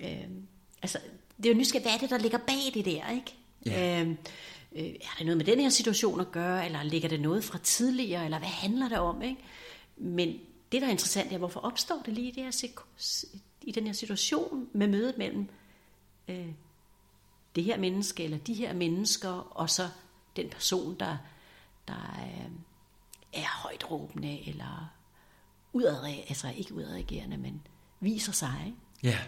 Øh, 0.00 0.28
altså, 0.82 0.98
det 1.36 1.46
er 1.46 1.52
jo 1.52 1.58
nysgerrigt, 1.58 1.84
hvad 1.84 1.92
er 1.92 1.98
det, 1.98 2.10
der 2.10 2.18
ligger 2.18 2.38
bag 2.38 2.74
det 2.74 2.84
der, 2.84 3.10
ikke? 3.10 3.34
Ja. 3.66 4.02
Øh, 4.02 4.14
øh, 4.74 4.84
er 4.84 5.14
det 5.18 5.26
noget 5.26 5.36
med 5.36 5.46
den 5.46 5.60
her 5.60 5.68
situation 5.68 6.20
at 6.20 6.32
gøre, 6.32 6.66
eller 6.66 6.82
ligger 6.82 7.08
det 7.08 7.20
noget 7.20 7.44
fra 7.44 7.58
tidligere, 7.58 8.24
eller 8.24 8.38
hvad 8.38 8.48
handler 8.48 8.88
det 8.88 8.98
om? 8.98 9.22
Ikke? 9.22 9.40
Men 9.96 10.28
det, 10.72 10.82
der 10.82 10.86
er 10.86 10.90
interessant, 10.90 11.32
er, 11.32 11.38
hvorfor 11.38 11.60
opstår 11.60 12.02
det 12.04 12.14
lige 12.14 12.28
i, 12.28 12.30
det 12.30 12.42
her, 12.42 12.74
i 13.62 13.72
den 13.72 13.86
her 13.86 13.92
situation 13.92 14.68
med 14.72 14.88
mødet 14.88 15.18
mellem 15.18 15.48
øh, 16.28 16.48
det 17.54 17.64
her 17.64 17.78
menneske, 17.78 18.24
eller 18.24 18.38
de 18.38 18.54
her 18.54 18.72
mennesker, 18.72 19.30
og 19.30 19.70
så 19.70 19.88
den 20.36 20.48
person, 20.48 20.96
der, 21.00 21.16
der 21.88 22.18
øh, 22.18 22.50
er 23.32 23.62
højt 23.62 23.90
råbende, 23.90 24.48
eller 24.48 24.92
udadre, 25.72 26.10
altså 26.28 26.52
ikke 26.56 26.74
udadreagerende, 26.74 27.36
men 27.36 27.62
viser 28.00 28.32
sig. 28.32 28.62
Ikke? 28.66 28.78
Ja, 29.02 29.18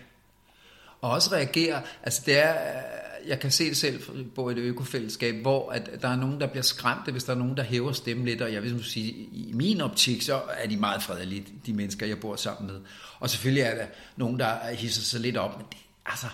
og 1.04 1.10
også 1.10 1.32
reagere, 1.32 1.82
altså 2.02 2.22
det 2.26 2.38
er, 2.38 2.52
øh, 2.52 3.28
jeg 3.28 3.40
kan 3.40 3.50
se 3.50 3.68
det 3.68 3.76
selv 3.76 4.02
på 4.34 4.50
et 4.50 4.58
økofællesskab, 4.58 5.34
hvor 5.34 5.70
at 5.70 5.90
der 6.02 6.08
er 6.08 6.16
nogen, 6.16 6.40
der 6.40 6.46
bliver 6.46 6.62
skræmte, 6.62 7.12
hvis 7.12 7.24
der 7.24 7.32
er 7.32 7.38
nogen, 7.38 7.56
der 7.56 7.62
hæver 7.62 7.92
stemmen 7.92 8.26
lidt, 8.26 8.42
og 8.42 8.52
jeg 8.52 8.62
vil 8.62 8.84
sige, 8.84 9.12
i 9.32 9.50
min 9.54 9.80
optik, 9.80 10.22
så 10.22 10.42
er 10.50 10.68
de 10.68 10.76
meget 10.76 11.02
fredelige, 11.02 11.46
de 11.66 11.72
mennesker, 11.72 12.06
jeg 12.06 12.20
bor 12.20 12.36
sammen 12.36 12.72
med. 12.72 12.80
Og 13.20 13.30
selvfølgelig 13.30 13.62
er 13.62 13.74
der 13.74 13.86
nogen, 14.16 14.38
der 14.38 14.74
hisser 14.74 15.02
sig 15.02 15.20
lidt 15.20 15.36
op, 15.36 15.56
men 15.56 15.66
det, 15.70 15.78
altså, 16.06 16.26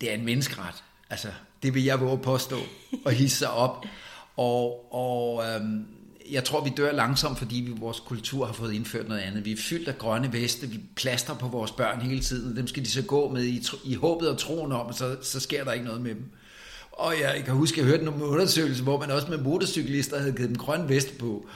det 0.00 0.10
er 0.10 0.14
en 0.14 0.24
menneskeret. 0.24 0.84
Altså, 1.10 1.28
det 1.62 1.74
vil 1.74 1.84
jeg 1.84 2.00
våge 2.00 2.18
påstå, 2.18 2.58
at 3.06 3.14
hisse 3.14 3.38
sig 3.38 3.50
op. 3.50 3.84
Og, 4.36 4.94
og 4.94 5.44
øhm, 5.48 5.86
jeg 6.32 6.44
tror, 6.44 6.64
vi 6.64 6.70
dør 6.76 6.92
langsomt, 6.92 7.38
fordi 7.38 7.56
vi 7.56 7.72
vores 7.80 8.00
kultur 8.00 8.46
har 8.46 8.52
fået 8.52 8.72
indført 8.72 9.08
noget 9.08 9.20
andet. 9.20 9.44
Vi 9.44 9.52
er 9.52 9.56
fyldt 9.56 9.88
af 9.88 9.98
grønne 9.98 10.32
veste, 10.32 10.66
vi 10.66 10.80
plaster 10.96 11.34
på 11.34 11.48
vores 11.48 11.70
børn 11.70 12.00
hele 12.00 12.20
tiden, 12.20 12.56
dem 12.56 12.66
skal 12.66 12.84
de 12.84 12.90
så 12.90 13.02
gå 13.02 13.28
med 13.28 13.44
i, 13.44 13.66
i 13.84 13.94
håbet 13.94 14.28
og 14.28 14.38
troen 14.38 14.72
om, 14.72 14.92
så, 14.92 15.16
så 15.22 15.40
sker 15.40 15.64
der 15.64 15.72
ikke 15.72 15.84
noget 15.84 16.00
med 16.00 16.14
dem. 16.14 16.24
Og 16.92 17.14
jeg, 17.20 17.32
jeg 17.36 17.44
kan 17.44 17.54
huske, 17.54 17.74
at 17.74 17.78
jeg 17.78 17.90
hørte 17.90 18.04
nogle 18.04 18.24
undersøgelser, 18.24 18.82
hvor 18.82 19.00
man 19.00 19.10
også 19.10 19.26
med 19.30 19.38
motorcyklister 19.38 20.18
havde 20.18 20.32
givet 20.32 20.48
dem 20.48 20.58
grøn 20.58 20.88
vest 20.88 21.18
på. 21.18 21.46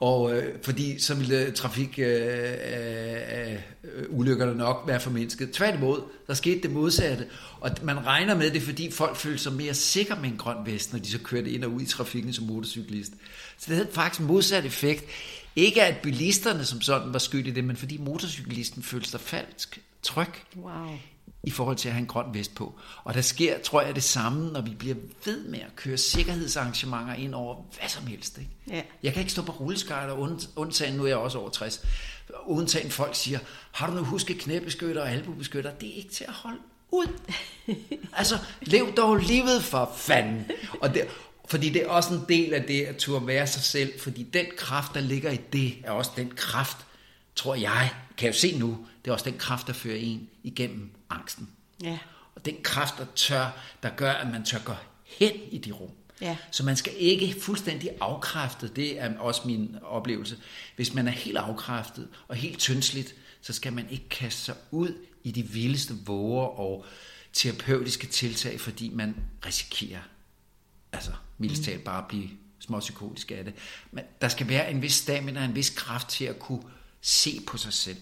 Og 0.00 0.36
øh, 0.36 0.58
fordi 0.62 0.98
så 0.98 1.14
ville 1.14 1.46
øh, 1.46 1.52
trafik 1.52 1.98
øh, 1.98 2.06
øh, 2.06 3.52
øh, 3.84 4.04
ulykkerne 4.08 4.54
nok 4.54 4.84
være 4.86 5.00
formindsket. 5.00 5.50
Tværtimod, 5.50 6.00
der 6.26 6.34
skete 6.34 6.60
det 6.60 6.70
modsatte. 6.70 7.26
Og 7.60 7.70
man 7.82 8.06
regner 8.06 8.36
med 8.36 8.50
det, 8.50 8.62
fordi 8.62 8.90
folk 8.90 9.16
følte 9.16 9.38
sig 9.38 9.52
mere 9.52 9.74
sikre 9.74 10.16
med 10.20 10.30
en 10.30 10.36
grøn 10.36 10.56
vest, 10.66 10.92
når 10.92 11.00
de 11.00 11.10
så 11.10 11.18
kørte 11.18 11.50
ind 11.50 11.64
og 11.64 11.70
ud 11.70 11.80
i 11.80 11.86
trafikken 11.86 12.32
som 12.32 12.46
motorcyklist. 12.46 13.12
Så 13.58 13.66
det 13.68 13.76
havde 13.76 13.88
faktisk 13.92 14.20
en 14.20 14.26
modsat 14.26 14.64
effekt. 14.64 15.04
Ikke 15.56 15.82
at 15.82 15.96
bilisterne 16.02 16.64
som 16.64 16.80
sådan 16.80 17.12
var 17.12 17.18
skyld 17.18 17.46
i 17.46 17.50
det, 17.50 17.64
men 17.64 17.76
fordi 17.76 17.96
motorcyklisten 17.96 18.82
følte 18.82 19.08
sig 19.08 19.20
falsk 19.20 19.80
tryg 20.02 20.32
wow 20.56 20.98
i 21.42 21.50
forhold 21.50 21.76
til 21.76 21.88
at 21.88 21.92
have 21.92 22.00
en 22.00 22.06
grøn 22.06 22.26
vest 22.34 22.54
på. 22.54 22.78
Og 23.04 23.14
der 23.14 23.20
sker, 23.20 23.58
tror 23.58 23.82
jeg, 23.82 23.94
det 23.94 24.02
samme, 24.02 24.52
når 24.52 24.60
vi 24.60 24.70
bliver 24.70 24.94
ved 25.24 25.44
med 25.44 25.58
at 25.58 25.76
køre 25.76 25.96
sikkerhedsarrangementer 25.96 27.14
ind 27.14 27.34
over 27.34 27.54
hvad 27.78 27.88
som 27.88 28.06
helst. 28.06 28.38
Ikke? 28.38 28.50
Ja. 28.68 28.82
Jeg 29.02 29.12
kan 29.12 29.20
ikke 29.20 29.32
stå 29.32 29.42
på 29.42 29.52
rulleskøjter, 29.52 30.38
undtagen, 30.56 30.94
nu 30.94 31.02
er 31.02 31.08
jeg 31.08 31.16
også 31.16 31.38
over 31.38 31.50
60, 31.50 31.84
undtagen 32.46 32.90
folk 32.90 33.14
siger, 33.14 33.38
har 33.72 33.86
du 33.86 33.92
nu 33.92 34.04
husket 34.04 34.38
knæbeskytter 34.38 35.02
og 35.02 35.10
albubeskytter? 35.10 35.70
Det 35.74 35.88
er 35.88 35.94
ikke 35.94 36.10
til 36.10 36.24
at 36.24 36.32
holde 36.32 36.58
ud. 36.90 37.06
altså, 38.18 38.38
lev 38.62 38.94
dog 38.96 39.16
livet 39.16 39.62
for 39.62 39.92
fanden. 39.96 40.50
Og 40.80 40.94
det, 40.94 41.08
fordi 41.48 41.70
det 41.70 41.82
er 41.82 41.88
også 41.88 42.14
en 42.14 42.24
del 42.28 42.54
af 42.54 42.62
det 42.62 42.82
at 42.82 42.96
turde 42.96 43.26
være 43.26 43.46
sig 43.46 43.62
selv, 43.62 44.00
fordi 44.00 44.22
den 44.22 44.46
kraft, 44.56 44.94
der 44.94 45.00
ligger 45.00 45.30
i 45.30 45.40
det, 45.52 45.74
er 45.84 45.90
også 45.90 46.10
den 46.16 46.32
kraft, 46.36 46.76
tror 47.34 47.54
jeg, 47.54 47.90
kan 48.16 48.26
jeg 48.26 48.34
jo 48.34 48.38
se 48.38 48.58
nu, 48.58 48.86
det 49.04 49.10
er 49.10 49.12
også 49.12 49.30
den 49.30 49.38
kraft, 49.38 49.66
der 49.66 49.72
fører 49.72 49.96
en 49.96 50.28
igennem 50.42 50.90
angsten. 51.10 51.50
Ja. 51.82 51.98
Og 52.34 52.44
den 52.44 52.56
kraft, 52.62 52.94
der 52.98 53.06
tør, 53.14 53.50
der 53.82 53.90
gør, 53.90 54.12
at 54.12 54.30
man 54.32 54.44
tør 54.44 54.58
gå 54.58 54.72
hen 55.04 55.32
i 55.50 55.58
de 55.58 55.72
rum. 55.72 55.90
Ja. 56.20 56.36
Så 56.50 56.64
man 56.64 56.76
skal 56.76 56.92
ikke 56.96 57.40
fuldstændig 57.40 57.90
afkræftet, 58.00 58.76
det 58.76 59.00
er 59.00 59.18
også 59.18 59.42
min 59.44 59.76
oplevelse. 59.82 60.38
Hvis 60.76 60.94
man 60.94 61.08
er 61.08 61.12
helt 61.12 61.36
afkræftet 61.36 62.08
og 62.28 62.36
helt 62.36 62.58
tyndsligt, 62.58 63.14
så 63.40 63.52
skal 63.52 63.72
man 63.72 63.90
ikke 63.90 64.08
kaste 64.08 64.40
sig 64.40 64.54
ud 64.70 64.94
i 65.24 65.30
de 65.30 65.42
vildeste 65.42 65.94
våger 66.06 66.46
og 66.46 66.84
terapeutiske 67.32 68.06
tiltag, 68.06 68.60
fordi 68.60 68.88
man 68.88 69.16
risikerer 69.46 70.00
altså 70.92 71.12
mildest 71.38 71.62
talt 71.62 71.84
bare 71.84 72.04
blive 72.08 72.28
småpsykotisk 72.58 73.30
af 73.30 73.44
det. 73.44 73.54
Men 73.90 74.04
der 74.20 74.28
skal 74.28 74.48
være 74.48 74.70
en 74.70 74.82
vis 74.82 74.92
stamina, 74.92 75.44
en 75.44 75.54
vis 75.54 75.70
kraft 75.70 76.08
til 76.08 76.24
at 76.24 76.38
kunne 76.38 76.62
se 77.00 77.40
på 77.46 77.56
sig 77.56 77.72
selv. 77.72 77.98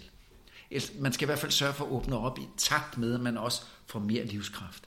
Man 0.99 1.12
skal 1.12 1.24
i 1.24 1.27
hvert 1.27 1.39
fald 1.39 1.53
sørge 1.53 1.74
for 1.74 1.85
at 1.85 1.90
åbne 1.90 2.19
op 2.19 2.39
i 2.39 2.43
takt 2.57 2.99
med, 2.99 3.15
at 3.15 3.20
man 3.20 3.36
også 3.36 3.62
får 3.86 3.99
mere 3.99 4.24
livskraft. 4.24 4.82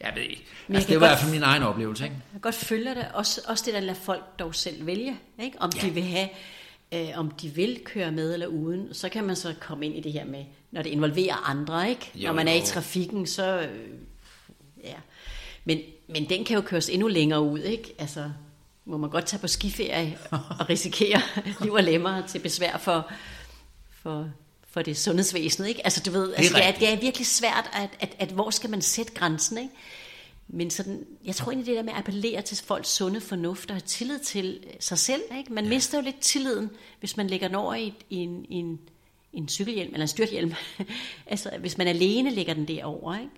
Jeg 0.00 0.12
ved 0.14 0.22
ikke. 0.22 0.44
Altså, 0.68 0.86
det 0.86 0.92
er 0.92 0.96
i 0.96 0.98
hvert 0.98 1.18
fald 1.18 1.32
min 1.32 1.42
egen 1.42 1.62
oplevelse. 1.62 2.04
Ikke? 2.04 2.16
Jeg 2.16 2.30
kan 2.32 2.40
godt 2.40 2.54
følge 2.54 2.94
det. 2.94 3.06
Også, 3.14 3.40
også 3.46 3.64
det, 3.66 3.74
der 3.74 3.80
lader 3.80 3.94
folk 3.94 4.38
dog 4.38 4.54
selv 4.54 4.86
vælge. 4.86 5.18
Ikke? 5.42 5.56
Om 5.60 5.70
ja. 5.76 5.86
de 5.86 5.94
vil 5.94 6.02
have 6.02 6.28
øh, 6.94 7.08
om 7.14 7.30
de 7.30 7.48
vil 7.48 7.80
køre 7.84 8.12
med 8.12 8.32
eller 8.32 8.46
uden. 8.46 8.94
Så 8.94 9.08
kan 9.08 9.24
man 9.24 9.36
så 9.36 9.54
komme 9.60 9.86
ind 9.86 9.96
i 9.96 10.00
det 10.00 10.12
her 10.12 10.24
med, 10.24 10.44
når 10.70 10.82
det 10.82 10.90
involverer 10.90 11.50
andre, 11.50 11.90
ikke? 11.90 12.10
Jo, 12.14 12.26
når 12.26 12.34
man 12.34 12.48
er 12.48 12.54
i 12.54 12.60
trafikken, 12.60 13.26
så... 13.26 13.60
Øh, 13.60 13.88
ja. 14.84 14.94
Men, 15.64 15.80
men 16.08 16.28
den 16.28 16.44
kan 16.44 16.56
jo 16.56 16.60
køres 16.60 16.88
endnu 16.88 17.08
længere 17.08 17.42
ud, 17.42 17.58
ikke? 17.58 17.94
Altså, 17.98 18.30
må 18.84 18.96
man 18.96 19.10
godt 19.10 19.26
tage 19.26 19.40
på 19.40 19.46
skiferie 19.46 20.18
og 20.30 20.68
risikere 20.70 21.20
liv 21.62 21.72
og 21.72 21.82
lemmer 21.82 22.26
til 22.26 22.38
besvær 22.38 22.78
for, 22.78 23.10
for, 24.02 24.30
for 24.76 24.82
det 24.82 24.96
sundhedsvæsenet, 24.96 25.68
ikke? 25.68 25.84
Altså, 25.84 26.02
du 26.06 26.10
ved, 26.10 26.34
altså, 26.34 26.54
det, 26.54 26.66
er, 26.66 26.72
det 26.72 26.92
er 26.92 27.00
virkelig 27.00 27.26
svært, 27.26 27.70
at, 27.72 27.90
at, 28.00 28.16
at 28.18 28.28
hvor 28.28 28.50
skal 28.50 28.70
man 28.70 28.82
sætte 28.82 29.12
grænsen, 29.12 29.58
ikke? 29.58 29.74
Men 30.48 30.70
sådan, 30.70 31.06
jeg 31.24 31.34
tror 31.34 31.52
egentlig, 31.52 31.66
det 31.66 31.76
der 31.76 31.82
med 31.82 31.92
at 31.92 31.98
appellere 31.98 32.42
til 32.42 32.56
folks 32.56 32.88
sunde 32.88 33.20
fornuft 33.20 33.70
og 33.70 33.74
have 33.74 33.80
tillid 33.86 34.18
til 34.18 34.60
sig 34.80 34.98
selv, 34.98 35.22
ikke? 35.38 35.52
Man 35.52 35.64
ja. 35.64 35.70
mister 35.70 35.98
jo 35.98 36.04
lidt 36.04 36.20
tilliden, 36.20 36.70
hvis 37.00 37.16
man 37.16 37.26
lægger 37.26 37.48
den 37.48 37.56
over 37.56 37.74
i, 37.74 37.94
i 38.10 38.16
en, 38.16 38.46
i 38.48 38.54
en, 38.54 38.80
en 39.32 39.48
cykelhjelm, 39.48 39.92
eller 39.92 40.04
en 40.04 40.08
styrthjelm. 40.08 40.54
altså, 41.26 41.50
hvis 41.60 41.78
man 41.78 41.86
alene 41.86 42.30
lægger 42.30 42.54
den 42.54 42.68
derover, 42.68 43.14
ikke? 43.14 43.30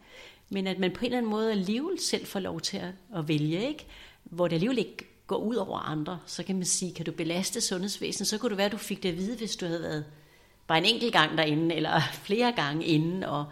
Men 0.48 0.66
at 0.66 0.78
man 0.78 0.90
på 0.90 1.00
en 1.00 1.04
eller 1.04 1.18
anden 1.18 1.30
måde 1.30 1.50
alligevel 1.50 2.00
selv 2.00 2.26
får 2.26 2.40
lov 2.40 2.60
til 2.60 2.76
at, 2.76 2.92
at 3.16 3.28
vælge, 3.28 3.68
ikke? 3.68 3.86
Hvor 4.24 4.48
det 4.48 4.56
alligevel 4.56 4.78
ikke 4.78 5.06
går 5.26 5.36
ud 5.36 5.54
over 5.54 5.78
andre, 5.78 6.18
så 6.26 6.42
kan 6.42 6.56
man 6.56 6.64
sige, 6.64 6.94
kan 6.94 7.04
du 7.04 7.12
belaste 7.12 7.60
sundhedsvæsenet, 7.60 8.28
så 8.28 8.38
kunne 8.38 8.50
det 8.50 8.58
være, 8.58 8.66
at 8.66 8.72
du 8.72 8.76
fik 8.76 9.02
det 9.02 9.08
at 9.08 9.16
vide, 9.16 9.36
hvis 9.36 9.56
du 9.56 9.66
havde 9.66 9.82
været 9.82 10.04
bare 10.68 10.78
en 10.78 10.84
enkelt 10.84 11.12
gang 11.12 11.38
derinde, 11.38 11.74
eller 11.74 12.00
flere 12.26 12.52
gange 12.52 12.84
inden, 12.84 13.24
og 13.24 13.44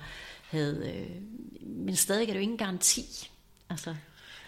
havde, 0.50 0.92
øh, 0.94 1.16
men 1.66 1.96
stadig 1.96 2.22
er 2.22 2.26
det 2.26 2.34
jo 2.34 2.40
ingen 2.40 2.58
garanti. 2.58 3.30
Altså, 3.70 3.94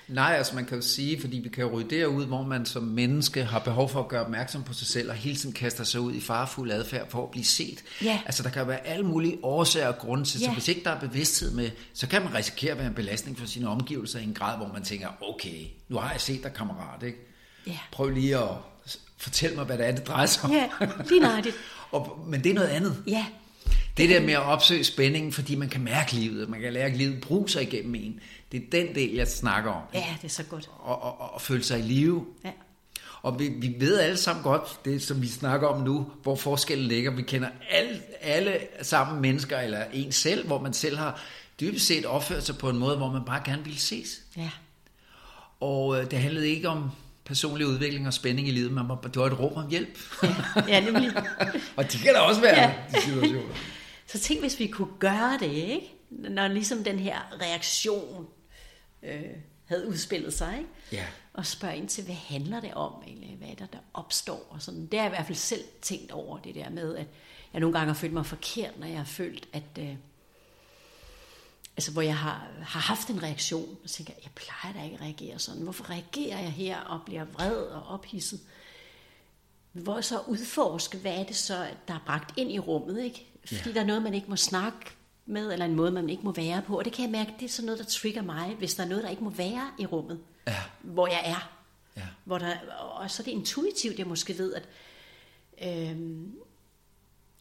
Nej, 0.08 0.34
altså 0.36 0.54
man 0.54 0.64
kan 0.66 0.76
jo 0.76 0.82
sige, 0.82 1.20
fordi 1.20 1.36
vi 1.38 1.48
kan 1.48 1.64
jo 1.64 1.70
ryge 1.70 1.90
derud, 1.90 2.26
hvor 2.26 2.42
man 2.42 2.66
som 2.66 2.82
menneske 2.82 3.44
har 3.44 3.58
behov 3.58 3.88
for 3.88 4.00
at 4.00 4.08
gøre 4.08 4.20
opmærksom 4.24 4.62
på 4.62 4.72
sig 4.72 4.86
selv, 4.86 5.10
og 5.10 5.14
hele 5.16 5.36
tiden 5.36 5.52
kaster 5.54 5.84
sig 5.84 6.00
ud 6.00 6.12
i 6.14 6.20
farefuld 6.20 6.70
adfærd 6.72 7.10
for 7.10 7.22
at 7.22 7.30
blive 7.30 7.44
set. 7.44 7.84
Ja. 8.02 8.20
Altså 8.26 8.42
der 8.42 8.50
kan 8.50 8.68
være 8.68 8.86
alle 8.86 9.06
mulige 9.06 9.38
årsager 9.42 9.88
og 9.88 9.98
grunde 9.98 10.24
til, 10.24 10.40
så 10.40 10.46
Ja. 10.46 10.52
hvis 10.52 10.68
ikke 10.68 10.84
der 10.84 10.90
er 10.90 11.00
bevidsthed 11.00 11.50
med, 11.50 11.70
så 11.94 12.08
kan 12.08 12.22
man 12.22 12.34
risikere 12.34 12.72
at 12.72 12.78
være 12.78 12.86
en 12.86 12.94
belastning 12.94 13.38
for 13.38 13.46
sine 13.46 13.68
omgivelser 13.68 14.18
i 14.18 14.24
en 14.24 14.34
grad, 14.34 14.56
hvor 14.56 14.68
man 14.72 14.82
tænker, 14.84 15.08
okay, 15.22 15.64
nu 15.88 15.96
har 15.98 16.10
jeg 16.12 16.20
set 16.20 16.42
dig 16.42 16.52
kammerat, 16.52 17.02
ikke? 17.02 17.18
Ja. 17.66 17.78
Prøv 17.92 18.08
lige 18.10 18.36
at 18.38 18.48
fortælle 19.16 19.56
mig, 19.56 19.64
hvad 19.64 19.78
det 19.78 19.86
er, 19.86 19.90
det 19.92 20.06
drejer 20.06 20.26
sig 20.26 20.44
om. 20.44 20.52
Ja, 20.52 20.68
lige 21.08 21.20
nøjagtigt. 21.20 21.56
og, 21.90 22.18
men 22.26 22.44
det 22.44 22.50
er 22.50 22.54
noget 22.54 22.68
andet. 22.68 23.02
ja, 23.06 23.26
Det 23.96 24.08
der 24.08 24.20
med 24.20 24.34
at 24.34 24.42
opsøge 24.42 24.84
spændingen, 24.84 25.32
fordi 25.32 25.54
man 25.54 25.68
kan 25.68 25.80
mærke 25.80 26.12
livet, 26.12 26.48
man 26.48 26.60
kan 26.60 26.72
lære 26.72 26.90
livet 26.96 27.20
bruge 27.20 27.48
sig 27.48 27.62
igennem 27.62 27.94
en. 27.94 28.20
Det 28.52 28.62
er 28.62 28.66
den 28.72 28.94
del, 28.94 29.14
jeg 29.14 29.28
snakker 29.28 29.70
om. 29.72 29.82
ja, 29.94 30.04
det 30.22 30.24
er 30.24 30.32
så 30.32 30.42
godt. 30.42 30.70
Og, 30.78 31.02
og, 31.02 31.34
og 31.34 31.40
føle 31.40 31.62
sig 31.64 31.78
i 31.78 31.82
live. 31.82 32.26
Ja. 32.44 32.50
Og 33.22 33.38
vi, 33.38 33.48
vi 33.48 33.74
ved 33.78 33.98
alle 33.98 34.16
sammen 34.16 34.42
godt, 34.42 34.80
det 34.84 35.02
som 35.02 35.22
vi 35.22 35.28
snakker 35.28 35.68
om 35.68 35.82
nu, 35.82 36.10
hvor 36.22 36.36
forskellen 36.36 36.86
ligger. 36.88 37.10
Vi 37.10 37.22
kender 37.22 37.48
alle, 37.70 38.02
alle 38.20 38.58
sammen 38.82 39.20
mennesker, 39.22 39.58
eller 39.58 39.84
en 39.92 40.12
selv, 40.12 40.46
hvor 40.46 40.60
man 40.60 40.72
selv 40.72 40.96
har 40.96 41.20
dybest 41.60 41.86
set 41.86 42.06
opført 42.06 42.44
sig 42.46 42.58
på 42.58 42.68
en 42.70 42.78
måde, 42.78 42.96
hvor 42.96 43.12
man 43.12 43.24
bare 43.26 43.42
gerne 43.44 43.64
vil 43.64 43.78
ses. 43.78 44.20
Ja, 44.36 44.50
Og 45.60 46.00
øh, 46.00 46.10
det 46.10 46.18
handlede 46.18 46.48
ikke 46.48 46.68
om 46.68 46.90
personlig 47.28 47.66
udvikling 47.66 48.06
og 48.06 48.12
spænding 48.14 48.48
i 48.48 48.50
livet, 48.50 48.72
men 48.72 48.84
det 49.02 49.16
var 49.16 49.26
et 49.26 49.38
råb 49.38 49.56
om 49.56 49.68
hjælp. 49.70 49.98
ja 50.68 50.80
nemlig. 50.80 51.10
og 51.76 51.92
det 51.92 52.00
kan 52.00 52.14
der 52.14 52.20
også 52.20 52.40
være 52.40 52.60
Ja. 52.60 52.62
ja. 52.92 52.96
de 52.98 53.02
situationer. 53.02 53.54
Så 54.12 54.18
tænk, 54.18 54.40
hvis 54.40 54.58
vi 54.58 54.66
kunne 54.66 54.98
gøre 54.98 55.38
det, 55.40 55.52
ikke? 55.52 55.94
Når 56.10 56.48
ligesom 56.48 56.84
den 56.84 56.98
her 56.98 57.18
reaktion 57.42 58.26
øh, 59.02 59.20
havde 59.64 59.88
udspillet 59.88 60.32
sig, 60.34 60.54
ikke? 60.58 60.70
Ja. 60.92 61.04
Og 61.32 61.46
spørge 61.46 61.76
ind 61.76 61.88
til, 61.88 62.04
hvad 62.04 62.14
handler 62.14 62.60
det 62.60 62.74
om, 62.74 62.92
eller 63.06 63.36
hvad 63.38 63.48
er 63.48 63.54
der, 63.54 63.66
der 63.66 63.78
opstår? 63.94 64.46
Og 64.50 64.62
sådan. 64.62 64.86
Det 64.86 64.94
har 64.98 65.06
jeg 65.06 65.12
i 65.12 65.16
hvert 65.16 65.26
fald 65.26 65.38
selv 65.38 65.64
tænkt 65.82 66.12
over, 66.12 66.38
det 66.38 66.54
der 66.54 66.70
med, 66.70 66.96
at 66.96 67.06
jeg 67.52 67.60
nogle 67.60 67.78
gange 67.78 67.86
har 67.86 67.94
følt 68.00 68.12
mig 68.12 68.26
forkert, 68.26 68.78
når 68.80 68.86
jeg 68.86 68.96
har 68.98 69.04
følt, 69.04 69.48
at... 69.52 69.62
Øh, 69.78 69.94
altså 71.78 71.92
hvor 71.92 72.02
jeg 72.02 72.16
har, 72.18 72.46
har 72.62 72.80
haft 72.80 73.08
en 73.10 73.22
reaktion, 73.22 73.76
og 73.84 73.90
tænker, 73.90 74.12
jeg 74.22 74.30
plejer 74.34 74.74
da 74.74 74.84
ikke 74.84 74.94
at 74.96 75.00
reagere 75.02 75.38
sådan. 75.38 75.62
Hvorfor 75.62 75.90
reagerer 75.90 76.40
jeg 76.40 76.52
her 76.52 76.80
og 76.80 77.00
bliver 77.06 77.24
vred 77.24 77.56
og 77.56 77.82
ophidset? 77.86 78.40
Hvor 79.72 80.00
så 80.00 80.20
udforske, 80.26 80.98
hvad 80.98 81.12
er 81.14 81.24
det 81.24 81.36
så, 81.36 81.66
der 81.88 81.94
er 81.94 81.98
bragt 82.06 82.38
ind 82.38 82.52
i 82.52 82.58
rummet, 82.58 83.02
ikke? 83.04 83.26
Fordi 83.44 83.68
Ja. 83.68 83.74
der 83.74 83.80
er 83.80 83.84
noget, 83.86 84.02
man 84.02 84.14
ikke 84.14 84.30
må 84.30 84.36
snakke 84.36 84.78
med, 85.26 85.52
eller 85.52 85.64
en 85.64 85.74
måde, 85.74 85.90
man 85.90 86.10
ikke 86.10 86.22
må 86.22 86.32
være 86.32 86.62
på. 86.62 86.78
Og 86.78 86.84
det 86.84 86.92
kan 86.92 87.02
jeg 87.04 87.10
mærke, 87.10 87.32
det 87.40 87.44
er 87.44 87.48
sådan 87.48 87.66
noget, 87.66 87.78
der 87.78 87.84
trigger 87.84 88.22
mig, 88.22 88.54
hvis 88.58 88.74
der 88.74 88.82
er 88.84 88.88
noget, 88.88 89.04
der 89.04 89.10
ikke 89.10 89.24
må 89.24 89.30
være 89.30 89.70
i 89.78 89.86
rummet, 89.86 90.20
Ja. 90.46 90.56
hvor 90.82 91.06
jeg 91.06 91.22
er. 91.24 91.50
Ja. 91.96 92.06
Hvor 92.24 92.38
der, 92.38 92.56
og 92.80 93.10
så 93.10 93.22
er 93.22 93.24
det 93.24 93.30
intuitivt, 93.30 93.98
jeg 93.98 94.06
måske 94.06 94.38
ved, 94.38 94.54
at 94.54 94.68
øhm, 95.62 96.34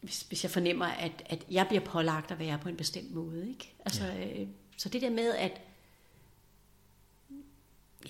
hvis, 0.00 0.20
hvis 0.20 0.42
jeg 0.42 0.50
fornemmer, 0.50 0.86
at, 0.86 1.22
at 1.26 1.46
jeg 1.50 1.66
bliver 1.68 1.84
pålagt 1.84 2.30
at 2.30 2.38
være 2.38 2.58
på 2.58 2.68
en 2.68 2.76
bestemt 2.76 3.14
måde. 3.14 3.48
Ikke? 3.48 3.74
Altså, 3.84 4.04
ja. 4.04 4.40
øh, 4.40 4.46
så 4.76 4.88
det 4.88 5.02
der 5.02 5.10
med, 5.10 5.34
at 5.34 5.60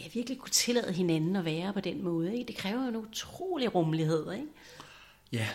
jeg 0.01 0.11
virkelig 0.15 0.39
kunne 0.39 0.51
tillade 0.51 0.93
hinanden 0.93 1.37
at 1.37 1.45
være 1.45 1.73
på 1.73 1.81
den 1.81 2.03
måde, 2.03 2.33
ikke? 2.33 2.49
det 2.49 2.57
kræver 2.57 2.83
jo 2.83 2.89
en 2.89 2.97
utrolig 2.97 3.75
rummelighed. 3.75 4.33
Ikke? 4.33 4.47
Ja. 5.33 5.49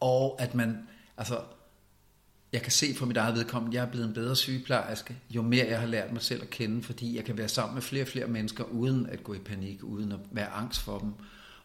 Og 0.00 0.36
at 0.38 0.54
man, 0.54 0.88
altså, 1.16 1.40
jeg 2.52 2.62
kan 2.62 2.72
se 2.72 2.94
for 2.94 3.06
mit 3.06 3.16
eget 3.16 3.34
vedkommende, 3.34 3.76
jeg 3.76 3.84
er 3.84 3.90
blevet 3.90 4.06
en 4.06 4.14
bedre 4.14 4.36
sygeplejerske, 4.36 5.16
jo 5.30 5.42
mere 5.42 5.66
jeg 5.66 5.80
har 5.80 5.86
lært 5.86 6.12
mig 6.12 6.22
selv 6.22 6.42
at 6.42 6.50
kende, 6.50 6.82
fordi 6.82 7.16
jeg 7.16 7.24
kan 7.24 7.38
være 7.38 7.48
sammen 7.48 7.74
med 7.74 7.82
flere 7.82 8.04
og 8.04 8.08
flere 8.08 8.26
mennesker, 8.26 8.64
uden 8.64 9.06
at 9.06 9.24
gå 9.24 9.34
i 9.34 9.38
panik, 9.38 9.84
uden 9.84 10.12
at 10.12 10.18
være 10.30 10.48
angst 10.48 10.80
for 10.80 10.98
dem. 10.98 11.12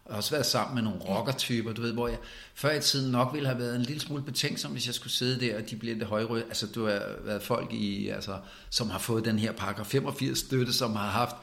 Har 0.10 0.18
også 0.18 0.32
været 0.32 0.46
sammen 0.46 0.76
med 0.76 0.84
nogle 0.84 1.00
rockertyper, 1.00 1.74
du 1.74 1.82
ved, 1.82 1.94
hvor 1.94 2.08
jeg 2.08 2.18
før 2.56 2.72
i 2.72 2.82
tiden 2.82 3.12
nok 3.12 3.34
ville 3.34 3.48
have 3.48 3.60
været 3.60 3.76
en 3.76 3.82
lille 3.82 4.02
smule 4.02 4.24
betænksom, 4.24 4.72
hvis 4.72 4.88
jeg 4.88 4.96
skulle 4.96 5.14
sidde 5.14 5.46
der, 5.46 5.58
og 5.58 5.70
de 5.70 5.76
bliver 5.76 5.96
lidt 5.96 6.08
højrøde. 6.08 6.44
Altså, 6.44 6.68
du 6.68 6.86
har 6.86 7.02
været 7.26 7.44
folk 7.44 7.74
i, 7.74 8.10
altså, 8.10 8.38
som 8.70 8.90
har 8.90 9.00
fået 9.00 9.26
den 9.26 9.40
her 9.40 9.52
paragraf 9.52 9.86
85 9.86 10.40
støtte, 10.40 10.74
som 10.74 10.96
har 10.96 11.10
haft 11.10 11.36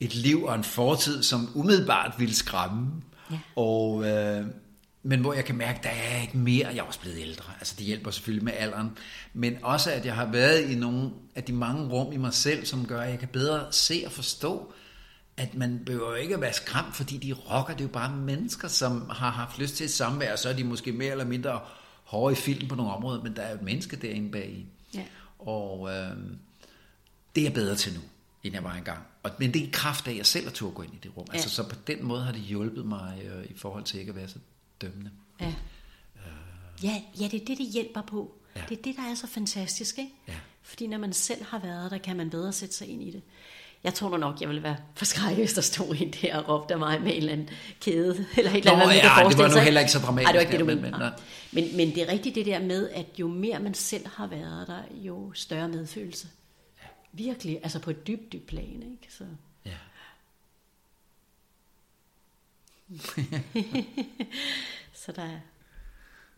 et 0.00 0.14
liv 0.14 0.44
og 0.44 0.54
en 0.54 0.64
fortid, 0.64 1.22
som 1.22 1.50
umiddelbart 1.54 2.14
ville 2.18 2.34
skræmme. 2.34 2.92
Ja. 3.30 3.38
Og, 3.56 4.04
øh, 4.04 4.46
men 5.02 5.20
hvor 5.20 5.34
jeg 5.34 5.44
kan 5.44 5.56
mærke, 5.56 5.78
at 5.78 5.84
der 5.84 5.90
er 5.90 6.22
ikke 6.22 6.38
mere. 6.38 6.66
Jeg 6.66 6.78
er 6.78 6.82
også 6.82 7.00
blevet 7.00 7.18
ældre. 7.20 7.44
Altså 7.58 7.74
det 7.78 7.86
hjælper 7.86 8.10
selvfølgelig 8.10 8.44
med 8.44 8.52
alderen. 8.56 8.90
Men 9.32 9.58
også 9.62 9.90
at 9.90 10.06
jeg 10.06 10.14
har 10.14 10.26
været 10.26 10.70
i 10.70 10.74
nogle 10.74 11.10
af 11.34 11.42
de 11.42 11.52
mange 11.52 11.88
rum 11.88 12.12
i 12.12 12.16
mig 12.16 12.34
selv, 12.34 12.66
som 12.66 12.86
gør, 12.86 13.00
at 13.00 13.10
jeg 13.10 13.18
kan 13.18 13.28
bedre 13.28 13.66
se 13.70 14.02
og 14.06 14.12
forstå, 14.12 14.72
at 15.36 15.54
man 15.54 15.82
behøver 15.86 16.16
ikke 16.16 16.34
at 16.34 16.40
være 16.40 16.52
skræmt, 16.52 16.96
fordi 16.96 17.16
de 17.16 17.32
rocker. 17.32 17.74
Det 17.74 17.80
er 17.80 17.88
jo 17.88 17.92
bare 17.92 18.16
mennesker, 18.16 18.68
som 18.68 19.10
har 19.10 19.30
haft 19.30 19.58
lyst 19.58 19.76
til 19.76 19.84
et 19.84 19.90
samvær, 19.90 20.32
og 20.32 20.38
så 20.38 20.48
er 20.48 20.52
de 20.52 20.64
måske 20.64 20.92
mere 20.92 21.10
eller 21.10 21.24
mindre 21.24 21.60
hårde 22.04 22.32
i 22.32 22.36
filmen 22.36 22.68
på 22.68 22.74
nogle 22.74 22.92
områder, 22.92 23.22
men 23.22 23.36
der 23.36 23.42
er 23.42 23.50
jo 23.50 23.54
et 23.54 23.62
menneske 23.62 23.96
derinde 23.96 24.30
bag 24.30 24.66
Ja. 24.94 25.04
Og 25.38 25.90
øh, 25.90 26.16
det 27.34 27.40
er 27.40 27.44
jeg 27.44 27.54
bedre 27.54 27.76
til 27.76 27.94
nu, 27.94 28.00
end 28.42 28.54
jeg 28.54 28.64
var 28.64 28.74
engang. 28.74 29.02
Og, 29.22 29.30
men 29.38 29.54
det 29.54 29.62
er 29.62 29.66
i 29.66 29.70
kraft 29.72 30.06
af, 30.06 30.10
at 30.10 30.16
jeg 30.16 30.26
selv 30.26 30.44
har 30.44 30.52
turde 30.52 30.74
gå 30.74 30.82
ind 30.82 30.94
i 30.94 30.98
det 31.02 31.16
rum. 31.16 31.26
Ja. 31.28 31.32
Altså, 31.32 31.50
så 31.50 31.68
på 31.68 31.76
den 31.86 32.04
måde 32.04 32.22
har 32.22 32.32
det 32.32 32.40
hjulpet 32.40 32.86
mig 32.86 33.22
øh, 33.24 33.44
i 33.50 33.54
forhold 33.56 33.84
til 33.84 34.00
ikke 34.00 34.10
at 34.10 34.16
være 34.16 34.28
så 34.28 34.38
dømmende. 34.80 35.10
Ja. 35.40 35.54
Ja, 36.82 37.02
ja, 37.20 37.24
det 37.24 37.42
er 37.42 37.44
det, 37.44 37.58
det 37.58 37.66
hjælper 37.72 38.02
på. 38.02 38.34
Ja. 38.56 38.62
Det 38.68 38.78
er 38.78 38.82
det, 38.82 38.96
der 38.96 39.02
er 39.02 39.14
så 39.14 39.26
fantastisk, 39.26 39.98
ikke? 39.98 40.12
Ja. 40.28 40.34
Fordi 40.62 40.86
når 40.86 40.98
man 40.98 41.12
selv 41.12 41.44
har 41.44 41.58
været 41.58 41.90
der, 41.90 41.98
kan 41.98 42.16
man 42.16 42.30
bedre 42.30 42.52
sætte 42.52 42.74
sig 42.74 42.88
ind 42.88 43.02
i 43.02 43.10
det. 43.10 43.22
Jeg 43.84 43.94
tror 43.94 44.10
nu 44.10 44.16
nok, 44.16 44.40
jeg 44.40 44.48
ville 44.48 44.62
være 44.62 44.76
forskrækket, 44.94 45.36
hvis 45.44 45.52
der 45.52 45.60
stod 45.60 45.96
en 46.00 46.10
der 46.22 46.36
og 46.38 46.48
råbte 46.48 46.74
af 46.74 46.80
mig 46.80 47.00
med 47.02 47.10
en 47.10 47.16
eller 47.16 47.32
anden 47.32 47.48
kæde, 47.80 48.26
eller 48.38 48.50
et 48.50 48.56
eller 48.56 48.70
Nå, 48.72 48.76
andet, 48.76 48.86
man 48.88 48.96
ja, 48.96 49.28
det 49.28 49.38
var 49.38 49.48
nu 49.54 49.60
heller 49.60 49.80
ikke 49.80 49.92
så 49.92 49.98
dramatisk 49.98 50.26
Ej, 50.26 50.32
det 50.32 50.38
var 50.38 50.40
ikke 50.40 50.52
det, 50.52 50.60
du 50.60 50.64
mener. 50.82 50.98
men- 50.98 51.64
Men, 51.64 51.76
men- 51.76 51.94
det 51.94 52.02
er 52.02 52.08
rigtigt 52.12 52.34
det 52.34 52.46
der 52.46 52.58
med, 52.62 52.90
at 52.90 53.06
jo 53.18 53.28
mere 53.28 53.60
man 53.60 53.74
selv 53.74 54.06
har 54.08 54.26
været 54.26 54.66
der, 54.66 54.82
jo 54.92 55.32
større 55.34 55.68
medfølelse. 55.68 56.28
Virkelig, 57.12 57.60
altså 57.62 57.78
på 57.78 57.90
et 57.90 58.06
dybt, 58.06 58.32
dybt 58.32 58.46
plan, 58.46 58.82
ikke? 58.82 59.08
Så. 59.10 59.24
Ja. 59.64 59.70
Så 64.92 65.12
der 65.12 65.22
er 65.22 65.38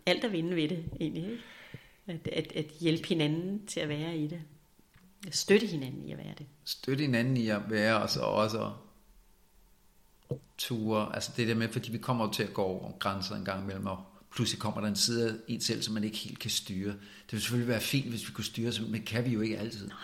alt 0.07 0.25
at 0.25 0.33
vinde 0.33 0.57
ved 0.57 0.69
det, 0.69 0.85
egentlig. 1.01 1.25
Ikke? 1.25 1.43
At, 2.07 2.29
at, 2.33 2.53
at 2.53 2.65
hjælpe 2.81 3.09
hinanden 3.09 3.67
til 3.67 3.81
at 3.81 3.89
være 3.89 4.17
i 4.17 4.27
det. 4.27 4.41
Støtte 5.31 5.67
hinanden 5.67 6.05
i 6.05 6.13
at 6.13 6.19
være 6.19 6.35
det. 6.39 6.47
Støtte 6.65 7.03
hinanden 7.03 7.37
i 7.37 7.49
at 7.49 7.71
være, 7.71 8.03
og 8.03 8.11
så 8.11 8.21
også 8.21 8.73
ture. 10.59 11.15
Altså 11.15 11.33
det 11.37 11.49
der 11.49 11.55
med, 11.55 11.69
fordi 11.69 11.93
vi 11.93 11.99
kommer 11.99 12.33
til 12.33 12.43
at 12.43 12.55
gå 12.55 12.63
over 12.63 12.93
grænser 12.99 13.37
en 13.37 13.45
gang 13.45 13.63
imellem, 13.63 13.87
og 13.87 14.05
pludselig 14.35 14.61
kommer 14.61 14.81
der 14.81 14.89
en 14.89 14.97
side 14.97 15.31
af 15.31 15.35
en 15.49 15.61
selv, 15.61 15.83
som 15.83 15.95
man 15.95 16.05
ikke 16.05 16.17
helt 16.17 16.39
kan 16.39 16.51
styre. 16.51 16.91
Det 16.91 17.33
vil 17.33 17.41
selvfølgelig 17.41 17.69
være 17.69 17.81
fint, 17.81 18.09
hvis 18.09 18.29
vi 18.29 18.33
kunne 18.33 18.45
styre, 18.45 18.73
men 18.89 19.03
kan 19.03 19.25
vi 19.25 19.31
jo 19.31 19.41
ikke 19.41 19.59
altid. 19.59 19.89
Nej. 19.89 19.97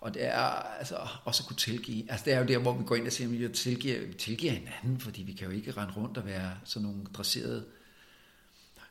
Og 0.00 0.14
det 0.14 0.24
er 0.24 0.38
altså 0.78 0.96
også 1.24 1.42
at 1.42 1.46
kunne 1.46 1.56
tilgive. 1.56 2.10
Altså 2.10 2.24
det 2.24 2.32
er 2.32 2.38
jo 2.38 2.46
der, 2.46 2.58
hvor 2.58 2.72
vi 2.72 2.84
går 2.84 2.96
ind 2.96 3.06
og 3.06 3.12
siger, 3.12 3.28
at 3.28 3.50
vi 3.50 3.54
tilgiver, 3.54 4.06
vi 4.06 4.14
tilgiver 4.14 4.52
hinanden, 4.52 5.00
fordi 5.00 5.22
vi 5.22 5.32
kan 5.32 5.46
jo 5.46 5.52
ikke 5.52 5.72
rende 5.72 5.94
rundt 5.94 6.18
og 6.18 6.26
være 6.26 6.54
sådan 6.64 6.88
nogle 6.88 7.04
dresserede. 7.14 7.64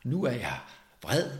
Nu 0.04 0.24
er 0.24 0.30
jeg 0.30 0.58
vred. 1.02 1.30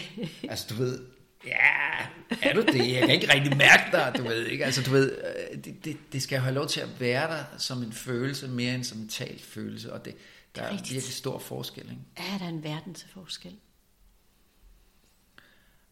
altså 0.50 0.66
du 0.70 0.74
ved, 0.74 1.06
ja, 1.46 2.06
er 2.42 2.54
du 2.54 2.62
det? 2.62 2.92
Jeg 2.92 3.00
kan 3.00 3.10
ikke 3.10 3.32
rigtig 3.32 3.56
mærke 3.56 3.82
dig, 3.92 4.14
du 4.16 4.22
ved 4.22 4.46
ikke. 4.46 4.64
Altså 4.64 4.82
du 4.82 4.90
ved, 4.90 5.18
øh, 5.52 5.64
det, 5.64 5.84
det, 5.84 5.96
det 6.12 6.22
skal 6.22 6.36
jo 6.36 6.42
have 6.42 6.54
lov 6.54 6.68
til 6.68 6.80
at 6.80 7.00
være 7.00 7.36
der 7.36 7.44
som 7.58 7.82
en 7.82 7.92
følelse, 7.92 8.48
mere 8.48 8.74
end 8.74 8.84
som 8.84 8.98
en 8.98 9.08
talt 9.08 9.42
følelse. 9.42 9.92
Og 9.92 10.04
det, 10.04 10.14
Der 10.56 10.62
er, 10.62 10.66
er 10.66 10.72
virkelig 10.72 11.02
stor 11.02 11.38
forskel, 11.38 11.82
ikke? 11.82 12.02
Ja, 12.18 12.38
der 12.38 12.44
er 12.44 12.48
en 12.48 12.64
verden 12.64 12.94
til 12.94 13.08
forskel. 13.14 13.52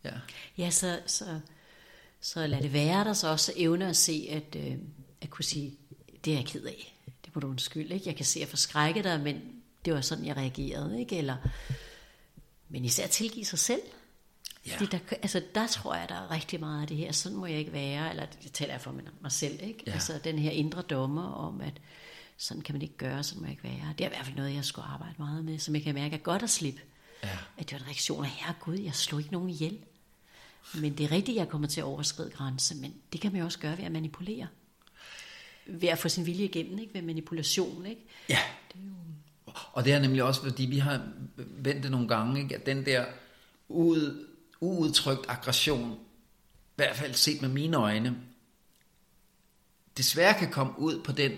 Ja. 0.04 0.12
Ja, 0.58 0.70
så, 0.70 1.00
så, 1.06 1.40
så 2.20 2.46
lad 2.46 2.62
det 2.62 2.72
være 2.72 3.04
der 3.04 3.12
så 3.12 3.28
også 3.28 3.52
evne 3.56 3.88
at 3.88 3.96
se, 3.96 4.28
at, 4.30 4.56
øh, 4.56 4.76
at 5.20 5.30
kunne 5.30 5.44
sige, 5.44 5.76
det 6.24 6.32
er 6.32 6.36
jeg 6.36 6.46
ked 6.46 6.64
af. 6.64 6.96
Det 7.24 7.34
må 7.34 7.40
du 7.40 7.48
undskylde, 7.48 7.94
ikke? 7.94 8.08
Jeg 8.08 8.16
kan 8.16 8.24
se 8.24 8.42
at 8.42 8.48
forskrække 8.48 9.02
dig, 9.02 9.20
men 9.20 9.40
det 9.84 9.94
var 9.94 10.00
sådan, 10.00 10.24
jeg 10.26 10.36
reagerede, 10.36 11.00
ikke? 11.00 11.18
Eller, 11.18 11.36
men 12.68 12.84
især 12.84 13.06
tilgive 13.06 13.44
sig 13.44 13.58
selv. 13.58 13.80
Ja. 14.66 14.76
Fordi 14.76 14.86
der, 14.86 14.98
altså, 15.22 15.42
der 15.54 15.66
tror 15.66 15.94
jeg, 15.94 16.08
der 16.08 16.14
er 16.14 16.30
rigtig 16.30 16.60
meget 16.60 16.82
af 16.82 16.88
det 16.88 16.96
her. 16.96 17.12
Sådan 17.12 17.38
må 17.38 17.46
jeg 17.46 17.58
ikke 17.58 17.72
være. 17.72 18.10
Eller 18.10 18.26
det 18.42 18.52
taler 18.52 18.72
jeg 18.72 18.80
for 18.80 18.94
mig 19.20 19.32
selv. 19.32 19.62
Ikke? 19.62 19.82
Ja. 19.86 19.92
Altså 19.92 20.20
den 20.24 20.38
her 20.38 20.50
indre 20.50 20.82
dommer 20.82 21.32
om, 21.32 21.60
at 21.60 21.80
sådan 22.36 22.62
kan 22.62 22.74
man 22.74 22.82
ikke 22.82 22.96
gøre, 22.96 23.22
sådan 23.22 23.40
må 23.40 23.46
jeg 23.46 23.52
ikke 23.52 23.64
være. 23.64 23.94
Det 23.98 24.04
er 24.04 24.08
i 24.08 24.12
hvert 24.12 24.24
fald 24.24 24.36
noget, 24.36 24.54
jeg 24.54 24.64
skulle 24.64 24.88
arbejde 24.88 25.14
meget 25.18 25.44
med, 25.44 25.58
som 25.58 25.74
jeg 25.74 25.82
kan 25.82 25.94
mærke 25.94 26.14
er 26.14 26.18
godt 26.18 26.42
at 26.42 26.50
slippe. 26.50 26.80
Ja. 27.22 27.38
At 27.58 27.70
det 27.70 27.72
var 27.72 27.78
en 27.78 27.86
reaktion 27.86 28.24
af, 28.24 28.30
herre 28.30 28.54
Gud, 28.60 28.78
jeg 28.78 28.94
slog 28.94 29.20
ikke 29.20 29.32
nogen 29.32 29.50
ihjel. 29.50 29.78
Men 30.74 30.98
det 30.98 31.04
er 31.04 31.12
rigtigt, 31.12 31.36
jeg 31.36 31.48
kommer 31.48 31.68
til 31.68 31.80
at 31.80 31.84
overskride 31.84 32.30
grænse, 32.30 32.76
men 32.76 32.94
det 33.12 33.20
kan 33.20 33.32
man 33.32 33.38
jo 33.38 33.44
også 33.44 33.58
gøre 33.58 33.78
ved 33.78 33.84
at 33.84 33.92
manipulere. 33.92 34.46
Ved 35.66 35.88
at 35.88 35.98
få 35.98 36.08
sin 36.08 36.26
vilje 36.26 36.44
igennem, 36.44 36.78
ikke? 36.78 36.94
ved 36.94 37.02
manipulation. 37.02 37.86
Ikke? 37.86 38.00
Ja. 38.28 38.38
Og 39.72 39.84
det 39.84 39.92
er 39.92 39.98
nemlig 39.98 40.22
også, 40.22 40.42
fordi 40.42 40.66
vi 40.66 40.78
har 40.78 41.02
vendt 41.36 41.82
det 41.82 41.90
nogle 41.90 42.08
gange, 42.08 42.42
ikke? 42.42 42.56
at 42.56 42.66
den 42.66 42.86
der 42.86 43.04
ud, 43.68 44.26
uudtrykt 44.60 45.26
aggression, 45.28 45.92
i 45.92 46.76
hvert 46.76 46.96
fald 46.96 47.14
set 47.14 47.42
med 47.42 47.48
mine 47.48 47.76
øjne, 47.76 48.16
desværre 49.96 50.38
kan 50.38 50.50
komme 50.50 50.78
ud 50.78 51.02
på 51.02 51.12
den 51.12 51.32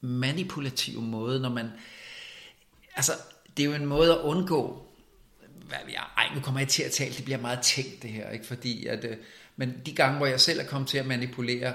manipulative 0.00 1.02
måde, 1.02 1.40
når 1.40 1.48
man, 1.48 1.70
altså, 2.96 3.12
det 3.56 3.62
er 3.62 3.66
jo 3.66 3.74
en 3.74 3.86
måde 3.86 4.12
at 4.12 4.20
undgå, 4.20 4.86
hvad 5.66 5.78
jeg, 5.92 6.04
ej, 6.16 6.34
nu 6.34 6.40
kommer 6.40 6.60
jeg 6.60 6.68
til 6.68 6.82
at 6.82 6.92
tale, 6.92 7.14
det 7.14 7.24
bliver 7.24 7.40
meget 7.40 7.60
tænkt 7.62 8.02
det 8.02 8.10
her, 8.10 8.30
ikke? 8.30 8.46
fordi 8.46 8.86
at, 8.86 9.04
øh, 9.04 9.16
men 9.56 9.82
de 9.86 9.94
gange, 9.94 10.16
hvor 10.16 10.26
jeg 10.26 10.40
selv 10.40 10.60
er 10.60 10.64
kommet 10.64 10.88
til 10.88 10.98
at 10.98 11.06
manipulere, 11.06 11.74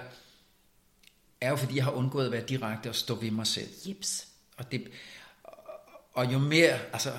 er 1.42 1.50
jo 1.50 1.56
fordi, 1.56 1.76
jeg 1.76 1.84
har 1.84 1.92
undgået 1.92 2.26
at 2.26 2.32
være 2.32 2.46
direkte 2.46 2.90
og 2.90 2.96
stå 2.96 3.16
ved 3.16 3.32
mig 3.32 3.48
selv. 3.48 3.70
Jips. 3.88 4.28
Og, 4.58 4.72
det, 4.72 4.88
og 6.14 6.34
jo 6.34 6.40
mere, 6.40 6.80
altså, 6.94 7.14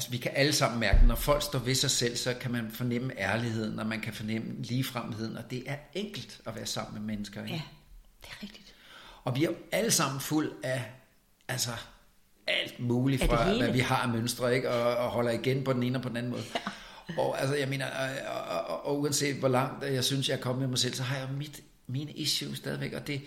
altså 0.00 0.10
vi 0.10 0.16
kan 0.16 0.30
alle 0.34 0.52
sammen 0.52 0.80
mærke, 0.80 1.06
når 1.06 1.14
folk 1.14 1.42
står 1.42 1.58
ved 1.58 1.74
sig 1.74 1.90
selv, 1.90 2.16
så 2.16 2.34
kan 2.34 2.50
man 2.50 2.70
fornemme 2.72 3.12
ærligheden, 3.18 3.78
og 3.78 3.86
man 3.86 4.00
kan 4.00 4.12
fornemme 4.12 4.62
ligefremheden, 4.62 5.36
og 5.36 5.50
det 5.50 5.62
er 5.66 5.76
enkelt 5.94 6.40
at 6.46 6.56
være 6.56 6.66
sammen 6.66 6.94
med 6.94 7.14
mennesker. 7.14 7.42
Ikke? 7.42 7.54
Ja, 7.54 7.62
det 8.22 8.28
er 8.30 8.42
rigtigt. 8.42 8.74
Og 9.24 9.36
vi 9.36 9.44
er 9.44 9.48
jo 9.48 9.56
alle 9.72 9.90
sammen 9.90 10.20
fuld 10.20 10.52
af, 10.62 10.82
altså, 11.48 11.70
alt 12.46 12.80
muligt 12.80 13.24
fra, 13.24 13.56
hvad 13.56 13.70
vi 13.70 13.78
har 13.78 13.96
af 13.96 14.08
mønstre, 14.08 14.54
ikke? 14.54 14.70
Og, 14.70 14.96
og 14.96 15.10
holder 15.10 15.30
igen 15.30 15.64
på 15.64 15.72
den 15.72 15.82
ene 15.82 15.98
og 15.98 16.02
på 16.02 16.08
den 16.08 16.16
anden 16.16 16.32
måde. 16.32 16.42
Ja. 16.54 16.60
Og 17.22 17.40
altså, 17.40 17.54
jeg 17.54 17.68
mener, 17.68 17.86
og, 17.86 18.08
og, 18.26 18.64
og, 18.64 18.86
og 18.86 19.00
uanset 19.00 19.36
hvor 19.36 19.48
langt 19.48 19.84
jeg 19.84 20.04
synes, 20.04 20.28
jeg 20.28 20.36
er 20.36 20.40
kommet 20.40 20.60
med 20.60 20.68
mig 20.68 20.78
selv, 20.78 20.94
så 20.94 21.02
har 21.02 21.16
jeg 21.16 21.28
mit, 21.38 21.60
mine 21.86 22.12
issues 22.12 22.58
stadigvæk, 22.58 22.92
og 22.92 23.06
det 23.06 23.22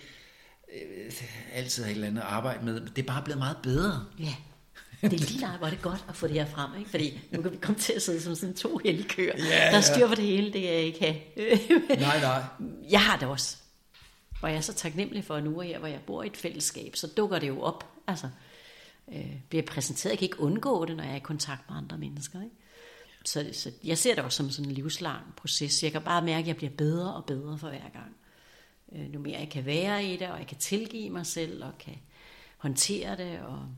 øh, 0.74 1.12
altid 1.52 1.82
har 1.82 1.90
et 1.90 1.94
eller 1.94 2.08
andet 2.08 2.22
arbejde 2.22 2.64
med. 2.64 2.80
Det 2.80 3.02
er 3.02 3.06
bare 3.06 3.22
blevet 3.22 3.38
meget 3.38 3.56
bedre. 3.62 4.06
Ja. 4.18 4.34
Det 5.00 5.12
er 5.12 5.18
lige 5.18 5.40
der, 5.40 5.58
hvor 5.58 5.66
det 5.66 5.76
er 5.76 5.82
godt 5.82 6.04
at 6.08 6.16
få 6.16 6.26
det 6.26 6.34
her 6.34 6.46
frem, 6.46 6.78
ikke? 6.78 6.90
Fordi 6.90 7.20
nu 7.30 7.42
kan 7.42 7.52
vi 7.52 7.56
komme 7.56 7.80
til 7.80 7.92
at 7.92 8.02
sidde 8.02 8.20
som 8.20 8.34
sådan 8.34 8.54
to 8.54 8.78
hellige 8.84 9.08
køer. 9.08 9.32
Ja, 9.36 9.70
der 9.70 9.76
er 9.76 9.80
styr 9.80 10.08
på 10.08 10.14
det 10.14 10.24
hele, 10.24 10.52
det 10.52 10.62
kan 10.62 10.70
jeg 10.70 10.80
ikke 10.80 11.00
have. 11.00 11.16
Nej, 12.00 12.20
nej. 12.20 12.42
Jeg 12.90 13.00
har 13.00 13.16
det 13.18 13.28
også. 13.28 13.56
Og 14.42 14.50
jeg 14.50 14.56
er 14.56 14.60
så 14.60 14.72
taknemmelig 14.72 15.24
for 15.24 15.40
nu, 15.40 15.60
her, 15.60 15.78
hvor 15.78 15.88
jeg 15.88 16.00
bor 16.06 16.22
i 16.22 16.26
et 16.26 16.36
fællesskab, 16.36 16.96
så 16.96 17.06
dukker 17.06 17.38
det 17.38 17.48
jo 17.48 17.60
op. 17.60 17.90
Altså, 18.06 18.28
øh, 19.12 19.36
bliver 19.48 19.62
præsenteret. 19.62 20.10
Jeg 20.10 20.18
kan 20.18 20.26
ikke 20.26 20.40
undgå 20.40 20.84
det, 20.84 20.96
når 20.96 21.04
jeg 21.04 21.12
er 21.12 21.16
i 21.16 21.20
kontakt 21.20 21.70
med 21.70 21.76
andre 21.76 21.98
mennesker. 21.98 22.42
Ikke? 22.42 22.54
Så, 23.24 23.46
så 23.52 23.70
jeg 23.84 23.98
ser 23.98 24.14
det 24.14 24.24
også 24.24 24.36
som 24.36 24.50
sådan 24.50 24.70
en 24.70 24.74
livslang 24.74 25.24
proces. 25.36 25.82
Jeg 25.82 25.92
kan 25.92 26.02
bare 26.02 26.22
mærke, 26.22 26.40
at 26.40 26.46
jeg 26.46 26.56
bliver 26.56 26.72
bedre 26.78 27.14
og 27.14 27.24
bedre 27.24 27.58
for 27.58 27.68
hver 27.68 27.90
gang. 27.92 28.16
Øh, 28.92 29.12
nu 29.12 29.20
mere 29.20 29.38
jeg 29.38 29.50
kan 29.50 29.66
være 29.66 30.04
i 30.04 30.16
det, 30.16 30.28
og 30.28 30.38
jeg 30.38 30.46
kan 30.46 30.58
tilgive 30.58 31.10
mig 31.10 31.26
selv, 31.26 31.64
og 31.64 31.78
kan 31.78 31.94
håndtere 32.56 33.16
det. 33.16 33.38
Og... 33.40 33.68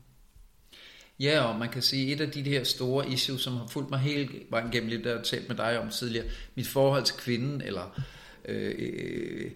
Ja, 1.19 1.41
og 1.41 1.59
man 1.59 1.69
kan 1.69 1.81
sige, 1.81 2.13
et 2.13 2.21
af 2.21 2.31
de 2.31 2.43
her 2.43 2.63
store 2.63 3.09
issues, 3.09 3.41
som 3.41 3.53
har 3.53 3.67
fulgt 3.67 3.89
mig 3.89 3.99
hele 3.99 4.29
vejen 4.49 4.71
gennem 4.71 4.89
lidt, 4.89 5.03
der 5.03 5.09
jeg 5.09 5.17
har 5.17 5.23
talt 5.23 5.47
med 5.47 5.57
dig 5.57 5.79
om 5.79 5.89
tidligere, 5.89 6.25
mit 6.55 6.67
forhold 6.67 7.03
til 7.03 7.15
kvinden, 7.15 7.61
eller 7.61 8.01
øh, 8.45 8.75
øh, 8.79 9.51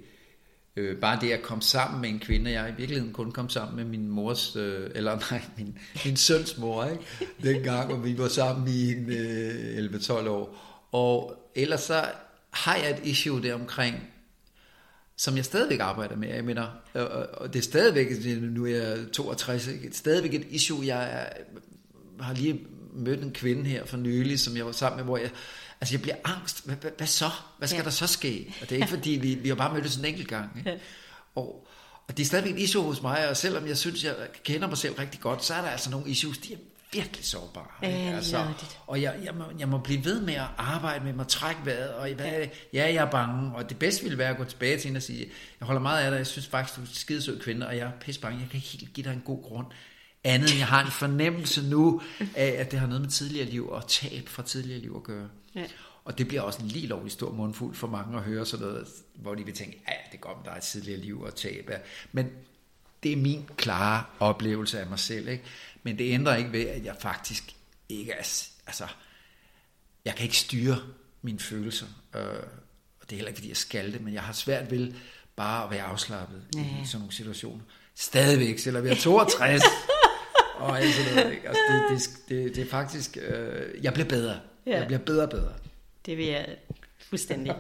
øh, 0.76 0.98
bare 0.98 1.22
det 1.22 1.32
at 1.32 1.42
komme 1.42 1.62
sammen 1.62 2.02
med 2.02 2.10
en 2.10 2.20
kvinde. 2.20 2.52
Jeg 2.52 2.70
i 2.70 2.74
virkeligheden 2.78 3.14
kun 3.14 3.32
kom 3.32 3.50
sammen 3.50 3.76
med 3.76 3.86
min 3.86 4.08
mors, 4.08 4.56
øh, 4.56 4.90
eller 4.96 5.20
nej, 5.32 5.42
min, 5.58 5.78
min 6.06 6.18
søns 6.18 6.58
mor, 6.58 6.86
ikke? 6.86 7.04
dengang, 7.44 7.94
hvor 7.94 8.04
vi 8.04 8.18
var 8.18 8.28
sammen 8.28 8.68
i 8.68 8.92
en, 8.92 9.12
øh, 9.12 9.86
11-12 9.86 10.12
år. 10.30 10.58
Og 10.92 11.36
ellers 11.56 11.82
så 11.82 12.06
har 12.52 12.76
jeg 12.76 12.90
et 12.90 13.00
issue 13.04 13.44
der 13.44 13.54
omkring, 13.54 13.96
som 15.22 15.36
jeg 15.38 15.46
stadigvæk 15.46 15.80
arbejder 15.80 16.16
med. 16.16 16.28
Jeg 16.30 16.44
mener, 16.44 16.68
og, 16.94 17.08
og- 17.34 17.54
det 17.54 17.60
er 17.60 17.64
stadigvæk, 17.64 18.08
nu 18.42 18.66
er 18.66 18.70
jeg 18.76 18.98
62, 19.14 19.68
ikke? 19.68 19.82
Det 19.82 19.90
er 19.90 19.94
stadigvæk 19.98 20.34
et 20.34 20.48
issue, 20.50 20.86
jeg 20.86 21.04
er, 21.14 21.26
har 22.24 22.34
lige 22.34 22.62
mødt 22.94 23.24
en 23.24 23.32
kvinde 23.32 23.64
her 23.70 23.86
for 23.86 23.98
nylig, 23.98 24.40
som 24.40 24.58
jeg 24.58 24.66
var 24.66 24.72
sammen 24.72 24.98
med, 24.98 25.04
hvor 25.06 25.18
jeg, 25.18 25.30
altså 25.82 25.94
jeg 25.94 26.02
bliver 26.02 26.16
angst. 26.24 26.66
Hvad, 26.66 26.76
hvad, 26.76 26.92
hvad 26.98 27.08
så? 27.08 27.30
Hvad 27.58 27.68
skal 27.68 27.76
ja. 27.78 27.82
Ja. 27.82 27.86
der 27.86 27.90
så 27.92 28.08
ske? 28.08 28.54
Og 28.62 28.70
det 28.70 28.76
er 28.76 28.80
ikke 28.80 28.88
fordi, 28.98 29.10
vi, 29.12 29.36
vi 29.36 29.50
har 29.50 29.56
bare 29.56 29.74
mødtes 29.74 29.96
en 29.96 30.06
enkelt 30.06 30.28
gang. 30.28 30.50
Ikke? 30.58 30.80
Og, 31.36 31.68
og 32.08 32.18
det 32.18 32.24
er 32.24 32.28
stadigvæk 32.28 32.54
et 32.54 32.60
issue 32.60 32.84
hos 32.84 33.02
mig, 33.02 33.30
og 33.30 33.38
selvom 33.38 33.68
jeg 33.68 33.78
synes, 33.78 34.04
jeg 34.04 34.16
kender 34.44 34.68
mig 34.68 34.78
selv 34.78 34.94
rigtig 34.94 35.20
godt, 35.20 35.44
så 35.46 35.54
er 35.54 35.62
der 35.62 35.70
altså 35.70 35.90
nogle 35.90 36.10
issues, 36.10 36.38
de 36.38 36.54
er 36.54 36.58
virkelig 36.94 37.26
sårbare. 37.26 37.88
ikke? 37.90 37.98
Ja, 37.98 38.16
altså, 38.16 38.48
og 38.88 39.02
jeg, 39.02 39.16
jeg, 39.24 39.36
må, 39.36 39.44
jeg 39.60 39.68
må 39.68 39.78
blive 39.78 40.06
ved 40.06 40.22
med 40.22 40.34
at 40.34 40.48
arbejde 40.58 41.06
med 41.06 41.14
mig, 41.14 41.28
trække 41.28 41.62
vejret, 41.66 41.94
og 41.94 42.10
hvad, 42.14 42.26
ja. 42.26 42.48
ja, 42.74 42.94
jeg 42.94 43.06
er 43.06 43.12
bange, 43.12 43.56
og 43.56 43.70
det 43.70 43.80
bedste 43.80 44.04
ville 44.04 44.18
være 44.18 44.30
at 44.30 44.38
gå 44.38 44.44
tilbage 44.44 44.78
til 44.78 44.88
hende 44.88 44.98
og 44.98 45.04
sige, 45.04 45.32
jeg 45.60 45.66
holder 45.66 45.82
meget 45.82 46.04
af 46.04 46.12
dig, 46.12 46.18
jeg 46.18 46.28
synes 46.28 46.48
faktisk, 46.48 46.78
du 46.78 46.82
er 46.82 46.86
skidesød 46.94 47.40
kvinde, 47.40 47.68
og 47.68 47.78
jeg 47.78 47.88
er 47.88 47.92
pisse 48.02 48.22
bange, 48.22 48.40
jeg 48.40 48.50
kan 48.50 48.58
ikke 48.58 48.68
helt 48.68 48.94
give 48.94 49.04
dig 49.04 49.14
en 49.14 49.22
god 49.26 49.44
grund, 49.44 49.68
andet 50.24 50.50
end 50.50 50.58
jeg 50.58 50.68
har 50.68 50.86
en 50.86 50.92
fornemmelse 51.04 51.70
nu 51.70 52.02
af, 52.36 52.56
at 52.58 52.72
det 52.72 52.80
har 52.80 52.88
noget 52.88 53.02
med 53.02 53.10
tidligere 53.10 53.50
liv 53.50 53.70
og 53.70 53.88
tab 53.88 54.28
fra 54.28 54.44
tidligere 54.44 54.80
liv 54.80 54.94
at 54.96 55.04
gøre. 55.04 55.28
Ja. 55.56 55.66
Og 56.06 56.18
det 56.18 56.28
bliver 56.28 56.42
også 56.42 56.62
en 56.62 56.68
lige 56.68 56.88
lovlig 56.88 57.12
stor 57.12 57.32
mundfuld 57.32 57.76
for 57.76 57.88
mange 57.88 58.18
at 58.18 58.24
høre 58.24 58.46
sådan 58.46 58.66
noget, 58.66 58.88
hvor 59.16 59.36
de 59.36 59.46
vil 59.46 59.54
tænke, 59.54 59.84
ja, 59.88 59.94
det 60.12 60.22
går, 60.22 60.42
der 60.46 60.52
er 60.52 60.56
et 60.56 60.64
tidligere 60.64 61.00
liv 61.00 61.22
og 61.22 61.36
tab. 61.36 61.72
Men 62.12 62.30
det 63.04 63.12
er 63.12 63.18
min 63.18 63.50
klare 63.58 64.04
oplevelse 64.20 64.80
af 64.80 64.88
mig 64.88 65.00
selv. 65.00 65.28
Ikke? 65.28 65.44
Men 65.84 65.98
det 65.98 66.14
ændrer 66.14 66.36
ikke 66.36 66.52
ved, 66.52 66.68
at 66.68 66.86
jeg 66.86 66.96
faktisk 67.00 67.56
ikke 67.90 68.12
er... 68.12 68.48
Altså, 68.68 68.88
jeg 70.06 70.16
kan 70.16 70.24
ikke 70.24 70.38
styre 70.38 70.78
mine 71.22 71.40
følelser. 71.40 71.86
Øh, 72.16 72.24
og 73.02 73.10
det 73.10 73.12
er 73.12 73.16
heller 73.16 73.28
ikke, 73.28 73.38
fordi 73.38 73.50
jeg 73.50 73.58
skal 73.58 73.94
det, 73.94 74.02
men 74.02 74.14
jeg 74.14 74.24
har 74.24 74.34
svært 74.34 74.72
ved 74.72 74.94
bare 75.36 75.64
at 75.64 75.72
være 75.72 75.84
afslappet 75.84 76.44
ja. 76.56 76.60
i 76.60 76.86
sådan 76.86 77.00
nogle 77.00 77.14
situationer. 77.14 77.64
Stadigvæk, 77.96 78.60
selvom 78.60 78.86
jeg 78.86 78.92
er 78.92 78.96
62. 78.96 79.64
og 80.60 80.80
alt 80.80 80.94
sådan 80.94 81.16
noget. 81.16 81.32
Ikke? 81.32 81.48
Altså, 81.48 81.62
det, 81.70 81.90
det, 81.90 82.30
det, 82.30 82.56
det 82.56 82.66
er 82.66 82.70
faktisk... 82.70 83.18
Øh, 83.22 83.84
jeg 83.84 83.94
bliver 83.94 84.08
bedre. 84.08 84.40
Ja. 84.66 84.78
Jeg 84.78 84.88
bliver 84.88 85.00
bedre 85.00 85.24
og 85.24 85.30
bedre. 85.30 85.54
Det 86.06 86.18
vil 86.18 86.26
jeg 86.26 86.58
fuldstændig 87.00 87.56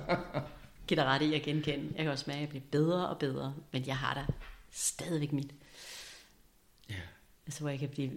give 0.87 0.99
dig 0.99 1.05
ret 1.05 1.21
i 1.21 1.33
at 1.33 1.41
genkende. 1.41 1.93
Jeg 1.95 2.03
kan 2.03 2.11
også 2.11 2.25
mærke, 2.27 2.37
at 2.37 2.41
jeg 2.41 2.49
bliver 2.49 2.63
bedre 2.71 3.09
og 3.09 3.17
bedre, 3.17 3.53
men 3.71 3.87
jeg 3.87 3.97
har 3.97 4.13
da 4.13 4.33
stadigvæk 4.71 5.33
mit. 5.33 5.51
Altså, 7.51 7.61
hvor 7.61 7.69
jeg 7.69 7.79
kan 7.79 7.89
blive 7.89 8.11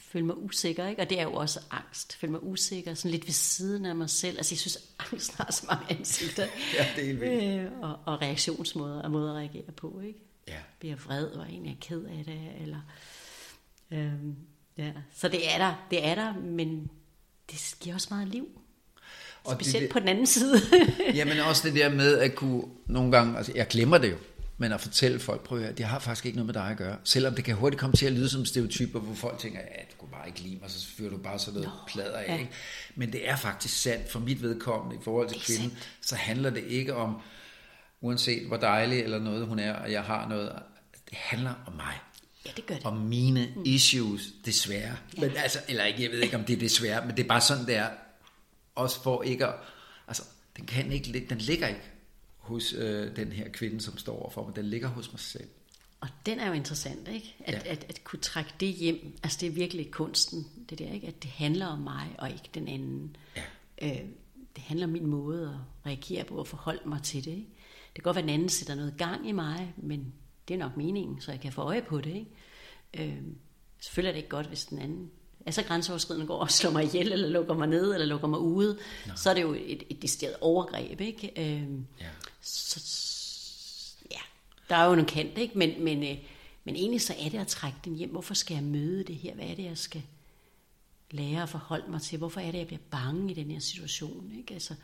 føle 0.00 0.24
mig 0.26 0.36
usikker, 0.38 0.86
ikke? 0.88 1.02
Og 1.02 1.10
det 1.10 1.18
er 1.20 1.22
jo 1.22 1.32
også 1.34 1.60
angst. 1.70 2.16
Føle 2.16 2.30
mig 2.32 2.42
usikker, 2.42 2.94
sådan 2.94 3.10
lidt 3.10 3.26
ved 3.26 3.32
siden 3.32 3.86
af 3.86 3.96
mig 3.96 4.10
selv. 4.10 4.36
Altså, 4.38 4.54
jeg 4.54 4.58
synes, 4.58 4.78
angst 5.12 5.34
har 5.34 5.52
så 5.52 5.66
mange 5.68 5.86
ansigter. 5.98 6.46
Ja, 6.78 6.86
det 6.96 7.02
er 7.02 7.06
helt 7.06 7.20
vildt. 7.20 7.60
Øh, 7.60 7.72
og, 7.82 7.98
og 8.06 8.22
reaktionsmåder 8.22 9.02
og 9.02 9.10
måder 9.10 9.30
at 9.32 9.36
reagere 9.36 9.72
på, 9.76 10.00
ikke? 10.06 10.18
Ja. 10.48 10.56
Bliver 10.78 10.96
vred, 10.96 11.24
og 11.26 11.46
egentlig 11.48 11.72
er 11.72 11.76
ked 11.80 12.04
af 12.04 12.24
det, 12.24 12.62
eller... 12.62 12.80
Øhm, 13.90 14.36
ja. 14.78 14.92
Så 15.14 15.28
det 15.28 15.54
er 15.54 15.58
der, 15.58 15.86
det 15.90 16.06
er 16.06 16.14
der, 16.14 16.34
men 16.34 16.90
det 17.50 17.74
giver 17.80 17.94
også 17.94 18.08
meget 18.10 18.28
liv. 18.28 18.48
Og 19.44 19.52
Specielt 19.54 19.82
det- 19.82 19.90
på 19.90 19.98
den 19.98 20.08
anden 20.08 20.26
side. 20.26 20.56
Jamen 21.14 21.38
også 21.40 21.68
det 21.68 21.76
der 21.76 21.88
med 21.88 22.18
at 22.18 22.34
kunne 22.34 22.62
nogle 22.86 23.12
gange, 23.12 23.36
altså 23.36 23.52
jeg 23.54 23.68
glemmer 23.68 23.98
det 23.98 24.10
jo, 24.10 24.16
men 24.60 24.72
at 24.72 24.80
fortælle 24.80 25.20
folk, 25.20 25.44
prøv 25.44 25.58
at 25.58 25.64
høre, 25.64 25.72
det 25.72 25.86
har 25.86 25.98
faktisk 25.98 26.26
ikke 26.26 26.36
noget 26.36 26.46
med 26.46 26.54
dig 26.54 26.70
at 26.70 26.76
gøre. 26.76 26.96
Selvom 27.04 27.34
det 27.34 27.44
kan 27.44 27.54
hurtigt 27.54 27.80
komme 27.80 27.96
til 27.96 28.06
at 28.06 28.12
lyde 28.12 28.28
som 28.28 28.44
stereotyper, 28.44 29.00
hvor 29.00 29.14
folk 29.14 29.38
tænker, 29.38 29.58
ja, 29.60 29.82
du 29.90 29.96
kunne 29.98 30.10
bare 30.10 30.26
ikke 30.28 30.40
lide 30.40 30.58
mig, 30.60 30.70
så 30.70 30.86
fyrer 30.86 31.10
du 31.10 31.16
bare 31.16 31.38
sådan 31.38 31.60
noget 31.60 31.68
Nå, 31.68 31.84
plader 31.86 32.18
af. 32.18 32.28
ja. 32.28 32.38
Ikke? 32.38 32.50
Men 32.94 33.12
det 33.12 33.28
er 33.28 33.36
faktisk 33.36 33.82
sandt 33.82 34.10
for 34.12 34.20
mit 34.20 34.42
vedkommende 34.42 34.96
i 34.96 35.04
forhold 35.04 35.28
til 35.28 35.40
kvinden, 35.40 35.78
så 36.00 36.16
handler 36.16 36.50
det 36.50 36.64
ikke 36.64 36.94
om, 36.94 37.16
uanset 38.00 38.46
hvor 38.46 38.56
dejlig 38.56 39.00
eller 39.00 39.18
noget 39.18 39.46
hun 39.46 39.58
er, 39.58 39.72
og 39.72 39.92
jeg 39.92 40.02
har 40.02 40.28
noget, 40.28 40.52
det 41.10 41.18
handler 41.18 41.54
om 41.66 41.72
mig. 41.72 41.94
ja, 42.46 42.50
det 42.56 42.66
gør 42.66 42.74
det. 42.74 42.84
Om 42.86 42.96
mine 42.96 43.48
issues, 43.64 44.22
desværre. 44.44 44.96
Men 45.18 45.30
altså, 45.36 45.58
eller 45.68 45.84
ikke, 45.84 46.02
jeg 46.02 46.10
ved 46.10 46.18
ikke, 46.18 46.36
om 46.36 46.44
det 46.44 46.52
er 46.56 46.60
desværre, 46.60 47.06
men 47.06 47.16
det 47.16 47.22
er 47.24 47.28
bare 47.28 47.40
sådan, 47.40 47.66
det 47.66 47.76
er. 47.76 47.88
Også 48.74 49.02
for 49.02 49.22
ikke 49.22 49.46
at, 49.46 49.54
altså, 50.08 50.22
den, 50.56 50.66
kan 50.66 50.92
ikke, 50.92 51.26
den 51.28 51.38
ligger 51.38 51.68
ikke 51.68 51.80
hos 52.40 52.72
øh, 52.72 53.16
den 53.16 53.32
her 53.32 53.48
kvinde, 53.48 53.80
som 53.80 53.98
står 53.98 54.20
overfor 54.20 54.46
mig. 54.46 54.56
Den 54.56 54.64
ligger 54.64 54.88
hos 54.88 55.12
mig 55.12 55.20
selv. 55.20 55.48
Og 56.00 56.08
den 56.26 56.40
er 56.40 56.46
jo 56.46 56.52
interessant, 56.52 57.08
ikke? 57.08 57.36
At, 57.44 57.54
ja. 57.54 57.72
at, 57.72 57.86
at 57.88 58.04
kunne 58.04 58.20
trække 58.20 58.50
det 58.60 58.68
hjem. 58.68 59.18
Altså 59.22 59.38
det 59.40 59.46
er 59.46 59.50
virkelig 59.50 59.90
kunsten, 59.90 60.46
det 60.70 60.78
der, 60.78 60.92
ikke? 60.92 61.06
At 61.06 61.22
det 61.22 61.30
handler 61.30 61.66
om 61.66 61.78
mig, 61.78 62.14
og 62.18 62.30
ikke 62.30 62.50
den 62.54 62.68
anden. 62.68 63.16
Ja. 63.36 63.42
Øh, 63.82 64.04
det 64.56 64.62
handler 64.62 64.86
om 64.86 64.92
min 64.92 65.06
måde 65.06 65.48
at 65.48 65.86
reagere 65.86 66.24
på 66.24 66.34
og 66.34 66.46
forholde 66.46 66.88
mig 66.88 67.02
til 67.02 67.24
det. 67.24 67.30
Ikke? 67.30 67.48
Det 67.86 67.94
kan 67.94 68.02
godt 68.02 68.16
være, 68.16 68.22
at 68.22 68.28
den 68.28 68.34
anden 68.34 68.48
sætter 68.48 68.74
noget 68.74 68.94
gang 68.98 69.28
i 69.28 69.32
mig, 69.32 69.74
men 69.76 70.12
det 70.48 70.54
er 70.54 70.58
nok 70.58 70.76
meningen, 70.76 71.20
så 71.20 71.30
jeg 71.30 71.40
kan 71.40 71.52
få 71.52 71.62
øje 71.62 71.82
på 71.82 72.00
det. 72.00 72.14
Ikke? 72.14 73.08
Øh, 73.12 73.22
selvfølgelig 73.80 74.08
er 74.08 74.12
det 74.12 74.18
ikke 74.18 74.28
godt, 74.28 74.46
hvis 74.46 74.64
den 74.64 74.78
anden 74.78 75.10
er 75.46 75.50
så 75.50 75.62
grænseoverskridende 75.62 76.26
går 76.26 76.38
og 76.38 76.50
slår 76.50 76.70
mig 76.70 76.84
ihjel, 76.84 77.12
eller 77.12 77.28
lukker 77.28 77.54
mig 77.54 77.68
ned, 77.68 77.92
eller 77.94 78.06
lukker 78.06 78.28
mig 78.28 78.38
ude, 78.38 78.78
Nå. 79.06 79.12
så 79.16 79.30
er 79.30 79.34
det 79.34 79.42
jo 79.42 79.54
et, 79.54 79.82
et 79.90 80.02
decideret 80.02 80.36
overgreb. 80.40 81.00
Ikke? 81.00 81.32
Øh, 81.36 81.68
ja. 82.00 82.06
Så, 82.42 82.80
ja, 84.10 84.20
der 84.68 84.76
er 84.76 84.84
jo 84.84 84.92
en 84.92 85.06
kant, 85.06 85.38
ikke? 85.38 85.58
Men, 85.58 85.84
men, 85.84 86.02
øh, 86.02 86.18
men 86.64 86.76
egentlig 86.76 87.00
så 87.00 87.14
er 87.18 87.28
det 87.28 87.38
at 87.38 87.46
trække 87.46 87.78
den 87.84 87.94
hjem. 87.96 88.10
Hvorfor 88.10 88.34
skal 88.34 88.54
jeg 88.54 88.64
møde 88.64 89.04
det 89.04 89.16
her? 89.16 89.34
Hvad 89.34 89.44
er 89.44 89.54
det, 89.54 89.64
jeg 89.64 89.78
skal 89.78 90.02
lære 91.10 91.42
at 91.42 91.48
forholde 91.48 91.90
mig 91.90 92.02
til? 92.02 92.18
Hvorfor 92.18 92.40
er 92.40 92.50
det, 92.50 92.58
jeg 92.58 92.66
bliver 92.66 92.82
bange 92.90 93.30
i 93.30 93.34
den 93.34 93.50
her 93.50 93.60
situation? 93.60 94.32
Ikke? 94.38 94.54
Altså, 94.54 94.74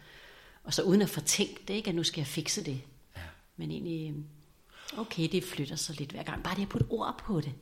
og 0.65 0.75
så 0.75 0.83
uden 0.83 1.03
at 1.03 1.11
fortænke 1.11 1.61
det, 1.69 1.75
ikke? 1.75 1.89
at 1.89 1.95
nu 1.95 2.03
skal 2.03 2.21
jeg 2.21 2.27
fikse 2.27 2.65
det. 2.65 2.81
Ja. 3.17 3.23
Men 3.57 3.71
egentlig, 3.71 4.11
øh, 4.11 4.99
okay, 4.99 5.29
det 5.33 5.45
flytter 5.45 5.77
sig 5.77 5.99
lidt 5.99 6.11
hver 6.11 6.23
gang. 6.23 6.43
Bare 6.43 6.57
det 6.57 6.63
at 6.63 6.69
putte 6.69 6.87
ord 6.91 7.23
på 7.27 7.41
det. 7.41 7.53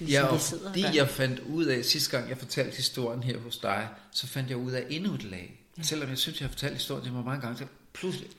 Ja, 0.00 0.26
og 0.26 0.40
fordi 0.40 0.96
jeg 0.96 1.08
fandt 1.08 1.40
ud 1.40 1.64
af, 1.64 1.84
sidste 1.84 2.16
gang 2.16 2.28
jeg 2.28 2.38
fortalte 2.38 2.76
historien 2.76 3.22
her 3.22 3.38
hos 3.38 3.58
dig, 3.58 3.88
så 4.12 4.26
fandt 4.26 4.50
jeg 4.50 4.56
ud 4.56 4.72
af 4.72 4.86
endnu 4.90 5.14
et 5.14 5.24
lag. 5.24 5.60
Ja. 5.78 5.82
Selvom 5.82 6.08
jeg 6.08 6.18
synes, 6.18 6.40
jeg 6.40 6.48
har 6.48 6.52
fortalt 6.52 6.74
historien 6.74 7.04
til 7.04 7.12
mig 7.12 7.24
mange 7.24 7.40
gange, 7.40 7.58
så 7.58 7.66
pludselig, 7.92 8.30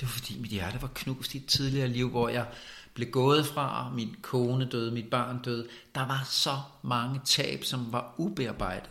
det 0.00 0.02
var 0.02 0.08
fordi 0.08 0.38
mit 0.38 0.50
hjerte 0.50 0.82
var 0.82 0.90
knust 0.94 1.34
i 1.34 1.36
et 1.36 1.46
tidligere 1.46 1.88
liv, 1.88 2.10
hvor 2.10 2.28
jeg 2.28 2.46
blev 2.94 3.10
gået 3.10 3.46
fra, 3.46 3.90
min 3.94 4.16
kone 4.22 4.64
døde, 4.64 4.90
mit 4.90 5.10
barn 5.10 5.42
døde. 5.42 5.66
Der 5.94 6.06
var 6.06 6.28
så 6.30 6.58
mange 6.82 7.20
tab, 7.24 7.64
som 7.64 7.92
var 7.92 8.14
ubearbejdet. 8.18 8.90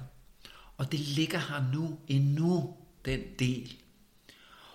Og 0.78 0.92
det 0.92 1.00
ligger 1.00 1.40
her 1.40 1.64
nu, 1.74 2.00
endnu, 2.08 2.76
den 3.06 3.20
del. 3.40 3.76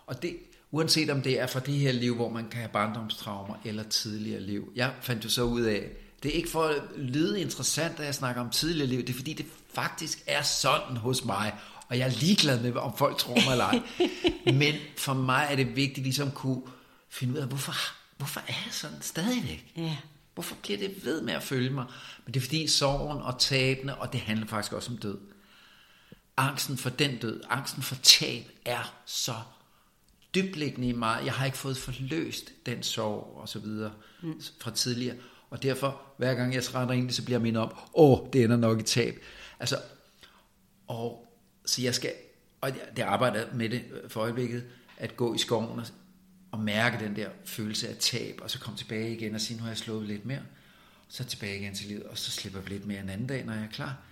Og 0.06 0.22
det, 0.22 0.36
uanset 0.70 1.10
om 1.10 1.22
det 1.22 1.40
er 1.40 1.46
fra 1.46 1.60
det 1.60 1.74
her 1.74 1.92
liv, 1.92 2.14
hvor 2.14 2.30
man 2.30 2.48
kan 2.48 2.60
have 2.60 2.72
barndomstraumer, 2.72 3.54
eller 3.64 3.82
tidligere 3.82 4.40
liv. 4.40 4.72
Jeg 4.74 4.94
fandt 5.00 5.24
jo 5.24 5.28
så 5.28 5.42
ud 5.42 5.60
af, 5.62 5.90
det 6.22 6.28
er 6.28 6.32
ikke 6.32 6.50
for 6.50 6.64
at 6.64 6.82
lyde 6.96 7.40
interessant, 7.40 8.00
at 8.00 8.06
jeg 8.06 8.14
snakker 8.14 8.42
om 8.42 8.50
tidligere 8.50 8.88
liv, 8.88 9.00
det 9.00 9.10
er 9.10 9.14
fordi, 9.14 9.32
det 9.32 9.46
faktisk 9.74 10.22
er 10.26 10.42
sådan 10.42 10.96
hos 10.96 11.24
mig, 11.24 11.54
og 11.88 11.98
jeg 11.98 12.06
er 12.06 12.20
ligeglad 12.20 12.60
med, 12.60 12.76
om 12.76 12.96
folk 12.96 13.18
tror 13.18 13.34
mig 13.34 13.52
eller 13.52 13.64
ej. 13.64 13.82
Men 14.62 14.74
for 14.96 15.14
mig 15.14 15.46
er 15.50 15.56
det 15.56 15.76
vigtigt 15.76 16.04
ligesom 16.04 16.28
at 16.28 16.34
kunne 16.34 16.62
finde 17.08 17.34
ud 17.34 17.38
af, 17.38 17.46
hvorfor, 17.46 17.74
hvorfor 18.16 18.40
er 18.40 18.54
jeg 18.64 18.72
sådan 18.72 19.02
stadigvæk? 19.02 19.72
Ja. 19.76 19.96
Hvorfor 20.34 20.56
bliver 20.62 20.78
det 20.78 21.04
ved 21.04 21.22
med 21.22 21.34
at 21.34 21.42
følge 21.42 21.70
mig? 21.70 21.84
Men 22.24 22.34
det 22.34 22.40
er 22.40 22.44
fordi 22.44 22.66
sorgen 22.66 23.22
og 23.22 23.38
tabene, 23.38 23.94
og 23.94 24.12
det 24.12 24.20
handler 24.20 24.46
faktisk 24.46 24.72
også 24.72 24.92
om 24.92 24.98
død. 24.98 25.18
Angsten 26.36 26.76
for 26.76 26.90
den 26.90 27.18
død, 27.18 27.40
angsten 27.50 27.82
for 27.82 27.94
tab 27.94 28.44
er 28.64 28.94
så 29.06 29.34
dybliggende 30.34 30.88
i 30.88 30.92
mig. 30.92 31.22
Jeg 31.24 31.32
har 31.32 31.46
ikke 31.46 31.58
fået 31.58 31.76
forløst 31.76 32.52
den 32.66 32.82
sorg 32.82 33.36
og 33.40 33.48
så 33.48 33.58
videre 33.58 33.92
mm. 34.22 34.42
fra 34.60 34.70
tidligere. 34.70 35.16
Og 35.50 35.62
derfor, 35.62 36.00
hver 36.16 36.34
gang 36.34 36.54
jeg 36.54 36.64
træder 36.64 36.92
ind, 36.92 37.10
så 37.10 37.24
bliver 37.24 37.38
jeg 37.38 37.42
mindet 37.42 37.62
om, 37.62 37.72
åh, 37.94 38.18
det 38.32 38.44
ender 38.44 38.56
nok 38.56 38.80
i 38.80 38.82
tab. 38.82 39.22
Altså, 39.60 39.76
og 40.88 41.27
så 41.68 41.82
jeg 41.82 41.94
skal, 41.94 42.12
og 42.60 42.70
det 42.96 43.02
arbejder 43.02 43.54
med 43.54 43.68
det 43.68 43.84
for 44.08 44.20
øjeblikket, 44.20 44.66
at 44.96 45.16
gå 45.16 45.34
i 45.34 45.38
skoven 45.38 45.78
og, 45.78 45.86
og 46.50 46.60
mærke 46.60 47.04
den 47.04 47.16
der 47.16 47.30
følelse 47.44 47.88
af 47.88 47.96
tab, 47.96 48.40
og 48.42 48.50
så 48.50 48.60
komme 48.60 48.78
tilbage 48.78 49.16
igen 49.16 49.34
og 49.34 49.40
sige, 49.40 49.56
nu 49.56 49.62
har 49.62 49.70
jeg 49.70 49.78
slået 49.78 50.06
lidt 50.06 50.26
mere, 50.26 50.42
så 51.08 51.24
tilbage 51.24 51.60
igen 51.60 51.74
til 51.74 51.88
livet, 51.88 52.02
og 52.02 52.18
så 52.18 52.30
slipper 52.30 52.60
vi 52.60 52.68
lidt 52.68 52.86
mere 52.86 53.00
en 53.00 53.08
anden 53.08 53.26
dag, 53.26 53.44
når 53.44 53.52
jeg 53.52 53.62
er 53.62 53.70
klar. 53.70 54.02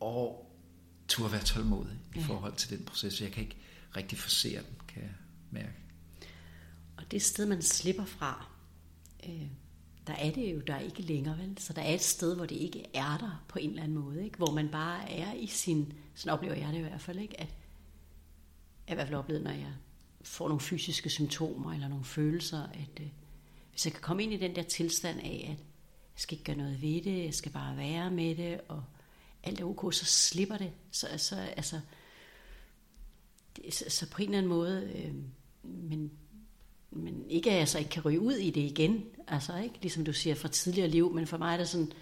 Og 0.00 0.52
turde 1.08 1.32
være 1.32 1.42
tålmodig 1.42 1.98
i 2.16 2.22
forhold 2.22 2.54
til 2.56 2.78
den 2.78 2.84
proces, 2.84 3.20
jeg 3.20 3.32
kan 3.32 3.42
ikke 3.42 3.56
rigtig 3.96 4.18
forsere 4.18 4.58
den, 4.58 4.76
kan 4.88 5.02
jeg 5.02 5.12
mærke. 5.50 5.78
Og 6.96 7.10
det 7.10 7.22
sted, 7.22 7.46
man 7.46 7.62
slipper 7.62 8.04
fra, 8.04 8.46
øh, 9.28 9.46
der 10.10 10.16
er 10.16 10.30
det 10.30 10.54
jo 10.54 10.60
der 10.60 10.74
er 10.74 10.80
ikke 10.80 11.02
længere, 11.02 11.38
vel? 11.38 11.58
Så 11.58 11.72
der 11.72 11.82
er 11.82 11.94
et 11.94 12.00
sted, 12.00 12.36
hvor 12.36 12.46
det 12.46 12.56
ikke 12.56 12.84
er 12.94 13.18
der 13.18 13.44
på 13.48 13.58
en 13.58 13.70
eller 13.70 13.82
anden 13.82 13.98
måde, 13.98 14.24
ikke? 14.24 14.36
Hvor 14.36 14.52
man 14.52 14.68
bare 14.68 15.10
er 15.10 15.32
i 15.32 15.46
sin, 15.46 15.92
sådan 16.14 16.32
oplever 16.32 16.54
jeg 16.54 16.72
det 16.72 16.78
i 16.78 16.82
hvert 16.82 17.00
fald, 17.00 17.18
ikke? 17.18 17.40
At 17.40 17.48
jeg 18.88 18.92
i 18.92 18.94
hvert 18.94 19.06
fald 19.06 19.18
oplevet, 19.18 19.42
når 19.42 19.50
jeg 19.50 19.72
får 20.22 20.48
nogle 20.48 20.60
fysiske 20.60 21.10
symptomer 21.10 21.72
eller 21.72 21.88
nogle 21.88 22.04
følelser, 22.04 22.62
at 22.62 23.00
øh, 23.00 23.06
hvis 23.70 23.86
jeg 23.86 23.92
kan 23.92 24.02
komme 24.02 24.22
ind 24.22 24.32
i 24.32 24.36
den 24.36 24.54
der 24.56 24.62
tilstand 24.62 25.20
af, 25.20 25.40
at 25.42 25.48
jeg 25.48 25.56
skal 26.16 26.34
ikke 26.34 26.44
gøre 26.44 26.56
noget 26.56 26.82
ved 26.82 27.02
det, 27.02 27.24
jeg 27.24 27.34
skal 27.34 27.52
bare 27.52 27.76
være 27.76 28.10
med 28.10 28.34
det, 28.34 28.60
og 28.68 28.84
alt 29.42 29.60
er 29.60 29.64
ok, 29.64 29.94
så 29.94 30.04
slipper 30.04 30.56
det. 30.56 30.72
Så, 30.90 31.06
så, 31.16 31.36
altså, 31.36 31.80
det, 33.56 33.74
så, 33.74 33.84
så 33.88 34.10
på 34.10 34.22
en 34.22 34.28
eller 34.28 34.38
anden 34.38 34.50
måde, 34.50 34.92
øh, 34.94 35.14
men 35.64 36.10
men 36.90 37.30
ikke 37.30 37.50
at 37.50 37.58
jeg 37.58 37.68
så 37.68 37.78
ikke 37.78 37.90
kan 37.90 38.04
ryge 38.04 38.20
ud 38.20 38.32
i 38.32 38.50
det 38.50 38.60
igen, 38.60 39.04
altså 39.30 39.56
ikke, 39.56 39.78
ligesom 39.82 40.04
du 40.04 40.12
siger, 40.12 40.34
fra 40.34 40.48
tidligere 40.48 40.88
liv, 40.88 41.14
men 41.14 41.26
for 41.26 41.38
mig 41.38 41.52
er 41.52 41.56
det 41.56 41.68
sådan, 41.68 41.92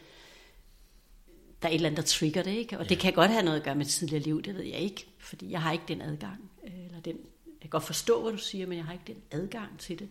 der 1.62 1.68
er 1.68 1.72
et 1.72 1.74
eller 1.74 1.88
andet, 1.88 2.02
der 2.02 2.08
trigger 2.08 2.42
det, 2.42 2.50
ikke? 2.50 2.78
Og 2.78 2.84
ja. 2.84 2.88
det 2.88 2.98
kan 2.98 3.12
godt 3.12 3.30
have 3.30 3.44
noget 3.44 3.58
at 3.58 3.64
gøre 3.64 3.74
med 3.74 3.86
tidligere 3.86 4.22
liv, 4.22 4.42
det 4.42 4.54
ved 4.54 4.64
jeg 4.64 4.78
ikke, 4.78 5.06
fordi 5.18 5.50
jeg 5.50 5.62
har 5.62 5.72
ikke 5.72 5.84
den 5.88 6.00
adgang, 6.00 6.50
øh, 6.64 6.84
eller 6.86 7.00
den, 7.00 7.16
jeg 7.46 7.60
kan 7.60 7.70
godt 7.70 7.84
forstå, 7.84 8.22
hvad 8.22 8.32
du 8.32 8.38
siger, 8.38 8.66
men 8.66 8.78
jeg 8.78 8.84
har 8.84 8.92
ikke 8.92 9.04
den 9.06 9.22
adgang 9.30 9.78
til 9.78 9.98
det. 9.98 10.08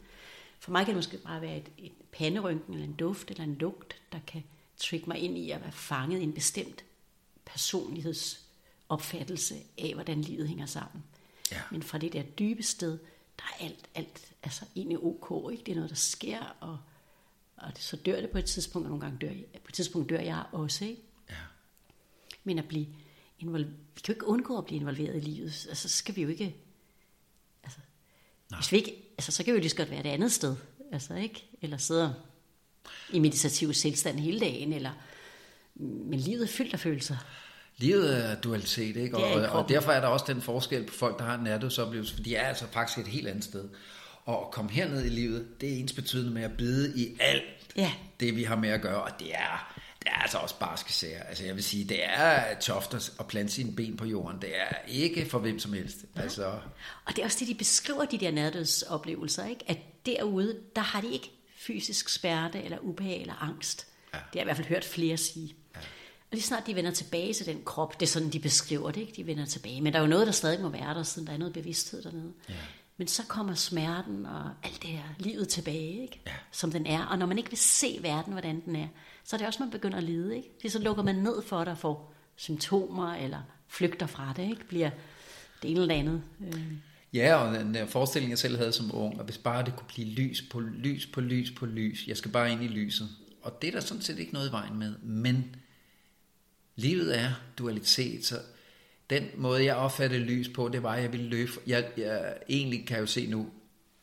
For 0.60 0.72
mig 0.72 0.85
kan 0.85 0.95
det 0.95 0.98
måske 0.98 1.18
bare 1.18 1.41
være 1.41 1.57
et, 1.57 1.72
et 1.77 1.91
panderynken, 2.11 2.73
eller 2.73 2.88
en 2.88 2.94
duft, 2.94 3.31
eller 3.31 3.44
en 3.44 3.56
lugt, 3.56 4.02
der 4.11 4.19
kan 4.27 4.44
trigge 4.77 5.06
mig 5.07 5.18
ind 5.18 5.38
i 5.38 5.52
at 5.52 5.61
være 5.61 5.72
fanget 5.72 6.19
i 6.19 6.23
en 6.23 6.34
bestemt 6.34 6.84
personlighedsopfattelse 7.45 9.56
af, 9.77 9.94
hvordan 9.94 10.22
livet 10.22 10.48
hænger 10.48 10.65
sammen. 10.65 11.03
Ja. 11.52 11.61
Men 11.72 11.84
fra 11.84 11.98
det 11.98 12.14
der 12.14 12.23
dybe 12.23 12.64
sted, 12.64 12.99
der 13.38 13.44
er 13.60 13.65
alt, 13.65 13.89
alt 13.95 14.31
altså 14.44 14.65
egentlig 14.76 15.03
ok, 15.03 15.52
ikke? 15.52 15.64
Det 15.64 15.72
er 15.72 15.76
noget, 15.76 15.89
der 15.89 15.95
sker, 15.95 16.56
og, 16.60 16.77
og 17.57 17.71
så 17.75 17.95
dør 17.95 18.21
det 18.21 18.29
på 18.29 18.38
et 18.38 18.45
tidspunkt, 18.45 18.85
og 18.85 18.89
nogle 18.89 19.05
gange 19.05 19.17
dør 19.21 19.31
jeg, 19.31 19.61
på 19.63 19.67
et 19.69 19.73
tidspunkt 19.73 20.09
dør 20.09 20.19
jeg 20.19 20.43
også, 20.51 20.85
ikke? 20.85 21.01
Ja. 21.29 21.35
Men 22.43 22.59
at 22.59 22.67
blive 22.67 22.88
involveret, 23.39 23.73
vi 23.95 24.01
kan 24.01 24.13
jo 24.13 24.17
ikke 24.17 24.27
undgå 24.27 24.57
at 24.57 24.65
blive 24.65 24.79
involveret 24.79 25.15
i 25.15 25.19
livet, 25.19 25.65
altså 25.69 25.89
så 25.89 25.97
skal 25.97 26.15
vi 26.15 26.21
jo 26.21 26.27
ikke, 26.27 26.55
altså, 27.63 27.79
hvis 28.55 28.71
vi 28.71 28.77
ikke, 28.77 29.13
altså 29.17 29.31
så 29.31 29.43
kan 29.43 29.53
vi 29.53 29.57
jo 29.57 29.61
lige 29.61 29.69
så 29.69 29.75
godt 29.75 29.91
være 29.91 29.99
et 29.99 30.05
andet 30.05 30.31
sted, 30.31 30.55
altså 30.91 31.15
ikke? 31.15 31.49
Eller 31.61 31.77
sidde 31.77 32.15
i 33.13 33.19
meditativ 33.19 33.73
tilstand 33.73 34.19
hele 34.19 34.39
dagen, 34.39 34.73
eller, 34.73 34.91
men 35.75 36.19
livet 36.19 36.43
er 36.43 36.47
fyldt 36.47 36.73
af 36.73 36.79
følelser. 36.79 37.17
Livet 37.77 38.25
er 38.25 38.41
dualitet, 38.41 38.95
ikke? 38.95 39.17
Og, 39.17 39.61
og, 39.61 39.69
derfor 39.69 39.91
er 39.91 40.01
der 40.01 40.07
også 40.07 40.25
den 40.27 40.41
forskel 40.41 40.85
på 40.85 40.93
folk, 40.93 41.19
der 41.19 41.25
har 41.25 41.35
en 41.35 41.43
nærdødsoplevelse, 41.43 42.15
for 42.15 42.23
de 42.23 42.35
er 42.35 42.47
altså 42.47 42.65
faktisk 42.71 42.99
et 42.99 43.07
helt 43.07 43.27
andet 43.27 43.43
sted. 43.43 43.69
Og 44.27 44.45
at 44.45 44.51
komme 44.51 44.71
herned 44.71 45.05
i 45.05 45.09
livet, 45.09 45.61
det 45.61 45.73
er 45.73 45.77
ens 45.77 45.93
betydende 45.93 46.31
med 46.31 46.43
at 46.43 46.57
bide 46.57 46.99
i 46.99 47.17
alt 47.19 47.43
ja. 47.75 47.91
det, 48.19 48.35
vi 48.35 48.43
har 48.43 48.55
med 48.55 48.69
at 48.69 48.81
gøre, 48.81 49.03
og 49.03 49.11
det 49.19 49.35
er, 49.35 49.75
det 49.99 50.07
er 50.07 50.21
altså 50.21 50.37
også 50.37 50.59
barske 50.59 50.93
sager. 50.93 51.23
Altså 51.23 51.45
jeg 51.45 51.55
vil 51.55 51.63
sige, 51.63 51.83
det 51.83 51.99
er 52.03 52.59
toft 52.59 52.93
at 52.93 53.27
plante 53.27 53.53
sine 53.53 53.75
ben 53.75 53.97
på 53.97 54.05
jorden. 54.05 54.41
Det 54.41 54.49
er 54.59 54.75
ikke 54.87 55.25
for 55.25 55.39
hvem 55.39 55.59
som 55.59 55.73
helst. 55.73 55.97
Ja. 56.15 56.21
Altså. 56.21 56.45
Og 57.05 57.15
det 57.15 57.19
er 57.19 57.25
også 57.25 57.37
det, 57.39 57.47
de 57.47 57.55
beskriver, 57.55 58.05
de 58.05 58.17
der 58.17 58.31
nærdødsoplevelser, 58.31 59.45
ikke? 59.45 59.63
at 59.67 59.77
derude, 60.05 60.59
der 60.75 60.81
har 60.81 61.01
de 61.01 61.11
ikke 61.11 61.31
fysisk 61.57 62.09
smerte, 62.09 62.63
eller 62.63 62.77
ubehag, 62.79 63.21
eller 63.21 63.43
angst. 63.43 63.87
Ja. 64.13 64.17
Det 64.17 64.23
har 64.23 64.29
jeg 64.33 64.41
i 64.41 64.45
hvert 64.45 64.57
fald 64.57 64.67
hørt 64.67 64.85
flere 64.85 65.17
sige. 65.17 65.55
Og 66.31 66.33
lige 66.33 66.43
snart 66.43 66.67
de 66.67 66.75
vender 66.75 66.91
tilbage 66.91 67.33
til 67.33 67.45
den 67.45 67.61
krop, 67.65 67.99
det 67.99 68.05
er 68.05 68.09
sådan, 68.09 68.29
de 68.29 68.39
beskriver 68.39 68.91
det, 68.91 69.01
ikke? 69.01 69.13
de 69.15 69.25
vender 69.25 69.45
tilbage. 69.45 69.81
Men 69.81 69.93
der 69.93 69.99
er 69.99 70.03
jo 70.03 70.09
noget, 70.09 70.27
der 70.27 70.33
stadig 70.33 70.61
må 70.61 70.69
være 70.69 70.93
der, 70.93 71.03
siden 71.03 71.27
der 71.27 71.33
er 71.33 71.37
noget 71.37 71.53
bevidsthed 71.53 72.03
dernede. 72.03 72.33
Ja. 72.49 72.53
Men 72.97 73.07
så 73.07 73.23
kommer 73.23 73.53
smerten 73.53 74.25
og 74.25 74.51
alt 74.63 74.81
det 74.81 74.89
her 74.89 75.03
livet 75.19 75.47
tilbage, 75.47 76.01
ikke? 76.01 76.21
Ja. 76.27 76.31
som 76.51 76.71
den 76.71 76.85
er. 76.85 77.05
Og 77.05 77.17
når 77.17 77.25
man 77.25 77.37
ikke 77.37 77.49
vil 77.49 77.57
se 77.57 77.99
verden, 78.01 78.33
hvordan 78.33 78.61
den 78.65 78.75
er, 78.75 78.87
så 79.23 79.35
er 79.35 79.37
det 79.37 79.47
også, 79.47 79.63
man 79.63 79.71
begynder 79.71 79.97
at 79.97 80.03
lide. 80.03 80.35
Ikke? 80.35 80.49
Det 80.61 80.71
så 80.71 80.79
lukker 80.79 81.03
man 81.03 81.15
ned 81.15 81.41
for 81.41 81.63
dig 81.63 81.77
for 81.77 82.11
symptomer, 82.35 83.13
eller 83.13 83.39
flygter 83.67 84.07
fra 84.07 84.33
det, 84.35 84.43
ikke? 84.43 84.67
bliver 84.67 84.89
det 85.61 85.71
ene 85.71 85.81
eller 85.81 85.95
andet. 85.95 86.21
Øh. 86.47 86.61
Ja, 87.13 87.35
og 87.35 87.59
den 87.59 87.73
der 87.73 87.85
forestilling, 87.85 88.29
jeg 88.29 88.39
selv 88.39 88.57
havde 88.57 88.71
som 88.71 88.95
ung, 88.95 89.19
at 89.19 89.25
hvis 89.25 89.37
bare 89.37 89.65
det 89.65 89.75
kunne 89.75 89.87
blive 89.87 90.07
lys 90.07 90.43
på 90.51 90.59
lys 90.59 91.05
på 91.05 91.21
lys 91.21 91.51
på 91.51 91.65
lys, 91.65 92.07
jeg 92.07 92.17
skal 92.17 92.31
bare 92.31 92.51
ind 92.51 92.63
i 92.63 92.67
lyset. 92.67 93.09
Og 93.41 93.61
det 93.61 93.67
er 93.67 93.71
der 93.71 93.79
sådan 93.79 94.03
set 94.03 94.19
ikke 94.19 94.33
noget 94.33 94.49
i 94.49 94.51
vejen 94.51 94.79
med, 94.79 94.97
men 94.97 95.55
livet 96.75 97.19
er 97.19 97.31
dualitet, 97.57 98.25
så 98.25 98.35
den 99.09 99.27
måde, 99.38 99.65
jeg 99.65 99.75
opfattede 99.75 100.21
lys 100.21 100.49
på, 100.49 100.69
det 100.69 100.84
var, 100.84 100.93
at 100.93 101.01
jeg 101.01 101.11
ville 101.11 101.27
løbe. 101.27 101.51
Jeg, 101.67 101.91
jeg 101.97 102.38
egentlig 102.49 102.88
kan 102.88 102.95
jeg 102.95 103.01
jo 103.01 103.07
se 103.07 103.27
nu, 103.27 103.49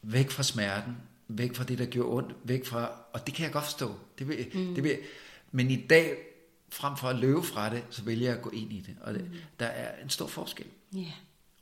væk 0.02 0.30
fra 0.30 0.42
smerten, 0.42 0.96
væk 1.28 1.54
fra 1.54 1.64
det, 1.64 1.78
der 1.78 1.86
gjorde 1.86 2.16
ondt, 2.16 2.36
væk 2.44 2.66
fra, 2.66 2.92
og 3.12 3.26
det 3.26 3.34
kan 3.34 3.44
jeg 3.44 3.52
godt 3.52 3.64
forstå. 3.64 3.94
Det 4.18 4.28
vil, 4.28 4.46
mm. 4.54 4.74
det 4.74 4.84
vil, 4.84 4.98
men 5.52 5.70
i 5.70 5.86
dag, 5.86 6.16
frem 6.72 6.96
for 6.96 7.08
at 7.08 7.16
løbe 7.16 7.42
fra 7.42 7.70
det, 7.70 7.84
så 7.90 8.02
vælger 8.02 8.28
jeg 8.28 8.36
at 8.36 8.42
gå 8.42 8.50
ind 8.50 8.72
i 8.72 8.80
det. 8.80 8.96
Og 9.00 9.14
det, 9.14 9.22
mm. 9.22 9.36
der 9.60 9.66
er 9.66 10.02
en 10.02 10.10
stor 10.10 10.26
forskel. 10.26 10.66
Yeah. 10.96 11.06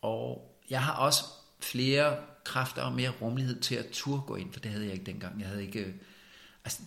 Og 0.02 0.56
jeg 0.70 0.82
har 0.82 0.93
også 0.93 1.24
flere 1.60 2.16
kræfter 2.44 2.82
og 2.82 2.93
mere 2.93 3.10
rummelighed 3.23 3.60
til 3.60 3.74
at 3.74 3.86
turde 3.93 4.23
gå 4.27 4.36
ind, 4.36 4.52
for 4.52 4.60
det 4.60 4.70
havde 4.70 4.85
jeg 4.85 4.93
ikke 4.93 5.06
dengang. 5.06 5.40
Jeg 5.40 5.48
havde 5.48 5.62
ikke, 5.62 5.94
altså, 6.64 6.82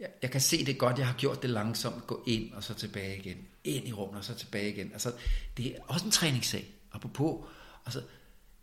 jeg, 0.00 0.08
jeg 0.22 0.30
kan 0.30 0.40
se 0.40 0.64
det 0.64 0.78
godt, 0.78 0.98
jeg 0.98 1.06
har 1.06 1.14
gjort 1.14 1.42
det 1.42 1.50
langsomt, 1.50 2.06
gå 2.06 2.22
ind 2.26 2.52
og 2.52 2.64
så 2.64 2.74
tilbage 2.74 3.18
igen, 3.18 3.36
ind 3.64 3.88
i 3.88 3.92
rummet 3.92 4.18
og 4.18 4.24
så 4.24 4.34
tilbage 4.34 4.72
igen. 4.72 4.92
Altså, 4.92 5.12
det 5.56 5.66
er 5.66 5.80
også 5.86 6.04
en 6.06 6.10
træningssag, 6.10 6.74
apropos. 6.92 7.46
Altså, 7.86 8.02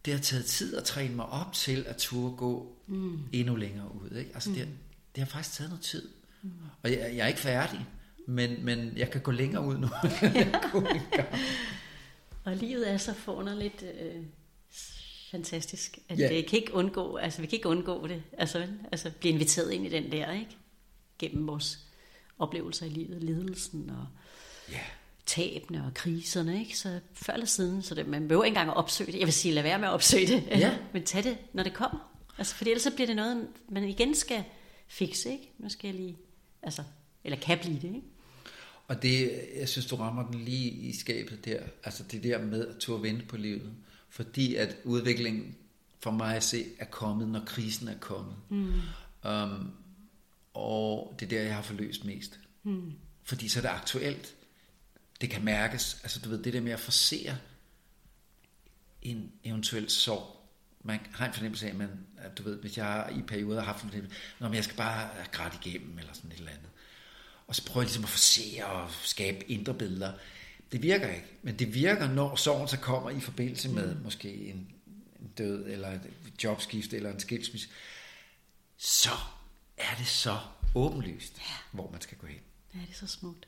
det 0.05 0.13
har 0.13 0.21
taget 0.21 0.45
tid 0.45 0.77
at 0.77 0.83
træne 0.83 1.15
mig 1.15 1.25
op 1.25 1.53
til 1.53 1.85
at 1.87 1.97
turde 1.97 2.35
gå 2.35 2.77
mm. 2.87 3.19
endnu 3.33 3.55
længere 3.55 3.95
ud. 3.95 4.17
Ikke? 4.17 4.31
Altså, 4.33 4.49
mm. 4.49 4.55
det, 4.55 4.65
har, 4.65 4.73
det 5.15 5.23
har 5.23 5.29
faktisk 5.29 5.55
taget 5.55 5.69
noget 5.69 5.83
tid. 5.83 6.09
Mm. 6.41 6.51
Og 6.83 6.91
jeg, 6.91 6.99
jeg 6.99 7.23
er 7.23 7.27
ikke 7.27 7.39
færdig, 7.39 7.85
men, 8.27 8.65
men 8.65 8.97
jeg 8.97 9.11
kan 9.11 9.21
gå 9.21 9.31
længere 9.31 9.65
ud 9.65 9.77
nu. 9.77 9.87
og 12.45 12.55
livet 12.55 12.91
er 12.91 12.97
så 12.97 13.13
forunderligt 13.13 13.83
øh, 13.83 14.23
fantastisk, 15.31 15.99
at 16.09 16.19
ja. 16.19 16.27
det 16.27 16.47
kan 16.47 16.59
ikke 16.59 16.73
undgå, 16.73 17.17
altså 17.17 17.41
vi 17.41 17.47
kan 17.47 17.57
ikke 17.57 17.69
undgå 17.69 18.07
det, 18.07 18.23
altså, 18.37 18.67
altså 18.91 19.11
blive 19.19 19.33
inviteret 19.33 19.71
ind 19.71 19.85
i 19.85 19.89
den 19.89 20.11
der, 20.11 20.31
ikke? 20.31 20.57
Gennem 21.19 21.47
vores 21.47 21.79
oplevelser 22.39 22.85
i 22.85 22.89
livet, 22.89 23.23
lidelsen 23.23 23.89
og 23.89 24.07
ja. 24.71 24.79
tabene 25.25 25.85
og 25.85 25.93
kriserne, 25.93 26.59
ikke? 26.59 26.77
Så 26.77 26.99
før 27.13 27.33
eller 27.33 27.45
siden, 27.45 27.81
så 27.81 27.95
det, 27.95 28.07
man 28.07 28.27
behøver 28.27 28.43
ikke 28.43 28.55
engang 28.55 28.69
at 28.69 28.77
opsøge 28.77 29.11
det. 29.11 29.19
Jeg 29.19 29.27
vil 29.27 29.33
sige, 29.33 29.53
lad 29.53 29.63
være 29.63 29.79
med 29.79 29.87
at 29.87 29.93
opsøge 29.93 30.27
det, 30.27 30.43
ja. 30.47 30.77
men 30.93 31.03
tag 31.03 31.23
det, 31.23 31.37
når 31.53 31.63
det 31.63 31.73
kommer. 31.73 32.19
Altså, 32.37 32.55
for 32.55 32.65
ellers 32.65 32.81
så 32.81 32.91
bliver 32.95 33.07
det 33.07 33.15
noget, 33.15 33.47
man 33.69 33.83
igen 33.83 34.15
skal 34.15 34.43
fikse, 34.87 35.31
ikke? 35.31 35.51
Nu 35.57 35.69
skal 35.69 35.87
jeg 35.87 35.95
lige, 35.95 36.17
altså, 36.63 36.83
eller 37.23 37.37
kan 37.39 37.57
blive 37.59 37.75
det, 37.75 37.83
ikke? 37.83 38.03
Og 38.87 39.01
det, 39.01 39.31
jeg 39.55 39.69
synes, 39.69 39.85
du 39.85 39.95
rammer 39.95 40.31
den 40.31 40.41
lige 40.41 40.69
i 40.69 40.95
skabet 40.95 41.45
der. 41.45 41.59
Altså 41.83 42.03
det 42.11 42.23
der 42.23 42.41
med 42.41 42.67
at 42.67 42.75
turde 42.79 43.03
vente 43.03 43.25
på 43.25 43.37
livet. 43.37 43.73
Fordi 44.09 44.55
at 44.55 44.75
udviklingen 44.83 45.55
for 45.99 46.11
mig 46.11 46.35
at 46.35 46.43
se 46.43 46.65
er 46.79 46.85
kommet, 46.85 47.27
når 47.27 47.43
krisen 47.45 47.87
er 47.87 47.97
kommet. 47.99 48.35
Mm. 48.49 48.73
Um, 49.29 49.71
og 50.57 51.15
det 51.19 51.25
er 51.25 51.29
der, 51.29 51.41
jeg 51.41 51.55
har 51.55 51.61
forløst 51.61 52.05
mest. 52.05 52.39
Mm. 52.63 52.93
Fordi 53.23 53.49
så 53.49 53.59
er 53.59 53.61
det 53.61 53.69
aktuelt. 53.69 54.35
Det 55.21 55.29
kan 55.29 55.43
mærkes. 55.43 55.99
Altså 56.03 56.19
du 56.19 56.29
ved, 56.29 56.43
det 56.43 56.53
der 56.53 56.61
med 56.61 56.71
at 56.71 56.79
forsere 56.79 57.37
en 59.01 59.31
eventuel 59.43 59.89
sorg. 59.89 60.49
Man 60.83 60.99
har 61.13 61.27
en 61.27 61.33
fornemmelse 61.33 61.65
af, 61.65 61.69
at, 61.69 61.75
man, 61.75 61.89
at 62.17 62.37
du 62.37 62.43
ved, 62.43 62.59
hvis 62.61 62.77
jeg 62.77 63.13
i 63.17 63.21
perioder 63.21 63.59
har 63.59 63.65
haft 63.65 63.83
en 63.83 63.89
fornemmelse, 63.89 64.17
at 64.41 64.53
jeg 64.53 64.63
skal 64.63 64.77
bare 64.77 65.09
græde 65.31 65.57
igennem, 65.65 65.99
eller 65.99 66.13
sådan 66.13 66.31
et 66.31 66.37
eller 66.37 66.51
andet. 66.51 66.69
Og 67.47 67.55
så 67.55 67.65
prøver 67.65 67.81
jeg 67.81 67.87
ligesom 67.87 68.03
at 68.03 68.09
forsere 68.09 68.65
og 68.65 68.91
skabe 68.91 69.51
indre 69.51 69.73
billeder. 69.73 70.13
Det 70.71 70.81
virker 70.81 71.07
ikke, 71.07 71.27
men 71.41 71.59
det 71.59 71.73
virker, 71.73 72.07
når 72.07 72.35
sorgen 72.35 72.67
så 72.67 72.77
kommer 72.77 73.09
i 73.09 73.19
forbindelse 73.19 73.69
med 73.69 73.95
mm. 73.95 74.03
måske 74.03 74.35
en, 74.35 74.71
en 75.19 75.31
død, 75.37 75.65
eller 75.67 75.91
et 75.91 76.43
jobskift, 76.43 76.93
eller 76.93 77.13
en 77.13 77.19
skilsmisse. 77.19 77.69
Så 78.77 79.09
er 79.77 79.95
det 79.97 80.07
så 80.07 80.37
åbenlyst, 80.75 81.37
ja. 81.37 81.55
hvor 81.71 81.91
man 81.91 82.01
skal 82.01 82.17
gå 82.17 82.27
hen. 82.27 82.39
Ja, 82.73 82.79
det 82.79 82.89
er 82.89 82.93
så 82.93 83.07
smukt. 83.07 83.47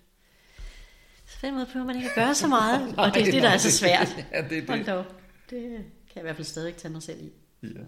Så 1.25 1.37
find 1.39 1.55
måde 1.55 1.69
på, 1.73 1.79
at 1.79 1.85
man 1.85 1.95
ikke 1.95 2.07
kan 2.07 2.25
gøre 2.25 2.35
så 2.35 2.47
meget, 2.47 2.95
nej, 2.95 3.05
og 3.05 3.13
det 3.13 3.27
er 3.27 3.31
det, 3.31 3.41
der 3.41 3.49
er 3.49 3.57
så 3.57 3.71
svært. 3.71 4.17
ja, 4.31 4.41
det 4.49 4.57
er 4.57 4.65
det. 4.65 4.87
Hold 4.87 5.05
det 5.49 5.85
kan 6.07 6.15
jeg 6.15 6.21
i 6.21 6.21
hvert 6.21 6.35
fald 6.35 6.45
stadig 6.45 6.75
tage 6.75 6.91
mig 6.91 7.03
selv 7.03 7.23
i. 7.23 7.31
Ja. 7.63 7.83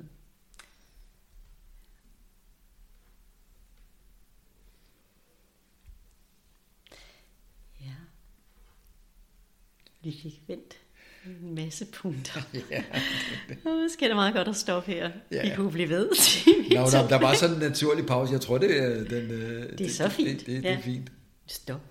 Vi 10.03 10.19
fik 10.23 10.41
vendt 10.47 10.80
en 11.25 11.55
masse 11.55 11.85
punkter. 11.85 12.41
ja, 12.71 12.83
Nu 13.65 13.89
skal 13.89 14.07
det 14.07 14.15
meget 14.15 14.33
godt 14.33 14.47
at 14.47 14.55
stoppe 14.55 14.91
her. 14.91 15.09
Ja. 15.31 15.49
Vi 15.49 15.55
kunne 15.55 15.71
blive 15.71 15.89
ved. 15.89 16.09
Nå, 16.75 16.79
no, 16.79 17.09
der 17.09 17.19
var 17.19 17.33
sådan 17.33 17.55
en 17.55 17.61
naturlig 17.61 18.05
pause. 18.05 18.33
Jeg 18.33 18.41
tror, 18.41 18.57
det 18.57 18.83
er, 18.83 19.03
den, 19.03 19.31
øh, 19.31 19.61
det 19.61 19.71
er 19.71 19.75
det, 19.75 19.91
så 19.95 20.09
fint. 20.09 20.39
Det, 20.39 20.39
det, 20.39 20.47
det, 20.47 20.63
ja. 20.63 20.69
det 20.69 20.77
er 20.77 20.81
fint. 20.81 21.11
Stop. 21.47 21.90